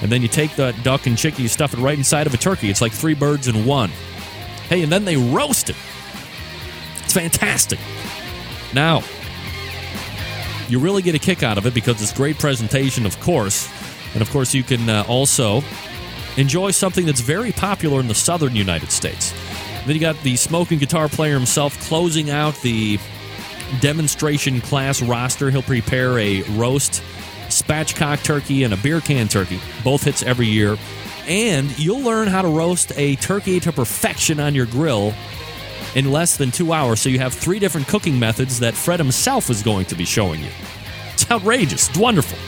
And 0.00 0.10
then 0.10 0.22
you 0.22 0.28
take 0.28 0.56
that 0.56 0.82
duck 0.82 1.06
and 1.06 1.16
chicken, 1.16 1.42
you 1.42 1.48
stuff 1.48 1.74
it 1.74 1.78
right 1.78 1.98
inside 1.98 2.26
of 2.26 2.32
a 2.32 2.38
turkey. 2.38 2.70
It's 2.70 2.80
like 2.80 2.92
three 2.92 3.14
birds 3.14 3.46
in 3.46 3.66
one. 3.66 3.90
Hey, 4.68 4.82
and 4.82 4.90
then 4.90 5.04
they 5.04 5.16
roast 5.16 5.68
it. 5.68 5.76
It's 7.04 7.12
fantastic. 7.12 7.78
Now, 8.74 9.02
you 10.68 10.78
really 10.78 11.02
get 11.02 11.14
a 11.14 11.18
kick 11.18 11.42
out 11.42 11.58
of 11.58 11.66
it 11.66 11.74
because 11.74 12.00
it's 12.00 12.12
great 12.12 12.38
presentation, 12.38 13.04
of 13.04 13.18
course. 13.20 13.68
And 14.14 14.22
of 14.22 14.30
course, 14.30 14.54
you 14.54 14.62
can 14.62 14.88
uh, 14.88 15.04
also 15.06 15.62
enjoy 16.38 16.70
something 16.70 17.04
that's 17.04 17.20
very 17.20 17.52
popular 17.52 18.00
in 18.00 18.08
the 18.08 18.14
southern 18.14 18.56
United 18.56 18.90
States. 18.90 19.34
Then 19.84 19.94
you 19.94 20.00
got 20.00 20.16
the 20.22 20.36
smoking 20.36 20.78
guitar 20.78 21.08
player 21.08 21.34
himself 21.34 21.78
closing 21.88 22.30
out 22.30 22.54
the 22.62 22.98
demonstration 23.80 24.60
class 24.60 25.02
roster. 25.02 25.50
He'll 25.50 25.62
prepare 25.62 26.18
a 26.18 26.42
roast, 26.42 27.02
spatchcock 27.48 28.22
turkey, 28.24 28.64
and 28.64 28.74
a 28.74 28.76
beer 28.76 29.00
can 29.00 29.28
turkey. 29.28 29.60
Both 29.84 30.04
hits 30.04 30.22
every 30.22 30.46
year. 30.46 30.76
And 31.26 31.78
you'll 31.78 32.00
learn 32.00 32.28
how 32.28 32.42
to 32.42 32.48
roast 32.48 32.92
a 32.96 33.16
turkey 33.16 33.60
to 33.60 33.72
perfection 33.72 34.40
on 34.40 34.54
your 34.54 34.66
grill 34.66 35.12
in 35.94 36.10
less 36.10 36.36
than 36.36 36.50
two 36.50 36.72
hours. 36.72 37.00
So 37.00 37.08
you 37.08 37.18
have 37.18 37.34
three 37.34 37.58
different 37.58 37.88
cooking 37.88 38.18
methods 38.18 38.60
that 38.60 38.74
Fred 38.74 38.98
himself 38.98 39.50
is 39.50 39.62
going 39.62 39.86
to 39.86 39.94
be 39.94 40.04
showing 40.04 40.42
you. 40.42 40.50
It's 41.12 41.30
outrageous. 41.30 41.88
It's 41.88 41.98
wonderful. 41.98 42.38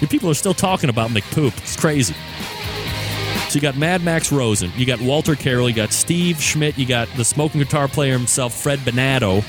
Your 0.00 0.08
people 0.08 0.30
are 0.30 0.34
still 0.34 0.54
talking 0.54 0.90
about 0.90 1.10
McPoop. 1.10 1.56
It's 1.58 1.76
crazy. 1.76 2.14
So 3.48 3.58
you 3.58 3.60
got 3.60 3.76
Mad 3.76 4.02
Max 4.02 4.32
Rosen, 4.32 4.72
you 4.74 4.84
got 4.84 5.00
Walter 5.00 5.36
Carroll, 5.36 5.68
you 5.68 5.76
got 5.76 5.92
Steve 5.92 6.40
Schmidt, 6.42 6.76
you 6.76 6.86
got 6.86 7.08
the 7.16 7.24
smoking 7.24 7.60
guitar 7.60 7.86
player 7.86 8.12
himself, 8.12 8.52
Fred 8.52 8.80
Bonato, 8.80 9.44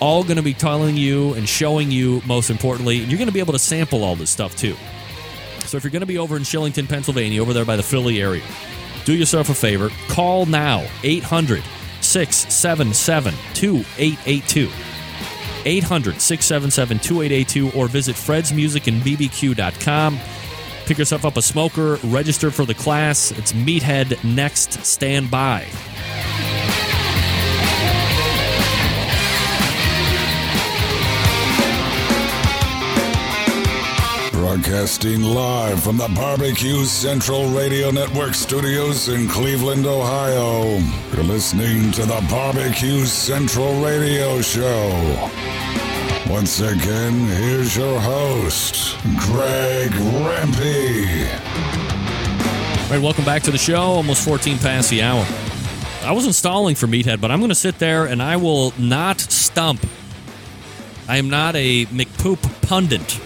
all 0.00 0.22
going 0.22 0.36
to 0.36 0.42
be 0.42 0.54
telling 0.54 0.96
you 0.96 1.34
and 1.34 1.48
showing 1.48 1.90
you, 1.90 2.22
most 2.26 2.50
importantly, 2.50 3.00
and 3.00 3.10
you're 3.10 3.18
going 3.18 3.28
to 3.28 3.34
be 3.34 3.40
able 3.40 3.52
to 3.52 3.58
sample 3.58 4.04
all 4.04 4.16
this 4.16 4.30
stuff 4.30 4.56
too. 4.56 4.76
So 5.66 5.76
if 5.76 5.84
you're 5.84 5.90
going 5.90 6.00
to 6.00 6.06
be 6.06 6.18
over 6.18 6.36
in 6.36 6.42
Shillington, 6.42 6.88
Pennsylvania, 6.88 7.40
over 7.40 7.52
there 7.52 7.64
by 7.64 7.76
the 7.76 7.82
Philly 7.82 8.20
area, 8.20 8.42
do 9.04 9.14
yourself 9.14 9.48
a 9.48 9.54
favor. 9.54 9.90
Call 10.08 10.46
now 10.46 10.86
800 11.02 11.62
677 12.00 13.34
2882. 13.54 14.70
800 15.66 16.20
677 16.20 16.98
2882 16.98 17.78
or 17.78 17.88
visit 17.88 18.16
fredsmusicandbbq.com. 18.16 20.18
Pick 20.86 20.98
yourself 20.98 21.24
up 21.24 21.38
a 21.38 21.42
smoker, 21.42 21.98
register 22.04 22.50
for 22.50 22.66
the 22.66 22.74
class. 22.74 23.30
It's 23.32 23.52
Meathead 23.52 24.22
Next 24.22 24.84
Stand 24.84 25.30
Broadcasting 34.54 35.20
live 35.20 35.82
from 35.82 35.96
the 35.96 36.06
Barbecue 36.14 36.84
Central 36.84 37.48
Radio 37.48 37.90
Network 37.90 38.34
studios 38.34 39.08
in 39.08 39.26
Cleveland, 39.26 39.84
Ohio. 39.84 40.78
You're 41.12 41.24
listening 41.24 41.90
to 41.90 42.02
the 42.02 42.24
Barbecue 42.30 43.04
Central 43.04 43.82
Radio 43.82 44.40
Show. 44.42 45.30
Once 46.30 46.60
again, 46.60 47.26
here's 47.26 47.76
your 47.76 47.98
host, 47.98 48.96
Greg 49.18 49.90
Rempe. 49.90 51.26
All 52.84 52.90
right, 52.90 53.02
welcome 53.02 53.24
back 53.24 53.42
to 53.42 53.50
the 53.50 53.58
show. 53.58 53.82
Almost 53.82 54.24
14 54.24 54.58
past 54.58 54.88
the 54.88 55.02
hour. 55.02 55.26
I 56.04 56.12
wasn't 56.12 56.36
stalling 56.36 56.76
for 56.76 56.86
Meathead, 56.86 57.20
but 57.20 57.32
I'm 57.32 57.40
going 57.40 57.48
to 57.48 57.56
sit 57.56 57.80
there 57.80 58.04
and 58.04 58.22
I 58.22 58.36
will 58.36 58.72
not 58.78 59.18
stump. 59.20 59.84
I 61.08 61.16
am 61.16 61.28
not 61.28 61.56
a 61.56 61.86
McPoop 61.86 62.38
pundit. 62.62 63.20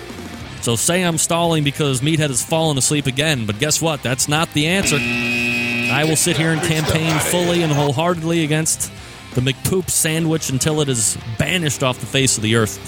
So 0.68 0.76
say 0.76 1.02
I'm 1.02 1.16
stalling 1.16 1.64
because 1.64 2.02
Meathead 2.02 2.28
has 2.28 2.44
fallen 2.44 2.76
asleep 2.76 3.06
again, 3.06 3.46
but 3.46 3.58
guess 3.58 3.80
what? 3.80 4.02
That's 4.02 4.28
not 4.28 4.52
the 4.52 4.66
answer. 4.66 4.98
I 5.00 6.04
will 6.04 6.14
sit 6.14 6.36
here 6.36 6.50
and 6.50 6.60
campaign 6.60 7.18
fully 7.20 7.62
and 7.62 7.72
wholeheartedly 7.72 8.44
against 8.44 8.92
the 9.34 9.40
McPoop 9.40 9.88
sandwich 9.88 10.50
until 10.50 10.82
it 10.82 10.90
is 10.90 11.16
banished 11.38 11.82
off 11.82 12.00
the 12.00 12.04
face 12.04 12.36
of 12.36 12.42
the 12.42 12.56
earth. 12.56 12.78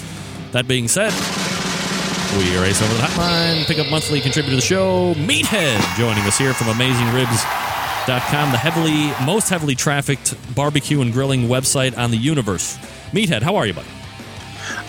That 0.51 0.67
being 0.67 0.87
said, 0.87 1.11
we 2.37 2.55
race 2.59 2.79
over 2.83 2.93
the 2.93 2.99
hotline, 2.99 3.65
pick 3.65 3.79
up 3.79 3.89
monthly 3.89 4.21
contributor 4.21 4.51
to 4.51 4.55
the 4.57 4.61
show, 4.61 5.15
Meathead, 5.15 5.97
joining 5.97 6.23
us 6.25 6.37
here 6.37 6.53
from 6.53 6.67
AmazingRibs.com, 6.67 8.51
the 8.51 8.57
heavily, 8.59 9.11
most 9.25 9.49
heavily 9.49 9.73
trafficked 9.73 10.35
barbecue 10.53 11.01
and 11.01 11.11
grilling 11.13 11.47
website 11.47 11.97
on 11.97 12.11
the 12.11 12.17
universe. 12.17 12.77
Meathead, 13.11 13.41
how 13.41 13.55
are 13.55 13.65
you, 13.65 13.73
buddy? 13.73 13.89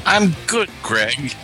I'm 0.05 0.35
good, 0.47 0.69
Greg. 0.83 1.35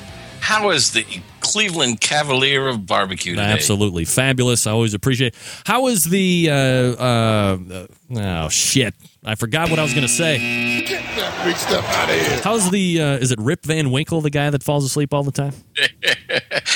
How 0.41 0.69
is 0.71 0.91
the 0.91 1.07
Cleveland 1.53 2.01
Cavalier 2.01 2.69
of 2.69 2.87
barbecue 2.87 3.33
today? 3.35 3.53
Absolutely 3.53 4.05
fabulous. 4.05 4.67
I 4.67 4.73
always 4.73 4.95
appreciate. 4.95 5.35
How 5.65 5.87
is 5.89 6.05
the? 6.05 6.49
Uh, 6.51 6.55
uh, 6.55 7.87
oh 8.17 8.49
shit! 8.49 8.95
I 9.25 9.35
forgot 9.35 9.71
what 9.71 9.79
I 9.79 9.83
was 9.83 9.93
going 9.93 10.07
to 10.07 10.13
say. 10.13 10.39
that 10.87 11.45
big 11.45 11.57
stuff 11.57 11.85
out 11.97 12.09
of 12.09 12.15
here. 12.15 12.41
How's 12.43 12.71
the? 12.71 13.01
Uh, 13.01 13.17
is 13.17 13.33
it 13.33 13.39
Rip 13.41 13.65
Van 13.65 13.91
Winkle, 13.91 14.21
the 14.21 14.31
guy 14.31 14.51
that 14.51 14.63
falls 14.63 14.85
asleep 14.85 15.13
all 15.13 15.23
the 15.23 15.33
time? 15.33 15.53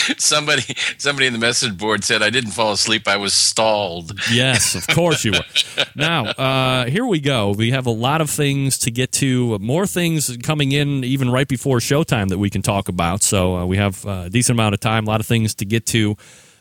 somebody, 0.18 0.62
somebody 0.98 1.26
in 1.26 1.32
the 1.32 1.38
message 1.38 1.76
board 1.76 2.04
said 2.04 2.22
I 2.22 2.30
didn't 2.30 2.52
fall 2.52 2.72
asleep. 2.72 3.08
I 3.08 3.16
was 3.16 3.34
stalled. 3.34 4.18
Yes, 4.30 4.74
of 4.74 4.86
course 4.88 5.24
you 5.24 5.32
were. 5.32 5.38
Now, 5.94 6.26
uh, 6.26 6.86
here 6.86 7.04
we 7.04 7.20
go. 7.20 7.52
We 7.52 7.70
have 7.70 7.86
a 7.86 7.90
lot 7.90 8.20
of 8.20 8.30
things 8.30 8.78
to 8.78 8.90
get 8.90 9.12
to. 9.12 9.58
More 9.58 9.86
things 9.86 10.36
coming 10.42 10.72
in 10.72 11.04
even 11.04 11.30
right 11.30 11.46
before 11.46 11.78
showtime 11.78 12.28
that 12.28 12.38
we 12.38 12.48
can 12.50 12.62
talk 12.62 12.88
about. 12.88 13.22
So 13.22 13.56
uh, 13.56 13.66
we 13.66 13.76
have 13.76 14.04
a 14.06 14.30
decent 14.30 14.56
amount 14.56 14.74
of 14.74 14.80
time. 14.80 15.06
A 15.06 15.10
lot 15.10 15.20
of 15.20 15.26
things 15.26 15.54
to 15.56 15.64
get 15.64 15.86
to. 15.86 16.16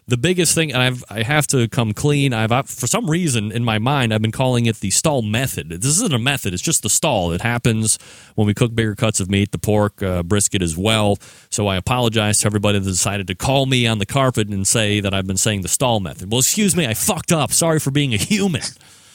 The 0.07 0.17
biggest 0.17 0.55
thing, 0.55 0.73
and 0.73 0.81
I've 0.81 1.03
I 1.09 1.21
have 1.21 1.47
to 1.47 1.67
come 1.69 1.93
clean. 1.93 2.33
I've 2.33 2.51
I, 2.51 2.63
for 2.63 2.87
some 2.87 3.09
reason 3.09 3.51
in 3.51 3.63
my 3.63 3.79
mind 3.79 4.13
I've 4.13 4.21
been 4.21 4.31
calling 4.31 4.65
it 4.65 4.77
the 4.77 4.89
stall 4.89 5.21
method. 5.21 5.69
This 5.69 5.85
isn't 5.85 6.13
a 6.13 6.19
method; 6.19 6.53
it's 6.53 6.61
just 6.61 6.83
the 6.83 6.89
stall. 6.89 7.31
It 7.31 7.41
happens 7.41 7.97
when 8.35 8.47
we 8.47 8.53
cook 8.53 8.75
bigger 8.75 8.95
cuts 8.95 9.19
of 9.19 9.29
meat, 9.29 9.51
the 9.51 9.57
pork, 9.57 10.01
uh, 10.03 10.23
brisket 10.23 10.61
as 10.61 10.75
well. 10.75 11.17
So 11.49 11.67
I 11.67 11.77
apologize 11.77 12.39
to 12.39 12.47
everybody 12.47 12.79
that 12.79 12.85
decided 12.85 13.27
to 13.27 13.35
call 13.35 13.67
me 13.67 13.87
on 13.87 13.99
the 13.99 14.05
carpet 14.05 14.49
and 14.49 14.67
say 14.67 14.99
that 14.99 15.13
I've 15.13 15.27
been 15.27 15.37
saying 15.37 15.61
the 15.61 15.67
stall 15.69 15.99
method. 15.99 16.31
Well, 16.31 16.39
excuse 16.39 16.75
me, 16.75 16.87
I 16.87 16.93
fucked 16.93 17.31
up. 17.31 17.51
Sorry 17.51 17.79
for 17.79 17.91
being 17.91 18.13
a 18.13 18.17
human. 18.17 18.63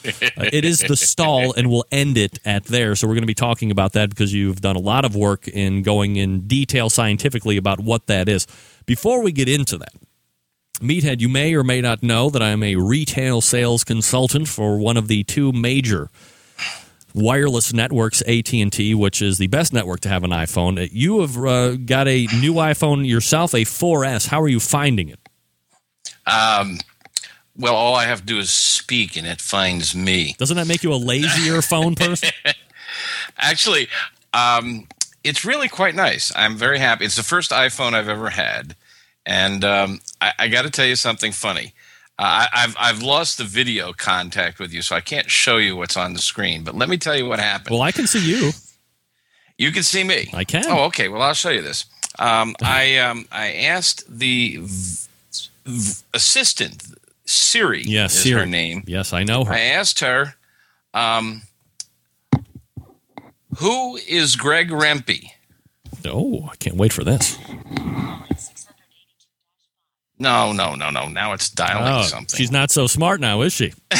Uh, 0.05 0.45
it 0.53 0.63
is 0.63 0.79
the 0.79 0.95
stall, 0.95 1.53
and 1.53 1.69
we'll 1.69 1.85
end 1.91 2.17
it 2.17 2.39
at 2.45 2.65
there. 2.65 2.95
So 2.95 3.07
we're 3.07 3.15
going 3.15 3.23
to 3.23 3.27
be 3.27 3.33
talking 3.33 3.71
about 3.71 3.93
that 3.93 4.09
because 4.09 4.33
you've 4.33 4.61
done 4.61 4.75
a 4.75 4.79
lot 4.79 5.05
of 5.05 5.15
work 5.15 5.47
in 5.47 5.83
going 5.83 6.15
in 6.15 6.47
detail 6.47 6.89
scientifically 6.89 7.57
about 7.57 7.79
what 7.79 8.07
that 8.07 8.29
is. 8.29 8.47
Before 8.85 9.21
we 9.21 9.31
get 9.31 9.49
into 9.49 9.77
that, 9.79 9.93
Meathead, 10.79 11.19
you 11.19 11.29
may 11.29 11.55
or 11.55 11.63
may 11.63 11.81
not 11.81 12.03
know 12.03 12.29
that 12.29 12.41
I'm 12.41 12.61
a 12.63 12.75
retail 12.75 13.41
sales 13.41 13.83
consultant 13.83 14.47
for 14.47 14.77
one 14.77 14.97
of 14.97 15.07
the 15.07 15.23
two 15.23 15.51
major 15.51 16.09
wireless 17.15 17.73
networks, 17.73 18.21
AT&T, 18.27 18.93
which 18.93 19.21
is 19.21 19.37
the 19.37 19.47
best 19.47 19.73
network 19.73 20.01
to 20.01 20.09
have 20.09 20.23
an 20.23 20.31
iPhone. 20.31 20.87
You 20.91 21.21
have 21.21 21.37
uh, 21.37 21.75
got 21.77 22.07
a 22.07 22.27
new 22.39 22.53
iPhone 22.53 23.07
yourself, 23.07 23.53
a 23.53 23.61
4S. 23.61 24.27
How 24.27 24.41
are 24.41 24.47
you 24.47 24.59
finding 24.59 25.09
it? 25.09 25.19
Um, 26.27 26.77
well, 27.57 27.75
all 27.75 27.95
I 27.95 28.05
have 28.05 28.19
to 28.19 28.25
do 28.25 28.37
is 28.37 28.51
speak, 28.51 29.17
and 29.17 29.25
it 29.25 29.41
finds 29.41 29.95
me. 29.95 30.35
Doesn't 30.37 30.57
that 30.57 30.67
make 30.67 30.83
you 30.83 30.93
a 30.93 30.95
lazier 30.95 31.61
phone 31.63 31.95
person? 31.95 32.29
Actually, 33.37 33.87
um, 34.33 34.87
it's 35.23 35.43
really 35.43 35.67
quite 35.67 35.95
nice. 35.95 36.31
I'm 36.35 36.55
very 36.55 36.77
happy. 36.77 37.05
It's 37.05 37.15
the 37.15 37.23
first 37.23 37.51
iPhone 37.51 37.93
I've 37.93 38.09
ever 38.09 38.29
had, 38.29 38.75
and 39.27 39.63
um, 39.65 39.99
I, 40.21 40.33
I 40.39 40.47
got 40.47 40.63
to 40.63 40.71
tell 40.71 40.85
you 40.87 40.95
something 40.95 41.31
funny. 41.33 41.73
Uh, 42.17 42.23
I, 42.23 42.47
I've 42.63 42.75
I've 42.79 43.03
lost 43.03 43.37
the 43.37 43.43
video 43.43 43.93
contact 43.93 44.57
with 44.57 44.73
you, 44.73 44.81
so 44.81 44.95
I 44.95 45.01
can't 45.01 45.29
show 45.29 45.57
you 45.57 45.75
what's 45.75 45.95
on 45.97 46.13
the 46.13 46.19
screen. 46.19 46.63
But 46.63 46.73
let 46.73 46.89
me 46.89 46.97
tell 46.97 47.15
you 47.15 47.27
what 47.27 47.39
happened. 47.39 47.73
Well, 47.75 47.83
I 47.83 47.91
can 47.91 48.07
see 48.07 48.25
you. 48.27 48.51
You 49.59 49.71
can 49.71 49.83
see 49.83 50.03
me. 50.03 50.29
I 50.33 50.43
can. 50.43 50.63
Oh, 50.67 50.85
okay. 50.85 51.09
Well, 51.09 51.21
I'll 51.21 51.33
show 51.35 51.49
you 51.49 51.61
this. 51.61 51.85
Um, 52.17 52.55
I 52.63 52.97
um, 52.97 53.25
I 53.31 53.53
asked 53.53 54.05
the 54.09 54.57
v- 54.61 55.07
v- 55.65 56.03
assistant 56.13 56.83
Siri. 57.25 57.83
Yes, 57.83 58.15
is 58.15 58.23
Siri. 58.23 58.39
her 58.39 58.45
name. 58.47 58.83
Yes, 58.87 59.13
I 59.13 59.23
know 59.23 59.43
her. 59.43 59.53
I 59.53 59.59
asked 59.59 59.99
her, 59.99 60.35
um, 60.93 61.43
"Who 63.57 63.97
is 63.97 64.35
Greg 64.35 64.69
Rempe?" 64.69 65.31
Oh, 66.05 66.49
I 66.51 66.55
can't 66.55 66.77
wait 66.77 66.93
for 66.93 67.03
this. 67.03 67.37
No, 70.19 70.51
no, 70.51 70.73
no, 70.75 70.89
no. 70.89 71.07
Now 71.07 71.33
it's 71.33 71.49
dialing 71.49 71.93
Oh, 71.93 72.01
something. 72.03 72.35
she's 72.37 72.51
not 72.51 72.71
so 72.71 72.87
smart 72.87 73.19
now, 73.21 73.41
is 73.41 73.53
she? 73.53 73.73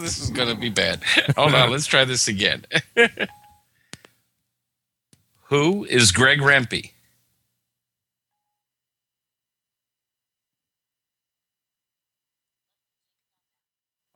this 0.00 0.18
is 0.18 0.30
going 0.30 0.48
to 0.48 0.56
be 0.56 0.70
bad. 0.70 1.02
Hold 1.36 1.54
on. 1.54 1.70
Let's 1.70 1.86
try 1.86 2.04
this 2.04 2.26
again. 2.26 2.64
Who 5.44 5.84
is 5.84 6.10
Greg 6.12 6.40
Rempe? 6.40 6.90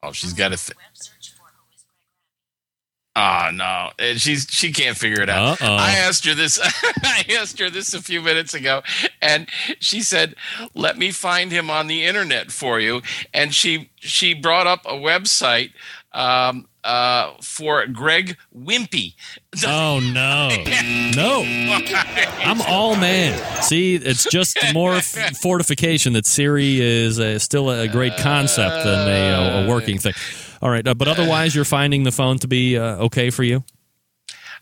Oh, 0.03 0.13
she's 0.13 0.33
got 0.33 0.51
to. 0.51 0.57
Th- 0.57 0.77
Oh 3.17 3.51
no, 3.53 3.91
And 3.99 4.21
she's 4.21 4.47
she 4.51 4.73
can't 4.73 4.97
figure 4.97 5.23
it 5.23 5.29
out. 5.31 5.63
Uh-oh. 5.63 5.77
I 5.77 5.93
asked 5.93 6.25
her 6.27 6.35
this. 6.35 6.59
I 7.05 7.25
asked 7.39 7.61
her 7.61 7.71
this 7.71 7.95
a 7.95 8.03
few 8.03 8.21
minutes 8.21 8.55
ago, 8.55 8.83
and 9.23 9.49
she 9.79 10.01
said, 10.01 10.35
"Let 10.75 10.99
me 10.99 11.13
find 11.13 11.53
him 11.53 11.71
on 11.71 11.87
the 11.87 12.05
internet 12.05 12.51
for 12.51 12.81
you." 12.81 13.03
And 13.33 13.55
she 13.55 13.91
she 14.01 14.35
brought 14.35 14.67
up 14.67 14.85
a 14.85 14.95
website 14.95 15.71
um, 16.13 16.67
uh, 16.83 17.35
for 17.41 17.87
Greg 17.87 18.37
Wimpy. 18.57 19.15
Oh 19.65 20.01
no, 20.01 20.49
no! 21.15 21.45
I'm 22.39 22.61
all 22.63 22.97
man. 22.97 23.39
See, 23.63 23.95
it's 23.95 24.25
just 24.29 24.59
more 24.75 24.97
f- 24.97 25.37
fortification 25.37 26.15
that 26.15 26.27
Siri 26.27 26.81
is 26.81 27.21
uh, 27.21 27.39
still 27.39 27.71
a 27.71 27.87
great 27.87 28.17
concept 28.17 28.83
than 28.85 29.09
a, 29.09 29.65
a 29.65 29.69
working 29.69 29.99
thing. 30.01 30.15
All 30.65 30.71
right, 30.71 30.87
uh, 30.87 30.95
but 30.95 31.09
otherwise, 31.09 31.55
you're 31.55 31.67
finding 31.67 32.05
the 32.05 32.11
phone 32.11 32.39
to 32.39 32.49
be 32.49 32.79
uh, 32.79 32.97
okay 32.97 33.29
for 33.29 33.43
you. 33.43 33.65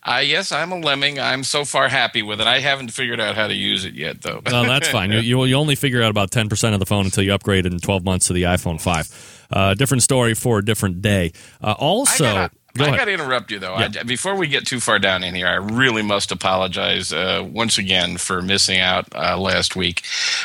Uh, 0.03 0.21
yes, 0.25 0.51
I'm 0.51 0.73
a 0.73 0.79
lemming. 0.81 1.21
I'm 1.21 1.45
so 1.45 1.65
far 1.65 1.89
happy 1.89 2.23
with 2.23 2.41
it. 2.41 2.47
I 2.49 2.59
haven't 2.59 2.89
figured 2.89 3.21
out 3.21 3.37
how 3.37 3.47
to 3.47 3.55
use 3.55 3.85
it 3.85 3.95
yet, 3.95 4.21
though. 4.21 4.43
Well, 4.45 4.65
that's 4.65 4.89
fine. 4.89 5.13
You, 5.13 5.19
you, 5.21 5.45
you 5.45 5.55
only 5.55 5.77
figure 5.77 6.03
out 6.03 6.11
about 6.11 6.33
10% 6.33 6.75
of 6.75 6.81
the 6.81 6.87
phone 6.87 7.05
until 7.05 7.23
you 7.23 7.33
upgrade 7.33 7.67
in 7.67 7.79
12 7.79 8.05
months 8.05 8.27
to 8.27 8.33
the 8.33 8.43
iPhone 8.43 8.81
5. 8.81 9.47
Uh, 9.53 9.75
different 9.75 10.03
story 10.03 10.35
for 10.35 10.59
a 10.59 10.65
different 10.65 11.03
day. 11.03 11.31
Uh, 11.63 11.77
also, 11.79 12.25
I 12.25 12.49
go 12.75 12.85
I 12.85 12.97
got 12.97 13.05
to 13.05 13.13
interrupt 13.13 13.51
you 13.51 13.59
though. 13.59 13.79
Yeah. 13.79 13.89
I, 14.01 14.03
before 14.03 14.35
we 14.35 14.47
get 14.49 14.67
too 14.67 14.81
far 14.81 14.99
down 14.99 15.23
in 15.25 15.35
here, 15.35 15.47
I 15.47 15.55
really 15.55 16.03
must 16.03 16.33
apologize 16.33 17.13
uh, 17.13 17.47
once 17.49 17.79
again 17.79 18.17
for 18.17 18.41
missing 18.43 18.81
out 18.81 19.07
uh, 19.15 19.39
last 19.39 19.77
week. 19.77 20.03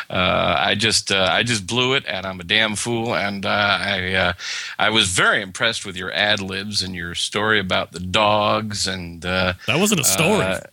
Uh, 0.10 0.56
I 0.58 0.76
just 0.76 1.12
uh, 1.12 1.28
I 1.32 1.44
just 1.44 1.66
blew 1.68 1.94
it, 1.94 2.04
and 2.08 2.26
I'm 2.26 2.40
a 2.40 2.44
damn 2.44 2.76
fool. 2.76 3.16
And 3.16 3.46
uh, 3.46 3.50
I 3.82 4.14
uh, 4.14 4.34
I 4.78 4.90
was 4.90 5.08
very 5.10 5.42
impressed 5.42 5.86
with 5.86 5.96
your 5.96 6.12
ad 6.12 6.42
libs 6.42 6.82
and 6.82 6.94
your 6.96 7.16
story 7.16 7.60
about 7.60 7.92
the 7.92 8.00
dogs. 8.00 8.88
And 8.88 9.26
uh, 9.26 9.54
That 9.68 9.80
wasn't 9.80 10.02
a 10.02 10.06
story. 10.06 10.40
that 10.40 10.70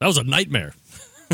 was 0.00 0.18
a 0.18 0.24
nightmare. 0.24 0.74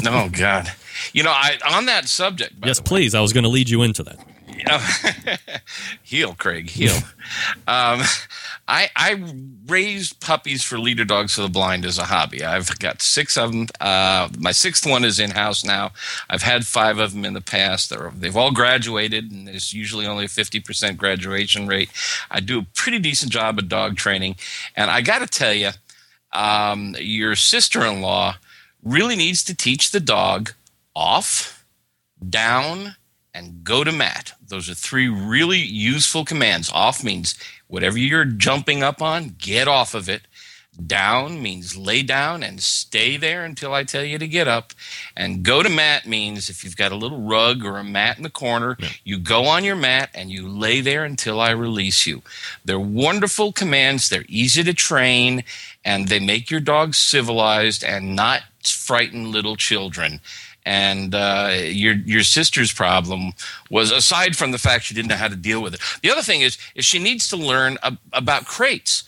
no, 0.03 0.28
God, 0.32 0.73
you 1.12 1.23
know, 1.23 1.31
I 1.32 1.59
on 1.70 1.86
that 1.86 2.09
subject. 2.09 2.61
By 2.61 2.69
yes, 2.69 2.81
please. 2.81 3.15
I 3.15 3.20
was 3.20 3.32
going 3.32 3.44
to 3.44 3.51
lead 3.51 3.69
you 3.69 3.82
into 3.82 4.03
that. 4.05 4.19
heel, 6.02 6.34
Craig, 6.34 6.70
heel. 6.70 6.94
um, 7.66 8.02
I 8.68 8.90
I 8.97 9.22
raised 9.66 10.20
puppies 10.20 10.62
for 10.62 10.78
leader 10.78 11.05
dogs 11.05 11.34
for 11.34 11.43
the 11.43 11.48
blind 11.48 11.84
as 11.84 11.98
a 11.98 12.05
hobby. 12.05 12.44
I've 12.44 12.78
got 12.78 13.02
six 13.02 13.36
of 13.36 13.52
them. 13.52 13.66
Uh, 13.80 14.28
my 14.39 14.52
sixth 14.52 14.86
one 14.86 15.05
is 15.05 15.18
in 15.18 15.30
house 15.30 15.64
now. 15.64 15.93
I've 16.30 16.43
had 16.43 16.66
five 16.66 16.98
of 16.98 17.12
them 17.12 17.24
in 17.24 17.34
the 17.34 17.40
past. 17.40 17.90
They're, 17.90 18.12
they've 18.16 18.36
all 18.36 18.52
graduated, 18.52 19.30
and 19.30 19.48
there's 19.48 19.72
usually 19.72 20.06
only 20.06 20.26
a 20.26 20.28
fifty 20.28 20.60
percent 20.60 20.98
graduation 20.98 21.66
rate. 21.66 21.90
I 22.30 22.40
do 22.40 22.59
a 22.60 22.66
pretty 22.74 22.98
decent 22.98 23.32
job 23.32 23.59
of 23.59 23.68
dog 23.68 23.97
training, 23.97 24.36
and 24.76 24.90
I 24.90 25.01
got 25.01 25.20
to 25.20 25.26
tell 25.26 25.55
you, 25.55 25.70
um, 26.32 26.97
your 26.98 27.36
sister-in-law 27.36 28.36
really 28.82 29.16
needs 29.16 29.44
to 29.44 29.55
teach 29.55 29.90
the 29.90 30.01
dog 30.01 30.52
off, 30.94 31.64
down, 32.28 32.97
and 33.34 33.64
go 33.64 33.84
to 33.84 33.92
mat. 33.92 34.34
Those 34.46 34.68
are 34.68 34.74
three 34.74 35.09
really 35.09 35.60
useful 35.60 36.24
commands. 36.24 36.70
Off 36.72 37.02
means 37.02 37.34
whatever 37.68 37.98
you're 37.98 38.24
jumping 38.24 38.82
up 38.82 39.00
on, 39.00 39.36
get 39.38 39.68
off 39.68 39.94
of 39.94 40.09
it. 40.09 40.22
Down 40.86 41.42
means 41.42 41.76
lay 41.76 42.02
down 42.02 42.42
and 42.42 42.62
stay 42.62 43.18
there 43.18 43.44
until 43.44 43.74
I 43.74 43.84
tell 43.84 44.04
you 44.04 44.16
to 44.16 44.26
get 44.26 44.48
up. 44.48 44.72
And 45.14 45.42
go 45.42 45.62
to 45.62 45.68
mat 45.68 46.06
means 46.06 46.48
if 46.48 46.64
you've 46.64 46.78
got 46.78 46.92
a 46.92 46.96
little 46.96 47.20
rug 47.20 47.62
or 47.62 47.76
a 47.76 47.84
mat 47.84 48.16
in 48.16 48.22
the 48.22 48.30
corner, 48.30 48.78
you 49.04 49.18
go 49.18 49.44
on 49.44 49.64
your 49.64 49.76
mat 49.76 50.09
and 50.14 50.30
you 50.30 50.48
lay 50.48 50.80
there 50.80 51.04
until 51.04 51.40
I 51.40 51.50
release 51.50 52.06
you. 52.06 52.22
They're 52.64 52.80
wonderful 52.80 53.52
commands. 53.52 54.09
They're 54.09 54.24
easy 54.28 54.62
to 54.64 54.72
train 54.72 55.44
and 55.84 56.09
they 56.09 56.18
make 56.18 56.50
your 56.50 56.60
dog 56.60 56.94
civilized 56.94 57.84
and 57.84 58.16
not 58.16 58.40
frighten 58.64 59.30
little 59.30 59.56
children. 59.56 60.20
And 60.64 61.14
uh, 61.14 61.56
your 61.60 61.94
your 61.94 62.22
sister's 62.22 62.72
problem 62.72 63.32
was 63.70 63.90
aside 63.90 64.36
from 64.36 64.52
the 64.52 64.59
fact 64.59 64.84
she 64.84 64.94
didn't 64.94 65.09
know 65.09 65.16
how 65.16 65.28
to 65.28 65.36
deal 65.36 65.60
with 65.62 65.74
it. 65.74 65.80
The 66.02 66.10
other 66.10 66.22
thing 66.22 66.40
is 66.43 66.56
is 66.74 66.84
she 66.84 66.98
needs 66.98 67.28
to 67.28 67.36
learn 67.36 67.78
ab- 67.82 67.98
about 68.12 68.47
crates. 68.47 69.05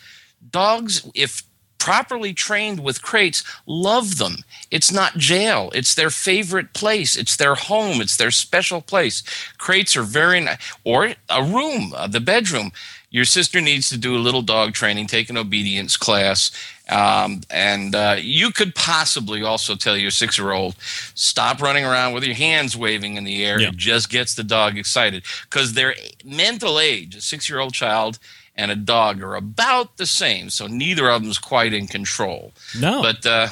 Dogs, 0.51 1.09
if 1.14 1.43
properly 1.78 2.32
trained 2.32 2.81
with 2.81 3.02
crates, 3.02 3.44
love 3.66 4.16
them. 4.16 4.36
It's 4.70 4.90
not 4.90 5.18
jail. 5.18 5.70
It's 5.74 5.94
their 5.94 6.09
favorite 6.09 6.72
place. 6.72 7.14
It's 7.14 7.36
their 7.36 7.55
home. 7.55 8.01
It's 8.01 8.16
their 8.16 8.31
special 8.31 8.81
place. 8.81 9.22
Crates 9.59 9.94
are 9.94 10.02
very 10.02 10.40
nice. 10.40 10.56
Or 10.82 11.14
a 11.28 11.43
room, 11.43 11.93
uh, 11.94 12.06
the 12.06 12.20
bedroom. 12.20 12.72
Your 13.15 13.24
sister 13.24 13.61
needs 13.61 13.91
to 13.91 13.97
do 13.97 14.16
a 14.16 14.19
little 14.19 14.43
dog 14.43 14.73
training, 14.73 15.07
take 15.07 15.31
an 15.31 15.36
obedience 15.36 15.97
class. 15.97 16.51
Um, 16.89 17.43
and 17.49 17.95
uh, 17.95 18.16
you 18.19 18.51
could 18.51 18.74
possibly 18.74 19.41
also 19.41 19.77
tell 19.77 19.97
your 19.97 20.11
six 20.11 20.36
year 20.36 20.51
old, 20.51 20.74
stop 21.15 21.62
running 21.62 21.85
around 21.85 22.15
with 22.15 22.24
your 22.24 22.35
hands 22.35 22.77
waving 22.77 23.16
in 23.16 23.23
the 23.23 23.45
air. 23.45 23.61
It 23.69 23.77
just 23.77 24.11
gets 24.11 24.35
the 24.35 24.43
dog 24.43 24.77
excited 24.77 25.23
because 25.49 25.74
their 25.74 25.95
mental 26.24 26.81
age, 26.81 27.15
a 27.15 27.20
six 27.20 27.49
year 27.49 27.61
old 27.61 27.73
child, 27.73 28.19
and 28.57 28.73
a 28.73 28.77
dog 28.77 29.23
are 29.23 29.36
about 29.36 29.97
the 29.97 30.07
same. 30.07 30.51
So 30.51 30.66
neither 30.66 31.09
of 31.09 31.23
them's 31.23 31.39
quite 31.39 31.73
in 31.73 31.86
control. 31.86 32.53
No. 32.77 33.01
But 33.01 33.24
uh, 33.24 33.47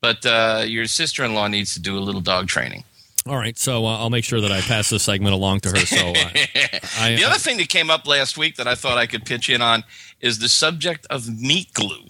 but 0.00 0.26
uh, 0.26 0.64
your 0.66 0.86
sister 0.86 1.22
in 1.22 1.34
law 1.34 1.46
needs 1.46 1.72
to 1.74 1.80
do 1.80 1.96
a 1.96 2.00
little 2.00 2.20
dog 2.20 2.48
training. 2.48 2.82
All 3.26 3.36
right, 3.36 3.56
so 3.56 3.86
uh, 3.86 3.98
I'll 3.98 4.10
make 4.10 4.24
sure 4.24 4.40
that 4.40 4.50
I 4.50 4.60
pass 4.62 4.90
this 4.90 5.04
segment 5.04 5.32
along 5.32 5.60
to 5.60 5.68
her. 5.70 5.76
So, 5.76 6.08
uh, 6.08 6.14
I, 6.98 7.14
the 7.16 7.24
other 7.24 7.38
thing 7.38 7.56
that 7.58 7.68
came 7.68 7.88
up 7.88 8.06
last 8.06 8.36
week 8.36 8.56
that 8.56 8.66
I 8.66 8.74
thought 8.74 8.98
I 8.98 9.06
could 9.06 9.24
pitch 9.24 9.48
in 9.48 9.62
on 9.62 9.84
is 10.20 10.40
the 10.40 10.48
subject 10.48 11.06
of 11.08 11.28
meat 11.28 11.72
glue. 11.72 12.04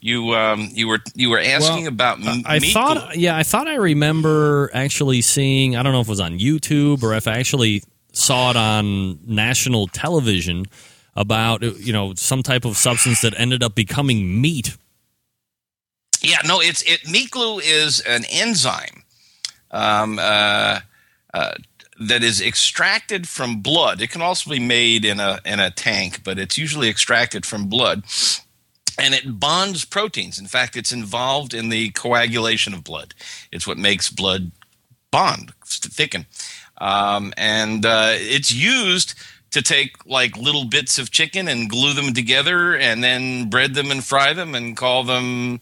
You 0.00 0.34
um, 0.34 0.68
you 0.72 0.88
were 0.88 0.98
you 1.14 1.30
were 1.30 1.38
asking 1.38 1.82
Well, 1.84 1.88
about 1.92 2.26
m- 2.26 2.42
I 2.46 2.58
meat 2.58 2.72
thought, 2.72 3.12
glue. 3.12 3.20
yeah, 3.20 3.36
I 3.36 3.42
thought 3.44 3.68
I 3.68 3.74
remember 3.76 4.70
actually 4.74 5.20
seeing. 5.20 5.76
I 5.76 5.82
don't 5.84 5.92
know 5.92 6.00
if 6.00 6.08
it 6.08 6.10
was 6.10 6.20
on 6.20 6.38
YouTube 6.38 7.02
or 7.04 7.14
if 7.14 7.28
I 7.28 7.32
actually 7.38 7.82
saw 8.12 8.50
it 8.50 8.56
on 8.56 9.20
national 9.26 9.86
television 9.88 10.64
about 11.14 11.62
you 11.62 11.92
know 11.92 12.14
some 12.14 12.42
type 12.42 12.64
of 12.64 12.76
substance 12.76 13.20
that 13.20 13.38
ended 13.38 13.62
up 13.62 13.74
becoming 13.76 14.40
meat. 14.40 14.76
Yeah, 16.22 16.38
no, 16.44 16.60
it's 16.60 16.82
it. 16.82 17.08
Meat 17.08 17.30
glue 17.30 17.58
is 17.60 18.00
an 18.00 18.24
enzyme 18.30 18.99
um, 19.70 20.18
uh, 20.18 20.80
uh, 21.32 21.54
that 22.00 22.22
is 22.22 22.40
extracted 22.40 23.28
from 23.28 23.60
blood. 23.60 24.00
It 24.00 24.10
can 24.10 24.22
also 24.22 24.50
be 24.50 24.58
made 24.58 25.04
in 25.04 25.20
a 25.20 25.38
in 25.44 25.60
a 25.60 25.70
tank, 25.70 26.22
but 26.24 26.38
it's 26.38 26.56
usually 26.56 26.88
extracted 26.88 27.44
from 27.44 27.66
blood, 27.66 28.04
and 28.98 29.14
it 29.14 29.38
bonds 29.38 29.84
proteins. 29.84 30.38
In 30.38 30.46
fact, 30.46 30.76
it's 30.76 30.92
involved 30.92 31.54
in 31.54 31.68
the 31.68 31.90
coagulation 31.90 32.74
of 32.74 32.84
blood. 32.84 33.14
It's 33.52 33.66
what 33.66 33.78
makes 33.78 34.08
blood 34.08 34.50
bond, 35.10 35.52
thicken, 35.64 36.26
um, 36.78 37.32
and 37.36 37.84
uh, 37.84 38.12
it's 38.14 38.52
used 38.52 39.14
to 39.50 39.60
take 39.60 40.06
like 40.06 40.36
little 40.36 40.64
bits 40.64 40.98
of 40.98 41.10
chicken 41.10 41.48
and 41.48 41.68
glue 41.68 41.92
them 41.92 42.14
together, 42.14 42.76
and 42.76 43.04
then 43.04 43.50
bread 43.50 43.74
them 43.74 43.90
and 43.90 44.02
fry 44.02 44.32
them 44.32 44.54
and 44.54 44.76
call 44.76 45.04
them 45.04 45.60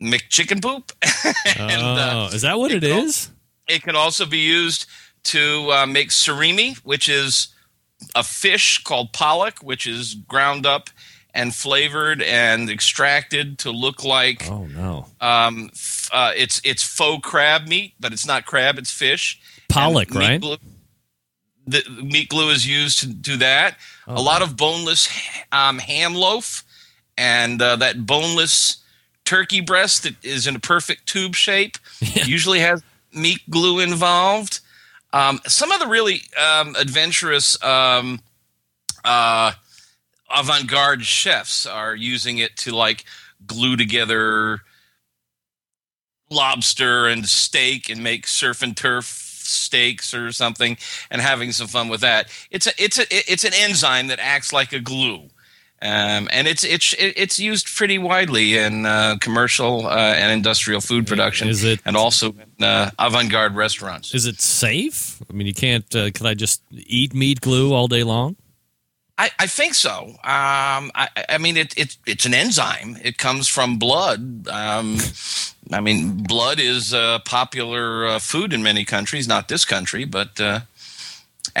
McChicken 0.00 0.62
poop. 0.62 0.92
oh, 1.58 2.30
is 2.32 2.42
that 2.42 2.58
what 2.58 2.72
it 2.72 2.84
is? 2.84 3.30
It 3.68 3.82
can 3.82 3.96
also 3.96 4.26
be 4.26 4.38
used 4.38 4.86
to 5.24 5.70
uh, 5.70 5.86
make 5.86 6.08
surimi, 6.08 6.76
which 6.78 7.08
is 7.08 7.48
a 8.14 8.22
fish 8.22 8.82
called 8.82 9.12
pollock, 9.12 9.58
which 9.58 9.86
is 9.86 10.14
ground 10.14 10.66
up 10.66 10.90
and 11.32 11.54
flavored 11.54 12.22
and 12.22 12.68
extracted 12.68 13.58
to 13.60 13.70
look 13.70 14.02
like. 14.02 14.50
Oh 14.50 14.66
no! 14.66 15.06
Um, 15.20 15.70
f- 15.72 16.08
uh, 16.12 16.32
it's 16.36 16.60
it's 16.64 16.82
faux 16.82 17.26
crab 17.28 17.68
meat, 17.68 17.94
but 18.00 18.12
it's 18.12 18.26
not 18.26 18.46
crab; 18.46 18.78
it's 18.78 18.90
fish. 18.90 19.40
Pollock, 19.68 20.12
right? 20.14 20.40
glue- 20.40 20.56
the 21.66 21.82
meat 22.02 22.28
glue 22.28 22.50
is 22.50 22.66
used 22.66 23.00
to 23.00 23.06
do 23.06 23.36
that. 23.36 23.76
Oh. 24.08 24.20
A 24.20 24.22
lot 24.22 24.42
of 24.42 24.56
boneless 24.56 25.08
um, 25.52 25.78
ham 25.78 26.14
loaf 26.14 26.64
and 27.16 27.60
uh, 27.60 27.76
that 27.76 28.06
boneless 28.06 28.79
turkey 29.30 29.60
breast 29.60 30.02
that 30.02 30.24
is 30.24 30.48
in 30.48 30.56
a 30.56 30.58
perfect 30.58 31.06
tube 31.06 31.36
shape 31.36 31.78
usually 32.00 32.58
has 32.58 32.82
meat 33.14 33.38
glue 33.48 33.78
involved. 33.78 34.58
Um, 35.12 35.38
some 35.46 35.70
of 35.70 35.78
the 35.78 35.86
really 35.86 36.22
um, 36.36 36.74
adventurous 36.76 37.62
um, 37.62 38.18
uh, 39.04 39.52
avant-garde 40.36 41.04
chefs 41.04 41.64
are 41.64 41.94
using 41.94 42.38
it 42.38 42.56
to 42.56 42.72
like 42.72 43.04
glue 43.46 43.76
together 43.76 44.62
lobster 46.28 47.06
and 47.06 47.28
steak 47.28 47.88
and 47.88 48.02
make 48.02 48.26
surf 48.26 48.62
and 48.62 48.76
turf 48.76 49.04
steaks 49.04 50.12
or 50.12 50.32
something 50.32 50.76
and 51.08 51.22
having 51.22 51.52
some 51.52 51.68
fun 51.68 51.88
with 51.88 52.00
that. 52.00 52.28
It's 52.50 52.66
a 52.66 52.72
it's 52.78 52.98
a 52.98 53.04
it's 53.10 53.44
an 53.44 53.52
enzyme 53.54 54.08
that 54.08 54.18
acts 54.20 54.52
like 54.52 54.72
a 54.72 54.80
glue. 54.80 55.28
Um, 55.82 56.28
and 56.30 56.46
it's 56.46 56.62
it's 56.62 56.94
it's 56.98 57.38
used 57.38 57.66
pretty 57.74 57.96
widely 57.98 58.58
in 58.58 58.84
uh, 58.84 59.16
commercial 59.18 59.86
uh, 59.86 60.14
and 60.14 60.30
industrial 60.30 60.82
food 60.82 61.06
production, 61.06 61.48
it- 61.48 61.80
and 61.86 61.96
also 61.96 62.34
in 62.58 62.64
uh, 62.64 62.90
avant-garde 62.98 63.54
restaurants. 63.56 64.14
Is 64.14 64.26
it 64.26 64.40
safe? 64.42 65.22
I 65.30 65.32
mean, 65.32 65.46
you 65.46 65.54
can't. 65.54 65.94
Uh, 65.96 66.10
can 66.10 66.26
I 66.26 66.34
just 66.34 66.60
eat 66.70 67.14
meat 67.14 67.40
glue 67.40 67.72
all 67.72 67.88
day 67.88 68.02
long? 68.04 68.36
I, 69.16 69.30
I 69.38 69.46
think 69.46 69.74
so. 69.74 70.08
Um, 70.24 70.90
I, 70.94 71.08
I 71.28 71.38
mean, 71.38 71.56
it, 71.56 71.76
it, 71.78 71.96
it's 72.06 72.26
an 72.26 72.34
enzyme. 72.34 72.98
It 73.02 73.16
comes 73.18 73.48
from 73.48 73.78
blood. 73.78 74.48
Um, 74.48 74.98
I 75.72 75.80
mean, 75.80 76.22
blood 76.24 76.58
is 76.60 76.92
a 76.92 77.20
popular 77.24 78.06
uh, 78.06 78.18
food 78.18 78.52
in 78.52 78.62
many 78.62 78.84
countries, 78.84 79.26
not 79.26 79.48
this 79.48 79.64
country, 79.64 80.04
but. 80.04 80.38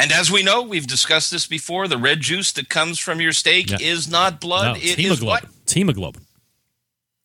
And 0.00 0.12
as 0.12 0.30
we 0.30 0.42
know, 0.42 0.62
we've 0.62 0.86
discussed 0.86 1.30
this 1.30 1.46
before. 1.46 1.86
The 1.88 1.98
red 1.98 2.20
juice 2.20 2.52
that 2.52 2.68
comes 2.68 2.98
from 2.98 3.20
your 3.20 3.32
steak 3.32 3.70
Yeah. 3.70 3.78
is 3.80 4.08
not 4.08 4.40
blood. 4.40 4.64
no, 4.64 4.74
it 4.74 4.98
it's 4.98 4.98
is 4.98 5.22
what? 5.22 5.42
hemoglobin. 5.42 5.50
It's 5.64 5.72
hemoglobin. 5.74 6.22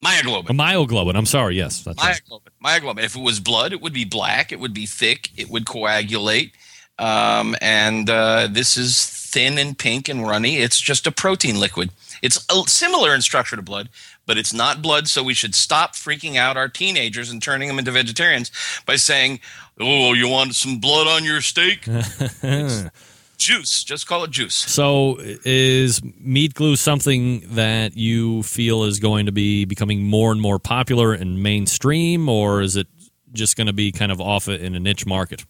Myoglobin. 0.04 0.50
Or 0.50 0.54
myoglobin. 0.54 1.16
I'm 1.16 1.26
sorry. 1.26 1.56
Yes, 1.58 1.82
that's 1.82 2.04
right. 2.04 2.22
Myoglobin. 2.30 2.50
Myoglobin. 2.64 3.04
If 3.04 3.16
it 3.16 3.22
was 3.22 3.40
blood, 3.40 3.74
it 3.74 3.82
would 3.82 3.94
be 3.94 4.06
black. 4.06 4.52
It 4.52 4.60
would 4.60 4.74
be 4.74 4.86
thick. 4.86 5.30
It 5.38 5.50
would 5.50 5.66
coagulate. 5.66 6.52
Um, 7.00 7.56
and 7.62 8.10
uh, 8.10 8.48
this 8.52 8.78
is 8.78 9.06
thin 9.08 9.58
and 9.58 9.78
pink 9.78 10.08
and 10.08 10.26
runny. 10.28 10.58
It's 10.58 10.80
just 10.80 11.08
a 11.08 11.12
protein 11.12 11.60
liquid. 11.60 11.90
It's 12.22 12.46
similar 12.68 13.14
in 13.14 13.22
structure 13.22 13.56
to 13.56 13.62
blood, 13.62 13.90
but 14.26 14.38
it's 14.38 14.54
not 14.54 14.82
blood. 14.82 15.08
So 15.08 15.24
we 15.24 15.34
should 15.34 15.56
stop 15.56 15.96
freaking 15.96 16.36
out 16.36 16.58
our 16.58 16.68
teenagers 16.68 17.30
and 17.30 17.42
turning 17.42 17.68
them 17.68 17.80
into 17.80 17.92
vegetarians 17.92 18.52
by 18.86 18.96
saying, 18.96 19.40
"Oh, 19.80 20.14
you 20.14 20.28
want 20.28 20.56
some 20.56 20.80
blood 20.80 21.08
on 21.08 21.24
your 21.24 21.42
steak? 21.42 21.84
juice. 23.38 23.84
Just 23.84 24.08
call 24.08 24.24
it 24.24 24.32
juice." 24.32 24.56
So, 24.56 25.18
is 25.20 26.02
meat 26.20 26.54
glue 26.54 26.76
something 26.76 27.42
that 27.56 27.96
you 27.96 28.44
feel 28.44 28.84
is 28.84 29.00
going 29.00 29.26
to 29.26 29.32
be 29.32 29.66
becoming 29.66 30.04
more 30.04 30.32
and 30.32 30.42
more 30.42 30.60
popular 30.60 31.14
and 31.14 31.42
mainstream, 31.42 32.30
or 32.30 32.62
is 32.62 32.76
it 32.76 32.88
just 33.34 33.58
going 33.58 33.68
to 33.68 33.74
be 33.74 33.92
kind 33.92 34.12
of 34.12 34.22
off 34.22 34.48
in 34.48 34.76
a 34.76 34.80
niche 34.80 35.06
market? 35.06 35.46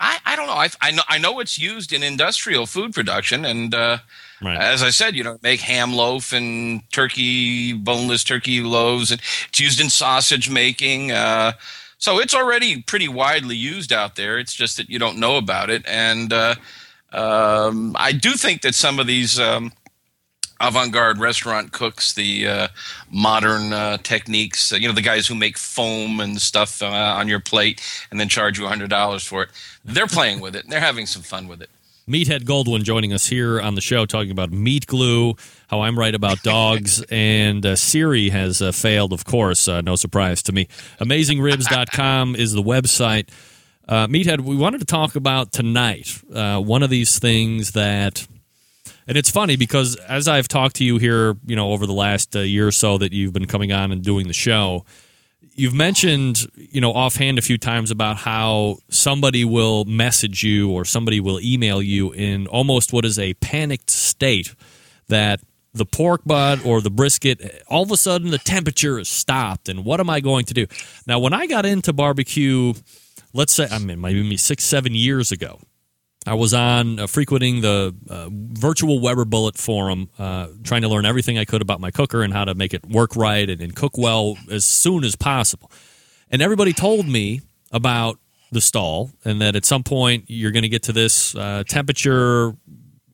I, 0.00 0.18
I 0.24 0.36
don't 0.36 0.46
know. 0.46 0.54
I, 0.54 0.68
I 0.80 0.90
know 0.90 1.02
I 1.08 1.18
know 1.18 1.40
it's 1.40 1.58
used 1.58 1.92
in 1.92 2.02
industrial 2.02 2.64
food 2.64 2.94
production, 2.94 3.44
and 3.44 3.74
uh, 3.74 3.98
as 4.42 4.82
I 4.82 4.88
said, 4.88 5.14
you 5.14 5.22
know, 5.22 5.38
make 5.42 5.60
ham 5.60 5.92
loaf 5.92 6.32
and 6.32 6.82
turkey 6.90 7.74
boneless 7.74 8.24
turkey 8.24 8.62
loaves, 8.62 9.10
and 9.10 9.20
it's 9.48 9.60
used 9.60 9.80
in 9.80 9.90
sausage 9.90 10.48
making. 10.48 11.12
Uh, 11.12 11.52
so 11.98 12.18
it's 12.18 12.34
already 12.34 12.80
pretty 12.80 13.08
widely 13.08 13.56
used 13.56 13.92
out 13.92 14.16
there. 14.16 14.38
It's 14.38 14.54
just 14.54 14.78
that 14.78 14.88
you 14.88 14.98
don't 14.98 15.18
know 15.18 15.36
about 15.36 15.68
it, 15.68 15.84
and 15.86 16.32
uh, 16.32 16.54
um, 17.12 17.94
I 17.98 18.12
do 18.12 18.32
think 18.32 18.62
that 18.62 18.74
some 18.74 18.98
of 18.98 19.06
these. 19.06 19.38
Um, 19.38 19.72
avant-garde 20.60 21.18
restaurant 21.18 21.72
cooks 21.72 22.12
the 22.12 22.46
uh, 22.46 22.68
modern 23.10 23.72
uh, 23.72 23.96
techniques 24.02 24.72
uh, 24.72 24.76
you 24.76 24.86
know 24.86 24.94
the 24.94 25.00
guys 25.00 25.26
who 25.26 25.34
make 25.34 25.56
foam 25.56 26.20
and 26.20 26.40
stuff 26.40 26.82
uh, 26.82 26.86
on 26.86 27.26
your 27.26 27.40
plate 27.40 27.80
and 28.10 28.20
then 28.20 28.28
charge 28.28 28.58
you 28.58 28.66
$100 28.66 29.26
for 29.26 29.44
it 29.44 29.48
they're 29.92 30.06
playing 30.06 30.40
with 30.40 30.56
it 30.56 30.68
they're 30.68 30.80
having 30.80 31.06
some 31.06 31.22
fun 31.22 31.48
with 31.48 31.62
it 31.62 31.70
Meathead 32.10 32.42
Goldwyn 32.42 32.82
joining 32.82 33.12
us 33.12 33.28
here 33.28 33.60
on 33.60 33.76
the 33.76 33.80
show, 33.80 34.04
talking 34.04 34.32
about 34.32 34.50
meat 34.50 34.84
glue, 34.86 35.36
how 35.68 35.82
I'm 35.82 35.96
right 35.96 36.14
about 36.14 36.42
dogs, 36.42 37.00
and 37.10 37.64
uh, 37.64 37.76
Siri 37.76 38.30
has 38.30 38.60
uh, 38.60 38.72
failed, 38.72 39.12
of 39.12 39.24
course. 39.24 39.68
Uh, 39.68 39.80
no 39.80 39.94
surprise 39.94 40.42
to 40.44 40.52
me. 40.52 40.66
AmazingRibs.com 40.98 42.34
is 42.36 42.52
the 42.52 42.62
website. 42.62 43.28
Uh, 43.86 44.08
Meathead, 44.08 44.40
we 44.40 44.56
wanted 44.56 44.78
to 44.78 44.86
talk 44.86 45.14
about 45.14 45.52
tonight 45.52 46.20
uh, 46.34 46.58
one 46.60 46.82
of 46.82 46.90
these 46.90 47.20
things 47.20 47.72
that, 47.72 48.26
and 49.06 49.16
it's 49.16 49.30
funny 49.30 49.54
because 49.54 49.94
as 49.96 50.26
I've 50.26 50.48
talked 50.48 50.76
to 50.76 50.84
you 50.84 50.98
here, 50.98 51.36
you 51.46 51.54
know, 51.54 51.70
over 51.70 51.86
the 51.86 51.92
last 51.92 52.34
uh, 52.34 52.40
year 52.40 52.66
or 52.66 52.72
so 52.72 52.98
that 52.98 53.12
you've 53.12 53.32
been 53.32 53.46
coming 53.46 53.70
on 53.70 53.92
and 53.92 54.02
doing 54.02 54.26
the 54.26 54.32
show, 54.34 54.84
you've 55.54 55.74
mentioned 55.74 56.46
you 56.54 56.80
know 56.80 56.92
offhand 56.92 57.38
a 57.38 57.42
few 57.42 57.58
times 57.58 57.90
about 57.90 58.16
how 58.16 58.78
somebody 58.88 59.44
will 59.44 59.84
message 59.84 60.42
you 60.42 60.70
or 60.70 60.84
somebody 60.84 61.20
will 61.20 61.40
email 61.40 61.82
you 61.82 62.12
in 62.12 62.46
almost 62.46 62.92
what 62.92 63.04
is 63.04 63.18
a 63.18 63.34
panicked 63.34 63.90
state 63.90 64.54
that 65.08 65.40
the 65.72 65.86
pork 65.86 66.22
butt 66.24 66.64
or 66.64 66.80
the 66.80 66.90
brisket 66.90 67.62
all 67.68 67.82
of 67.82 67.90
a 67.90 67.96
sudden 67.96 68.30
the 68.30 68.38
temperature 68.38 68.98
is 68.98 69.08
stopped 69.08 69.68
and 69.68 69.84
what 69.84 70.00
am 70.00 70.10
i 70.10 70.20
going 70.20 70.44
to 70.44 70.54
do? 70.54 70.66
Now 71.06 71.18
when 71.18 71.32
i 71.32 71.46
got 71.46 71.66
into 71.66 71.92
barbecue 71.92 72.74
let's 73.32 73.52
say 73.52 73.68
i 73.70 73.78
mean 73.78 74.00
maybe 74.00 74.36
six 74.36 74.64
seven 74.64 74.94
years 74.94 75.32
ago 75.32 75.60
I 76.26 76.34
was 76.34 76.52
on 76.52 77.00
uh, 77.00 77.06
frequenting 77.06 77.62
the 77.62 77.94
uh, 78.08 78.28
virtual 78.30 79.00
Weber 79.00 79.24
Bullet 79.24 79.56
forum, 79.56 80.10
uh, 80.18 80.48
trying 80.62 80.82
to 80.82 80.88
learn 80.88 81.06
everything 81.06 81.38
I 81.38 81.46
could 81.46 81.62
about 81.62 81.80
my 81.80 81.90
cooker 81.90 82.22
and 82.22 82.32
how 82.32 82.44
to 82.44 82.54
make 82.54 82.74
it 82.74 82.84
work 82.86 83.16
right 83.16 83.48
and, 83.48 83.60
and 83.60 83.74
cook 83.74 83.96
well 83.96 84.36
as 84.50 84.66
soon 84.66 85.02
as 85.04 85.16
possible. 85.16 85.70
And 86.30 86.42
everybody 86.42 86.74
told 86.74 87.08
me 87.08 87.40
about 87.72 88.18
the 88.52 88.60
stall 88.60 89.10
and 89.24 89.40
that 89.40 89.56
at 89.56 89.64
some 89.64 89.82
point 89.82 90.24
you're 90.26 90.50
going 90.50 90.62
to 90.62 90.68
get 90.68 90.82
to 90.84 90.92
this 90.92 91.34
uh, 91.34 91.64
temperature 91.66 92.52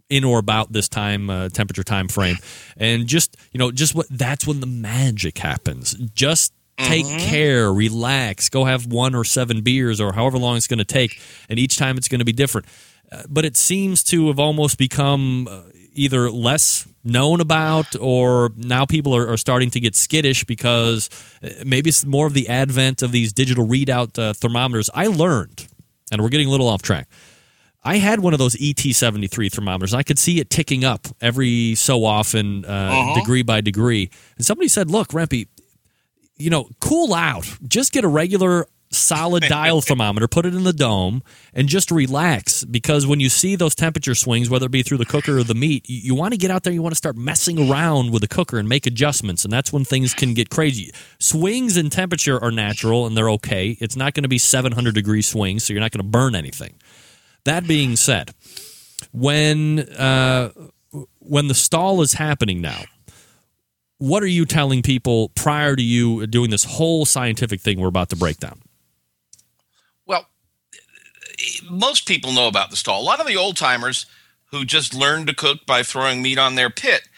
in 0.09 0.25
or 0.25 0.39
about 0.39 0.73
this 0.73 0.89
time 0.89 1.31
uh, 1.31 1.49
temperature 1.49 1.83
time 1.83 2.07
frame 2.09 2.37
and 2.77 3.09
just 3.09 3.37
you 3.51 3.59
know 3.59 3.73
just 3.73 3.93
what 3.95 4.07
that's 4.09 4.47
when 4.47 4.61
the 4.61 4.67
magic 4.67 5.39
happens. 5.39 5.95
Just 6.15 6.53
take 6.79 7.07
care 7.07 7.73
relax 7.73 8.51
go 8.51 8.65
have 8.65 8.87
one 8.87 9.15
or 9.15 9.25
seven 9.25 9.63
beers 9.63 9.99
or 9.99 10.13
however 10.13 10.37
long 10.37 10.59
it's 10.59 10.67
going 10.67 10.79
to 10.79 10.85
take 10.85 11.19
and 11.49 11.59
each 11.59 11.79
time 11.79 11.97
it's 11.97 12.07
going 12.07 12.19
to 12.19 12.25
be 12.25 12.35
different 12.35 12.67
but 13.29 13.45
it 13.45 13.57
seems 13.57 14.03
to 14.05 14.29
have 14.29 14.39
almost 14.39 14.79
become 14.79 15.49
uh, 15.51 15.61
either 15.95 16.31
less 16.31 16.87
known 17.05 17.41
about 17.41 17.95
or 18.01 18.51
now 18.57 18.85
people 18.85 19.15
are, 19.15 19.29
are 19.33 19.37
starting 19.37 19.71
to 19.71 19.81
get 19.81 19.95
skittish 19.95 20.45
because 20.45 21.09
uh, 21.43 21.49
maybe 21.65 21.89
it's 21.89 22.05
more 22.05 22.27
of 22.27 22.35
the 22.35 22.49
advent 22.49 23.03
of 23.03 23.13
these 23.13 23.33
digital 23.33 23.67
readout 23.67 24.19
uh, 24.19 24.33
thermometers. 24.33 24.91
I 24.95 25.07
learned, 25.07 25.67
and 26.11 26.21
we're 26.21 26.29
getting 26.31 26.49
a 26.49 26.51
little 26.51 26.69
off 26.69 26.83
track. 26.83 27.09
I 27.85 27.99
had 27.99 28.19
one 28.19 28.33
of 28.33 28.41
those 28.41 28.57
ET73 28.57 29.53
thermometers. 29.53 29.95
I 29.95 30.03
could 30.03 30.19
see 30.19 30.41
it 30.41 30.51
ticking 30.51 30.85
up 30.85 31.07
every 31.21 31.77
so 31.77 32.05
often, 32.05 32.65
uh, 32.65 32.69
Uh-huh. 32.69 33.15
degree 33.21 33.43
by 33.45 33.61
degree. 33.61 34.11
And 34.37 34.45
somebody 34.45 34.67
said, 34.69 34.91
"Look, 34.91 35.11
Rempy, 35.11 35.47
you 36.37 36.51
know, 36.51 36.69
cool 36.81 37.15
out. 37.15 37.47
Just 37.67 37.93
get 37.93 38.03
a 38.05 38.09
regular 38.09 38.67
solid 38.97 39.43
dial 39.49 39.81
thermometer, 39.81 40.29
put 40.29 40.47
it 40.47 40.55
in 40.55 40.65
the 40.65 40.73
dome, 40.73 41.23
and 41.53 41.69
just 41.69 41.91
relax. 41.91 42.65
Because 42.65 43.07
when 43.07 43.21
you 43.21 43.29
see 43.29 43.57
those 43.57 43.75
temperature 43.75 44.15
swings, 44.15 44.51
whether 44.51 44.67
it 44.67 44.73
be 44.73 44.83
through 44.83 44.99
the 44.99 45.05
cooker 45.05 45.39
or 45.39 45.45
the 45.45 45.55
meat, 45.55 45.89
you, 45.89 45.99
you 45.99 46.15
want 46.15 46.33
to 46.33 46.39
get 46.39 46.51
out 46.51 46.63
there. 46.63 46.73
You 46.73 46.83
want 46.83 46.93
to 46.93 46.99
start 46.99 47.17
messing 47.17 47.71
around 47.71 48.13
with 48.13 48.23
the 48.23 48.29
cooker 48.29 48.59
and 48.59 48.69
make 48.69 48.87
adjustments, 48.87 49.45
and 49.45 49.53
that's 49.53 49.73
when 49.73 49.85
things 49.85 50.15
can 50.15 50.35
get 50.35 50.51
crazy. 50.51 50.91
Swings 51.19 51.77
in 51.77 51.91
temperature 51.91 52.43
are 52.43 52.51
natural 52.51 53.07
and 53.07 53.17
they're 53.17 53.31
okay. 53.31 53.77
It's 53.81 53.97
not 53.97 54.15
going 54.15 54.25
to 54.25 54.29
be 54.29 54.39
700 54.39 54.95
degree 54.95 55.23
swings, 55.23 55.65
so 55.65 55.73
you're 55.73 55.81
not 55.81 55.93
going 55.93 56.05
to 56.05 56.11
burn 56.11 56.35
anything. 56.35 56.75
That 57.45 57.67
being 57.69 57.97
said, 57.97 58.33
when 59.13 59.81
uh, 59.81 60.51
when 61.21 61.49
the 61.49 61.55
stall 61.55 62.03
is 62.03 62.15
happening 62.15 62.61
now, 62.61 62.83
what 63.99 64.23
are 64.23 64.29
you 64.29 64.45
telling 64.45 64.83
people 64.83 65.31
prior 65.31 65.75
to 65.75 65.83
you 65.83 66.27
doing 66.27 66.51
this 66.51 66.65
whole 66.65 67.05
scientific 67.05 67.61
thing 67.61 67.81
we're 67.81 67.89
about 67.89 68.11
to 68.11 68.17
break 68.17 68.39
down? 68.39 68.61
Most 71.71 72.07
people 72.07 72.33
know 72.33 72.49
about 72.49 72.71
the 72.71 72.77
stall. 72.77 73.01
A 73.01 73.05
lot 73.05 73.21
of 73.21 73.27
the 73.27 73.37
old 73.37 73.57
timers 73.57 74.07
who 74.47 74.65
just 74.65 74.95
learned 74.95 75.27
to 75.29 75.35
cook 75.35 75.67
by 75.67 75.83
throwing 75.83 76.23
meat 76.23 76.39
on 76.39 76.55
their 76.55 76.71
pit 76.71 77.09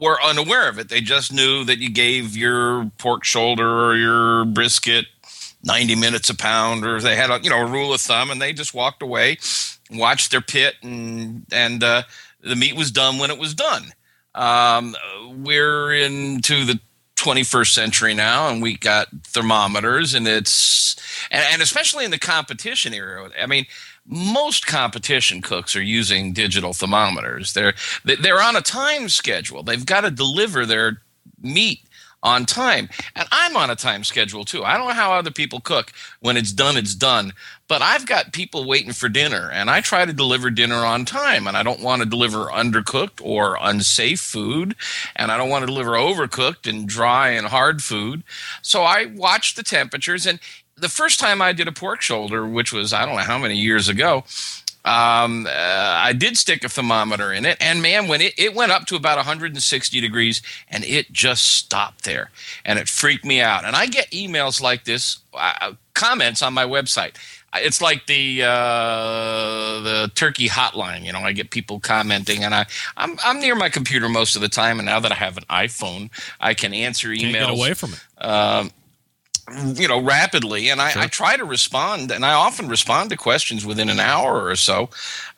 were 0.00 0.20
unaware 0.22 0.68
of 0.68 0.78
it. 0.78 0.88
They 0.88 1.00
just 1.00 1.32
knew 1.32 1.64
that 1.64 1.78
you 1.78 1.90
gave 1.90 2.36
your 2.36 2.90
pork 2.98 3.24
shoulder 3.24 3.68
or 3.86 3.96
your 3.96 4.44
brisket 4.44 5.06
90 5.64 5.94
minutes 5.94 6.28
a 6.28 6.36
pound 6.36 6.84
or 6.84 7.00
they 7.00 7.16
had 7.16 7.30
a 7.30 7.40
you 7.42 7.50
know 7.50 7.60
a 7.60 7.66
rule 7.66 7.94
of 7.94 8.00
thumb 8.00 8.30
and 8.30 8.42
they 8.42 8.52
just 8.52 8.74
walked 8.74 9.02
away 9.02 9.38
watched 9.90 10.30
their 10.30 10.40
pit 10.40 10.74
and 10.82 11.46
and 11.52 11.84
uh, 11.84 12.02
the 12.40 12.56
meat 12.56 12.74
was 12.74 12.90
done 12.90 13.18
when 13.18 13.30
it 13.30 13.38
was 13.38 13.54
done 13.54 13.84
um, 14.34 14.96
we're 15.44 15.92
into 15.92 16.64
the 16.64 16.80
21st 17.22 17.72
century 17.72 18.14
now 18.14 18.48
and 18.48 18.60
we 18.60 18.76
got 18.76 19.06
thermometers 19.24 20.12
and 20.12 20.26
it's 20.26 20.96
and, 21.30 21.44
and 21.52 21.62
especially 21.62 22.04
in 22.04 22.10
the 22.10 22.18
competition 22.18 22.92
era. 22.92 23.30
I 23.40 23.46
mean 23.46 23.66
most 24.06 24.66
competition 24.66 25.40
cooks 25.40 25.76
are 25.76 25.82
using 25.82 26.32
digital 26.32 26.72
thermometers. 26.72 27.52
They're 27.52 27.74
they're 28.04 28.42
on 28.42 28.56
a 28.56 28.60
time 28.60 29.08
schedule. 29.08 29.62
They've 29.62 29.86
got 29.86 30.00
to 30.00 30.10
deliver 30.10 30.66
their 30.66 31.02
meat 31.40 31.80
on 32.22 32.46
time. 32.46 32.88
And 33.16 33.26
I'm 33.32 33.56
on 33.56 33.70
a 33.70 33.76
time 33.76 34.04
schedule 34.04 34.44
too. 34.44 34.64
I 34.64 34.76
don't 34.76 34.88
know 34.88 34.94
how 34.94 35.12
other 35.12 35.30
people 35.30 35.60
cook. 35.60 35.92
When 36.20 36.36
it's 36.36 36.52
done, 36.52 36.76
it's 36.76 36.94
done. 36.94 37.32
But 37.68 37.82
I've 37.82 38.06
got 38.06 38.32
people 38.32 38.64
waiting 38.66 38.92
for 38.92 39.08
dinner, 39.08 39.50
and 39.50 39.70
I 39.70 39.80
try 39.80 40.04
to 40.04 40.12
deliver 40.12 40.50
dinner 40.50 40.84
on 40.84 41.04
time. 41.04 41.46
And 41.46 41.56
I 41.56 41.62
don't 41.62 41.80
want 41.80 42.02
to 42.02 42.08
deliver 42.08 42.46
undercooked 42.46 43.24
or 43.24 43.56
unsafe 43.60 44.20
food. 44.20 44.76
And 45.16 45.32
I 45.32 45.38
don't 45.38 45.48
want 45.48 45.62
to 45.62 45.66
deliver 45.66 45.92
overcooked 45.92 46.68
and 46.68 46.86
dry 46.88 47.30
and 47.30 47.46
hard 47.46 47.82
food. 47.82 48.24
So 48.60 48.82
I 48.82 49.06
watch 49.06 49.54
the 49.54 49.62
temperatures. 49.62 50.26
And 50.26 50.38
the 50.76 50.88
first 50.88 51.18
time 51.18 51.40
I 51.40 51.52
did 51.52 51.68
a 51.68 51.72
pork 51.72 52.02
shoulder, 52.02 52.46
which 52.46 52.72
was, 52.72 52.92
I 52.92 53.06
don't 53.06 53.16
know 53.16 53.22
how 53.22 53.38
many 53.38 53.56
years 53.56 53.88
ago, 53.88 54.24
um, 54.84 55.46
uh, 55.46 55.50
I 55.50 56.12
did 56.12 56.36
stick 56.36 56.64
a 56.64 56.68
thermometer 56.68 57.32
in 57.32 57.44
it, 57.44 57.56
and 57.60 57.82
man, 57.82 58.08
when 58.08 58.20
it, 58.20 58.34
it 58.36 58.54
went 58.54 58.72
up 58.72 58.86
to 58.86 58.96
about 58.96 59.16
160 59.16 60.00
degrees, 60.00 60.42
and 60.68 60.84
it 60.84 61.12
just 61.12 61.44
stopped 61.44 62.04
there, 62.04 62.30
and 62.64 62.78
it 62.78 62.88
freaked 62.88 63.24
me 63.24 63.40
out. 63.40 63.64
And 63.64 63.76
I 63.76 63.86
get 63.86 64.10
emails 64.10 64.60
like 64.60 64.84
this, 64.84 65.20
uh, 65.34 65.74
comments 65.94 66.42
on 66.42 66.52
my 66.52 66.64
website. 66.64 67.14
It's 67.54 67.82
like 67.82 68.06
the 68.06 68.42
uh, 68.44 69.80
the 69.80 70.10
turkey 70.14 70.48
hotline. 70.48 71.04
You 71.04 71.12
know, 71.12 71.20
I 71.20 71.32
get 71.32 71.50
people 71.50 71.80
commenting, 71.80 72.42
and 72.42 72.54
I 72.54 72.66
I'm, 72.96 73.18
I'm 73.24 73.40
near 73.40 73.54
my 73.54 73.68
computer 73.68 74.08
most 74.08 74.36
of 74.36 74.42
the 74.42 74.48
time. 74.48 74.78
And 74.78 74.86
now 74.86 75.00
that 75.00 75.12
I 75.12 75.16
have 75.16 75.36
an 75.36 75.44
iPhone, 75.50 76.10
I 76.40 76.54
can 76.54 76.72
answer 76.72 77.08
emails. 77.08 77.20
Can't 77.20 77.32
get 77.34 77.50
away 77.50 77.74
from 77.74 77.92
it. 77.92 78.24
Um, 78.24 78.70
you 79.50 79.88
know 79.88 80.00
rapidly 80.00 80.68
and 80.68 80.80
I, 80.80 80.92
I 80.94 81.06
try 81.08 81.36
to 81.36 81.44
respond 81.44 82.12
and 82.12 82.24
i 82.24 82.32
often 82.32 82.68
respond 82.68 83.10
to 83.10 83.16
questions 83.16 83.66
within 83.66 83.88
an 83.88 83.98
hour 83.98 84.46
or 84.46 84.54
so. 84.54 84.88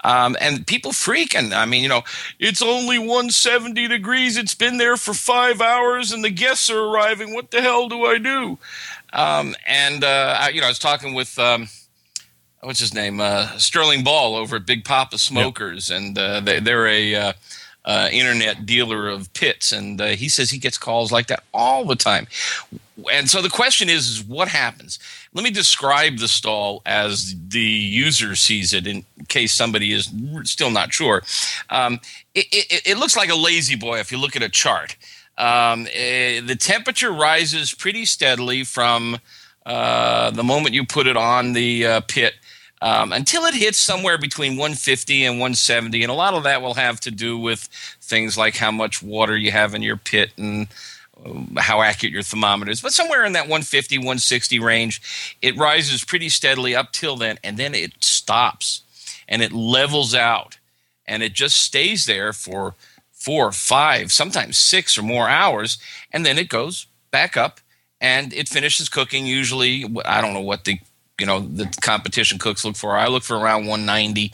Um, 0.03 0.37
and 0.41 0.67
people 0.67 0.93
freak 0.93 1.35
and 1.35 1.55
i 1.55 1.65
mean 1.65 1.83
you 1.83 1.89
know 1.89 2.03
it's 2.39 2.61
only 2.61 2.99
170 2.99 3.89
degrees. 3.89 4.37
It's 4.37 4.55
been 4.55 4.77
there 4.77 4.97
for 4.97 5.15
five 5.15 5.61
hours 5.61 6.13
and 6.13 6.23
the 6.23 6.31
guests 6.31 6.69
are 6.69 6.79
arriving. 6.79 7.33
What 7.35 7.51
the 7.51 7.63
hell 7.63 7.89
do 7.89 8.05
i 8.05 8.19
do? 8.19 8.59
Um, 9.13 9.55
and 9.67 10.05
uh, 10.05 10.37
I, 10.39 10.49
you 10.51 10.61
know 10.61 10.67
i 10.67 10.71
was 10.71 10.79
talking 10.79 11.15
with 11.15 11.39
um, 11.39 11.69
what's 12.61 12.81
his 12.81 12.93
name? 12.93 13.21
Uh, 13.21 13.57
sterling 13.57 14.05
ball 14.05 14.37
over 14.37 14.57
at 14.57 14.67
Big 14.67 14.85
Poppa 14.85 15.17
smokers 15.19 15.91
and 15.91 16.19
uh, 16.19 16.41
they, 16.41 16.61
they're 16.61 16.87
a 16.87 17.35
uh, 17.85 18.09
internet 18.13 18.65
dealer 18.65 19.09
of 19.09 19.33
pits, 19.35 19.73
and 19.73 20.01
uh, 20.01 20.07
he 20.09 20.29
says 20.29 20.51
he 20.51 20.59
gets 20.59 20.79
calls 20.79 21.13
like 21.13 21.27
that 21.27 21.45
all 21.53 21.85
the 21.85 21.97
time. 21.97 22.27
And 23.13 23.29
so 23.29 23.43
the 23.43 23.51
question 23.51 23.91
is, 23.91 24.09
is 24.09 24.25
what 24.25 24.49
happens? 24.49 24.99
Let 25.35 25.43
me 25.43 25.51
describe 25.51 26.19
the 26.19 26.29
stall 26.29 26.81
as 26.87 27.35
the 27.49 27.61
user 27.61 28.37
sees 28.37 28.73
it, 28.73 28.87
in 28.87 29.05
case 29.29 29.53
somebody 29.53 29.93
is 29.93 30.13
still 30.45 30.71
not 30.71 30.93
sure. 30.93 31.23
Um, 31.71 32.01
it, 32.35 32.47
it, 32.53 32.83
it 32.87 32.99
looks 32.99 33.17
like 33.17 33.31
a 33.31 33.35
lazy 33.35 33.77
boy 33.77 33.99
if 33.99 34.13
you 34.13 34.19
look 34.19 34.37
at 34.37 34.43
a 34.43 34.49
chart. 34.49 34.97
Um, 35.37 35.89
eh, 35.93 36.41
the 36.41 36.57
temperature 36.57 37.13
rises 37.13 37.75
pretty 37.75 38.07
steadily 38.07 38.63
from 38.63 39.19
uh, 39.67 40.31
the 40.31 40.45
moment 40.45 40.75
you 40.75 40.85
put 40.85 41.07
it 41.07 41.17
on 41.17 41.53
the 41.53 41.87
uh, 41.87 42.01
pit 42.03 42.35
um, 42.85 43.13
until 43.13 43.47
it 43.47 43.55
hits 43.55 43.79
somewhere 43.79 44.19
between 44.19 44.53
150 44.53 45.25
and 45.25 45.37
170. 45.37 46.03
And 46.03 46.11
a 46.11 46.15
lot 46.15 46.35
of 46.35 46.43
that 46.43 46.61
will 46.61 46.75
have 46.75 47.01
to 47.01 47.11
do 47.11 47.39
with 47.39 47.63
things 48.03 48.37
like 48.37 48.57
how 48.57 48.71
much 48.71 49.03
water 49.03 49.39
you 49.39 49.51
have 49.53 49.75
in 49.75 49.81
your 49.81 49.97
pit 49.97 50.33
and 50.37 50.69
uh, 51.25 51.63
how 51.63 51.81
accurate 51.81 52.13
your 52.13 52.23
thermometer 52.23 52.71
is. 52.71 52.83
But 52.83 52.93
somewhere 52.93 53.25
in 53.25 53.33
that 53.33 53.45
150, 53.45 53.97
160 53.97 54.59
range, 54.59 55.37
it 55.41 55.57
rises 55.57 56.05
pretty 56.05 56.29
steadily 56.29 56.77
up 56.77 56.93
till 56.93 57.17
then, 57.17 57.39
and 57.43 57.57
then 57.57 57.75
it 57.75 58.05
stops 58.05 58.83
and 59.27 59.41
it 59.41 59.51
levels 59.51 60.15
out 60.15 60.59
and 61.07 61.23
it 61.23 61.33
just 61.33 61.57
stays 61.57 62.05
there 62.05 62.35
for 62.35 62.75
four, 63.13 63.51
five, 63.51 64.13
sometimes 64.13 64.59
six 64.59 64.99
or 64.99 65.03
more 65.03 65.31
hours, 65.31 65.79
and 66.13 66.27
then 66.27 66.37
it 66.37 66.51
goes 66.51 66.87
back 67.11 67.35
up 67.35 67.61
and 67.99 68.35
it 68.35 68.47
finishes 68.47 68.91
cooking. 68.91 69.27
Usually, 69.27 69.87
I 70.05 70.21
don't 70.21 70.35
know 70.35 70.41
what 70.43 70.67
the 70.67 70.81
you 71.19 71.27
know 71.27 71.41
the 71.41 71.67
competition 71.81 72.39
cooks 72.39 72.65
look 72.65 72.77
for. 72.77 72.97
I 72.97 73.09
look 73.09 73.23
for 73.23 73.37
around 73.37 73.67
190, 73.67 74.33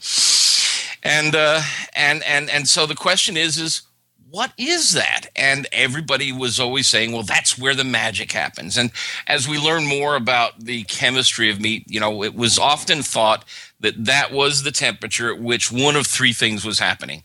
and 1.02 1.34
uh, 1.34 1.60
and 1.94 2.22
and 2.24 2.50
and 2.50 2.68
so 2.68 2.86
the 2.86 2.94
question 2.94 3.36
is 3.36 3.58
is 3.58 3.82
what 4.30 4.52
is 4.56 4.92
that? 4.92 5.26
And 5.34 5.66
everybody 5.72 6.30
was 6.32 6.60
always 6.60 6.86
saying, 6.86 7.12
well, 7.12 7.24
that's 7.24 7.58
where 7.58 7.74
the 7.74 7.84
magic 7.84 8.30
happens. 8.30 8.78
And 8.78 8.92
as 9.26 9.48
we 9.48 9.58
learn 9.58 9.86
more 9.86 10.14
about 10.14 10.60
the 10.60 10.84
chemistry 10.84 11.50
of 11.50 11.60
meat, 11.60 11.84
you 11.88 11.98
know, 11.98 12.22
it 12.22 12.34
was 12.34 12.58
often 12.58 13.02
thought 13.02 13.44
that 13.80 14.04
that 14.04 14.32
was 14.32 14.62
the 14.62 14.70
temperature 14.70 15.32
at 15.34 15.40
which 15.40 15.72
one 15.72 15.96
of 15.96 16.06
three 16.06 16.32
things 16.32 16.64
was 16.64 16.78
happening. 16.78 17.24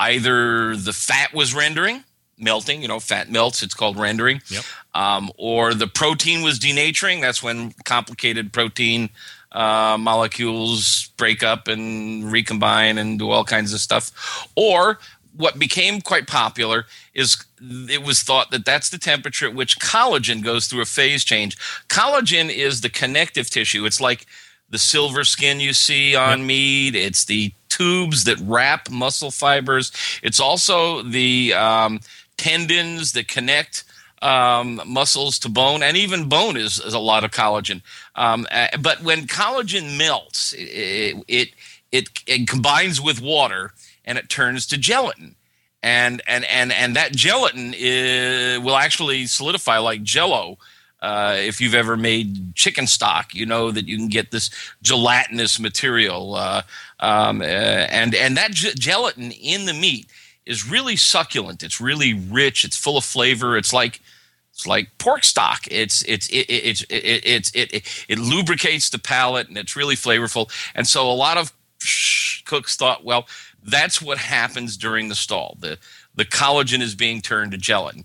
Either 0.00 0.76
the 0.76 0.92
fat 0.92 1.32
was 1.32 1.54
rendering, 1.54 2.02
melting, 2.40 2.82
you 2.82 2.88
know, 2.88 3.00
fat 3.00 3.30
melts, 3.30 3.62
it's 3.62 3.74
called 3.74 3.98
rendering. 3.98 4.42
Yep. 4.48 4.64
Um, 4.94 5.30
or 5.36 5.74
the 5.74 5.86
protein 5.86 6.42
was 6.42 6.58
denaturing. 6.58 7.20
That's 7.20 7.42
when 7.42 7.72
complicated 7.84 8.52
protein 8.52 9.10
uh, 9.52 9.96
molecules 9.98 11.08
break 11.16 11.42
up 11.42 11.68
and 11.68 12.30
recombine 12.30 12.98
and 12.98 13.18
do 13.18 13.30
all 13.30 13.44
kinds 13.44 13.72
of 13.72 13.80
stuff. 13.80 14.48
Or 14.56 14.98
what 15.36 15.58
became 15.58 16.00
quite 16.00 16.26
popular 16.26 16.86
is 17.14 17.44
it 17.60 18.04
was 18.04 18.22
thought 18.22 18.50
that 18.50 18.64
that's 18.64 18.90
the 18.90 18.98
temperature 18.98 19.46
at 19.46 19.54
which 19.54 19.78
collagen 19.78 20.42
goes 20.42 20.66
through 20.66 20.82
a 20.82 20.86
phase 20.86 21.24
change. 21.24 21.56
Collagen 21.88 22.50
is 22.50 22.80
the 22.80 22.88
connective 22.88 23.50
tissue. 23.50 23.84
It's 23.86 24.00
like 24.00 24.26
the 24.70 24.78
silver 24.78 25.24
skin 25.24 25.60
you 25.60 25.72
see 25.72 26.14
on 26.14 26.46
meat. 26.46 26.94
It's 26.94 27.24
the 27.24 27.52
tubes 27.68 28.24
that 28.24 28.38
wrap 28.40 28.90
muscle 28.90 29.30
fibers. 29.30 29.92
It's 30.22 30.40
also 30.40 31.02
the 31.02 31.54
um, 31.54 32.00
tendons 32.40 33.12
that 33.12 33.28
connect 33.28 33.84
um, 34.22 34.80
muscles 34.86 35.38
to 35.40 35.48
bone, 35.48 35.82
and 35.82 35.96
even 35.96 36.28
bone 36.28 36.56
is, 36.56 36.80
is 36.80 36.94
a 36.94 36.98
lot 36.98 37.22
of 37.22 37.30
collagen. 37.30 37.82
Um, 38.16 38.46
uh, 38.50 38.68
but 38.80 39.02
when 39.02 39.26
collagen 39.26 39.98
melts, 39.98 40.54
it, 40.54 41.22
it 41.28 41.48
it 41.92 42.08
it 42.26 42.48
combines 42.48 43.00
with 43.00 43.20
water 43.20 43.72
and 44.04 44.16
it 44.16 44.28
turns 44.28 44.66
to 44.68 44.78
gelatin. 44.78 45.36
And 45.82 46.22
and 46.26 46.44
and 46.46 46.72
and 46.72 46.96
that 46.96 47.12
gelatin 47.12 47.74
is, 47.76 48.58
will 48.60 48.76
actually 48.76 49.26
solidify 49.26 49.78
like 49.78 50.02
Jello. 50.02 50.58
Uh, 51.02 51.36
if 51.38 51.62
you've 51.62 51.74
ever 51.74 51.96
made 51.96 52.54
chicken 52.54 52.86
stock, 52.86 53.34
you 53.34 53.46
know 53.46 53.70
that 53.70 53.88
you 53.88 53.96
can 53.96 54.08
get 54.08 54.30
this 54.30 54.50
gelatinous 54.82 55.58
material, 55.58 56.34
uh, 56.34 56.62
um, 57.00 57.40
uh, 57.40 57.44
and 57.44 58.14
and 58.14 58.36
that 58.36 58.50
ge- 58.50 58.74
gelatin 58.74 59.32
in 59.32 59.64
the 59.64 59.72
meat 59.72 60.06
is 60.50 60.68
really 60.68 60.96
succulent. 60.96 61.62
It's 61.62 61.80
really 61.80 62.12
rich. 62.12 62.64
It's 62.64 62.76
full 62.76 62.98
of 62.98 63.04
flavor. 63.04 63.56
It's 63.56 63.72
like 63.72 64.00
it's 64.52 64.66
like 64.66 64.88
pork 64.98 65.22
stock. 65.22 65.62
It's 65.70 66.02
it's 66.02 66.28
it 66.28 66.50
it 66.50 66.84
it 66.90 67.50
it 67.54 67.72
it, 67.72 68.04
it, 68.08 68.18
lubricates 68.18 68.90
the 68.90 68.98
palate 68.98 69.48
and 69.48 69.56
it's 69.56 69.76
really 69.76 69.94
flavorful. 69.94 70.50
And 70.74 70.88
so 70.88 71.08
a 71.08 71.14
lot 71.14 71.38
of 71.38 71.52
cooks 72.44 72.76
thought, 72.76 73.04
well, 73.04 73.28
that's 73.62 74.02
what 74.02 74.18
happens 74.18 74.76
during 74.76 75.08
the 75.08 75.14
stall. 75.14 75.56
The 75.60 75.78
the 76.16 76.24
collagen 76.24 76.80
is 76.80 76.96
being 76.96 77.22
turned 77.22 77.52
to 77.52 77.58
gelatin. 77.58 78.04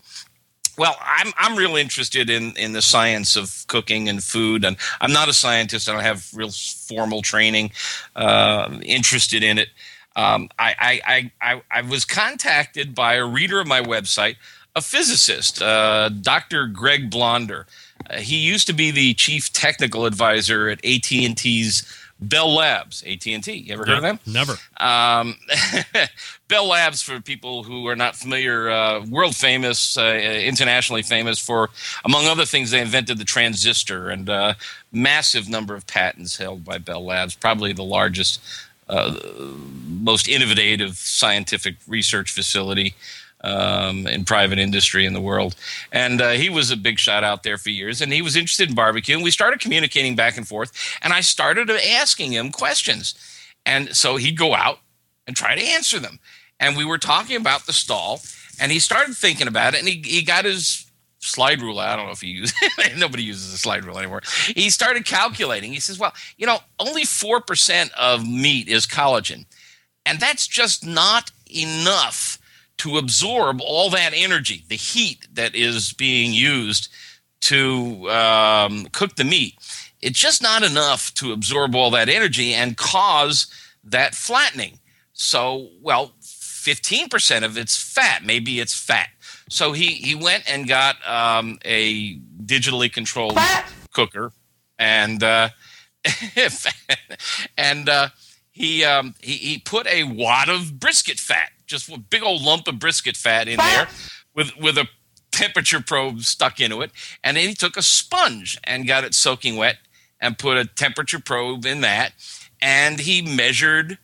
Well, 0.78 0.96
I'm 1.02 1.34
I'm 1.38 1.58
real 1.58 1.76
interested 1.76 2.30
in 2.30 2.56
in 2.58 2.74
the 2.74 2.82
science 2.82 3.36
of 3.36 3.66
cooking 3.68 4.08
and 4.08 4.24
food, 4.24 4.64
and 4.64 4.78
I'm 5.02 5.14
not 5.14 5.30
a 5.30 5.34
scientist. 5.34 5.90
I 5.90 5.94
don't 5.94 6.04
have 6.04 6.30
real 6.34 6.52
formal 6.52 7.24
training. 7.24 7.72
Uh, 8.16 8.78
interested 8.84 9.42
in 9.42 9.58
it. 9.58 9.70
Um, 10.16 10.50
I, 10.58 11.02
I, 11.06 11.32
I, 11.42 11.62
I 11.70 11.82
was 11.82 12.06
contacted 12.06 12.96
by 12.96 13.16
a 13.16 13.26
reader 13.26 13.60
of 13.60 13.68
my 13.68 13.82
website, 13.82 14.36
a 14.76 14.82
physicist, 14.82 15.62
uh, 15.62 16.10
Dr. 16.10 16.68
Greg 16.68 17.10
Blonder. 17.10 17.66
Uh, 18.10 18.18
he 18.18 18.38
used 18.38 18.68
to 18.68 18.74
be 18.74 18.92
the 18.92 19.14
chief 19.14 19.52
technical 19.52 20.06
advisor 20.06 20.70
at 20.70 20.84
AT&T's 20.86 21.84
Bell 22.20 22.54
Labs, 22.54 23.04
AT&T. 23.04 23.52
You 23.52 23.74
ever 23.74 23.86
heard 23.86 23.98
of 23.98 24.02
them? 24.02 24.20
Never. 24.26 24.56
Um, 24.78 25.36
Bell 26.48 26.68
Labs, 26.68 27.02
for 27.02 27.20
people 27.20 27.64
who 27.64 27.88
are 27.88 27.96
not 27.96 28.16
familiar, 28.16 28.70
uh, 28.70 29.06
world 29.06 29.36
famous, 29.36 29.98
uh, 29.98 30.14
internationally 30.14 31.02
famous 31.02 31.40
for, 31.40 31.70
among 32.06 32.26
other 32.26 32.46
things, 32.46 32.72
they 32.72 32.80
invented 32.80 33.18
the 33.18 33.26
transistor 33.26 34.10
and 34.10 34.30
uh, 34.30 34.54
massive 34.94 35.50
number 35.50 35.76
of 35.76 35.88
patents 35.88 36.38
held 36.38 36.64
by 36.64 36.78
Bell 36.78 37.04
Labs, 37.04 37.36
probably 37.36 37.74
the 37.74 37.84
largest 37.84 38.42
uh, 38.88 39.18
most 39.88 40.28
innovative 40.28 40.98
scientific 40.98 41.76
research 41.88 42.32
facility 42.32 42.96
um, 43.42 44.08
in 44.08 44.26
private 44.26 44.60
industry 44.60 45.06
in 45.06 45.14
the 45.14 45.22
world. 45.22 45.56
And 45.92 46.22
uh, 46.22 46.32
he 46.32 46.50
was 46.50 46.72
a 46.72 46.78
big 46.78 47.00
shot 47.00 47.24
out 47.24 47.44
there 47.44 47.58
for 47.58 47.70
years, 47.70 48.02
and 48.02 48.12
he 48.12 48.22
was 48.22 48.36
interested 48.36 48.70
in 48.70 48.76
barbecue. 48.76 49.16
And 49.16 49.24
we 49.24 49.32
started 49.32 49.60
communicating 49.60 50.16
back 50.16 50.38
and 50.38 50.48
forth, 50.48 50.72
and 51.02 51.14
I 51.14 51.22
started 51.22 51.70
asking 51.70 52.34
him 52.34 52.52
questions. 52.52 53.16
And 53.66 53.96
so 53.96 54.18
he'd 54.18 54.38
go 54.38 54.56
out 54.56 54.80
and 55.28 55.36
try 55.36 55.56
to 55.56 55.62
answer 55.64 56.00
them. 56.00 56.20
And 56.60 56.76
we 56.76 56.86
were 56.86 56.98
talking 56.98 57.38
about 57.38 57.66
the 57.66 57.74
stall, 57.74 58.22
and 58.60 58.72
he 58.72 58.80
started 58.80 59.16
thinking 59.16 59.48
about 59.48 59.74
it, 59.74 59.80
and 59.80 59.88
he, 59.88 60.02
he 60.04 60.22
got 60.22 60.46
his 60.46 60.85
slide 61.26 61.62
rule. 61.62 61.80
I 61.80 61.96
don't 61.96 62.06
know 62.06 62.12
if 62.12 62.22
he 62.22 62.30
uses 62.30 62.56
nobody 62.98 63.24
uses 63.24 63.54
a 63.54 63.58
slide 63.58 63.86
rule 63.86 63.98
anymore. 63.98 64.22
He 64.48 64.70
started 64.70 65.06
calculating. 65.06 65.74
He 65.74 65.80
says, 65.80 66.00
"Well, 66.00 66.14
you 66.38 66.46
know, 66.48 66.60
only 66.80 67.04
four 67.04 67.42
percent 67.42 67.92
of 67.98 68.28
meat 68.28 68.68
is 68.68 68.86
collagen, 68.86 69.46
and 70.06 70.20
that's 70.20 70.48
just 70.48 70.86
not 70.86 71.32
enough 71.48 72.40
to 72.78 72.98
absorb 72.98 73.62
all 73.62 73.90
that 73.90 74.14
energy, 74.14 74.64
the 74.68 74.76
heat 74.76 75.28
that 75.34 75.56
is 75.56 75.94
being 75.94 76.34
used 76.34 76.90
to 77.42 78.10
um, 78.10 78.88
cook 78.92 79.16
the 79.16 79.24
meat. 79.24 79.56
It's 80.02 80.20
just 80.20 80.42
not 80.42 80.64
enough 80.64 81.14
to 81.16 81.32
absorb 81.32 81.76
all 81.76 81.90
that 81.92 82.10
energy 82.10 82.54
and 82.54 82.78
cause 82.78 83.48
that 83.84 84.14
flattening. 84.14 84.80
So, 85.14 85.70
well, 85.82 86.12
15% 86.22 87.44
of 87.44 87.58
it's 87.58 87.78
fat. 87.78 88.24
Maybe 88.26 88.60
it's 88.60 88.78
fat. 88.78 89.10
So 89.50 89.74
he 89.74 89.94
he 89.94 90.16
went 90.16 90.50
and 90.52 90.68
got 90.68 90.96
um, 91.08 91.60
a 91.64 92.18
digitally 92.44 92.92
controlled 92.92 93.38
cooker, 93.94 94.32
and 94.80 95.22
uh, 95.24 95.50
and 97.58 97.88
uh, 97.90 98.10
he 98.52 98.84
um, 98.84 99.14
he 99.22 99.34
he 99.34 99.58
put 99.60 99.86
a 99.88 100.04
wad 100.04 100.50
of 100.50 100.80
brisket 100.80 101.20
fat, 101.20 101.52
just 101.68 101.90
a 101.92 102.00
big 102.00 102.24
old 102.24 102.42
lump 102.42 102.68
of 102.68 102.80
brisket 102.80 103.16
fat 103.16 103.48
in 103.48 103.58
there, 103.58 103.88
with 104.34 104.58
with 104.58 104.78
a 104.80 104.88
temperature 105.32 105.82
probe 105.82 106.22
stuck 106.22 106.60
into 106.60 106.82
it, 106.82 106.92
and 107.24 107.38
then 107.38 107.48
he 107.48 107.54
took 107.54 107.78
a 107.78 107.84
sponge 107.84 108.58
and 108.64 108.88
got 108.88 109.04
it 109.04 109.14
soaking 109.14 109.58
wet, 109.58 109.78
and 110.20 110.40
put 110.40 110.58
a 110.58 110.66
temperature 110.66 111.20
probe 111.20 111.68
in 111.68 111.82
that, 111.82 112.14
and 112.62 113.00
he 113.00 113.22
measured 113.22 114.00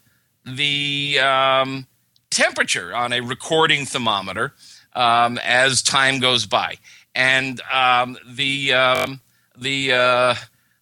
the 0.46 1.18
um, 1.20 1.88
temperature 2.30 2.96
on 2.96 3.12
a 3.12 3.22
recording 3.22 3.86
thermometer 3.86 4.54
um, 4.94 5.38
as 5.44 5.82
time 5.82 6.20
goes 6.20 6.46
by, 6.46 6.78
and 7.16 7.62
um, 7.72 8.18
the 8.28 8.74
um, 8.74 9.22
the 9.58 9.92
uh, 9.94 10.36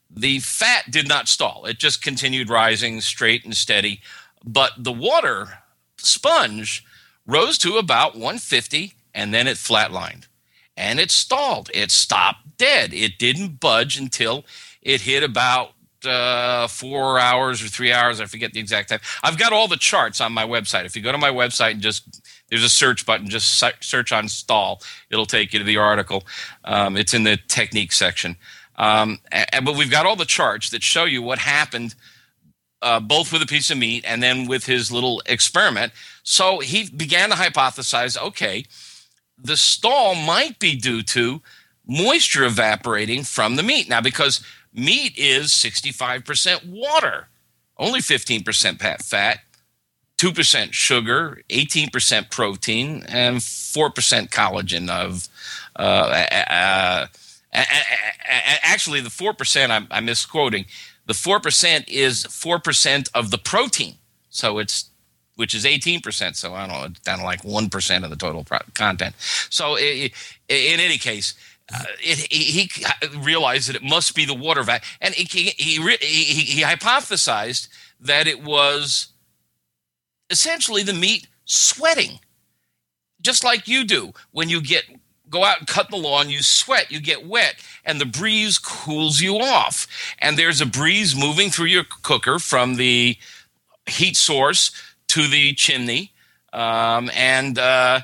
the 0.09 0.39
fat 0.39 0.91
did 0.91 1.07
not 1.07 1.27
stall; 1.27 1.65
it 1.65 1.77
just 1.77 2.01
continued 2.01 2.49
rising 2.49 3.01
straight 3.01 3.45
and 3.45 3.55
steady. 3.55 4.01
But 4.45 4.71
the 4.77 4.91
water 4.91 5.59
sponge 5.97 6.85
rose 7.25 7.57
to 7.59 7.77
about 7.77 8.13
150, 8.13 8.93
and 9.13 9.33
then 9.33 9.47
it 9.47 9.57
flatlined, 9.57 10.27
and 10.75 10.99
it 10.99 11.11
stalled. 11.11 11.69
It 11.73 11.91
stopped 11.91 12.57
dead. 12.57 12.93
It 12.93 13.17
didn't 13.17 13.59
budge 13.59 13.97
until 13.97 14.45
it 14.81 15.01
hit 15.01 15.23
about 15.23 15.71
uh, 16.05 16.67
four 16.67 17.19
hours 17.19 17.61
or 17.61 17.67
three 17.67 17.91
hours. 17.91 18.21
I 18.21 18.25
forget 18.25 18.53
the 18.53 18.59
exact 18.59 18.89
time. 18.89 18.99
I've 19.23 19.37
got 19.37 19.53
all 19.53 19.67
the 19.67 19.77
charts 19.77 20.21
on 20.21 20.31
my 20.31 20.45
website. 20.45 20.85
If 20.85 20.95
you 20.95 21.01
go 21.01 21.11
to 21.11 21.17
my 21.17 21.31
website 21.31 21.71
and 21.71 21.81
just 21.81 22.21
there's 22.49 22.63
a 22.63 22.69
search 22.69 23.05
button. 23.05 23.29
Just 23.29 23.63
search 23.81 24.11
on 24.11 24.27
stall. 24.27 24.81
It'll 25.09 25.25
take 25.25 25.53
you 25.53 25.59
to 25.59 25.65
the 25.65 25.77
article. 25.77 26.23
Um, 26.63 26.97
it's 26.97 27.13
in 27.13 27.23
the 27.23 27.37
technique 27.47 27.91
section. 27.91 28.35
Um, 28.75 29.19
and, 29.31 29.65
but 29.65 29.75
we've 29.75 29.91
got 29.91 30.05
all 30.05 30.15
the 30.15 30.25
charts 30.25 30.69
that 30.71 30.83
show 30.83 31.05
you 31.05 31.21
what 31.21 31.39
happened 31.39 31.95
uh, 32.81 32.99
both 32.99 33.33
with 33.33 33.41
a 33.41 33.45
piece 33.45 33.69
of 33.69 33.77
meat 33.77 34.03
and 34.07 34.23
then 34.23 34.47
with 34.47 34.65
his 34.65 34.91
little 34.91 35.21
experiment. 35.25 35.91
So 36.23 36.59
he 36.59 36.89
began 36.89 37.29
to 37.29 37.35
hypothesize 37.35 38.17
okay, 38.17 38.65
the 39.37 39.57
stall 39.57 40.15
might 40.15 40.59
be 40.59 40.75
due 40.75 41.01
to 41.03 41.41
moisture 41.85 42.45
evaporating 42.45 43.23
from 43.23 43.55
the 43.55 43.63
meat. 43.63 43.89
Now, 43.89 44.01
because 44.01 44.43
meat 44.73 45.17
is 45.17 45.47
65% 45.47 46.65
water, 46.65 47.27
only 47.77 47.99
15% 47.99 49.01
fat, 49.01 49.39
2% 50.19 50.73
sugar, 50.73 51.41
18% 51.49 52.29
protein, 52.29 53.03
and 53.07 53.37
4% 53.37 54.29
collagen 54.29 54.89
of. 54.89 55.29
Uh, 55.75 56.25
uh, 56.49 57.07
actually, 57.53 58.99
the 58.99 59.09
4%, 59.09 59.69
I'm, 59.69 59.87
I'm 59.89 60.05
misquoting, 60.05 60.65
the 61.05 61.13
4% 61.13 61.85
is 61.87 62.25
4% 62.25 63.09
of 63.15 63.31
the 63.31 63.37
protein. 63.37 63.95
So 64.29 64.59
it's 64.59 64.89
which 65.35 65.55
is 65.55 65.63
18%. 65.63 66.35
So 66.35 66.53
I 66.53 66.67
don't 66.67 66.77
know, 66.77 66.83
it's 66.83 66.99
down 66.99 67.19
to 67.19 67.23
like 67.23 67.43
1% 67.43 68.03
of 68.03 68.09
the 68.09 68.17
total 68.17 68.43
pro- 68.43 68.59
content. 68.73 69.15
So 69.49 69.77
it, 69.79 70.11
in 70.49 70.81
any 70.81 70.97
case, 70.97 71.33
uh, 71.73 71.85
it, 72.01 72.29
he 72.29 72.69
realized 73.17 73.69
that 73.69 73.77
it 73.77 73.83
must 73.83 74.15
be 74.15 74.25
the 74.25 74.33
water 74.33 74.63
vat. 74.63 74.83
And 74.99 75.15
he, 75.15 75.53
he, 75.55 75.81
he, 76.01 76.41
he 76.41 76.61
hypothesized 76.61 77.69
that 78.01 78.27
it 78.27 78.43
was 78.43 79.13
essentially 80.29 80.83
the 80.83 80.93
meat 80.93 81.27
sweating, 81.45 82.19
just 83.21 83.43
like 83.43 83.67
you 83.67 83.83
do 83.83 84.13
when 84.31 84.49
you 84.49 84.61
get 84.61 84.85
go 85.29 85.43
out 85.43 85.59
and 85.59 85.67
cut 85.67 85.89
the 85.89 85.97
lawn, 85.97 86.29
you 86.29 86.41
sweat, 86.41 86.91
you 86.91 86.99
get 86.99 87.27
wet, 87.27 87.55
and 87.85 88.01
the 88.01 88.05
breeze 88.05 88.57
cools 88.57 89.21
you 89.21 89.37
off. 89.37 89.87
And 90.19 90.37
there's 90.37 90.61
a 90.61 90.65
breeze 90.65 91.15
moving 91.15 91.49
through 91.49 91.67
your 91.67 91.83
cooker 91.83 92.39
from 92.39 92.75
the 92.75 93.15
heat 93.85 94.17
source 94.17 94.71
to 95.09 95.27
the 95.27 95.53
chimney, 95.53 96.11
um, 96.53 97.09
and 97.13 97.57
uh, 97.57 98.01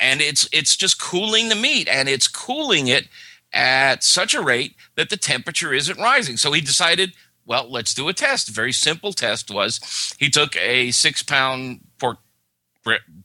and 0.00 0.20
it's 0.20 0.48
it's 0.52 0.76
just 0.76 1.00
cooling 1.00 1.48
the 1.48 1.54
meat, 1.54 1.88
and 1.88 2.08
it's 2.08 2.28
cooling 2.28 2.88
it 2.88 3.08
at 3.52 4.02
such 4.02 4.34
a 4.34 4.42
rate 4.42 4.74
that 4.96 5.10
the 5.10 5.16
temperature 5.16 5.72
isn't 5.72 5.98
rising. 5.98 6.36
So 6.36 6.52
he 6.52 6.60
decided 6.60 7.12
well, 7.46 7.70
let's 7.70 7.94
do 7.94 8.08
a 8.08 8.12
test. 8.12 8.48
Very 8.48 8.72
simple 8.72 9.12
test 9.12 9.50
was 9.50 10.14
he 10.18 10.30
took 10.30 10.56
a 10.56 10.90
six 10.90 11.22
pound 11.22 11.80
pork 11.98 12.18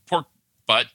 pork 0.06 0.26
butt 0.66 0.86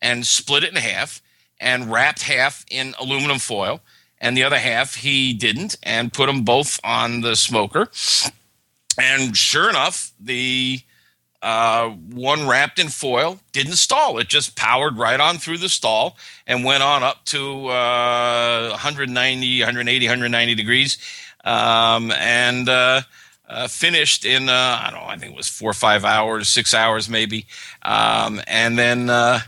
and 0.00 0.26
split 0.26 0.64
it 0.64 0.70
in 0.70 0.76
half 0.76 1.22
and 1.60 1.90
wrapped 1.90 2.22
half 2.22 2.64
in 2.70 2.94
aluminum 3.00 3.38
foil 3.38 3.80
and 4.20 4.36
the 4.36 4.44
other 4.44 4.58
half 4.58 4.96
he 4.96 5.32
didn't 5.32 5.76
and 5.82 6.12
put 6.12 6.26
them 6.26 6.44
both 6.44 6.78
on 6.84 7.20
the 7.22 7.34
smoker 7.34 7.88
and 8.98 9.36
sure 9.36 9.68
enough 9.68 10.12
the 10.20 10.80
uh, 11.42 11.90
one 11.90 12.48
wrapped 12.48 12.78
in 12.78 12.88
foil 12.88 13.38
didn't 13.52 13.74
stall 13.74 14.18
it 14.18 14.28
just 14.28 14.56
powered 14.56 14.96
right 14.96 15.20
on 15.20 15.36
through 15.36 15.58
the 15.58 15.68
stall 15.68 16.16
and 16.46 16.64
went 16.64 16.82
on 16.82 17.02
up 17.02 17.24
to 17.24 17.66
uh, 17.68 18.68
190 18.70 19.60
180 19.60 20.06
190 20.06 20.54
degrees 20.54 20.98
um, 21.44 22.10
and 22.12 22.68
uh, 22.68 23.02
uh, 23.48 23.68
finished 23.68 24.24
in 24.24 24.48
uh, 24.48 24.80
I 24.82 24.90
don't 24.90 25.00
know 25.00 25.06
I 25.06 25.16
think 25.16 25.32
it 25.32 25.36
was 25.36 25.48
four 25.48 25.70
or 25.70 25.74
five 25.74 26.04
hours, 26.04 26.48
six 26.48 26.74
hours 26.74 27.08
maybe, 27.08 27.46
um, 27.82 28.40
and 28.46 28.78
then 28.78 29.10
uh, 29.10 29.40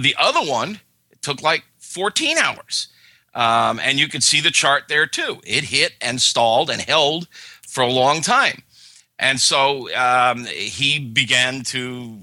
the 0.00 0.14
other 0.18 0.40
one 0.48 0.80
took 1.22 1.42
like 1.42 1.64
14 1.78 2.38
hours. 2.38 2.88
Um, 3.34 3.80
and 3.80 3.98
you 3.98 4.08
can 4.08 4.20
see 4.20 4.40
the 4.40 4.50
chart 4.50 4.84
there 4.88 5.06
too. 5.06 5.40
It 5.46 5.64
hit 5.64 5.92
and 6.02 6.20
stalled 6.20 6.68
and 6.68 6.82
held 6.82 7.28
for 7.66 7.82
a 7.82 7.90
long 7.90 8.20
time. 8.20 8.62
And 9.18 9.40
so 9.40 9.94
um, 9.94 10.44
he 10.44 10.98
began 10.98 11.62
to 11.64 12.18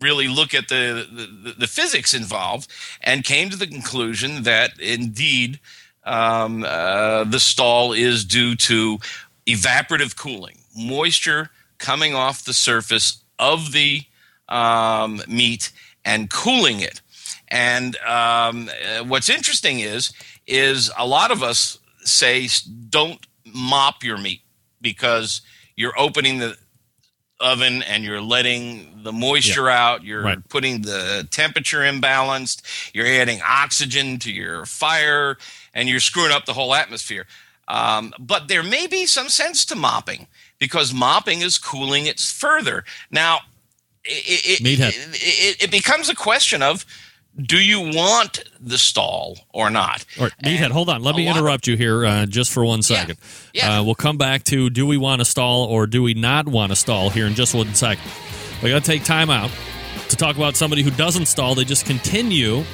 really 0.00 0.28
look 0.28 0.54
at 0.54 0.68
the, 0.68 1.06
the, 1.10 1.54
the 1.58 1.66
physics 1.66 2.14
involved 2.14 2.70
and 3.00 3.24
came 3.24 3.50
to 3.50 3.56
the 3.56 3.66
conclusion 3.66 4.44
that 4.44 4.78
indeed 4.78 5.58
um, 6.06 6.64
uh, 6.66 7.24
the 7.24 7.40
stall 7.40 7.92
is 7.92 8.24
due 8.24 8.54
to 8.56 8.98
evaporative 9.46 10.16
cooling, 10.16 10.58
moisture 10.76 11.50
coming 11.78 12.14
off 12.14 12.44
the 12.44 12.54
surface 12.54 13.22
of 13.38 13.72
the 13.72 14.02
um, 14.48 15.20
meat 15.28 15.72
and 16.04 16.30
cooling 16.30 16.80
it. 16.80 17.00
And 17.48 17.96
um, 17.98 18.68
uh, 18.68 19.04
what's 19.04 19.28
interesting 19.28 19.80
is 19.80 20.12
is 20.46 20.90
a 20.96 21.06
lot 21.06 21.30
of 21.30 21.42
us 21.42 21.78
say 22.00 22.48
don't 22.88 23.26
mop 23.44 24.04
your 24.04 24.18
meat 24.18 24.42
because 24.80 25.40
you're 25.76 25.98
opening 25.98 26.38
the 26.38 26.56
oven 27.40 27.82
and 27.82 28.02
you're 28.04 28.20
letting 28.20 29.00
the 29.02 29.12
moisture 29.12 29.68
out 29.68 30.02
you're 30.02 30.22
Right. 30.22 30.48
putting 30.48 30.82
the 30.82 31.28
temperature 31.30 31.80
imbalanced 31.80 32.62
you're 32.94 33.06
adding 33.06 33.40
oxygen 33.46 34.18
to 34.20 34.32
your 34.32 34.64
fire 34.66 35.36
and 35.74 35.88
you're 35.88 36.00
screwing 36.00 36.32
up 36.32 36.46
the 36.46 36.54
whole 36.54 36.74
atmosphere. 36.74 37.26
Um, 37.68 38.14
but 38.18 38.48
there 38.48 38.62
may 38.62 38.86
be 38.86 39.06
some 39.06 39.28
sense 39.28 39.64
to 39.66 39.74
mopping 39.76 40.28
because 40.58 40.94
mopping 40.94 41.42
is 41.42 41.58
cooling 41.58 42.06
it 42.06 42.18
further. 42.20 42.84
Now 43.10 43.40
it, 44.04 44.60
it, 44.60 44.60
it, 45.14 45.62
it 45.64 45.70
becomes 45.70 46.08
a 46.08 46.14
question 46.14 46.62
of 46.62 46.86
do 47.40 47.58
you 47.58 47.80
want 47.94 48.44
the 48.60 48.78
stall 48.78 49.38
or 49.52 49.68
not 49.70 50.04
All 50.18 50.24
right, 50.24 50.32
Meathead, 50.42 50.70
hold 50.70 50.88
on. 50.88 51.02
Let 51.02 51.14
me 51.16 51.26
lot 51.26 51.32
of- 51.32 51.36
interrupt 51.38 51.66
you 51.66 51.76
here 51.76 52.06
uh, 52.06 52.26
just 52.26 52.52
for 52.52 52.64
one 52.64 52.82
second. 52.82 53.18
Yeah. 53.52 53.80
Uh, 53.80 53.84
we'll 53.84 53.94
come 53.94 54.16
back 54.16 54.44
to 54.44 54.70
do 54.70 54.86
we 54.86 54.96
want 54.96 55.20
to 55.20 55.24
stall 55.24 55.64
or 55.64 55.86
do 55.86 56.02
we 56.02 56.14
not 56.14 56.46
want 56.48 56.72
to 56.72 56.76
stall 56.76 57.10
here 57.10 57.26
in 57.26 57.34
just 57.34 57.54
one 57.54 57.74
second. 57.74 58.10
We 58.62 58.70
got 58.70 58.82
to 58.84 58.90
take 58.90 59.04
time 59.04 59.28
out 59.30 59.50
to 60.08 60.16
talk 60.16 60.36
about 60.36 60.56
somebody 60.56 60.82
who 60.82 60.90
doesn't 60.90 61.26
stall. 61.26 61.54
They 61.54 61.64
just 61.64 61.84
continue 61.84 62.64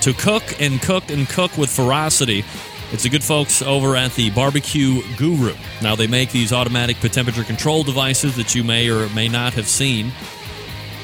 to 0.00 0.12
cook 0.14 0.42
and 0.60 0.80
cook 0.82 1.10
and 1.10 1.28
cook 1.28 1.56
with 1.56 1.70
ferocity. 1.70 2.44
It's 2.90 3.02
the 3.02 3.10
good 3.10 3.22
folks 3.22 3.60
over 3.60 3.96
at 3.96 4.14
the 4.14 4.30
Barbecue 4.30 5.02
Guru. 5.16 5.54
Now, 5.82 5.94
they 5.94 6.06
make 6.06 6.30
these 6.30 6.52
automatic 6.54 6.98
temperature 7.00 7.44
control 7.44 7.82
devices 7.82 8.34
that 8.36 8.54
you 8.54 8.64
may 8.64 8.88
or 8.90 9.08
may 9.10 9.28
not 9.28 9.52
have 9.54 9.68
seen. 9.68 10.10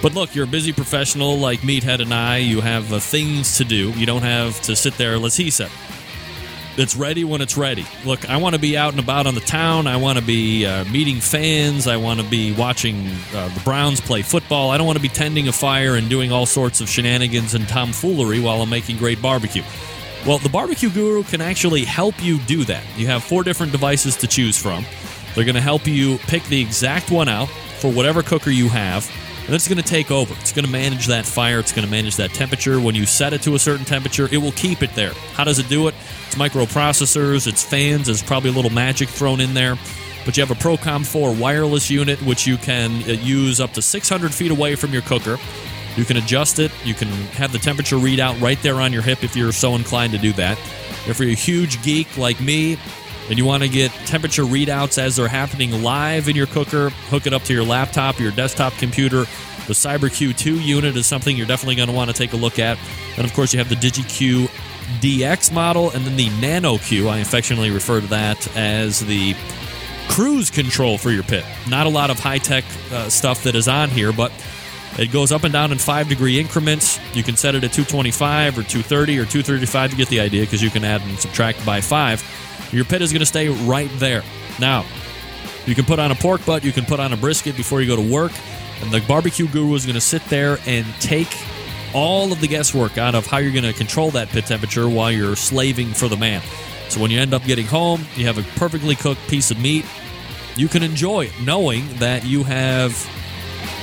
But 0.05 0.13
look, 0.13 0.35
you're 0.35 0.45
a 0.45 0.47
busy 0.47 0.75
professional 0.75 1.39
like 1.39 1.61
Meathead 1.61 2.01
and 2.01 2.13
I. 2.13 2.37
You 2.37 2.61
have 2.61 2.93
uh, 2.93 2.99
things 2.99 3.57
to 3.57 3.65
do. 3.65 3.91
You 3.93 4.05
don't 4.05 4.21
have 4.21 4.61
to 4.61 4.77
sit 4.77 4.99
there, 4.99 5.19
let's 5.19 5.35
he 5.35 5.49
said. 5.49 5.71
It's 6.77 6.95
ready 6.95 7.25
when 7.25 7.41
it's 7.41 7.57
ready. 7.57 7.87
Look, 8.05 8.29
I 8.29 8.37
want 8.37 8.55
to 8.55 8.61
be 8.61 8.77
out 8.77 8.93
and 8.93 9.01
about 9.01 9.27
on 9.27 9.35
the 9.35 9.41
town. 9.41 9.87
I 9.87 9.97
want 9.97 10.19
to 10.19 10.25
be 10.25 10.67
uh, 10.67 10.85
meeting 10.85 11.21
fans. 11.21 11.87
I 11.87 11.97
want 11.97 12.21
to 12.21 12.27
be 12.27 12.53
watching 12.53 13.09
uh, 13.35 13.49
the 13.49 13.61
Browns 13.65 14.03
play 14.03 14.21
football. 14.21 14.71
I 14.71 14.77
don't 14.77 14.87
want 14.87 14.99
to 14.99 15.03
be 15.03 15.09
tending 15.09 15.49
a 15.49 15.53
fire 15.53 15.95
and 15.95 16.11
doing 16.11 16.31
all 16.31 16.45
sorts 16.45 16.83
of 16.83 16.89
shenanigans 16.91 17.55
and 17.55 17.67
tomfoolery 17.67 18.41
while 18.41 18.61
I'm 18.61 18.69
making 18.69 18.99
great 18.99 19.23
barbecue. 19.23 19.63
Well, 20.27 20.37
the 20.37 20.51
Barbecue 20.51 20.91
Guru 20.91 21.23
can 21.23 21.41
actually 21.41 21.85
help 21.85 22.23
you 22.23 22.41
do 22.41 22.65
that. 22.65 22.85
You 22.99 23.07
have 23.07 23.25
four 23.25 23.43
different 23.43 23.73
devices 23.73 24.17
to 24.17 24.27
choose 24.27 24.59
from. 24.59 24.85
They're 25.35 25.45
going 25.45 25.55
to 25.55 25.63
help 25.63 25.87
you 25.87 26.19
pick 26.19 26.43
the 26.45 26.61
exact 26.61 27.11
one 27.11 27.31
out 27.31 27.49
for 27.79 27.91
whatever 27.91 28.23
cooker 28.23 28.51
you 28.51 28.69
have, 28.69 29.11
and 29.47 29.55
it's 29.55 29.69
going 29.69 29.79
to 29.79 29.85
take 29.85 30.11
over. 30.11 30.35
It's 30.41 30.53
going 30.53 30.65
to 30.65 30.71
manage 30.71 31.07
that 31.07 31.27
fire, 31.27 31.59
it's 31.59 31.73
going 31.73 31.85
to 31.85 31.91
manage 31.91 32.17
that 32.17 32.33
temperature. 32.33 32.81
When 32.81 32.95
you 32.95 33.07
set 33.07 33.33
it 33.33 33.43
to 33.43 33.55
a 33.55 33.59
certain 33.59 33.85
temperature, 33.85 34.29
it 34.31 34.39
will 34.39 34.53
keep 34.53 34.83
it 34.83 34.95
there. 34.95 35.13
How 35.35 35.45
does 35.45 35.59
it 35.59 35.69
do 35.69 35.89
it? 35.89 35.95
It's 36.27 36.37
microprocessors, 36.37 37.47
it's 37.47 37.63
fans, 37.63 38.07
there's 38.07 38.23
probably 38.23 38.51
a 38.51 38.55
little 38.55 38.73
magic 38.73 39.09
thrown 39.09 39.41
in 39.41 39.55
there. 39.55 39.77
But 40.25 40.37
you 40.37 40.45
have 40.45 40.51
a 40.51 40.61
Procom 40.61 41.05
4 41.07 41.35
wireless 41.35 41.91
unit, 41.91 42.21
which 42.23 42.47
you 42.47 42.57
can 42.57 43.03
uh, 43.03 43.13
use 43.13 43.61
up 43.61 43.73
to 43.75 43.83
600 43.83 44.33
feet 44.33 44.51
away 44.51 44.75
from 44.75 44.93
your 44.93 45.03
cooker. 45.03 45.37
You 45.97 46.05
can 46.05 46.17
adjust 46.17 46.59
it. 46.59 46.73
You 46.85 46.95
can 46.95 47.09
have 47.09 47.53
the 47.53 47.59
temperature 47.59 47.97
readout 47.97 48.41
right 48.41 48.61
there 48.63 48.77
on 48.77 48.93
your 48.93 49.03
hip 49.03 49.23
if 49.23 49.37
you're 49.37 49.53
so 49.53 49.75
inclined 49.75 50.13
to 50.13 50.19
do 50.19 50.33
that. 50.33 50.59
If 51.07 51.21
you're 51.21 51.29
a 51.29 51.35
huge 51.35 51.83
geek 51.83 52.17
like 52.17 52.41
me 52.41 52.79
and 53.29 53.39
you 53.39 53.45
want 53.45 53.63
to 53.63 53.69
get 53.69 53.91
temperature 54.07 54.43
readouts 54.43 54.99
as 54.99 55.17
they're 55.17 55.29
happening 55.29 55.83
live 55.83 56.29
in 56.29 56.37
your 56.37 56.47
cooker, 56.47 56.91
hook 57.09 57.27
it 57.27 57.33
up 57.33 57.43
to 57.45 57.53
your 57.53 57.65
laptop, 57.65 58.19
your 58.19 58.33
desktop 58.33 58.73
computer. 58.75 59.25
The 59.67 59.73
CyberQ 59.73 60.37
2 60.37 60.61
unit 60.61 60.97
is 60.97 61.07
something 61.07 61.37
you're 61.37 61.47
definitely 61.47 61.77
going 61.77 61.89
to 61.89 61.95
want 61.95 62.11
to 62.11 62.17
take 62.17 62.35
a 62.35 62.37
look 62.37 62.59
at. 62.59 62.79
And 63.17 63.27
of 63.27 63.33
course, 63.33 63.55
you 63.55 63.59
have 63.59 63.69
the 63.71 63.77
DigiQ 63.77 64.49
DX 65.01 65.53
model 65.53 65.91
and 65.91 66.05
then 66.05 66.17
the 66.17 66.29
Nano 66.41 66.77
Q. 66.79 67.09
I 67.09 67.19
affectionately 67.19 67.71
refer 67.71 68.01
to 68.01 68.07
that 68.09 68.55
as 68.57 69.01
the 69.01 69.35
cruise 70.09 70.51
control 70.51 70.99
for 70.99 71.11
your 71.11 71.23
pit. 71.23 71.45
Not 71.69 71.87
a 71.87 71.91
lot 71.91 72.11
of 72.11 72.19
high 72.19 72.39
tech 72.39 72.65
uh, 72.93 73.09
stuff 73.09 73.45
that 73.45 73.55
is 73.55 73.69
on 73.69 73.89
here, 73.89 74.13
but 74.13 74.33
it 74.99 75.11
goes 75.11 75.33
up 75.33 75.45
and 75.45 75.53
down 75.53 75.73
in 75.73 75.79
five 75.79 76.09
degree 76.09 76.39
increments. 76.39 77.01
You 77.15 77.23
can 77.23 77.37
set 77.37 77.55
it 77.55 77.65
at 77.65 77.73
225 77.73 78.59
or 78.59 78.63
230 78.63 79.19
or 79.19 79.25
235. 79.25 79.91
to 79.91 79.97
get 79.97 80.09
the 80.09 80.21
idea 80.21 80.43
because 80.43 80.63
you 80.63 80.71
can 80.71 80.85
add 80.85 81.03
and 81.03 81.19
subtract 81.19 81.65
by 81.67 81.81
five. 81.81 82.23
Your 82.75 82.85
pit 82.85 83.03
is 83.03 83.13
going 83.13 83.21
to 83.21 83.27
stay 83.27 83.49
right 83.49 83.91
there. 83.95 84.23
Now, 84.59 84.85
you 85.65 85.75
can 85.75 85.85
put 85.85 85.99
on 85.99 86.11
a 86.11 86.15
pork 86.17 86.45
butt, 86.45 86.65
you 86.65 86.73
can 86.73 86.85
put 86.85 86.99
on 86.99 87.13
a 87.13 87.17
brisket 87.17 87.57
before 87.57 87.81
you 87.81 87.87
go 87.87 87.97
to 87.97 88.13
work, 88.13 88.33
and 88.83 88.91
the 88.91 89.01
barbecue 89.03 89.47
guru 89.47 89.75
is 89.75 89.87
going 89.87 89.95
to 89.95 90.01
sit 90.01 90.25
there 90.25 90.59
and 90.67 90.85
take 91.01 91.33
all 91.95 92.33
of 92.33 92.41
the 92.41 92.49
guesswork 92.49 92.99
out 92.99 93.15
of 93.15 93.27
how 93.27 93.39
you're 93.39 93.53
going 93.53 93.65
to 93.65 93.73
control 93.73 94.11
that 94.11 94.29
pit 94.29 94.47
temperature 94.47 94.89
while 94.89 95.13
you're 95.13 95.37
slaving 95.37 95.89
for 95.89 96.09
the 96.09 96.17
man. 96.17 96.43
So 96.89 97.01
when 97.01 97.13
you 97.13 97.21
end 97.21 97.33
up 97.33 97.45
getting 97.45 97.67
home, 97.67 98.05
you 98.17 98.27
have 98.27 98.39
a 98.39 98.43
perfectly 98.59 98.97
cooked 98.97 99.27
piece 99.29 99.53
of 99.53 99.61
meat. 99.61 99.87
You 100.57 100.67
can 100.67 100.83
enjoy 100.83 101.27
it 101.27 101.33
knowing 101.43 101.87
that 101.99 102.25
you 102.25 102.43
have 102.43 102.93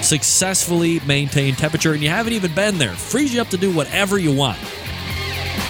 successfully 0.02 1.00
maintained 1.02 1.58
temperature 1.58 1.94
and 1.94 2.04
you 2.04 2.10
haven't 2.10 2.34
even 2.34 2.54
been 2.54 2.78
there. 2.78 2.92
Frees 2.92 3.34
you 3.34 3.42
up 3.42 3.50
to 3.50 3.58
do 3.58 3.74
whatever 3.74 4.18
you 4.18 4.34
want. 4.34 4.60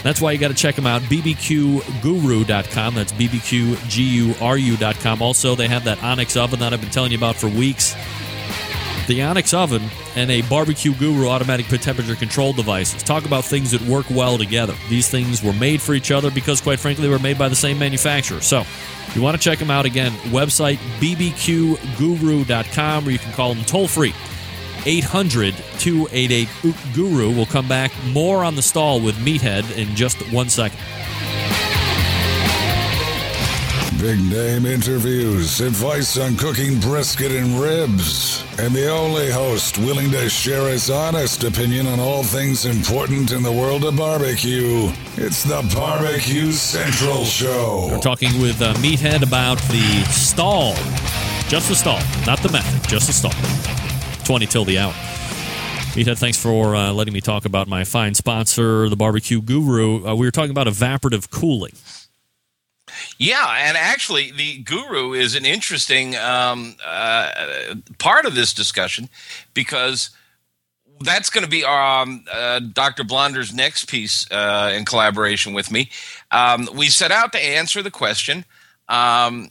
That's 0.03 0.19
why 0.19 0.31
you 0.31 0.39
got 0.39 0.47
to 0.47 0.55
check 0.55 0.75
them 0.75 0.87
out. 0.87 1.01
BBQGuru.com. 1.03 2.95
That's 2.95 3.13
BBQGURU.com. 3.13 5.21
Also, 5.21 5.55
they 5.55 5.67
have 5.67 5.83
that 5.83 6.03
Onyx 6.03 6.35
oven 6.37 6.59
that 6.59 6.73
I've 6.73 6.81
been 6.81 6.89
telling 6.89 7.11
you 7.11 7.17
about 7.17 7.35
for 7.35 7.47
weeks. 7.47 7.95
The 9.07 9.23
Onyx 9.23 9.53
oven 9.53 9.83
and 10.15 10.31
a 10.31 10.41
Barbecue 10.43 10.93
Guru 10.95 11.27
automatic 11.27 11.67
temperature 11.67 12.15
control 12.15 12.53
devices. 12.53 13.03
Talk 13.03 13.25
about 13.25 13.43
things 13.45 13.71
that 13.71 13.81
work 13.81 14.09
well 14.09 14.37
together. 14.37 14.73
These 14.89 15.09
things 15.09 15.43
were 15.43 15.53
made 15.53 15.81
for 15.81 15.93
each 15.93 16.11
other 16.11 16.31
because, 16.31 16.61
quite 16.61 16.79
frankly, 16.79 17.03
they 17.03 17.09
were 17.09 17.19
made 17.19 17.37
by 17.37 17.49
the 17.49 17.55
same 17.55 17.77
manufacturer. 17.79 18.41
So, 18.41 18.63
you 19.13 19.21
want 19.21 19.37
to 19.37 19.43
check 19.43 19.59
them 19.59 19.69
out 19.69 19.85
again, 19.85 20.13
website 20.31 20.77
bbqguru.com 20.99 23.07
or 23.07 23.11
you 23.11 23.19
can 23.19 23.33
call 23.33 23.53
them 23.53 23.63
toll 23.65 23.87
free 23.87 24.15
800 24.85 25.55
288 25.79 26.47
Guru. 26.93 27.31
We'll 27.31 27.45
come 27.45 27.67
back 27.67 27.91
more 28.07 28.43
on 28.43 28.55
the 28.55 28.61
stall 28.61 29.01
with 29.01 29.15
Meathead 29.17 29.77
in 29.77 29.95
just 29.95 30.17
one 30.31 30.49
second. 30.49 30.79
Big 34.01 34.19
name 34.31 34.65
interviews, 34.65 35.61
advice 35.61 36.17
on 36.17 36.35
cooking 36.35 36.79
brisket 36.79 37.31
and 37.31 37.59
ribs, 37.59 38.43
and 38.57 38.73
the 38.73 38.89
only 38.89 39.29
host 39.29 39.77
willing 39.77 40.09
to 40.09 40.27
share 40.27 40.69
his 40.69 40.89
honest 40.89 41.43
opinion 41.43 41.85
on 41.85 41.99
all 41.99 42.23
things 42.23 42.65
important 42.65 43.31
in 43.31 43.43
the 43.43 43.51
world 43.51 43.85
of 43.85 43.95
barbecue. 43.95 44.91
It's 45.17 45.43
the 45.43 45.61
Barbecue 45.75 46.51
Central 46.51 47.23
Show. 47.25 47.89
We're 47.91 47.99
talking 47.99 48.41
with 48.41 48.59
uh, 48.59 48.73
Meathead 48.75 49.21
about 49.21 49.59
the 49.69 50.03
stall. 50.05 50.73
Just 51.47 51.69
the 51.69 51.75
stall, 51.75 52.01
not 52.25 52.39
the 52.41 52.49
method, 52.49 52.89
just 52.89 53.05
the 53.05 53.13
stall. 53.13 53.80
20 54.31 54.45
till 54.45 54.63
the 54.63 54.79
hour. 54.79 54.93
Meathead, 55.93 56.17
thanks 56.17 56.37
for 56.37 56.73
uh, 56.73 56.93
letting 56.93 57.13
me 57.13 57.19
talk 57.19 57.43
about 57.43 57.67
my 57.67 57.83
fine 57.83 58.13
sponsor, 58.13 58.87
the 58.87 58.95
Barbecue 58.95 59.41
Guru. 59.41 60.07
Uh, 60.07 60.15
we 60.15 60.25
were 60.25 60.31
talking 60.31 60.51
about 60.51 60.67
evaporative 60.67 61.29
cooling. 61.29 61.73
Yeah, 63.17 63.57
and 63.57 63.75
actually, 63.75 64.31
the 64.31 64.59
guru 64.59 65.11
is 65.11 65.35
an 65.35 65.45
interesting 65.45 66.15
um, 66.15 66.75
uh, 66.87 67.75
part 67.97 68.25
of 68.25 68.33
this 68.33 68.53
discussion 68.53 69.09
because 69.53 70.11
that's 71.01 71.29
going 71.29 71.43
to 71.43 71.49
be 71.49 71.65
um, 71.65 72.23
uh, 72.31 72.59
Dr. 72.59 73.03
Blonder's 73.03 73.53
next 73.53 73.89
piece 73.89 74.31
uh, 74.31 74.71
in 74.73 74.85
collaboration 74.85 75.51
with 75.51 75.69
me. 75.69 75.89
Um, 76.31 76.69
we 76.73 76.87
set 76.87 77.11
out 77.11 77.33
to 77.33 77.37
answer 77.37 77.83
the 77.83 77.91
question 77.91 78.45
um, 78.87 79.49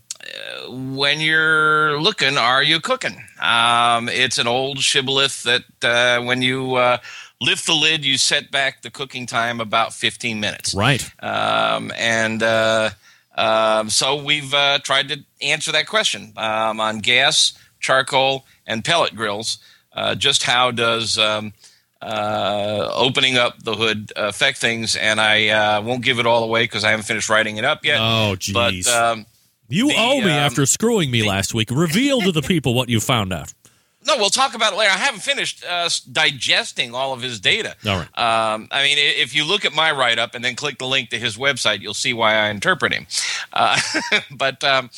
when 0.69 1.21
you're 1.21 2.01
looking, 2.01 2.37
are 2.37 2.63
you 2.63 2.81
cooking? 2.81 3.23
Um, 3.41 4.09
it's 4.09 4.39
an 4.39 4.47
old 4.47 4.79
shibboleth 4.79 5.43
that 5.45 5.63
uh, 5.83 6.23
when 6.25 6.43
you 6.43 6.75
uh, 6.75 6.99
lift 7.41 7.67
the 7.67 7.75
lid, 7.75 8.05
you 8.05 8.19
set 8.19 8.51
back 8.51 8.83
the 8.83 8.91
cooking 8.91 9.27
time 9.27 9.61
about 9.61 9.93
15 9.93 10.41
minutes. 10.41 10.75
Right. 10.75 11.09
Um, 11.23 11.93
and 11.97 12.43
uh, 12.43 12.91
um, 13.37 13.91
so 13.91 14.23
we've 14.23 14.53
uh, 14.55 14.79
tried 14.81 15.09
to 15.09 15.25
answer 15.43 15.73
that 15.73 15.87
question 15.87 16.33
um, 16.37 16.81
on 16.81 16.99
gas, 16.99 17.53
charcoal, 17.81 18.45
and 18.67 18.85
pellet 18.85 19.15
grills. 19.17 19.59
Uh, 19.93 20.15
just 20.15 20.45
how 20.45 20.71
does 20.71 21.19
um, 21.19 21.53
uh, 22.01 22.91
opening 22.95 23.37
up 23.37 23.63
the 23.63 23.75
hood 23.75 24.13
affect 24.17 24.59
things? 24.59 24.95
And 24.97 25.21
I 25.21 25.49
uh, 25.49 25.83
won't 25.83 26.05
give 26.05 26.19
it 26.19 26.27
all 26.27 26.45
away 26.45 26.65
because 26.65 26.85
I 26.85 26.91
haven't 26.91 27.07
finished 27.07 27.29
writing 27.29 27.57
it 27.57 27.65
up 27.65 27.85
yet. 27.85 27.99
Oh, 28.01 28.37
But 28.53 28.73
jeez. 28.73 28.89
um, 28.89 29.27
You 29.71 29.89
the, 29.89 29.95
owe 29.97 30.19
me 30.19 30.25
um, 30.25 30.31
after 30.31 30.67
screwing 30.67 31.11
me 31.11 31.27
last 31.27 31.55
week. 31.55 31.71
Reveal 31.71 32.21
to 32.23 32.33
the 32.33 32.43
people 32.43 32.75
what 32.75 32.89
you 32.89 33.01
found 33.01 33.33
out. 33.33 33.55
no, 34.07 34.17
we'll 34.17 34.31
talk 34.31 34.55
about 34.55 34.73
it 34.73 34.77
later. 34.77 34.91
I 34.91 34.97
haven't 34.97 35.21
finished 35.21 35.65
uh, 35.65 35.89
digesting 36.11 36.95
all 36.95 37.13
of 37.13 37.23
his 37.23 37.39
data. 37.39 37.77
All 37.87 37.97
right. 37.97 38.19
Um, 38.19 38.69
I 38.71 38.83
mean, 38.83 38.97
if 38.99 39.35
you 39.35 39.45
look 39.45 39.65
at 39.65 39.73
my 39.73 39.93
write 39.93 40.19
up 40.19 40.35
and 40.35 40.45
then 40.45 40.57
click 40.57 40.79
the 40.79 40.87
link 40.87 41.11
to 41.11 41.19
his 41.19 41.37
website, 41.37 41.81
you'll 41.81 41.95
see 41.95 42.13
why 42.13 42.35
I 42.35 42.49
interpret 42.49 42.93
him. 42.93 43.07
Uh, 43.53 43.79
but 44.31 44.63
um, 44.65 44.91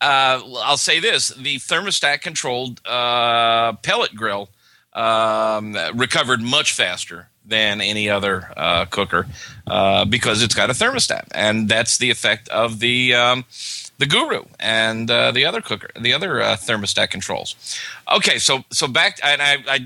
uh, 0.00 0.40
I'll 0.58 0.76
say 0.76 1.00
this 1.00 1.28
the 1.28 1.56
thermostat 1.56 2.20
controlled 2.20 2.80
uh, 2.86 3.74
pellet 3.74 4.14
grill 4.14 4.50
um, 4.92 5.76
recovered 5.94 6.42
much 6.42 6.72
faster 6.72 7.28
than 7.46 7.80
any 7.80 8.10
other 8.10 8.52
uh, 8.56 8.84
cooker 8.86 9.26
uh, 9.66 10.04
because 10.04 10.42
it's 10.42 10.54
got 10.54 10.68
a 10.68 10.74
thermostat. 10.74 11.28
And 11.30 11.68
that's 11.68 11.98
the 11.98 12.10
effect 12.10 12.48
of 12.48 12.80
the. 12.80 13.14
Um, 13.14 13.44
the 13.98 14.06
Guru 14.06 14.44
and 14.58 15.10
uh, 15.10 15.32
the 15.32 15.44
other 15.44 15.60
cooker, 15.60 15.90
the 15.98 16.12
other 16.12 16.40
uh, 16.40 16.56
thermostat 16.56 17.10
controls. 17.10 17.56
Okay, 18.14 18.38
so 18.38 18.64
so 18.70 18.86
back, 18.88 19.18
and 19.22 19.42
I, 19.42 19.78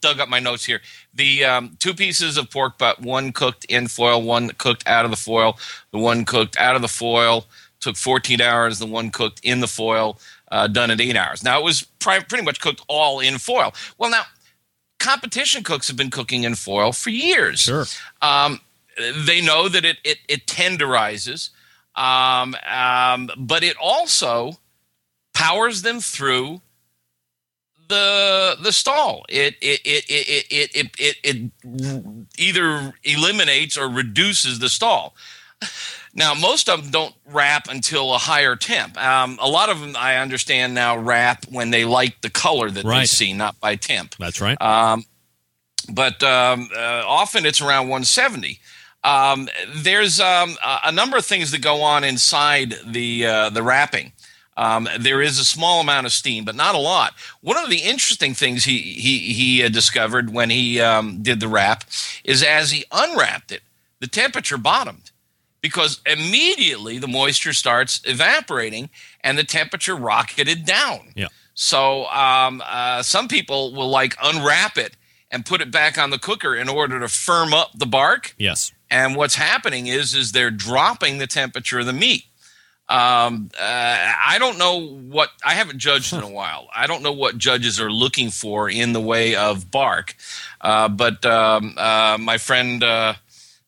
dug 0.00 0.20
up 0.20 0.28
my 0.28 0.38
notes 0.38 0.64
here. 0.64 0.80
The 1.12 1.44
um, 1.44 1.76
two 1.78 1.94
pieces 1.94 2.36
of 2.36 2.50
pork 2.50 2.78
butt, 2.78 3.00
one 3.00 3.32
cooked 3.32 3.64
in 3.66 3.88
foil, 3.88 4.22
one 4.22 4.50
cooked 4.50 4.86
out 4.86 5.04
of 5.04 5.10
the 5.10 5.16
foil. 5.16 5.58
The 5.90 5.98
one 5.98 6.24
cooked 6.24 6.56
out 6.56 6.76
of 6.76 6.82
the 6.82 6.88
foil 6.88 7.46
took 7.80 7.96
14 7.96 8.40
hours. 8.40 8.78
The 8.78 8.86
one 8.86 9.10
cooked 9.10 9.40
in 9.42 9.60
the 9.60 9.68
foil 9.68 10.18
uh, 10.50 10.68
done 10.68 10.90
in 10.90 11.00
eight 11.00 11.16
hours. 11.16 11.42
Now 11.42 11.58
it 11.58 11.64
was 11.64 11.82
pri- 11.98 12.20
pretty 12.20 12.44
much 12.44 12.60
cooked 12.60 12.82
all 12.88 13.20
in 13.20 13.38
foil. 13.38 13.74
Well, 13.98 14.10
now 14.10 14.22
competition 14.98 15.62
cooks 15.62 15.88
have 15.88 15.96
been 15.96 16.10
cooking 16.10 16.44
in 16.44 16.54
foil 16.54 16.92
for 16.92 17.10
years. 17.10 17.60
Sure. 17.60 17.84
Um, 18.22 18.60
they 19.26 19.40
know 19.40 19.68
that 19.68 19.84
it 19.84 19.98
it, 20.04 20.18
it 20.28 20.46
tenderizes, 20.46 21.50
um, 21.96 22.56
um, 22.66 23.30
but 23.36 23.62
it 23.62 23.76
also 23.80 24.58
powers 25.32 25.82
them 25.82 26.00
through 26.00 26.60
the 27.88 28.56
the 28.62 28.72
stall. 28.72 29.24
It 29.28 29.56
it 29.60 29.80
it 29.84 30.04
it 30.08 30.24
it 30.28 30.46
it, 30.50 30.96
it, 30.98 31.16
it, 31.22 31.52
it 31.62 32.32
either 32.38 32.94
eliminates 33.04 33.76
or 33.76 33.88
reduces 33.88 34.58
the 34.58 34.68
stall. 34.68 35.14
Now, 36.16 36.32
most 36.32 36.68
of 36.68 36.82
them 36.82 36.90
don't 36.92 37.14
wrap 37.26 37.68
until 37.68 38.14
a 38.14 38.18
higher 38.18 38.54
temp. 38.54 38.96
Um, 39.02 39.36
a 39.42 39.48
lot 39.48 39.68
of 39.68 39.80
them, 39.80 39.96
I 39.98 40.16
understand 40.18 40.72
now, 40.72 40.96
wrap 40.96 41.44
when 41.50 41.70
they 41.70 41.84
like 41.84 42.20
the 42.20 42.30
color 42.30 42.70
that 42.70 42.84
they 42.84 43.06
see, 43.06 43.32
not 43.32 43.58
by 43.58 43.74
temp. 43.74 44.14
That's 44.16 44.40
right. 44.40 44.60
Um, 44.62 45.04
but 45.92 46.22
um, 46.22 46.68
uh, 46.74 47.02
often 47.04 47.44
it's 47.44 47.60
around 47.60 47.88
170. 47.88 48.60
Um, 49.04 49.48
there's 49.74 50.18
um, 50.18 50.56
a 50.82 50.90
number 50.90 51.16
of 51.16 51.26
things 51.26 51.50
that 51.50 51.60
go 51.60 51.82
on 51.82 52.04
inside 52.04 52.74
the 52.86 53.26
uh, 53.26 53.50
the 53.50 53.62
wrapping. 53.62 54.12
Um, 54.56 54.88
there 54.98 55.20
is 55.20 55.38
a 55.38 55.44
small 55.44 55.80
amount 55.80 56.06
of 56.06 56.12
steam, 56.12 56.44
but 56.44 56.54
not 56.54 56.74
a 56.74 56.78
lot. 56.78 57.14
One 57.40 57.56
of 57.56 57.68
the 57.70 57.78
interesting 57.78 58.34
things 58.34 58.64
he 58.64 58.78
he 58.78 59.32
he 59.34 59.62
uh, 59.62 59.68
discovered 59.68 60.32
when 60.32 60.50
he 60.50 60.80
um, 60.80 61.22
did 61.22 61.40
the 61.40 61.48
wrap 61.48 61.84
is 62.24 62.42
as 62.42 62.70
he 62.70 62.84
unwrapped 62.90 63.52
it, 63.52 63.62
the 64.00 64.06
temperature 64.06 64.58
bottomed 64.58 65.10
because 65.60 66.00
immediately 66.04 66.98
the 66.98 67.08
moisture 67.08 67.52
starts 67.52 68.00
evaporating 68.04 68.90
and 69.22 69.38
the 69.38 69.44
temperature 69.44 69.96
rocketed 69.96 70.64
down. 70.66 71.12
Yeah. 71.16 71.28
So 71.54 72.06
um, 72.06 72.62
uh, 72.64 73.02
some 73.02 73.28
people 73.28 73.72
will 73.72 73.88
like 73.88 74.16
unwrap 74.22 74.76
it 74.76 74.96
and 75.30 75.46
put 75.46 75.60
it 75.60 75.70
back 75.70 75.96
on 75.98 76.10
the 76.10 76.18
cooker 76.18 76.54
in 76.54 76.68
order 76.68 77.00
to 77.00 77.08
firm 77.08 77.54
up 77.54 77.70
the 77.74 77.86
bark. 77.86 78.34
Yes. 78.38 78.72
And 78.94 79.16
what's 79.16 79.34
happening 79.34 79.88
is 79.88 80.14
is 80.14 80.30
they're 80.30 80.52
dropping 80.52 81.18
the 81.18 81.26
temperature 81.26 81.80
of 81.80 81.86
the 81.86 81.92
meat. 81.92 82.26
Um, 82.88 83.50
uh, 83.60 83.64
I 83.64 84.36
don't 84.38 84.56
know 84.56 84.86
what 84.86 85.30
I 85.44 85.54
haven't 85.54 85.78
judged 85.78 86.12
in 86.12 86.22
a 86.22 86.28
while. 86.28 86.68
I 86.72 86.86
don't 86.86 87.02
know 87.02 87.12
what 87.12 87.36
judges 87.36 87.80
are 87.80 87.90
looking 87.90 88.30
for 88.30 88.70
in 88.70 88.92
the 88.92 89.00
way 89.00 89.34
of 89.34 89.68
bark. 89.72 90.14
Uh, 90.60 90.88
but 90.88 91.26
um, 91.26 91.74
uh, 91.76 92.18
my 92.20 92.38
friend 92.38 92.84
uh, 92.84 93.14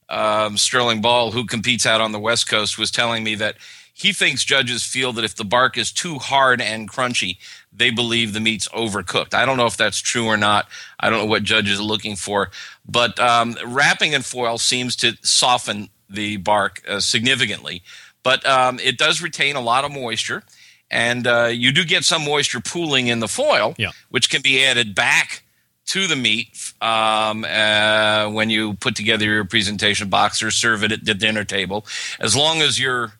um, 0.09 0.57
Sterling 0.57 1.01
Ball, 1.01 1.33
who 1.33 1.45
competes 1.45 1.87
out 1.87 2.01
on 2.01 2.13
the 2.13 2.21
West 2.21 2.49
Coast, 2.49 2.79
was 2.79 2.93
telling 2.93 3.25
me 3.25 3.35
that 3.35 3.57
he 3.93 4.13
thinks 4.13 4.45
judges 4.45 4.85
feel 4.85 5.13
that 5.15 5.25
if 5.25 5.35
the 5.35 5.45
bark 5.45 5.77
is 5.77 5.91
too 5.91 6.19
hard 6.19 6.61
and 6.61 6.89
crunchy, 6.89 7.39
they 7.77 7.91
believe 7.91 8.33
the 8.33 8.41
meat's 8.41 8.69
overcooked. 8.69 9.35
I 9.35 9.45
don't 9.45 9.57
know 9.59 9.67
if 9.67 9.77
that's 9.77 9.99
true 10.01 10.27
or 10.27 10.37
not. 10.37 10.67
I 10.99 11.11
don't 11.11 11.19
know 11.21 11.27
what 11.27 11.43
judges 11.43 11.79
are 11.79 11.83
looking 11.83 12.17
for, 12.17 12.51
but 12.89 13.19
um, 13.21 13.57
wrapping 13.67 14.13
in 14.15 14.23
foil 14.23 14.59
seems 14.59 14.97
to 14.97 15.17
soften 15.23 15.91
the 16.09 16.39
bark 16.39 16.83
uh, 16.89 17.01
significantly. 17.01 17.83
But 18.23 18.45
um, 18.47 18.79
it 18.81 18.99
does 18.99 19.21
retain 19.23 19.57
a 19.57 19.61
lot 19.61 19.85
of 19.85 19.93
moisture, 19.93 20.43
and 20.91 21.27
uh, 21.27 21.47
you 21.53 21.71
do 21.71 21.85
get 21.85 22.05
some 22.05 22.25
moisture 22.25 22.61
pooling 22.61 23.09
in 23.09 23.21
the 23.21 23.29
foil, 23.29 23.75
Yeah. 23.79 23.91
which 24.09 24.31
can 24.31 24.43
be 24.43 24.65
added 24.65 24.95
back 24.95 25.43
to 25.87 26.07
the 26.09 26.17
meat 26.17 26.73
um, 26.81 27.45
uh, 27.45 28.29
when 28.31 28.51
you 28.51 28.75
put 28.75 28.97
together 28.97 29.25
your 29.27 29.45
presentation 29.45 30.09
box 30.09 30.43
or 30.43 30.51
serve 30.51 30.83
it 30.83 30.91
at 30.93 31.05
the 31.05 31.15
dinner 31.15 31.45
table. 31.45 31.87
As 32.19 32.35
long 32.35 32.61
as 32.63 32.81
your 32.81 33.13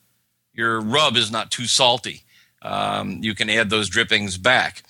your 0.53 0.81
rub 0.81 1.15
is 1.15 1.31
not 1.31 1.51
too 1.51 1.65
salty, 1.67 2.23
um, 2.61 3.19
you 3.21 3.35
can 3.35 3.49
add 3.49 3.69
those 3.69 3.89
drippings 3.89 4.37
back. 4.37 4.83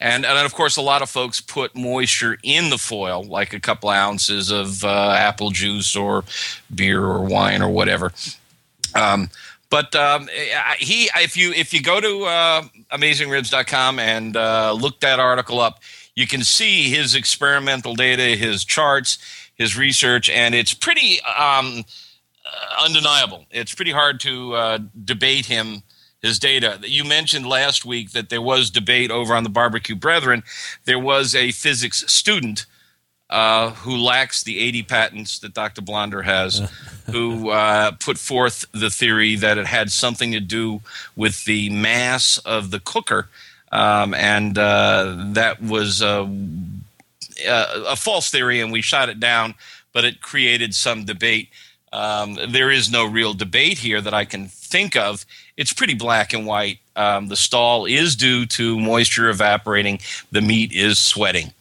And, 0.00 0.24
and 0.24 0.46
of 0.46 0.54
course, 0.54 0.76
a 0.78 0.82
lot 0.82 1.02
of 1.02 1.10
folks 1.10 1.40
put 1.42 1.76
moisture 1.76 2.38
in 2.42 2.70
the 2.70 2.78
foil, 2.78 3.22
like 3.22 3.52
a 3.52 3.60
couple 3.60 3.90
ounces 3.90 4.50
of 4.50 4.82
uh, 4.82 5.10
apple 5.10 5.50
juice 5.50 5.94
or 5.94 6.24
beer 6.74 7.04
or 7.04 7.22
wine 7.22 7.60
or 7.60 7.68
whatever. 7.68 8.12
Um, 8.94 9.28
but 9.68 9.94
um, 9.94 10.28
he, 10.78 11.08
if 11.16 11.36
you 11.36 11.52
if 11.52 11.72
you 11.72 11.80
go 11.80 12.00
to 12.00 12.24
uh, 12.24 12.62
AmazingRibs.com 12.92 14.00
and 14.00 14.36
uh, 14.36 14.72
look 14.72 15.00
that 15.00 15.20
article 15.20 15.60
up, 15.60 15.80
you 16.16 16.26
can 16.26 16.42
see 16.42 16.90
his 16.90 17.14
experimental 17.14 17.94
data, 17.94 18.22
his 18.36 18.64
charts, 18.64 19.18
his 19.54 19.76
research, 19.76 20.28
and 20.28 20.54
it's 20.54 20.74
pretty 20.74 21.20
um, 21.22 21.84
uh, 22.44 22.84
undeniable. 22.84 23.44
It's 23.50 23.74
pretty 23.74 23.92
hard 23.92 24.18
to 24.20 24.54
uh, 24.54 24.78
debate 25.04 25.46
him. 25.46 25.82
His 26.22 26.38
data. 26.38 26.78
You 26.82 27.04
mentioned 27.04 27.46
last 27.46 27.86
week 27.86 28.12
that 28.12 28.28
there 28.28 28.42
was 28.42 28.70
debate 28.70 29.10
over 29.10 29.34
on 29.34 29.42
the 29.42 29.48
Barbecue 29.48 29.96
Brethren. 29.96 30.42
There 30.84 30.98
was 30.98 31.34
a 31.34 31.50
physics 31.50 32.04
student 32.12 32.66
uh, 33.30 33.70
who 33.70 33.96
lacks 33.96 34.42
the 34.42 34.58
80 34.58 34.82
patents 34.82 35.38
that 35.38 35.54
Dr. 35.54 35.80
Blonder 35.80 36.22
has, 36.22 36.68
who 37.10 37.50
uh, 37.50 37.92
put 37.92 38.18
forth 38.18 38.66
the 38.72 38.90
theory 38.90 39.36
that 39.36 39.56
it 39.56 39.66
had 39.66 39.90
something 39.90 40.32
to 40.32 40.40
do 40.40 40.80
with 41.16 41.44
the 41.44 41.70
mass 41.70 42.38
of 42.38 42.70
the 42.70 42.80
cooker. 42.80 43.28
Um, 43.72 44.14
and 44.14 44.58
uh, 44.58 45.14
that 45.32 45.62
was 45.62 46.02
a, 46.02 46.28
a 47.46 47.96
false 47.96 48.30
theory, 48.30 48.60
and 48.60 48.72
we 48.72 48.82
shot 48.82 49.08
it 49.08 49.20
down, 49.20 49.54
but 49.92 50.04
it 50.04 50.20
created 50.20 50.74
some 50.74 51.04
debate. 51.04 51.48
Um, 51.92 52.36
there 52.48 52.70
is 52.70 52.90
no 52.90 53.04
real 53.04 53.32
debate 53.32 53.78
here 53.78 54.00
that 54.00 54.14
I 54.14 54.24
can 54.24 54.48
think 54.48 54.96
of. 54.96 55.24
It's 55.60 55.74
pretty 55.74 55.92
black 55.92 56.32
and 56.32 56.46
white. 56.46 56.78
Um, 56.96 57.28
the 57.28 57.36
stall 57.36 57.84
is 57.84 58.16
due 58.16 58.46
to 58.46 58.80
moisture 58.80 59.28
evaporating, 59.28 60.00
the 60.32 60.40
meat 60.40 60.72
is 60.72 60.98
sweating. 60.98 61.52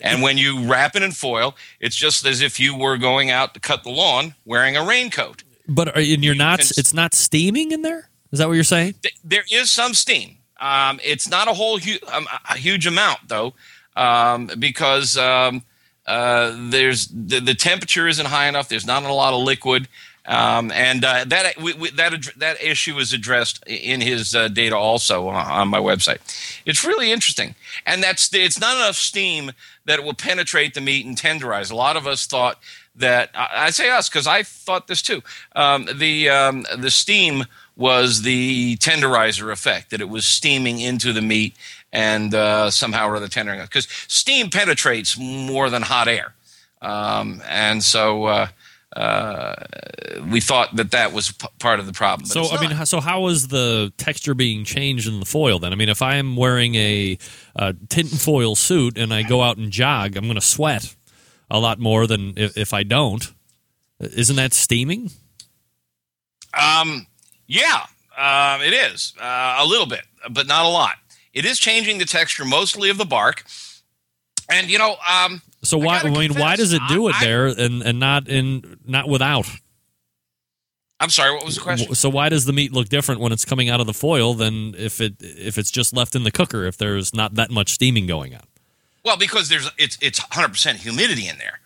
And 0.00 0.22
when 0.22 0.38
you 0.38 0.64
wrap 0.70 0.94
it 0.94 1.02
in 1.02 1.10
foil, 1.10 1.56
it's 1.80 1.96
just 1.96 2.24
as 2.24 2.40
if 2.40 2.60
you 2.60 2.76
were 2.76 2.96
going 2.96 3.30
out 3.30 3.52
to 3.54 3.60
cut 3.60 3.82
the 3.82 3.90
lawn 3.90 4.36
wearing 4.44 4.76
a 4.76 4.84
raincoat. 4.86 5.42
But 5.66 5.88
are, 5.88 6.00
and 6.00 6.24
you're 6.24 6.36
not. 6.36 6.60
It's 6.60 6.94
not 6.94 7.14
steaming 7.14 7.72
in 7.72 7.82
there. 7.82 8.08
Is 8.30 8.38
that 8.38 8.46
what 8.46 8.54
you're 8.54 8.64
saying? 8.64 8.94
Th- 9.02 9.14
There 9.24 9.44
is 9.50 9.70
some 9.70 9.92
steam. 9.92 10.36
Um, 10.60 11.00
it's 11.02 11.28
not 11.28 11.48
a 11.48 11.52
whole 11.52 11.78
hu- 11.78 11.98
um, 12.12 12.26
a 12.48 12.56
huge 12.56 12.86
amount 12.86 13.28
though, 13.28 13.54
um, 13.96 14.50
because 14.58 15.16
um, 15.16 15.64
uh, 16.06 16.54
there's 16.70 17.08
the, 17.08 17.40
the 17.40 17.54
temperature 17.54 18.06
isn't 18.06 18.26
high 18.26 18.46
enough. 18.46 18.68
There's 18.68 18.86
not 18.86 19.02
a 19.02 19.12
lot 19.12 19.34
of 19.34 19.42
liquid, 19.42 19.88
um, 20.24 20.70
and 20.70 21.04
uh, 21.04 21.24
that 21.26 21.56
we, 21.60 21.72
we, 21.72 21.90
that 21.90 22.12
that 22.36 22.62
issue 22.62 22.96
is 22.98 23.12
addressed 23.12 23.62
in 23.66 24.00
his 24.00 24.34
uh, 24.34 24.48
data 24.48 24.76
also 24.76 25.28
on, 25.28 25.68
my 25.68 25.80
website. 25.80 26.18
It's 26.64 26.84
really 26.84 27.10
interesting, 27.10 27.54
and 27.84 28.02
that's 28.02 28.32
it's 28.32 28.60
not 28.60 28.76
enough 28.76 28.94
steam 28.94 29.52
that 29.84 29.98
it 29.98 30.04
will 30.04 30.14
penetrate 30.14 30.74
the 30.74 30.80
meat 30.80 31.04
and 31.04 31.16
tenderize. 31.16 31.72
A 31.72 31.76
lot 31.76 31.96
of 31.96 32.06
us 32.06 32.26
thought 32.26 32.60
that 32.94 33.30
I 33.34 33.48
I 33.66 33.70
say 33.70 33.90
us 33.90 34.08
because 34.08 34.28
I 34.28 34.44
thought 34.44 34.86
this 34.86 35.02
too. 35.02 35.22
Um, 35.56 35.88
the 35.92 36.28
um, 36.28 36.66
the 36.76 36.90
steam 36.90 37.44
was 37.76 38.22
the 38.22 38.76
tenderizer 38.76 39.50
effect 39.50 39.90
that 39.90 40.00
it 40.00 40.08
was 40.08 40.24
steaming 40.24 40.78
into 40.78 41.12
the 41.12 41.22
meat 41.22 41.56
and 41.92 42.32
uh, 42.32 42.70
somehow 42.70 43.08
or 43.08 43.16
other 43.16 43.28
tendering 43.28 43.60
because 43.60 43.88
steam 44.06 44.50
penetrates 44.50 45.18
more 45.18 45.68
than 45.68 45.82
hot 45.82 46.06
air, 46.06 46.32
um, 46.80 47.42
and 47.48 47.82
so. 47.82 48.46
Uh, 48.94 48.98
uh, 48.98 49.54
we 50.30 50.40
thought 50.40 50.76
that 50.76 50.90
that 50.90 51.12
was 51.12 51.32
p- 51.32 51.46
part 51.58 51.80
of 51.80 51.86
the 51.86 51.92
problem. 51.92 52.26
So 52.26 52.44
I 52.50 52.60
mean, 52.60 52.84
so 52.86 53.00
how 53.00 53.26
is 53.28 53.48
the 53.48 53.92
texture 53.96 54.34
being 54.34 54.64
changed 54.64 55.08
in 55.08 55.18
the 55.20 55.26
foil 55.26 55.58
then? 55.58 55.72
I 55.72 55.76
mean, 55.76 55.88
if 55.88 56.02
I 56.02 56.16
am 56.16 56.36
wearing 56.36 56.74
a, 56.74 57.16
uh 57.56 57.72
tint 57.88 58.10
foil 58.10 58.54
suit 58.54 58.98
and 58.98 59.12
I 59.14 59.22
go 59.22 59.42
out 59.42 59.56
and 59.56 59.70
jog, 59.70 60.16
I'm 60.16 60.24
going 60.24 60.34
to 60.34 60.40
sweat 60.40 60.94
a 61.50 61.58
lot 61.58 61.78
more 61.78 62.06
than 62.06 62.34
if, 62.36 62.56
if 62.56 62.74
I 62.74 62.82
don't. 62.82 63.32
Isn't 64.00 64.36
that 64.36 64.52
steaming? 64.52 65.10
Um, 66.54 67.06
yeah, 67.46 67.86
um, 68.16 68.60
it 68.60 68.72
is 68.74 69.14
uh, 69.20 69.56
a 69.60 69.66
little 69.66 69.86
bit, 69.86 70.02
but 70.30 70.46
not 70.46 70.64
a 70.66 70.68
lot. 70.68 70.96
it 71.32 71.44
is 71.46 71.58
changing 71.58 71.98
the 71.98 72.04
texture 72.04 72.44
mostly 72.44 72.90
of 72.90 72.98
the 72.98 73.06
bark. 73.06 73.44
And 74.50 74.68
you 74.68 74.76
know, 74.78 74.96
um, 75.08 75.40
So 75.64 75.78
why? 75.78 76.00
I, 76.00 76.10
mean, 76.10 76.34
why 76.34 76.56
does 76.56 76.72
it 76.72 76.82
do 76.88 77.08
it 77.08 77.14
I- 77.16 77.24
there 77.24 77.46
and 77.46 77.82
and 77.82 78.00
not 78.00 78.28
in 78.28 78.78
not 78.86 79.08
without? 79.08 79.46
I'm 81.00 81.10
sorry, 81.10 81.34
what 81.34 81.44
was 81.44 81.56
the 81.56 81.60
question? 81.62 81.92
So 81.96 82.08
why 82.08 82.28
does 82.28 82.44
the 82.44 82.52
meat 82.52 82.72
look 82.72 82.88
different 82.88 83.20
when 83.20 83.32
it's 83.32 83.44
coming 83.44 83.68
out 83.68 83.80
of 83.80 83.86
the 83.86 83.92
foil 83.92 84.34
than 84.34 84.76
if 84.76 85.00
it 85.00 85.16
if 85.20 85.58
it's 85.58 85.70
just 85.70 85.92
left 85.92 86.14
in 86.14 86.22
the 86.22 86.30
cooker? 86.30 86.64
If 86.64 86.76
there's 86.76 87.12
not 87.12 87.34
that 87.34 87.50
much 87.50 87.72
steaming 87.72 88.06
going 88.06 88.34
on. 88.34 88.42
Well, 89.04 89.16
because 89.16 89.48
there's 89.48 89.68
it's 89.78 89.98
it's 90.00 90.20
100% 90.20 90.76
humidity 90.76 91.26
in 91.26 91.38
there. 91.38 91.58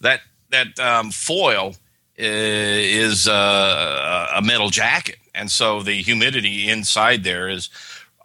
That 0.00 0.22
that 0.50 0.78
um, 0.80 1.12
foil 1.12 1.76
is 2.16 3.28
uh, 3.28 4.28
a 4.34 4.42
metal 4.42 4.70
jacket, 4.70 5.18
and 5.34 5.50
so 5.50 5.82
the 5.82 6.02
humidity 6.02 6.68
inside 6.68 7.24
there 7.24 7.48
is 7.48 7.68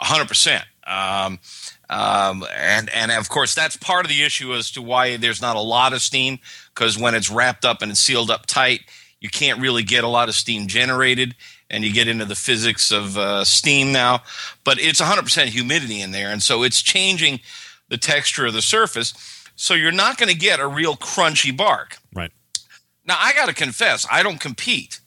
100%. 0.01 0.63
Um, 0.85 1.39
um, 1.89 2.45
and 2.55 2.89
and 2.89 3.11
of 3.11 3.29
course 3.29 3.55
that's 3.55 3.75
part 3.75 4.05
of 4.05 4.09
the 4.09 4.23
issue 4.23 4.53
as 4.53 4.71
to 4.71 4.81
why 4.81 5.17
there's 5.17 5.41
not 5.41 5.55
a 5.55 5.61
lot 5.61 5.93
of 5.93 6.01
steam 6.01 6.39
because 6.73 6.97
when 6.97 7.15
it's 7.15 7.29
wrapped 7.29 7.65
up 7.65 7.81
and 7.81 7.91
it's 7.91 7.99
sealed 7.99 8.29
up 8.29 8.45
tight, 8.45 8.81
you 9.19 9.29
can't 9.29 9.59
really 9.59 9.83
get 9.83 10.03
a 10.03 10.07
lot 10.07 10.29
of 10.29 10.35
steam 10.35 10.67
generated, 10.67 11.35
and 11.69 11.83
you 11.83 11.91
get 11.91 12.07
into 12.07 12.25
the 12.25 12.35
physics 12.35 12.91
of 12.91 13.17
uh, 13.17 13.43
steam 13.43 13.91
now. 13.91 14.21
But 14.63 14.79
it's 14.79 15.01
100% 15.01 15.47
humidity 15.47 16.01
in 16.01 16.11
there, 16.11 16.29
and 16.29 16.41
so 16.41 16.63
it's 16.63 16.81
changing 16.81 17.39
the 17.89 17.97
texture 17.97 18.45
of 18.45 18.53
the 18.53 18.61
surface. 18.61 19.13
So 19.55 19.73
you're 19.73 19.91
not 19.91 20.17
going 20.17 20.31
to 20.31 20.37
get 20.37 20.59
a 20.59 20.67
real 20.67 20.95
crunchy 20.95 21.55
bark. 21.55 21.97
Right. 22.13 22.31
Now 23.05 23.17
I 23.19 23.33
got 23.33 23.47
to 23.47 23.53
confess, 23.53 24.07
I 24.09 24.23
don't 24.23 24.39
compete, 24.39 24.99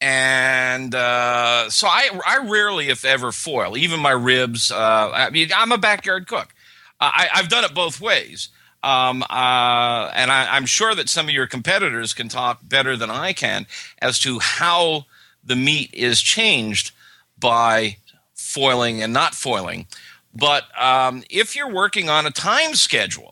and 0.00 0.94
uh, 0.94 1.68
so 1.70 1.86
I 1.86 2.08
I 2.26 2.38
rarely, 2.38 2.88
if 2.88 3.04
ever, 3.04 3.32
foil 3.32 3.76
even 3.76 4.00
my 4.00 4.12
ribs. 4.12 4.70
Uh, 4.70 5.10
I 5.12 5.30
mean, 5.30 5.50
I'm 5.54 5.72
a 5.72 5.78
backyard 5.78 6.26
cook. 6.26 6.54
I, 7.00 7.28
I've 7.34 7.48
done 7.48 7.64
it 7.64 7.74
both 7.74 8.00
ways, 8.00 8.48
um, 8.82 9.22
uh, 9.22 10.10
and 10.14 10.30
I, 10.30 10.48
I'm 10.50 10.66
sure 10.66 10.94
that 10.94 11.08
some 11.08 11.28
of 11.28 11.34
your 11.34 11.46
competitors 11.46 12.12
can 12.12 12.28
talk 12.28 12.60
better 12.62 12.96
than 12.96 13.10
I 13.10 13.32
can 13.32 13.66
as 14.00 14.18
to 14.20 14.38
how 14.38 15.06
the 15.44 15.56
meat 15.56 15.90
is 15.94 16.20
changed 16.20 16.92
by 17.38 17.96
foiling 18.34 19.02
and 19.02 19.12
not 19.12 19.34
foiling. 19.34 19.86
But 20.34 20.64
um, 20.80 21.24
if 21.30 21.56
you're 21.56 21.70
working 21.72 22.08
on 22.08 22.26
a 22.26 22.30
time 22.30 22.74
schedule, 22.74 23.29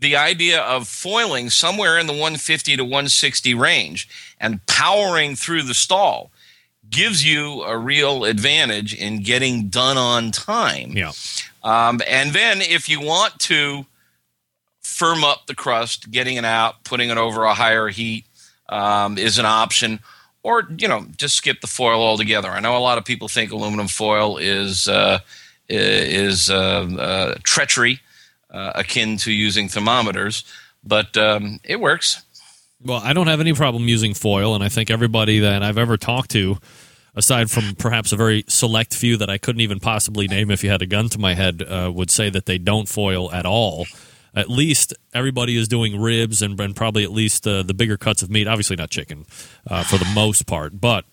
the 0.00 0.16
idea 0.16 0.60
of 0.60 0.86
foiling 0.86 1.50
somewhere 1.50 1.98
in 1.98 2.06
the 2.06 2.12
150 2.12 2.76
to 2.76 2.84
160 2.84 3.54
range 3.54 4.08
and 4.40 4.64
powering 4.66 5.34
through 5.34 5.62
the 5.62 5.74
stall 5.74 6.30
gives 6.88 7.24
you 7.24 7.62
a 7.62 7.76
real 7.76 8.24
advantage 8.24 8.94
in 8.94 9.22
getting 9.22 9.68
done 9.68 9.96
on 9.96 10.30
time. 10.30 10.92
Yeah. 10.92 11.12
Um, 11.62 12.00
and 12.08 12.32
then 12.32 12.60
if 12.60 12.88
you 12.88 13.00
want 13.00 13.38
to 13.40 13.84
firm 14.82 15.22
up 15.22 15.46
the 15.46 15.54
crust, 15.54 16.10
getting 16.10 16.36
it 16.36 16.44
out, 16.44 16.84
putting 16.84 17.10
it 17.10 17.18
over 17.18 17.44
a 17.44 17.54
higher 17.54 17.88
heat 17.88 18.24
um, 18.68 19.18
is 19.18 19.38
an 19.38 19.46
option. 19.46 20.00
Or 20.42 20.68
you 20.78 20.88
know, 20.88 21.04
just 21.16 21.36
skip 21.36 21.60
the 21.60 21.66
foil 21.66 22.00
altogether. 22.00 22.48
I 22.48 22.60
know 22.60 22.76
a 22.76 22.78
lot 22.78 22.96
of 22.96 23.04
people 23.04 23.28
think 23.28 23.50
aluminum 23.50 23.88
foil 23.88 24.38
is 24.38 24.88
uh, 24.88 25.18
is 25.68 26.48
uh, 26.48 26.88
uh, 26.98 27.34
treachery, 27.42 28.00
uh, 28.50 28.72
akin 28.74 29.16
to 29.18 29.32
using 29.32 29.68
thermometers, 29.68 30.44
but 30.84 31.16
um, 31.16 31.60
it 31.64 31.80
works. 31.80 32.22
Well, 32.82 33.00
I 33.02 33.12
don't 33.12 33.26
have 33.26 33.40
any 33.40 33.52
problem 33.52 33.88
using 33.88 34.14
foil, 34.14 34.54
and 34.54 34.62
I 34.62 34.68
think 34.68 34.90
everybody 34.90 35.40
that 35.40 35.62
I've 35.62 35.78
ever 35.78 35.96
talked 35.96 36.30
to, 36.30 36.58
aside 37.14 37.50
from 37.50 37.74
perhaps 37.74 38.12
a 38.12 38.16
very 38.16 38.44
select 38.46 38.94
few 38.94 39.16
that 39.16 39.28
I 39.28 39.36
couldn't 39.36 39.60
even 39.60 39.80
possibly 39.80 40.28
name 40.28 40.50
if 40.50 40.62
you 40.62 40.70
had 40.70 40.82
a 40.82 40.86
gun 40.86 41.08
to 41.10 41.18
my 41.18 41.34
head, 41.34 41.62
uh, 41.62 41.90
would 41.92 42.10
say 42.10 42.30
that 42.30 42.46
they 42.46 42.58
don't 42.58 42.88
foil 42.88 43.32
at 43.32 43.44
all. 43.44 43.86
At 44.34 44.48
least 44.48 44.94
everybody 45.12 45.56
is 45.56 45.66
doing 45.66 46.00
ribs 46.00 46.42
and, 46.42 46.60
and 46.60 46.76
probably 46.76 47.02
at 47.02 47.10
least 47.10 47.46
uh, 47.48 47.64
the 47.64 47.74
bigger 47.74 47.96
cuts 47.96 48.22
of 48.22 48.30
meat. 48.30 48.46
Obviously, 48.46 48.76
not 48.76 48.90
chicken 48.90 49.26
uh, 49.66 49.82
for 49.82 49.98
the 49.98 50.10
most 50.14 50.46
part. 50.46 50.80
But 50.80 51.04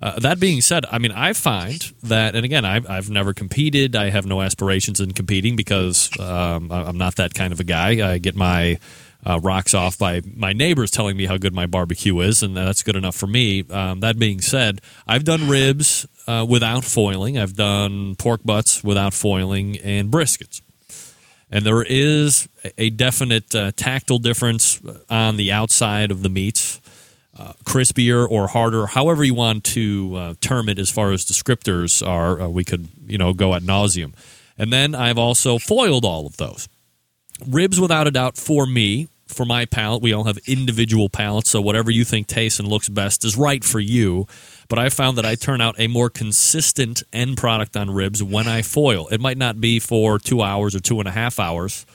uh, 0.00 0.18
that 0.20 0.38
being 0.38 0.60
said, 0.60 0.84
I 0.90 0.98
mean, 0.98 1.10
I 1.10 1.32
find 1.32 1.80
that, 2.04 2.36
and 2.36 2.44
again, 2.44 2.64
I've, 2.64 2.88
I've 2.88 3.10
never 3.10 3.34
competed. 3.34 3.96
I 3.96 4.10
have 4.10 4.26
no 4.26 4.40
aspirations 4.40 5.00
in 5.00 5.12
competing 5.12 5.56
because 5.56 6.10
um, 6.20 6.70
I'm 6.70 6.98
not 6.98 7.16
that 7.16 7.34
kind 7.34 7.52
of 7.52 7.58
a 7.58 7.64
guy. 7.64 8.12
I 8.12 8.18
get 8.18 8.36
my 8.36 8.78
uh, 9.26 9.40
rocks 9.40 9.74
off 9.74 9.98
by 9.98 10.22
my 10.36 10.52
neighbors 10.52 10.92
telling 10.92 11.16
me 11.16 11.26
how 11.26 11.36
good 11.36 11.52
my 11.52 11.66
barbecue 11.66 12.18
is, 12.20 12.42
and 12.42 12.56
that's 12.56 12.82
good 12.82 12.94
enough 12.96 13.16
for 13.16 13.26
me. 13.26 13.64
Um, 13.70 14.00
that 14.00 14.18
being 14.18 14.40
said, 14.40 14.80
I've 15.06 15.24
done 15.24 15.48
ribs 15.48 16.06
uh, 16.28 16.46
without 16.48 16.84
foiling. 16.84 17.36
I've 17.36 17.54
done 17.54 18.14
pork 18.16 18.42
butts 18.44 18.84
without 18.84 19.14
foiling 19.14 19.78
and 19.78 20.10
briskets. 20.12 20.62
And 21.50 21.64
there 21.64 21.82
is 21.82 22.48
a 22.76 22.90
definite 22.90 23.54
uh, 23.54 23.72
tactile 23.74 24.18
difference 24.18 24.80
on 25.08 25.36
the 25.38 25.50
outside 25.50 26.10
of 26.10 26.22
the 26.22 26.28
meats, 26.28 26.80
uh, 27.38 27.52
crispier 27.64 28.28
or 28.28 28.48
harder, 28.48 28.86
however 28.86 29.24
you 29.24 29.34
want 29.34 29.64
to 29.64 30.14
uh, 30.16 30.34
term 30.40 30.68
it 30.68 30.78
as 30.78 30.90
far 30.90 31.12
as 31.12 31.24
descriptors 31.24 32.06
are. 32.06 32.40
Uh, 32.40 32.48
we 32.48 32.64
could, 32.64 32.88
you 33.06 33.18
know, 33.18 33.32
go 33.32 33.54
at 33.54 33.62
nauseum. 33.62 34.12
And 34.58 34.72
then 34.72 34.94
I've 34.94 35.18
also 35.18 35.58
foiled 35.58 36.04
all 36.04 36.26
of 36.26 36.36
those. 36.36 36.68
Ribs, 37.46 37.78
without 37.78 38.08
a 38.08 38.10
doubt, 38.10 38.36
for 38.36 38.66
me, 38.66 39.08
for 39.28 39.44
my 39.44 39.66
palate, 39.66 40.02
we 40.02 40.12
all 40.12 40.24
have 40.24 40.38
individual 40.48 41.08
palates, 41.08 41.50
so 41.50 41.60
whatever 41.60 41.90
you 41.90 42.04
think 42.04 42.26
tastes 42.26 42.58
and 42.58 42.66
looks 42.66 42.88
best 42.88 43.24
is 43.24 43.36
right 43.36 43.62
for 43.62 43.78
you. 43.78 44.26
But 44.68 44.78
I 44.78 44.88
found 44.88 45.16
that 45.18 45.26
I 45.26 45.34
turn 45.34 45.60
out 45.60 45.76
a 45.78 45.86
more 45.86 46.10
consistent 46.10 47.02
end 47.12 47.36
product 47.36 47.76
on 47.76 47.90
ribs 47.90 48.22
when 48.22 48.48
I 48.48 48.62
foil. 48.62 49.06
It 49.08 49.20
might 49.20 49.38
not 49.38 49.60
be 49.60 49.78
for 49.78 50.18
two 50.18 50.42
hours 50.42 50.74
or 50.74 50.80
two 50.80 50.98
and 50.98 51.08
a 51.08 51.12
half 51.12 51.38
hours. 51.38 51.86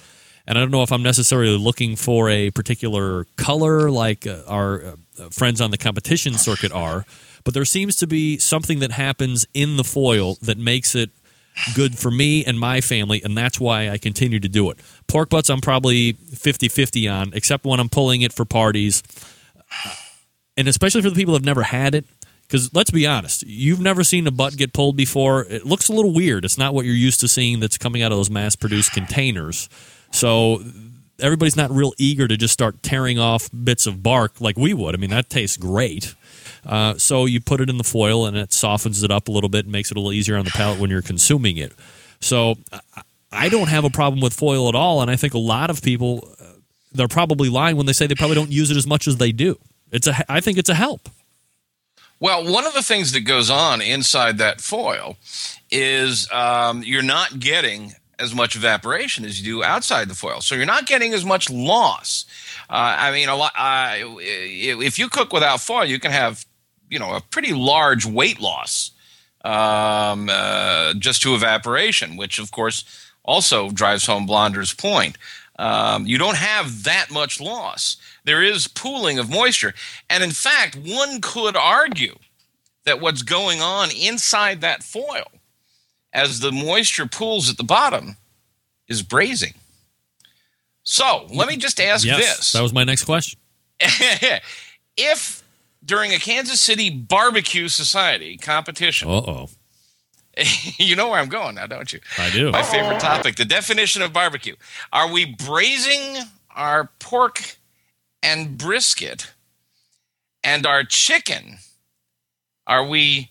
And 0.45 0.57
I 0.57 0.61
don't 0.61 0.72
know 0.72 0.84
if 0.84 0.91
I'm 0.91 1.03
necessarily 1.03 1.57
looking 1.57 1.95
for 1.95 2.30
a 2.30 2.52
particular 2.52 3.26
color 3.38 3.90
like 3.90 4.28
uh, 4.28 4.41
our 4.48 4.84
uh, 4.84 5.30
friends 5.30 5.61
on 5.61 5.72
the 5.72 5.78
competition 5.78 6.34
circuit 6.34 6.72
are, 6.72 7.06
but 7.44 7.53
there 7.53 7.65
seems 7.65 7.95
to 7.98 8.07
be 8.07 8.38
something 8.38 8.80
that 8.80 8.91
happens 8.91 9.45
in 9.53 9.78
the 9.78 9.84
foil 9.84 10.38
that 10.41 10.57
makes 10.57 10.95
it 10.95 11.11
good 11.76 11.98
for 11.98 12.11
me 12.11 12.44
and 12.44 12.60
my 12.60 12.82
family, 12.82 13.22
and 13.24 13.38
that's 13.38 13.60
why 13.60 13.90
I 13.90 13.98
continue 13.98 14.40
to 14.40 14.49
do 14.49 14.70
it. 14.72 14.80
Pork 15.07 15.30
butts, 15.30 15.49
I'm 15.49 15.61
probably 15.61 16.14
50 16.14 16.68
50 16.68 17.07
on, 17.07 17.32
except 17.34 17.65
when 17.65 17.80
I'm 17.80 17.90
pulling 17.90 18.22
it 18.22 18.34
for 18.34 18.45
parties. 18.45 19.03
And 20.57 20.68
especially 20.68 21.02
for 21.02 21.10
the 21.10 21.15
people 21.15 21.34
who've 21.34 21.45
never 21.45 21.64
had 21.64 21.95
it. 21.95 22.06
Because 22.44 22.74
let's 22.74 22.91
be 22.91 23.07
honest, 23.07 23.44
you've 23.48 23.80
never 23.80 24.03
seen 24.03 24.28
a 24.28 24.32
butt 24.32 24.57
get 24.57 24.74
pulled 24.74 24.95
before. 24.95 25.45
It 25.45 25.65
looks 25.65 25.88
a 25.88 25.94
little 25.94 26.14
weird. 26.14 26.45
It's 26.45 26.57
not 26.57 26.74
what 26.74 26.86
you're 26.86 26.94
used 26.94 27.22
to 27.22 27.28
seeing 27.28 27.60
that's 27.60 27.78
coming 27.78 28.03
out 28.03 28.11
of 28.11 28.18
those 28.18 28.30
mass 28.30 28.56
produced 28.56 28.91
containers. 28.91 29.70
So 30.14 30.64
everybody's 31.19 31.56
not 31.56 31.72
real 31.72 31.94
eager 31.98 32.27
to 32.27 32.38
just 32.38 32.53
start 32.53 32.81
tearing 32.84 33.19
off 33.19 33.49
bits 33.52 33.85
of 33.85 34.02
bark 34.03 34.40
like 34.40 34.57
we 34.57 34.73
would. 34.73 34.95
I 34.95 34.98
mean, 34.98 35.10
that 35.10 35.30
tastes 35.30 35.57
great. 35.57 36.15
Uh, 36.65 36.98
so 36.98 37.26
you 37.26 37.41
put 37.41 37.60
it 37.60 37.69
in 37.69 37.77
the 37.77 37.84
foil 37.84 38.26
and 38.26 38.38
it 38.38 38.53
softens 38.53 39.03
it 39.03 39.11
up 39.11 39.27
a 39.27 39.31
little 39.31 39.49
bit 39.49 39.65
and 39.65 39.72
makes 39.72 39.91
it 39.91 39.98
a 39.98 39.99
little 39.99 40.14
easier 40.14 40.38
on 40.38 40.45
the 40.45 40.52
palate 40.52 40.80
when 40.80 40.90
you're 40.90 41.02
consuming 41.02 41.57
it. 41.57 41.73
So 42.22 42.56
I- 43.31 43.49
don't 43.49 43.68
have 43.69 43.84
a 43.84 43.90
problem 43.90 44.22
with 44.22 44.34
foil 44.34 44.69
at 44.69 44.76
all, 44.76 45.02
and 45.02 45.10
I 45.11 45.15
think 45.15 45.34
a 45.34 45.40
lot 45.40 45.69
of 45.69 45.81
people 45.81 46.30
uh, 46.40 46.45
they're 46.94 47.07
probably 47.07 47.49
lying 47.49 47.76
when 47.76 47.88
they 47.88 47.94
say 47.94 48.06
they 48.07 48.15
probably 48.15 48.35
don't 48.35 48.52
use 48.52 48.69
it 48.72 48.77
as 48.77 48.85
much 48.88 49.07
as 49.07 49.18
they 49.18 49.31
do. 49.31 49.57
It's 49.91 50.07
a 50.07 50.31
I 50.31 50.40
think 50.40 50.57
it's 50.57 50.69
a 50.69 50.76
help. 50.76 51.10
Well, 52.19 52.45
one 52.49 52.65
of 52.65 52.73
the 52.73 52.84
things 52.84 53.11
that 53.11 53.22
goes 53.22 53.49
on 53.49 53.81
inside 53.81 54.38
that 54.38 54.61
foil 54.61 55.18
is 55.72 56.31
um, 56.31 56.84
you're 56.84 57.02
not 57.02 57.40
getting 57.40 57.94
as 58.19 58.34
much 58.34 58.56
evaporation 58.56 59.26
as 59.26 59.40
you 59.40 59.45
do 59.45 59.64
outside 59.64 60.07
the 60.07 60.15
foil, 60.15 60.41
so 60.41 60.56
you're 60.56 60.65
not 60.65 60.85
getting 60.85 61.14
as 61.14 61.26
much 61.26 61.49
loss. 61.49 62.26
Uh, 62.69 62.95
I 62.99 63.11
mean, 63.11 63.30
a 63.30 63.35
lot. 63.35 63.53
Uh, 63.57 63.95
if 64.19 64.98
you 64.99 65.10
cook 65.10 65.34
without 65.34 65.60
foil, 65.60 65.85
you 65.85 65.99
can 65.99 66.11
have 66.11 66.45
you 66.90 66.99
know 66.99 67.14
a 67.15 67.22
pretty 67.22 67.53
large 67.53 68.06
weight 68.06 68.40
loss 68.40 68.91
um, 69.44 70.30
uh, 70.31 70.94
just 70.95 71.22
to 71.23 71.35
evaporation, 71.35 72.18
which 72.18 72.40
of 72.40 72.52
course 72.52 72.84
also 73.23 73.69
drives 73.69 74.06
home 74.06 74.26
Blonder's 74.26 74.73
point. 74.73 75.18
Um, 75.60 76.07
you 76.07 76.18
don't 76.18 76.38
have 76.38 76.84
that 76.84 77.11
much 77.11 77.40
loss. 77.40 77.98
There 78.26 78.41
is 78.41 78.68
pooling 78.68 79.19
of 79.19 79.30
moisture. 79.30 79.73
And 80.10 80.23
in 80.23 80.31
fact, 80.31 80.76
one 80.76 81.22
could 81.22 81.56
argue 81.56 82.18
that 82.85 82.99
what's 82.99 83.22
going 83.22 83.61
on 83.61 83.90
inside 83.91 84.61
that 84.61 84.84
foil 84.84 85.31
as 86.14 86.40
the 86.40 86.52
moisture 86.52 87.07
pools 87.07 87.49
at 87.49 87.57
the 87.57 87.64
bottom 87.64 88.18
is 88.88 89.02
braising. 89.02 89.53
So 90.84 91.27
let 91.34 91.48
me 91.48 91.57
just 91.57 91.80
ask 91.80 92.06
yes, 92.06 92.18
this. 92.18 92.52
that 92.52 92.61
was 92.61 92.73
my 92.73 92.84
next 92.84 93.06
question. 93.06 93.40
if 94.98 95.44
during 95.84 96.14
a 96.14 96.19
Kansas 96.19 96.61
City 96.61 96.90
barbecue 96.90 97.68
society 97.68 98.38
competition, 98.38 99.10
Uh 99.10 99.14
oh, 99.14 99.49
you 100.77 100.95
know 100.95 101.10
where 101.10 101.19
I'm 101.19 101.30
going 101.30 101.56
now, 101.56 101.68
don't 101.68 101.91
you? 101.91 101.99
I 102.18 102.30
do. 102.31 102.52
My 102.52 102.64
favorite 102.64 102.99
topic, 102.99 103.35
the 103.35 103.45
definition 103.45 104.02
of 104.02 104.11
barbecue. 104.14 104.56
Are 104.91 105.11
we 105.11 105.26
braising 105.26 106.23
our 106.56 106.90
pork 106.99 107.57
and 108.22 108.57
brisket 108.57 109.34
and 110.44 110.65
our 110.65 110.84
chicken? 110.84 111.57
Are 112.65 112.85
we 112.85 113.30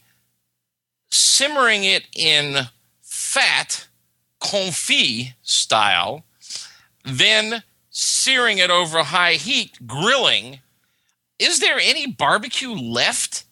simmering 1.13 1.85
it 1.85 2.05
in 2.15 2.69
fat 3.03 3.89
confit 4.41 5.35
style, 5.43 6.25
then 7.05 7.63
searing 7.91 8.59
it 8.59 8.71
over 8.71 9.03
high 9.03 9.35
heat, 9.35 9.87
grilling. 9.87 10.61
Is 11.39 11.61
there 11.61 11.79
any 11.79 12.07
barbecue 12.07 12.73
left 12.73 13.45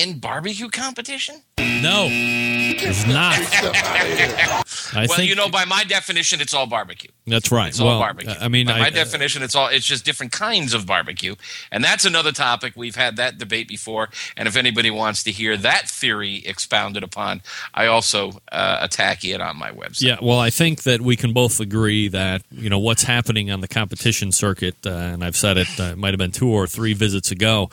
in 0.00 0.18
barbecue 0.18 0.68
competition? 0.68 1.42
No, 1.58 2.08
it's 2.10 3.06
not. 3.06 3.34
I 4.92 5.06
well, 5.06 5.16
think 5.16 5.28
you 5.28 5.34
know, 5.34 5.48
by 5.48 5.64
my 5.66 5.84
definition, 5.84 6.40
it's 6.40 6.54
all 6.54 6.66
barbecue. 6.66 7.10
that's 7.26 7.52
right. 7.52 7.68
It's 7.68 7.80
all 7.80 7.98
barbecue. 7.98 8.34
I 8.40 8.48
mean, 8.48 8.66
by 8.66 8.72
I, 8.72 8.78
my 8.80 8.90
definition, 8.90 9.42
it's 9.42 9.54
all 9.54 9.68
it's 9.68 9.86
just 9.86 10.04
different 10.04 10.32
kinds 10.32 10.74
of 10.74 10.86
barbecue, 10.86 11.36
and 11.70 11.84
that's 11.84 12.04
another 12.04 12.32
topic. 12.32 12.74
We've 12.76 12.96
had 12.96 13.16
that 13.16 13.38
debate 13.38 13.68
before, 13.68 14.08
and 14.36 14.48
if 14.48 14.56
anybody 14.56 14.90
wants 14.90 15.22
to 15.24 15.30
hear 15.30 15.56
that 15.58 15.88
theory 15.88 16.42
expounded 16.46 17.02
upon, 17.02 17.42
I 17.74 17.86
also 17.86 18.32
uh, 18.50 18.78
attack 18.80 19.24
it 19.24 19.40
on 19.40 19.58
my 19.58 19.70
website. 19.70 20.02
Yeah, 20.02 20.16
well, 20.22 20.38
I 20.38 20.50
think 20.50 20.82
that 20.84 21.02
we 21.02 21.16
can 21.16 21.32
both 21.32 21.60
agree 21.60 22.08
that 22.08 22.42
you 22.50 22.70
know 22.70 22.78
what's 22.78 23.02
happening 23.02 23.50
on 23.50 23.60
the 23.60 23.68
competition 23.68 24.32
circuit, 24.32 24.76
uh, 24.86 24.90
and 24.90 25.22
I've 25.24 25.36
said 25.36 25.58
it, 25.58 25.68
uh, 25.78 25.84
it 25.84 25.98
might 25.98 26.12
have 26.12 26.18
been 26.18 26.32
two 26.32 26.48
or 26.48 26.66
three 26.66 26.94
visits 26.94 27.30
ago, 27.30 27.70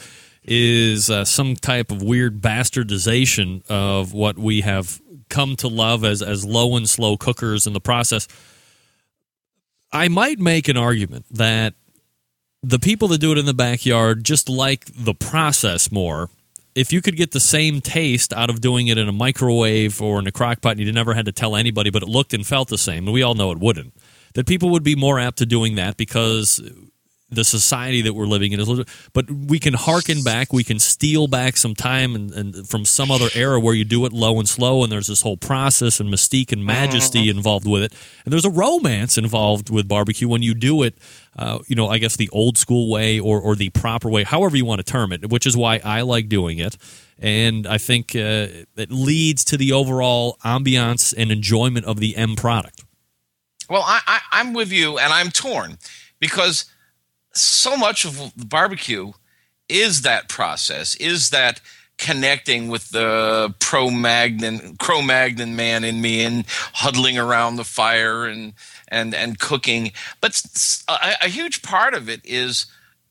is 0.48 1.10
uh, 1.10 1.26
some 1.26 1.56
type 1.56 1.92
of 1.92 2.02
weird 2.02 2.42
bastardization 2.42 3.70
of 3.70 4.14
what 4.14 4.38
we 4.38 4.62
have 4.62 5.02
come 5.30 5.56
to 5.58 5.68
love 5.68 6.06
as 6.06 6.22
as 6.22 6.46
low 6.46 6.78
and 6.78 6.90
slow 6.90 7.18
cookers 7.18 7.68
in 7.68 7.74
the 7.74 7.82
process. 7.82 8.28
I 9.92 10.08
might 10.08 10.40
make 10.40 10.68
an 10.68 10.78
argument 10.78 11.26
that 11.32 11.74
the 12.64 12.80
people 12.80 13.08
that 13.10 13.20
do 13.20 13.32
it 13.32 13.38
in 13.38 13.46
the 13.46 13.54
backyard 13.54 14.24
just 14.24 14.50
like 14.50 14.86
the 14.86 15.14
process 15.14 15.92
more. 15.92 16.30
If 16.76 16.94
you 16.94 17.02
could 17.02 17.16
get 17.16 17.32
the 17.32 17.40
same 17.40 17.82
taste 17.82 18.34
out 18.34 18.50
of 18.50 18.62
doing 18.62 18.88
it 18.88 18.98
in 18.98 19.10
a 19.10 19.12
microwave 19.12 20.02
or 20.02 20.20
in 20.20 20.28
a 20.28 20.32
crock 20.32 20.62
pot 20.62 20.74
and 20.74 20.82
you 20.82 20.92
never 20.92 21.14
had 21.16 21.26
to 21.26 21.32
tell 21.32 21.56
anybody, 21.56 21.90
but 21.90 22.04
it 22.04 22.10
looked 22.10 22.34
and 22.34 22.46
felt 22.46 22.70
the 22.70 22.78
same, 22.78 23.08
and 23.08 23.14
we 23.14 23.24
all 23.24 23.34
know 23.34 23.52
it 23.52 23.58
wouldn't, 23.58 23.96
that 24.36 24.46
people 24.46 24.70
would 24.70 24.84
be 24.84 24.96
more 24.96 25.20
apt 25.20 25.40
to 25.40 25.46
doing 25.46 25.76
that 25.76 25.98
because 25.98 26.62
the 27.30 27.44
society 27.44 28.02
that 28.02 28.14
we're 28.14 28.26
living 28.26 28.54
in 28.54 28.60
is 28.60 28.68
a 28.68 28.72
little 28.72 28.86
but 29.14 29.30
we 29.30 29.60
can 29.60 29.74
harken 29.74 30.24
back 30.24 30.54
we 30.54 30.64
can 30.64 30.80
steal 30.80 31.28
back 31.28 31.58
some 31.58 31.76
time 31.76 32.16
and, 32.16 32.32
and 32.32 32.70
from 32.70 32.86
some 32.86 33.12
other 33.12 33.28
era 33.36 33.60
where 33.60 33.74
you 33.74 33.84
do 33.84 34.06
it 34.06 34.14
low 34.14 34.40
and 34.40 34.48
slow 34.48 34.84
and 34.84 34.92
there's 34.92 35.08
this 35.08 35.22
whole 35.22 35.36
process 35.36 36.00
and 36.00 36.12
mystique 36.12 36.52
and 36.52 36.64
majesty 36.64 37.30
involved 37.30 37.68
with 37.68 37.84
it. 37.84 37.94
And 38.24 38.32
there's 38.32 38.46
a 38.46 38.50
romance 38.50 39.18
involved 39.18 39.70
with 39.70 39.88
barbecue 39.88 40.28
when 40.28 40.42
you 40.42 40.54
do 40.54 40.84
it 40.84 40.98
uh, 41.38 41.60
you 41.68 41.76
know 41.76 41.88
i 41.90 41.98
guess 41.98 42.16
the 42.16 42.30
old 42.30 42.58
school 42.58 42.90
way 42.90 43.20
or, 43.20 43.40
or 43.42 43.56
the 43.56 43.70
proper 43.72 44.10
way 44.10 44.24
however 44.24 44.56
you 44.56 44.66
want 44.66 44.80
to 44.80 44.90
term 44.90 45.12
it 45.12 45.30
which 45.30 45.46
is 45.46 45.58
why 45.58 45.82
i 45.84 46.02
like 46.02 46.30
doing 46.30 46.60
it. 46.60 46.78
And 47.20 47.68
i 47.68 47.78
think 47.78 48.16
uh, 48.16 48.48
it 48.78 48.92
leads 48.92 49.44
to 49.46 49.58
the 49.58 49.74
overall 49.74 50.38
ambiance 50.46 51.14
and 51.18 51.32
enjoyment 51.32 51.86
of 51.86 52.00
the 52.00 52.16
m 52.16 52.36
product. 52.36 52.84
Well, 53.70 53.84
I, 53.86 54.00
I, 54.08 54.20
I'm 54.32 54.54
with 54.54 54.72
you, 54.72 54.98
and 54.98 55.12
I'm 55.12 55.30
torn 55.30 55.78
because 56.20 56.66
so 57.38 57.78
much 57.78 58.06
of 58.06 58.34
the 58.36 58.46
barbecue 58.46 59.12
is 59.70 60.02
that 60.02 60.30
process, 60.30 60.96
is 60.96 61.30
that 61.30 61.62
connecting 61.98 62.68
with 62.68 62.90
the 62.90 63.54
pro-magnon, 63.60 64.78
Cro-Magnon 64.78 65.56
man 65.56 65.84
in 65.84 66.02
me 66.02 66.24
and 66.24 66.46
huddling 66.74 67.18
around 67.18 67.56
the 67.56 67.64
fire 67.64 68.26
and 68.26 68.54
and 68.88 69.16
and 69.16 69.40
cooking. 69.40 69.92
But 70.22 70.42
a 70.88 71.28
huge 71.28 71.62
part 71.62 71.94
of 71.94 72.10
it 72.10 72.22
is. 72.24 72.66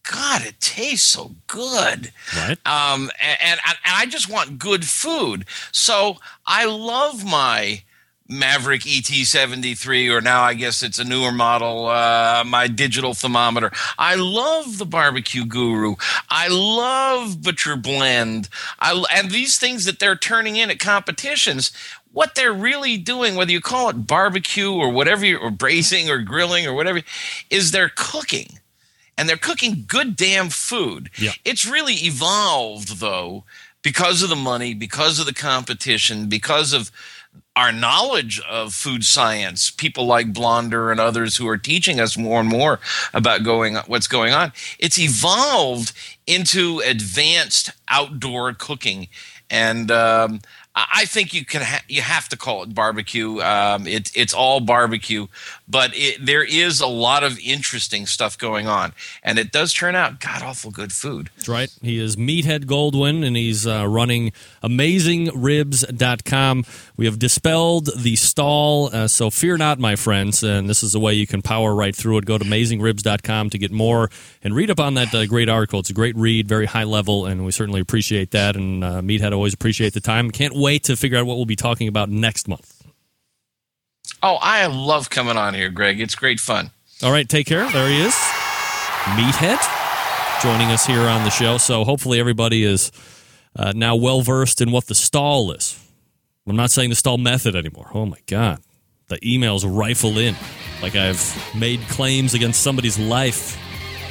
God, 0.09 0.47
it 0.47 0.61
tastes 0.61 1.09
so 1.09 1.35
good. 1.49 2.13
Right. 2.37 2.57
Um, 2.65 3.11
and, 3.21 3.39
and, 3.43 3.61
and 3.67 3.77
I 3.93 4.07
just 4.07 4.31
want 4.31 4.57
good 4.57 4.85
food. 4.85 5.47
So 5.73 6.19
I 6.47 6.65
love 6.67 7.25
my 7.25 7.83
Maverick 8.29 8.83
ET73, 8.83 10.13
or 10.13 10.21
now 10.21 10.43
I 10.43 10.55
guess 10.55 10.83
it's 10.83 10.99
a 10.99 11.05
newer 11.05 11.31
model, 11.31 11.87
uh, 11.87 12.43
my 12.45 12.67
digital 12.67 13.15
thermometer. 13.15 13.71
I 13.99 14.17
love 14.17 14.79
the 14.79 14.87
Barbecue 14.87 15.45
Guru. 15.45 15.95
I 16.29 16.49
love 16.49 17.43
Butcher 17.43 17.77
Blend. 17.77 18.49
I, 18.81 19.05
and 19.15 19.31
these 19.31 19.59
things 19.59 19.85
that 19.85 20.01
they're 20.01 20.17
turning 20.17 20.57
in 20.57 20.71
at 20.71 20.81
competitions, 20.81 21.71
what 22.13 22.35
they're 22.35 22.53
really 22.53 22.97
doing, 22.97 23.37
whether 23.37 23.53
you 23.53 23.61
call 23.61 23.91
it 23.91 24.07
barbecue 24.07 24.73
or 24.73 24.91
whatever, 24.91 25.37
or 25.37 25.51
braising 25.51 26.11
or 26.11 26.19
grilling 26.19 26.67
or 26.67 26.75
whatever, 26.75 27.03
is 27.49 27.71
they're 27.71 27.93
cooking. 27.95 28.59
And 29.19 29.29
they're 29.29 29.37
cooking 29.37 29.85
good 29.87 30.15
damn 30.15 30.51
food. 30.51 31.11
Yeah. 31.17 31.33
It's 31.45 31.67
really 31.67 31.95
evolved, 31.95 33.01
though, 33.01 33.45
because 33.83 34.23
of 34.23 34.29
the 34.29 34.37
money, 34.37 34.75
because 34.75 35.19
of 35.19 35.27
the 35.27 35.33
competition, 35.33 36.29
because 36.29 36.73
of 36.73 36.91
our 37.57 37.73
knowledge 37.73 38.39
of 38.41 38.75
food 38.75 39.03
science, 39.05 39.71
people 39.71 40.07
like 40.07 40.33
Blonder 40.33 40.91
and 40.91 41.01
others 41.01 41.37
who 41.37 41.49
are 41.49 41.57
teaching 41.57 41.99
us 41.99 42.17
more 42.19 42.39
and 42.39 42.49
more 42.49 42.79
about 43.15 43.43
going 43.43 43.77
what's 43.87 44.07
going 44.07 44.35
on. 44.35 44.53
It's 44.79 44.99
evolved 44.99 45.93
into 46.27 46.81
advanced 46.81 47.71
outdoor 47.89 48.53
cooking, 48.53 49.09
and 49.51 49.91
um, 49.91 50.41
I 50.77 51.07
think 51.07 51.33
you 51.33 51.47
can 51.47 51.63
ha- 51.63 51.83
you 51.89 52.03
have 52.03 52.29
to 52.29 52.37
call 52.37 52.63
it 52.63 52.75
barbecue. 52.75 53.41
Um, 53.41 53.87
it, 53.87 54.13
it's 54.15 54.35
all 54.35 54.61
barbecue, 54.61 55.27
but 55.67 55.93
it, 55.95 56.25
there 56.25 56.45
is 56.45 56.83
a 56.83 56.87
lot 56.87 57.25
of 57.25 57.39
interesting 57.39 58.05
stuff 58.05 58.37
going 58.37 58.69
on, 58.69 58.93
and 59.23 59.39
it 59.39 59.53
does 59.53 59.73
turn 59.73 59.95
out 59.95 60.21
god 60.21 60.43
awful 60.43 60.71
good 60.71 60.93
food. 60.93 61.31
That's 61.37 61.49
right. 61.49 61.75
He 61.81 61.99
is 61.99 62.17
Meathead 62.17 62.67
Goldwyn, 62.67 63.27
and 63.27 63.37
he's 63.37 63.67
uh, 63.67 63.89
running 63.89 64.33
AmazingRibs.com. 64.63 66.65
We 66.99 67.07
have 67.07 67.19
dispelled 67.19 67.89
the 67.97 68.17
stall, 68.17 68.95
uh, 68.95 69.09
so 69.09 69.31
fear 69.31 69.57
not, 69.57 69.79
my 69.79 69.97
friends. 69.97 70.43
And 70.43 70.69
this 70.69 70.83
is 70.83 70.93
the 70.93 71.01
way 71.01 71.15
you 71.15 71.27
can 71.27 71.41
power 71.41 71.75
right 71.75 71.97
through 71.97 72.19
it. 72.19 72.27
Go 72.27 72.37
to 72.37 72.45
AmazingRibs.com 72.45 73.49
to 73.49 73.59
get 73.59 73.73
more 73.73 74.11
and 74.43 74.55
read 74.55 74.71
up 74.71 74.81
on 74.81 74.93
that 74.95 75.15
uh, 75.15 75.25
great 75.25 75.49
article. 75.49 75.81
It's 75.81 75.89
a 75.89 75.95
great 75.95 76.17
read, 76.17 76.47
very 76.47 76.67
high 76.67 76.85
level, 76.85 77.25
and 77.25 77.47
we 77.47 77.51
certainly 77.51 77.81
appreciate 77.81 78.33
that. 78.33 78.57
And 78.57 78.85
uh, 78.85 79.01
Meathead 79.01 79.33
always 79.33 79.55
appreciate 79.55 79.95
the 79.95 80.01
time. 80.01 80.31
Can't 80.31 80.55
wait 80.55 80.66
to 80.75 80.97
figure 80.97 81.19
out 81.19 81.27
what 81.27 81.37
we'll 81.37 81.47
be 81.47 81.57
talking 81.57 81.89
about 81.89 82.09
next 82.09 82.49
month. 82.49 82.85
Oh, 84.23 84.39
I 84.41 84.67
love 84.67 85.11
coming 85.11 85.37
on 85.37 85.55
here, 85.55 85.69
Greg. 85.71 86.01
It's 86.01 86.15
great 86.15 86.41
fun. 86.41 86.71
All 87.03 87.13
right, 87.13 87.29
take 87.29 87.47
care. 87.47 87.71
There 87.71 87.89
he 87.89 88.01
is, 88.01 88.15
Meathead, 89.15 89.61
joining 90.43 90.69
us 90.69 90.87
here 90.87 91.03
on 91.03 91.25
the 91.25 91.31
show. 91.31 91.59
So 91.59 91.85
hopefully 91.85 92.19
everybody 92.19 92.65
is 92.65 92.91
uh, 93.55 93.73
now 93.75 93.97
well 93.97 94.23
versed 94.23 94.61
in 94.61 94.71
what 94.71 94.87
the 94.87 94.95
stall 94.95 95.53
is. 95.53 95.79
I'm 96.49 96.57
not 96.57 96.71
saying 96.71 96.91
the 96.91 96.97
stall 96.97 97.19
method 97.19 97.57
anymore. 97.57 97.91
Oh 97.93 98.07
my 98.07 98.19
god, 98.27 98.61
the 99.09 99.19
emails 99.19 99.65
rifle 99.67 100.17
in 100.19 100.35
like 100.81 100.95
I've 100.95 101.55
made 101.55 101.81
claims 101.89 102.35
against 102.35 102.63
somebody's 102.63 102.99
life. 102.99 103.59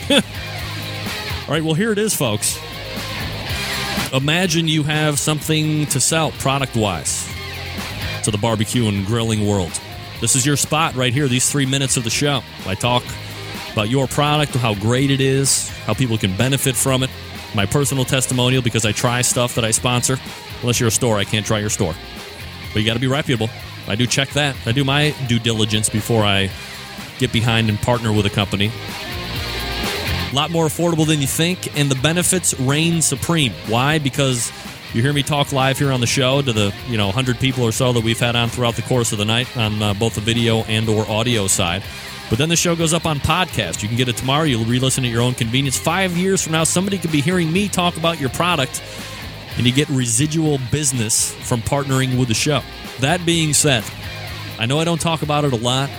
All 0.12 1.54
right, 1.54 1.64
well 1.64 1.76
here 1.76 1.92
it 1.92 1.98
is, 1.98 2.14
folks. 2.14 2.60
Imagine 4.14 4.68
you 4.68 4.84
have 4.84 5.20
something 5.20 5.86
to 5.88 6.00
sell 6.00 6.32
product 6.32 6.76
wise 6.76 7.28
to 8.24 8.32
the 8.32 8.38
barbecue 8.38 8.88
and 8.88 9.06
grilling 9.06 9.48
world. 9.48 9.80
This 10.22 10.36
is 10.36 10.46
your 10.46 10.58
spot 10.58 10.96
right 10.96 11.14
here, 11.14 11.28
these 11.28 11.52
three 11.52 11.66
minutes 11.66 11.98
of 11.98 12.04
the 12.04 12.10
show. 12.10 12.42
I 12.66 12.76
talk 12.76 13.04
about 13.74 13.90
your 13.90 14.08
product, 14.08 14.56
how 14.56 14.74
great 14.76 15.12
it 15.12 15.20
is, 15.20 15.70
how 15.86 15.94
people 15.94 16.18
can 16.18 16.36
benefit 16.38 16.76
from 16.76 17.04
it, 17.04 17.10
my 17.54 17.66
personal 17.66 18.06
testimonial 18.06 18.62
because 18.62 18.86
I 18.86 18.92
try 18.92 19.22
stuff 19.22 19.56
that 19.56 19.66
I 19.66 19.72
sponsor. 19.72 20.18
Unless 20.62 20.80
you're 20.80 20.88
a 20.88 20.92
store, 20.92 21.18
I 21.18 21.26
can't 21.26 21.46
try 21.46 21.60
your 21.60 21.70
store. 21.70 21.94
But 22.74 22.80
you 22.80 22.86
got 22.86 22.94
to 22.94 23.00
be 23.00 23.08
reputable. 23.08 23.50
I 23.88 23.96
do 23.96 24.08
check 24.08 24.30
that. 24.30 24.56
I 24.66 24.72
do 24.72 24.84
my 24.84 25.14
due 25.28 25.40
diligence 25.40 25.90
before 25.90 26.24
I 26.24 26.50
get 27.20 27.32
behind 27.32 27.70
and 27.70 27.80
partner 27.80 28.12
with 28.12 28.26
a 28.26 28.30
company. 28.30 28.72
A 30.32 30.36
lot 30.36 30.52
more 30.52 30.66
affordable 30.66 31.08
than 31.08 31.22
you 31.22 31.28
think, 31.28 31.78
and 31.78 31.90
the 31.90 31.96
benefits 31.96 32.60
reign 32.60 33.02
supreme. 33.02 33.54
Why? 33.68 34.00
Because 34.00 34.52
you 34.94 35.02
hear 35.02 35.14
me 35.14 35.24
talk 35.24 35.52
live 35.52 35.78
here 35.78 35.92
on 35.92 36.00
the 36.00 36.08
show 36.08 36.42
to 36.42 36.54
the 36.54 36.74
you 36.88 36.98
know 36.98 37.08
100 37.08 37.38
people 37.40 37.64
or 37.64 37.72
so 37.72 37.94
that 37.94 38.04
we've 38.04 38.20
had 38.20 38.36
on 38.36 38.50
throughout 38.50 38.76
the 38.76 38.82
course 38.82 39.12
of 39.12 39.18
the 39.18 39.26
night 39.26 39.56
on 39.58 39.82
uh, 39.82 39.94
both 39.94 40.16
the 40.16 40.22
video 40.22 40.64
and 40.64 40.88
or 40.88 41.10
audio 41.10 41.48
side. 41.48 41.84
But 42.30 42.40
then 42.40 42.50
the 42.50 42.56
show 42.56 42.76
goes 42.76 42.94
up 42.94 43.06
on 43.06 43.20
podcast. 43.20 43.84
You 43.84 43.88
can 43.88 43.98
get 43.98 44.10
it 44.10 44.18
tomorrow. 44.18 44.46
You'll 44.46 44.66
re-listen 44.66 45.06
at 45.06 45.12
your 45.12 45.22
own 45.22 45.36
convenience. 45.36 45.78
Five 45.78 46.18
years 46.18 46.42
from 46.42 46.54
now, 46.54 46.64
somebody 46.64 46.98
could 46.98 47.12
be 47.12 47.22
hearing 47.22 47.52
me 47.52 47.68
talk 47.68 47.98
about 47.98 48.20
your 48.20 48.30
product, 48.32 48.82
and 49.58 49.66
you 49.66 49.72
get 49.72 49.88
residual 49.90 50.60
business 50.72 51.34
from 51.34 51.62
partnering 51.62 52.18
with 52.18 52.30
the 52.30 52.34
show. 52.34 52.62
That 53.00 53.26
being 53.26 53.54
said, 53.54 53.84
I 54.58 54.66
know 54.66 54.80
I 54.80 54.86
don't 54.86 55.02
talk 55.02 55.22
about 55.22 55.46
it 55.46 55.54
a 55.54 55.58
lot, 55.58 55.90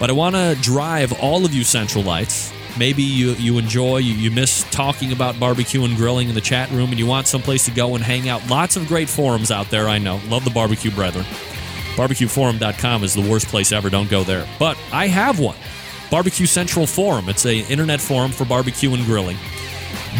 but 0.00 0.10
I 0.10 0.12
want 0.12 0.34
to 0.34 0.56
drive 0.60 1.12
all 1.20 1.44
of 1.44 1.54
you 1.54 1.62
Centralites. 1.62 2.52
Maybe 2.78 3.02
you, 3.02 3.32
you 3.32 3.58
enjoy, 3.58 3.98
you, 3.98 4.14
you 4.14 4.30
miss 4.30 4.64
talking 4.70 5.12
about 5.12 5.38
barbecue 5.40 5.84
and 5.84 5.96
grilling 5.96 6.28
in 6.28 6.34
the 6.34 6.40
chat 6.40 6.70
room, 6.70 6.90
and 6.90 6.98
you 6.98 7.06
want 7.06 7.26
someplace 7.26 7.64
to 7.64 7.70
go 7.70 7.94
and 7.94 8.04
hang 8.04 8.28
out. 8.28 8.48
Lots 8.48 8.76
of 8.76 8.86
great 8.86 9.08
forums 9.08 9.50
out 9.50 9.68
there, 9.70 9.88
I 9.88 9.98
know. 9.98 10.20
Love 10.28 10.44
the 10.44 10.50
Barbecue 10.50 10.90
Brethren. 10.90 11.24
BarbecueForum.com 11.96 13.02
is 13.02 13.14
the 13.14 13.28
worst 13.28 13.48
place 13.48 13.72
ever. 13.72 13.90
Don't 13.90 14.08
go 14.08 14.22
there. 14.22 14.46
But 14.58 14.78
I 14.92 15.08
have 15.08 15.40
one. 15.40 15.56
Barbecue 16.10 16.46
Central 16.46 16.86
Forum. 16.86 17.28
It's 17.28 17.44
a 17.44 17.58
internet 17.70 18.00
forum 18.00 18.30
for 18.30 18.44
barbecue 18.44 18.94
and 18.94 19.04
grilling. 19.04 19.36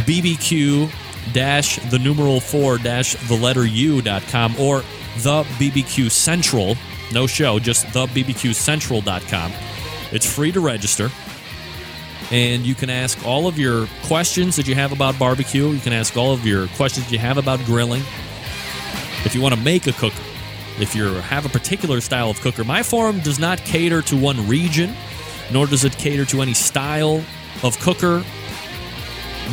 BBQ 0.05 0.91
dash 1.33 1.77
the 1.91 1.99
numeral 1.99 2.41
four 2.41 2.79
dash 2.79 3.15
the 3.29 3.37
letter 3.37 3.67
U 3.67 4.03
dot 4.03 4.23
com 4.23 4.59
or 4.59 4.81
the 5.19 5.45
BBQ 5.59 6.11
Central 6.11 6.77
No 7.13 7.27
show, 7.27 7.59
just 7.59 7.93
the 7.93 8.07
BBQ 8.07 8.51
thebbqcentral.com. 8.51 9.53
It's 10.13 10.31
free 10.31 10.53
to 10.53 10.61
register. 10.61 11.11
And 12.31 12.67
you 12.67 12.75
can 12.75 12.91
ask 12.91 13.25
all 13.25 13.47
of 13.47 13.59
your 13.59 13.87
questions 14.05 14.57
that 14.57 14.69
you 14.69 14.75
have 14.75 14.93
about 14.93 15.19
barbecue. 15.19 15.69
You 15.69 15.81
can 15.81 15.93
ask 15.93 16.17
all 16.17 16.33
of 16.33 16.45
your 16.45 16.67
questions 16.69 17.11
you 17.11 17.19
have 17.19 17.39
about 17.39 17.65
grilling. 17.65 18.03
If 19.25 19.35
you 19.35 19.41
want 19.41 19.55
to 19.55 19.61
make 19.61 19.87
a 19.87 19.93
cooker, 19.93 20.23
if 20.79 20.95
you 20.95 21.07
have 21.07 21.47
a 21.47 21.49
particular 21.49 22.01
style 22.01 22.31
of 22.31 22.41
cooker, 22.41 22.65
my 22.65 22.83
forum 22.83 23.21
does 23.21 23.39
not 23.39 23.59
cater 23.59 24.03
to 24.03 24.17
one 24.17 24.47
region, 24.47 24.95
nor 25.53 25.67
does 25.67 25.85
it 25.85 25.97
cater 25.97 26.25
to 26.27 26.43
any 26.43 26.55
style 26.55 27.25
of 27.63 27.79
cooker. 27.81 28.23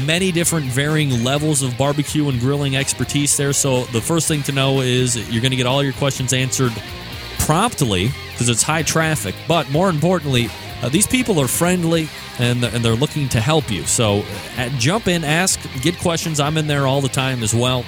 Many 0.05 0.31
different 0.33 0.65
varying 0.65 1.23
levels 1.23 1.61
of 1.61 1.77
barbecue 1.77 2.27
and 2.27 2.39
grilling 2.39 2.75
expertise 2.75 3.37
there. 3.37 3.53
So 3.53 3.85
the 3.85 4.01
first 4.01 4.27
thing 4.27 4.43
to 4.43 4.51
know 4.51 4.81
is 4.81 5.15
you're 5.31 5.41
going 5.41 5.51
to 5.51 5.57
get 5.57 5.65
all 5.65 5.81
your 5.81 5.93
questions 5.93 6.33
answered 6.33 6.73
promptly 7.39 8.11
because 8.31 8.49
it's 8.49 8.61
high 8.61 8.83
traffic. 8.83 9.35
But 9.47 9.71
more 9.71 9.89
importantly, 9.89 10.49
uh, 10.85 10.89
these 10.89 11.07
people 11.07 11.39
are 11.39 11.47
friendly 11.47 12.07
and, 12.37 12.63
and 12.63 12.85
they're 12.85 12.93
looking 12.93 13.27
to 13.29 13.41
help 13.41 13.71
you. 13.71 13.83
So 13.85 14.23
uh, 14.57 14.69
jump 14.77 15.07
in, 15.07 15.23
ask, 15.23 15.59
get 15.81 15.97
questions. 15.97 16.39
I'm 16.39 16.57
in 16.57 16.67
there 16.67 16.85
all 16.85 17.01
the 17.01 17.09
time 17.09 17.41
as 17.41 17.55
well. 17.55 17.83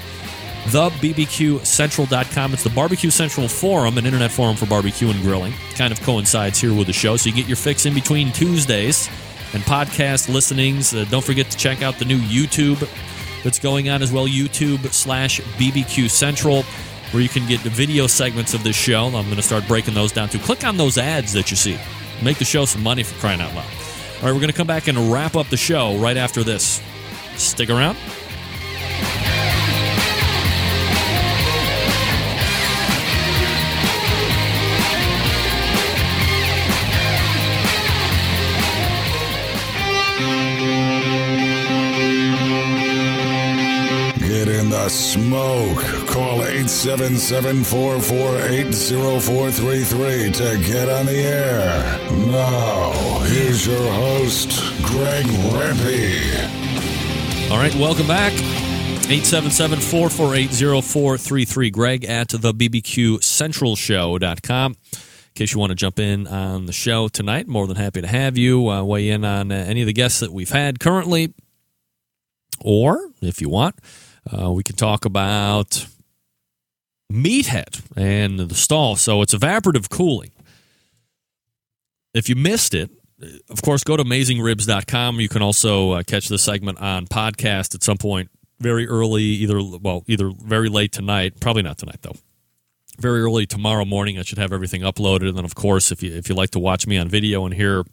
TheBBQCentral.com. 0.65 2.53
It's 2.53 2.63
the 2.63 2.71
Barbecue 2.71 3.11
Central 3.11 3.47
Forum, 3.47 3.99
an 3.99 4.07
internet 4.07 4.31
forum 4.31 4.55
for 4.55 4.65
barbecue 4.65 5.09
and 5.09 5.21
grilling. 5.21 5.53
Kind 5.75 5.93
of 5.93 6.01
coincides 6.01 6.59
here 6.59 6.73
with 6.73 6.87
the 6.87 6.93
show. 6.93 7.17
So 7.17 7.29
you 7.29 7.35
get 7.35 7.47
your 7.47 7.55
fix 7.55 7.85
in 7.85 7.93
between 7.93 8.31
Tuesdays 8.31 9.07
and 9.53 9.61
podcast 9.63 10.27
listenings. 10.33 10.95
Uh, 10.95 11.05
don't 11.09 11.23
forget 11.23 11.51
to 11.51 11.57
check 11.57 11.83
out 11.83 11.99
the 11.99 12.05
new 12.05 12.19
YouTube 12.19 12.79
that's 13.43 13.59
going 13.59 13.89
on 13.89 14.01
as 14.01 14.11
well 14.11 14.27
YouTube 14.27 14.91
slash 14.91 15.39
BBQ 15.39 16.09
Central 16.09 16.63
where 17.11 17.21
you 17.21 17.29
can 17.29 17.47
get 17.47 17.61
the 17.61 17.69
video 17.69 18.07
segments 18.07 18.53
of 18.53 18.63
this 18.63 18.75
show. 18.75 19.05
I'm 19.05 19.25
going 19.25 19.35
to 19.35 19.41
start 19.41 19.67
breaking 19.67 19.93
those 19.93 20.11
down 20.11 20.29
too. 20.29 20.39
Click 20.39 20.65
on 20.65 20.77
those 20.77 20.97
ads 20.97 21.31
that 21.33 21.51
you 21.51 21.55
see. 21.55 21.77
Make 22.23 22.37
the 22.37 22.45
show 22.45 22.65
some 22.65 22.83
money 22.83 23.03
for 23.03 23.19
crying 23.19 23.41
out 23.41 23.53
loud. 23.53 23.65
All 23.65 24.23
right, 24.23 24.31
we're 24.31 24.39
going 24.39 24.47
to 24.47 24.53
come 24.53 24.67
back 24.67 24.87
and 24.87 25.11
wrap 25.11 25.35
up 25.35 25.47
the 25.47 25.57
show 25.57 25.97
right 25.97 26.17
after 26.17 26.43
this. 26.43 26.81
Stick 27.35 27.69
around. 27.69 27.97
smoke. 44.89 45.96
877 46.57 47.63
448 47.65 48.73
0433 48.73 50.31
to 50.31 50.57
get 50.65 50.89
on 50.89 51.05
the 51.05 51.19
air. 51.19 51.99
Now, 52.31 53.19
here's 53.25 53.67
your 53.67 53.91
host, 53.93 54.49
Greg 54.81 55.23
Rempe. 55.53 57.51
All 57.51 57.57
right, 57.57 57.75
welcome 57.75 58.07
back. 58.07 58.33
877 58.33 59.81
448 59.81 60.83
0433. 60.83 61.69
Greg 61.69 62.05
at 62.05 62.29
the 62.29 62.51
BBQ 62.51 63.23
Central 63.23 63.75
Show.com. 63.75 64.71
In 64.71 64.99
case 65.35 65.53
you 65.53 65.59
want 65.59 65.69
to 65.69 65.75
jump 65.75 65.99
in 65.99 66.25
on 66.25 66.65
the 66.65 66.73
show 66.73 67.07
tonight, 67.07 67.47
more 67.47 67.67
than 67.67 67.77
happy 67.77 68.01
to 68.01 68.07
have 68.07 68.35
you 68.35 68.67
uh, 68.67 68.83
weigh 68.83 69.09
in 69.09 69.23
on 69.23 69.51
uh, 69.51 69.55
any 69.55 69.81
of 69.81 69.85
the 69.85 69.93
guests 69.93 70.21
that 70.21 70.33
we've 70.33 70.49
had 70.49 70.79
currently. 70.79 71.35
Or 72.61 73.11
if 73.21 73.41
you 73.41 73.49
want, 73.49 73.75
uh, 74.33 74.51
we 74.51 74.63
can 74.63 74.75
talk 74.75 75.05
about 75.05 75.85
Meathead 77.11 77.81
and 77.95 78.39
the 78.39 78.55
stall. 78.55 78.95
So 78.95 79.21
it's 79.21 79.33
evaporative 79.33 79.89
cooling. 79.89 80.31
If 82.13 82.29
you 82.29 82.35
missed 82.35 82.73
it, 82.73 82.89
of 83.49 83.61
course, 83.61 83.83
go 83.83 83.97
to 83.97 84.03
amazingribs.com. 84.03 85.19
You 85.19 85.29
can 85.29 85.41
also 85.41 85.91
uh, 85.91 86.03
catch 86.03 86.27
the 86.27 86.37
segment 86.37 86.79
on 86.79 87.07
podcast 87.07 87.73
at 87.75 87.83
some 87.83 87.97
point 87.97 88.29
very 88.59 88.87
early, 88.87 89.23
either, 89.23 89.59
well, 89.81 90.03
either 90.07 90.31
very 90.43 90.69
late 90.69 90.91
tonight, 90.91 91.39
probably 91.39 91.63
not 91.63 91.77
tonight 91.77 92.01
though. 92.01 92.15
Very 92.99 93.21
early 93.21 93.45
tomorrow 93.45 93.85
morning, 93.85 94.17
I 94.17 94.23
should 94.23 94.39
have 94.39 94.51
everything 94.51 94.81
uploaded. 94.81 95.29
And 95.29 95.37
then, 95.37 95.45
of 95.45 95.53
course, 95.53 95.91
if 95.91 96.01
you 96.01 96.11
if 96.11 96.29
you 96.29 96.35
like 96.35 96.49
to 96.51 96.59
watch 96.59 96.87
me 96.87 96.97
on 96.97 97.07
video 97.07 97.45
and 97.45 97.53
hear 97.53 97.83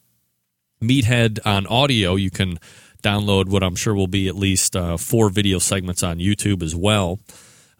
Meathead 0.83 1.41
on 1.45 1.67
audio, 1.67 2.15
you 2.17 2.31
can 2.31 2.59
download 3.03 3.49
what 3.51 3.63
I'm 3.63 3.77
sure 3.77 3.95
will 3.95 4.07
be 4.07 4.29
at 4.29 4.35
least 4.35 4.75
uh, 4.75 4.97
four 4.97 5.29
video 5.29 5.59
segments 5.59 6.03
on 6.03 6.19
YouTube 6.19 6.63
as 6.63 6.75
well. 6.75 7.21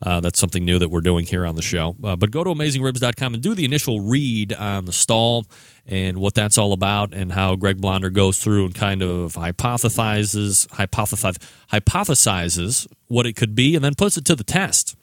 Uh, 0.05 0.21
that's 0.21 0.39
something 0.39 0.65
new 0.65 0.79
that 0.79 0.91
we're 0.91 1.01
doing 1.01 1.25
here 1.25 1.47
on 1.47 1.55
the 1.55 1.63
show. 1.63 1.97
Uh, 2.05 2.15
but 2.15 2.31
go 2.31 2.45
to 2.45 2.51
amazingribs.com 2.51 3.35
and 3.35 3.43
do 3.43 3.55
the 3.55 3.65
initial 3.65 4.01
read 4.01 4.53
on 4.53 4.85
the 4.85 4.93
stall 4.93 5.47
and 5.87 6.19
what 6.19 6.35
that's 6.35 6.59
all 6.59 6.73
about 6.75 7.15
and 7.15 7.33
how 7.33 7.57
Greg 7.57 7.81
Blonder 7.81 8.11
goes 8.11 8.39
through 8.39 8.67
and 8.67 8.75
kind 8.75 9.03
of 9.03 9.33
hypothesizes, 9.33 10.67
hypothesize, 10.69 11.39
hypothesizes 11.73 12.87
what 13.09 13.25
it 13.25 13.33
could 13.35 13.55
be 13.55 13.75
and 13.75 13.85
then 13.85 13.95
puts 13.95 14.19
it 14.19 14.27
to 14.27 14.37
the 14.37 14.45
test. 14.45 14.95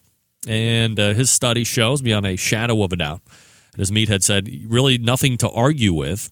And 0.48 1.00
uh, 1.00 1.14
his 1.14 1.32
study 1.32 1.64
shows 1.64 2.02
beyond 2.02 2.26
a 2.26 2.36
shadow 2.36 2.84
of 2.84 2.94
a 2.94 2.96
doubt, 2.96 3.22
as 3.78 3.92
Meathead 3.92 4.24
said, 4.24 4.50
really 4.68 4.98
nothing 4.98 5.38
to 5.38 5.50
argue 5.50 5.94
with 5.94 6.32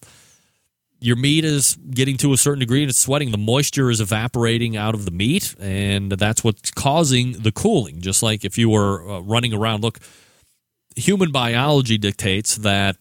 your 1.02 1.16
meat 1.16 1.46
is 1.46 1.78
getting 1.92 2.18
to 2.18 2.34
a 2.34 2.38
certain 2.38 2.60
degree 2.60 2.82
and 2.82 2.90
it's 2.90 3.00
sweating. 3.00 3.32
The 3.32 3.38
moisture 3.38 3.90
is 3.90 4.02
evaporating 4.02 4.76
out 4.76 4.94
of 4.94 5.06
the 5.06 5.12
meat, 5.12 5.56
and 5.60 6.12
that's 6.12 6.44
what's 6.44 6.72
causing 6.72 7.34
the 7.34 7.52
cooling. 7.52 8.02
Just 8.02 8.22
like 8.22 8.44
if 8.44 8.58
you 8.58 8.70
were 8.70 9.10
uh, 9.10 9.20
running 9.22 9.54
around, 9.54 9.82
look, 9.82 10.00
human 10.96 11.32
biology 11.32 11.98
dictates 11.98 12.58
that 12.58 12.98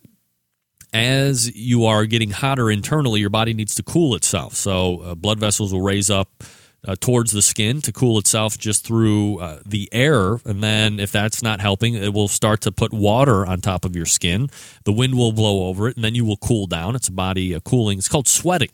as 0.93 1.55
you 1.55 1.85
are 1.87 2.07
getting 2.07 2.31
hotter 2.31 2.70
internally, 2.70 3.20
your 3.20 3.31
body 3.31 3.53
needs 3.53 3.75
to 3.75 3.83
cool 3.83 4.15
itself. 4.15 4.55
So 4.55 5.01
uh, 5.01 5.15
blood 5.15 5.39
vessels 5.39 5.73
will 5.73 5.83
raise 5.83 6.09
up 6.09 6.45
uh, 6.87 6.95
towards 7.01 7.33
the 7.33 7.43
skin 7.43 7.81
to 7.83 7.93
cool 7.93 8.19
itself 8.19 8.57
just 8.57 8.87
through 8.87 9.39
uh, 9.39 9.61
the 9.67 9.89
air. 9.93 10.41
And 10.45 10.63
then, 10.63 11.01
if 11.01 11.13
that's 11.13 11.43
not 11.43 11.61
helping, 11.61 11.95
it 11.95 12.13
will 12.13 12.29
start 12.29 12.61
to 12.63 12.73
put 12.73 12.93
water 12.93 13.45
on 13.45 13.61
top 13.61 13.85
of 13.85 13.97
your 13.97 14.07
skin. 14.07 14.49
The 14.85 14.93
wind 14.93 15.17
will 15.17 15.33
blow 15.33 15.67
over 15.69 15.89
it, 15.89 15.97
and 15.97 16.05
then 16.05 16.15
you 16.15 16.25
will 16.25 16.37
cool 16.37 16.67
down. 16.67 16.95
It's 16.95 17.09
body 17.09 17.55
uh, 17.55 17.61
cooling. 17.61 17.99
It's 17.99 18.09
called 18.09 18.29
sweating. 18.29 18.71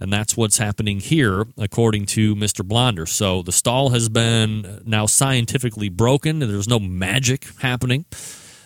And 0.00 0.12
that's 0.12 0.36
what's 0.36 0.58
happening 0.58 0.98
here, 0.98 1.46
according 1.56 2.06
to 2.06 2.34
Mr. 2.34 2.66
Blonder. 2.66 3.06
So 3.06 3.42
the 3.42 3.52
stall 3.52 3.90
has 3.90 4.08
been 4.08 4.82
now 4.84 5.06
scientifically 5.06 5.90
broken. 5.90 6.40
There's 6.40 6.66
no 6.66 6.80
magic 6.80 7.46
happening. 7.60 8.06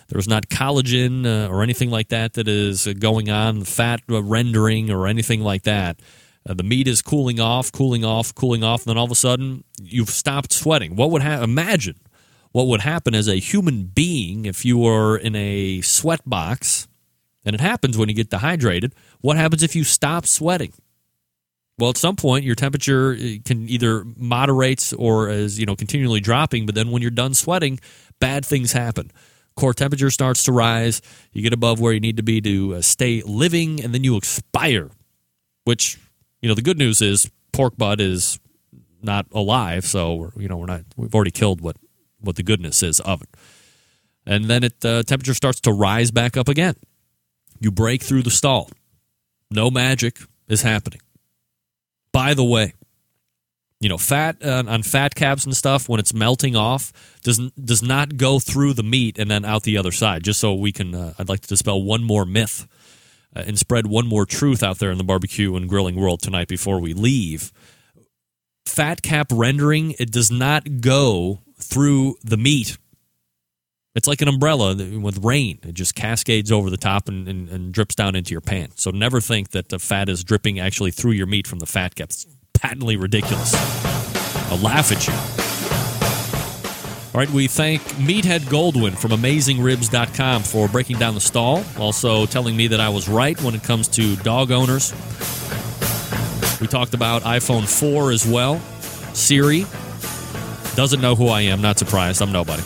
There's 0.07 0.27
not 0.27 0.47
collagen 0.47 1.25
uh, 1.25 1.51
or 1.51 1.61
anything 1.61 1.91
like 1.91 2.07
that 2.09 2.33
that 2.33 2.47
is 2.47 2.87
going 2.99 3.29
on, 3.29 3.65
fat 3.65 4.01
rendering 4.07 4.89
or 4.89 5.05
anything 5.05 5.41
like 5.41 5.63
that. 5.63 5.99
Uh, 6.47 6.53
the 6.53 6.63
meat 6.63 6.87
is 6.87 7.01
cooling 7.01 7.39
off, 7.39 7.71
cooling 7.71 8.05
off, 8.05 8.33
cooling 8.33 8.63
off, 8.63 8.83
and 8.83 8.91
then 8.91 8.97
all 8.97 9.05
of 9.05 9.11
a 9.11 9.15
sudden 9.15 9.63
you've 9.81 10.09
stopped 10.09 10.53
sweating. 10.53 10.95
What 10.95 11.11
would 11.11 11.21
happen? 11.21 11.43
Imagine 11.43 11.95
what 12.51 12.67
would 12.67 12.81
happen 12.81 13.13
as 13.13 13.27
a 13.27 13.35
human 13.35 13.85
being 13.85 14.45
if 14.45 14.63
you 14.63 14.77
were 14.77 15.17
in 15.17 15.35
a 15.35 15.81
sweat 15.81 16.21
box, 16.25 16.87
and 17.43 17.53
it 17.53 17.59
happens 17.59 17.97
when 17.97 18.07
you 18.07 18.15
get 18.15 18.29
dehydrated. 18.29 18.95
What 19.19 19.35
happens 19.35 19.61
if 19.61 19.75
you 19.75 19.83
stop 19.83 20.25
sweating? 20.25 20.73
Well, 21.77 21.89
at 21.89 21.97
some 21.97 22.15
point, 22.15 22.43
your 22.43 22.55
temperature 22.55 23.11
uh, 23.11 23.35
can 23.45 23.69
either 23.69 24.03
moderates 24.15 24.93
or 24.93 25.29
is 25.29 25.59
you 25.59 25.65
know 25.65 25.75
continually 25.75 26.21
dropping. 26.21 26.65
But 26.65 26.75
then 26.75 26.91
when 26.91 27.01
you're 27.01 27.11
done 27.11 27.33
sweating, 27.33 27.79
bad 28.19 28.45
things 28.45 28.71
happen. 28.71 29.11
Core 29.55 29.73
temperature 29.73 30.09
starts 30.09 30.43
to 30.43 30.51
rise. 30.51 31.01
You 31.33 31.41
get 31.41 31.53
above 31.53 31.79
where 31.79 31.91
you 31.91 31.99
need 31.99 32.17
to 32.17 32.23
be 32.23 32.39
to 32.41 32.75
uh, 32.75 32.81
stay 32.81 33.21
living, 33.25 33.83
and 33.83 33.93
then 33.93 34.03
you 34.03 34.15
expire. 34.15 34.89
Which 35.65 35.99
you 36.41 36.49
know 36.49 36.55
the 36.55 36.61
good 36.61 36.77
news 36.77 37.01
is 37.01 37.29
pork 37.51 37.77
butt 37.77 37.99
is 37.99 38.39
not 39.01 39.25
alive, 39.31 39.85
so 39.85 40.31
you 40.37 40.47
know 40.47 40.57
we're 40.57 40.65
not 40.65 40.83
we've 40.95 41.13
already 41.13 41.31
killed 41.31 41.61
what 41.61 41.77
what 42.19 42.35
the 42.35 42.43
goodness 42.43 42.83
is 42.83 42.99
of 43.01 43.21
it, 43.21 43.29
and 44.25 44.45
then 44.45 44.63
it 44.63 44.83
uh, 44.85 45.03
temperature 45.03 45.33
starts 45.33 45.59
to 45.61 45.71
rise 45.71 46.11
back 46.11 46.37
up 46.37 46.47
again. 46.47 46.75
You 47.59 47.71
break 47.71 48.03
through 48.03 48.23
the 48.23 48.31
stall. 48.31 48.69
No 49.49 49.71
magic 49.71 50.19
is 50.47 50.61
happening. 50.61 51.01
By 52.11 52.33
the 52.33 52.43
way, 52.43 52.73
you 53.79 53.89
know 53.89 53.97
fat 53.97 54.37
uh, 54.43 54.63
on 54.67 54.83
fat 54.83 55.15
caps 55.15 55.45
and 55.45 55.55
stuff 55.55 55.87
when 55.89 55.99
it's 55.99 56.13
melting 56.13 56.55
off 56.55 56.91
doesn't 57.23 57.65
does 57.65 57.81
not 57.81 58.17
go 58.17 58.39
through 58.39 58.73
the 58.73 58.83
meat 58.83 59.17
and 59.17 59.29
then 59.29 59.45
out 59.45 59.63
the 59.63 59.77
other 59.77 59.91
side. 59.91 60.23
Just 60.23 60.39
so 60.39 60.53
we 60.53 60.71
can, 60.71 60.93
uh, 60.93 61.13
I'd 61.17 61.29
like 61.29 61.41
to 61.41 61.47
dispel 61.47 61.81
one 61.81 62.03
more 62.03 62.25
myth 62.25 62.67
uh, 63.37 63.43
and 63.45 63.59
spread 63.59 63.87
one 63.87 64.07
more 64.07 64.25
truth 64.25 64.63
out 64.63 64.79
there 64.79 64.91
in 64.91 64.97
the 64.97 65.03
barbecue 65.03 65.55
and 65.55 65.69
grilling 65.69 65.95
world 65.95 66.21
tonight 66.21 66.47
before 66.47 66.79
we 66.79 66.93
leave. 66.93 67.51
Fat 68.65 69.01
cap 69.01 69.27
rendering, 69.31 69.91
it 69.99 70.11
does 70.11 70.31
not 70.31 70.81
go 70.81 71.41
through 71.59 72.15
the 72.23 72.37
meat. 72.37 72.77
It's 73.95 74.07
like 74.07 74.21
an 74.21 74.27
umbrella 74.27 74.75
with 74.75 75.23
rain. 75.23 75.59
It 75.63 75.73
just 75.73 75.95
cascades 75.95 76.51
over 76.51 76.69
the 76.69 76.77
top 76.77 77.07
and, 77.07 77.27
and, 77.27 77.49
and 77.49 77.73
drips 77.73 77.95
down 77.95 78.15
into 78.15 78.31
your 78.31 78.41
pan. 78.41 78.69
So 78.75 78.91
never 78.91 79.19
think 79.19 79.51
that 79.51 79.69
the 79.69 79.79
fat 79.79 80.07
is 80.09 80.23
dripping 80.23 80.59
actually 80.59 80.91
through 80.91 81.13
your 81.13 81.25
meat 81.25 81.47
from 81.47 81.59
the 81.59 81.65
fat 81.65 81.95
cap. 81.95 82.09
It's 82.09 82.27
patently 82.53 82.95
ridiculous. 82.95 83.53
I'll 84.51 84.59
laugh 84.59 84.91
at 84.91 85.07
you. 85.07 85.46
All 87.17 87.23
right, 87.23 87.31
we 87.31 87.47
thank 87.47 87.81
Meathead 87.93 88.41
Goldwyn 88.41 88.95
from 88.95 89.09
AmazingRibs.com 89.09 90.43
for 90.43 90.67
breaking 90.67 90.99
down 90.99 91.15
the 91.15 91.19
stall. 91.19 91.63
Also 91.79 92.27
telling 92.27 92.55
me 92.55 92.67
that 92.67 92.79
I 92.79 92.89
was 92.89 93.09
right 93.09 93.41
when 93.41 93.55
it 93.55 93.63
comes 93.63 93.87
to 93.87 94.15
dog 94.17 94.51
owners. 94.51 94.91
We 96.61 96.67
talked 96.67 96.93
about 96.93 97.23
iPhone 97.23 97.67
4 97.67 98.11
as 98.11 98.23
well. 98.23 98.59
Siri 99.15 99.65
doesn't 100.75 101.01
know 101.01 101.15
who 101.15 101.29
I 101.29 101.41
am. 101.41 101.59
Not 101.59 101.79
surprised. 101.79 102.21
I'm 102.21 102.31
nobody. 102.31 102.61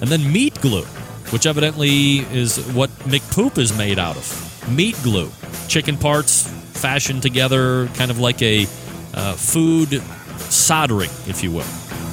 And 0.00 0.10
then 0.10 0.32
meat 0.32 0.60
glue, 0.60 0.82
which 1.30 1.46
evidently 1.46 2.26
is 2.32 2.56
what 2.72 2.90
McPoop 3.04 3.56
is 3.58 3.78
made 3.78 4.00
out 4.00 4.16
of. 4.16 4.68
Meat 4.68 4.98
glue. 5.04 5.30
Chicken 5.68 5.96
parts 5.96 6.48
fashioned 6.72 7.22
together, 7.22 7.86
kind 7.94 8.10
of 8.10 8.18
like 8.18 8.42
a 8.42 8.66
uh, 9.14 9.34
food 9.34 10.02
soldering, 10.50 11.10
if 11.28 11.44
you 11.44 11.52
will. 11.52 12.03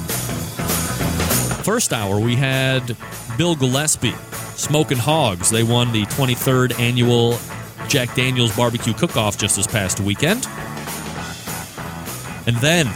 First 1.64 1.92
hour, 1.92 2.18
we 2.18 2.34
had 2.34 2.96
Bill 3.38 3.54
Gillespie, 3.54 4.14
Smokin' 4.56 4.98
Hoggz. 4.98 5.48
They 5.48 5.62
won 5.62 5.92
the 5.92 6.02
23rd 6.06 6.78
annual 6.80 7.38
Jack 7.86 8.14
Daniels 8.16 8.56
Barbecue 8.56 8.92
Cook 8.92 9.16
Off 9.16 9.38
just 9.38 9.54
this 9.54 9.68
past 9.68 10.00
weekend. 10.00 10.44
And 12.48 12.56
then, 12.56 12.88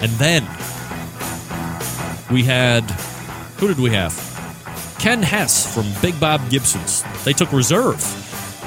and 0.00 0.10
then, 0.12 0.44
we 2.32 2.42
had, 2.42 2.90
who 3.58 3.68
did 3.68 3.78
we 3.78 3.90
have? 3.90 4.14
Ken 4.98 5.22
Hess 5.22 5.72
from 5.74 5.84
Big 6.00 6.18
Bob 6.18 6.48
Gibson's. 6.48 7.04
They 7.24 7.34
took 7.34 7.52
reserve 7.52 8.02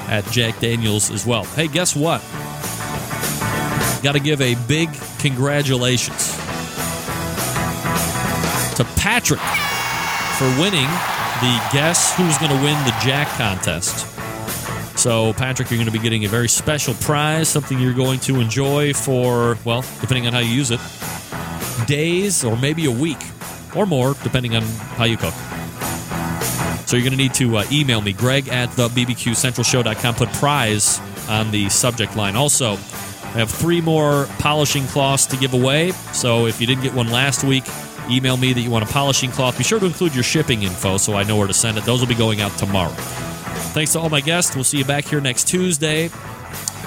at 0.08 0.24
Jack 0.26 0.60
Daniels 0.60 1.10
as 1.10 1.26
well. 1.26 1.42
Hey, 1.42 1.66
guess 1.66 1.96
what? 1.96 2.20
Got 4.04 4.12
to 4.12 4.20
give 4.20 4.40
a 4.40 4.54
big 4.68 4.90
congratulations 5.18 6.39
to 8.80 8.86
Patrick 8.96 9.40
for 10.38 10.46
winning 10.58 10.88
the 11.42 11.68
Guess 11.70 12.16
Who's 12.16 12.38
Going 12.38 12.50
to 12.50 12.64
Win 12.64 12.82
the 12.84 12.94
Jack 13.02 13.28
contest. 13.36 14.06
So, 14.98 15.34
Patrick, 15.34 15.70
you're 15.70 15.76
going 15.76 15.86
to 15.86 15.92
be 15.92 15.98
getting 15.98 16.24
a 16.24 16.28
very 16.28 16.48
special 16.48 16.94
prize, 16.94 17.50
something 17.50 17.78
you're 17.78 17.92
going 17.92 18.20
to 18.20 18.40
enjoy 18.40 18.94
for, 18.94 19.58
well, 19.66 19.84
depending 20.00 20.26
on 20.26 20.32
how 20.32 20.38
you 20.38 20.54
use 20.54 20.70
it, 20.70 20.80
days 21.86 22.42
or 22.42 22.56
maybe 22.56 22.86
a 22.86 22.90
week 22.90 23.18
or 23.76 23.84
more, 23.84 24.14
depending 24.22 24.56
on 24.56 24.62
how 24.62 25.04
you 25.04 25.18
cook. 25.18 25.34
So, 26.86 26.96
you're 26.96 27.04
going 27.04 27.18
to 27.18 27.22
need 27.22 27.34
to 27.34 27.58
uh, 27.58 27.64
email 27.70 28.00
me, 28.00 28.14
greg 28.14 28.48
at 28.48 28.70
the 28.72 28.88
bbqcentralshow.com, 28.88 30.14
put 30.14 30.32
prize 30.34 31.00
on 31.28 31.50
the 31.50 31.68
subject 31.68 32.16
line. 32.16 32.34
Also, 32.34 32.72
I 32.72 33.34
have 33.34 33.50
three 33.50 33.82
more 33.82 34.26
polishing 34.38 34.86
cloths 34.86 35.26
to 35.26 35.36
give 35.36 35.52
away. 35.52 35.90
So, 36.12 36.46
if 36.46 36.62
you 36.62 36.66
didn't 36.66 36.82
get 36.82 36.94
one 36.94 37.10
last 37.10 37.44
week, 37.44 37.64
email 38.12 38.36
me 38.36 38.52
that 38.52 38.60
you 38.60 38.70
want 38.70 38.88
a 38.88 38.92
polishing 38.92 39.30
cloth. 39.30 39.56
Be 39.58 39.64
sure 39.64 39.80
to 39.80 39.86
include 39.86 40.14
your 40.14 40.24
shipping 40.24 40.62
info 40.62 40.96
so 40.96 41.14
I 41.14 41.22
know 41.22 41.36
where 41.36 41.46
to 41.46 41.54
send 41.54 41.78
it. 41.78 41.84
Those 41.84 42.00
will 42.00 42.08
be 42.08 42.14
going 42.14 42.40
out 42.40 42.52
tomorrow. 42.58 42.92
Thanks 43.72 43.92
to 43.92 44.00
all 44.00 44.10
my 44.10 44.20
guests. 44.20 44.54
We'll 44.54 44.64
see 44.64 44.78
you 44.78 44.84
back 44.84 45.04
here 45.04 45.20
next 45.20 45.48
Tuesday, 45.48 46.08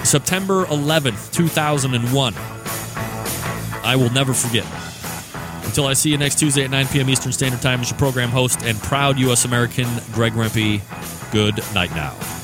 September 0.02 0.64
11th, 0.66 1.32
2001. 1.32 2.34
I 3.84 3.96
will 3.96 4.10
never 4.10 4.34
forget. 4.34 4.66
Until 5.64 5.86
I 5.86 5.94
see 5.94 6.10
you 6.10 6.18
next 6.18 6.38
Tuesday 6.38 6.64
at 6.64 6.70
9 6.70 6.86
p.m. 6.88 7.10
Eastern 7.10 7.32
Standard 7.32 7.60
Time 7.60 7.80
as 7.80 7.90
your 7.90 7.98
program 7.98 8.28
host 8.28 8.62
and 8.62 8.78
proud 8.78 9.18
U.S. 9.18 9.44
American, 9.44 9.88
Greg 10.12 10.32
Rempe. 10.34 10.80
Good 11.32 11.56
night 11.74 11.90
now. 11.90 12.43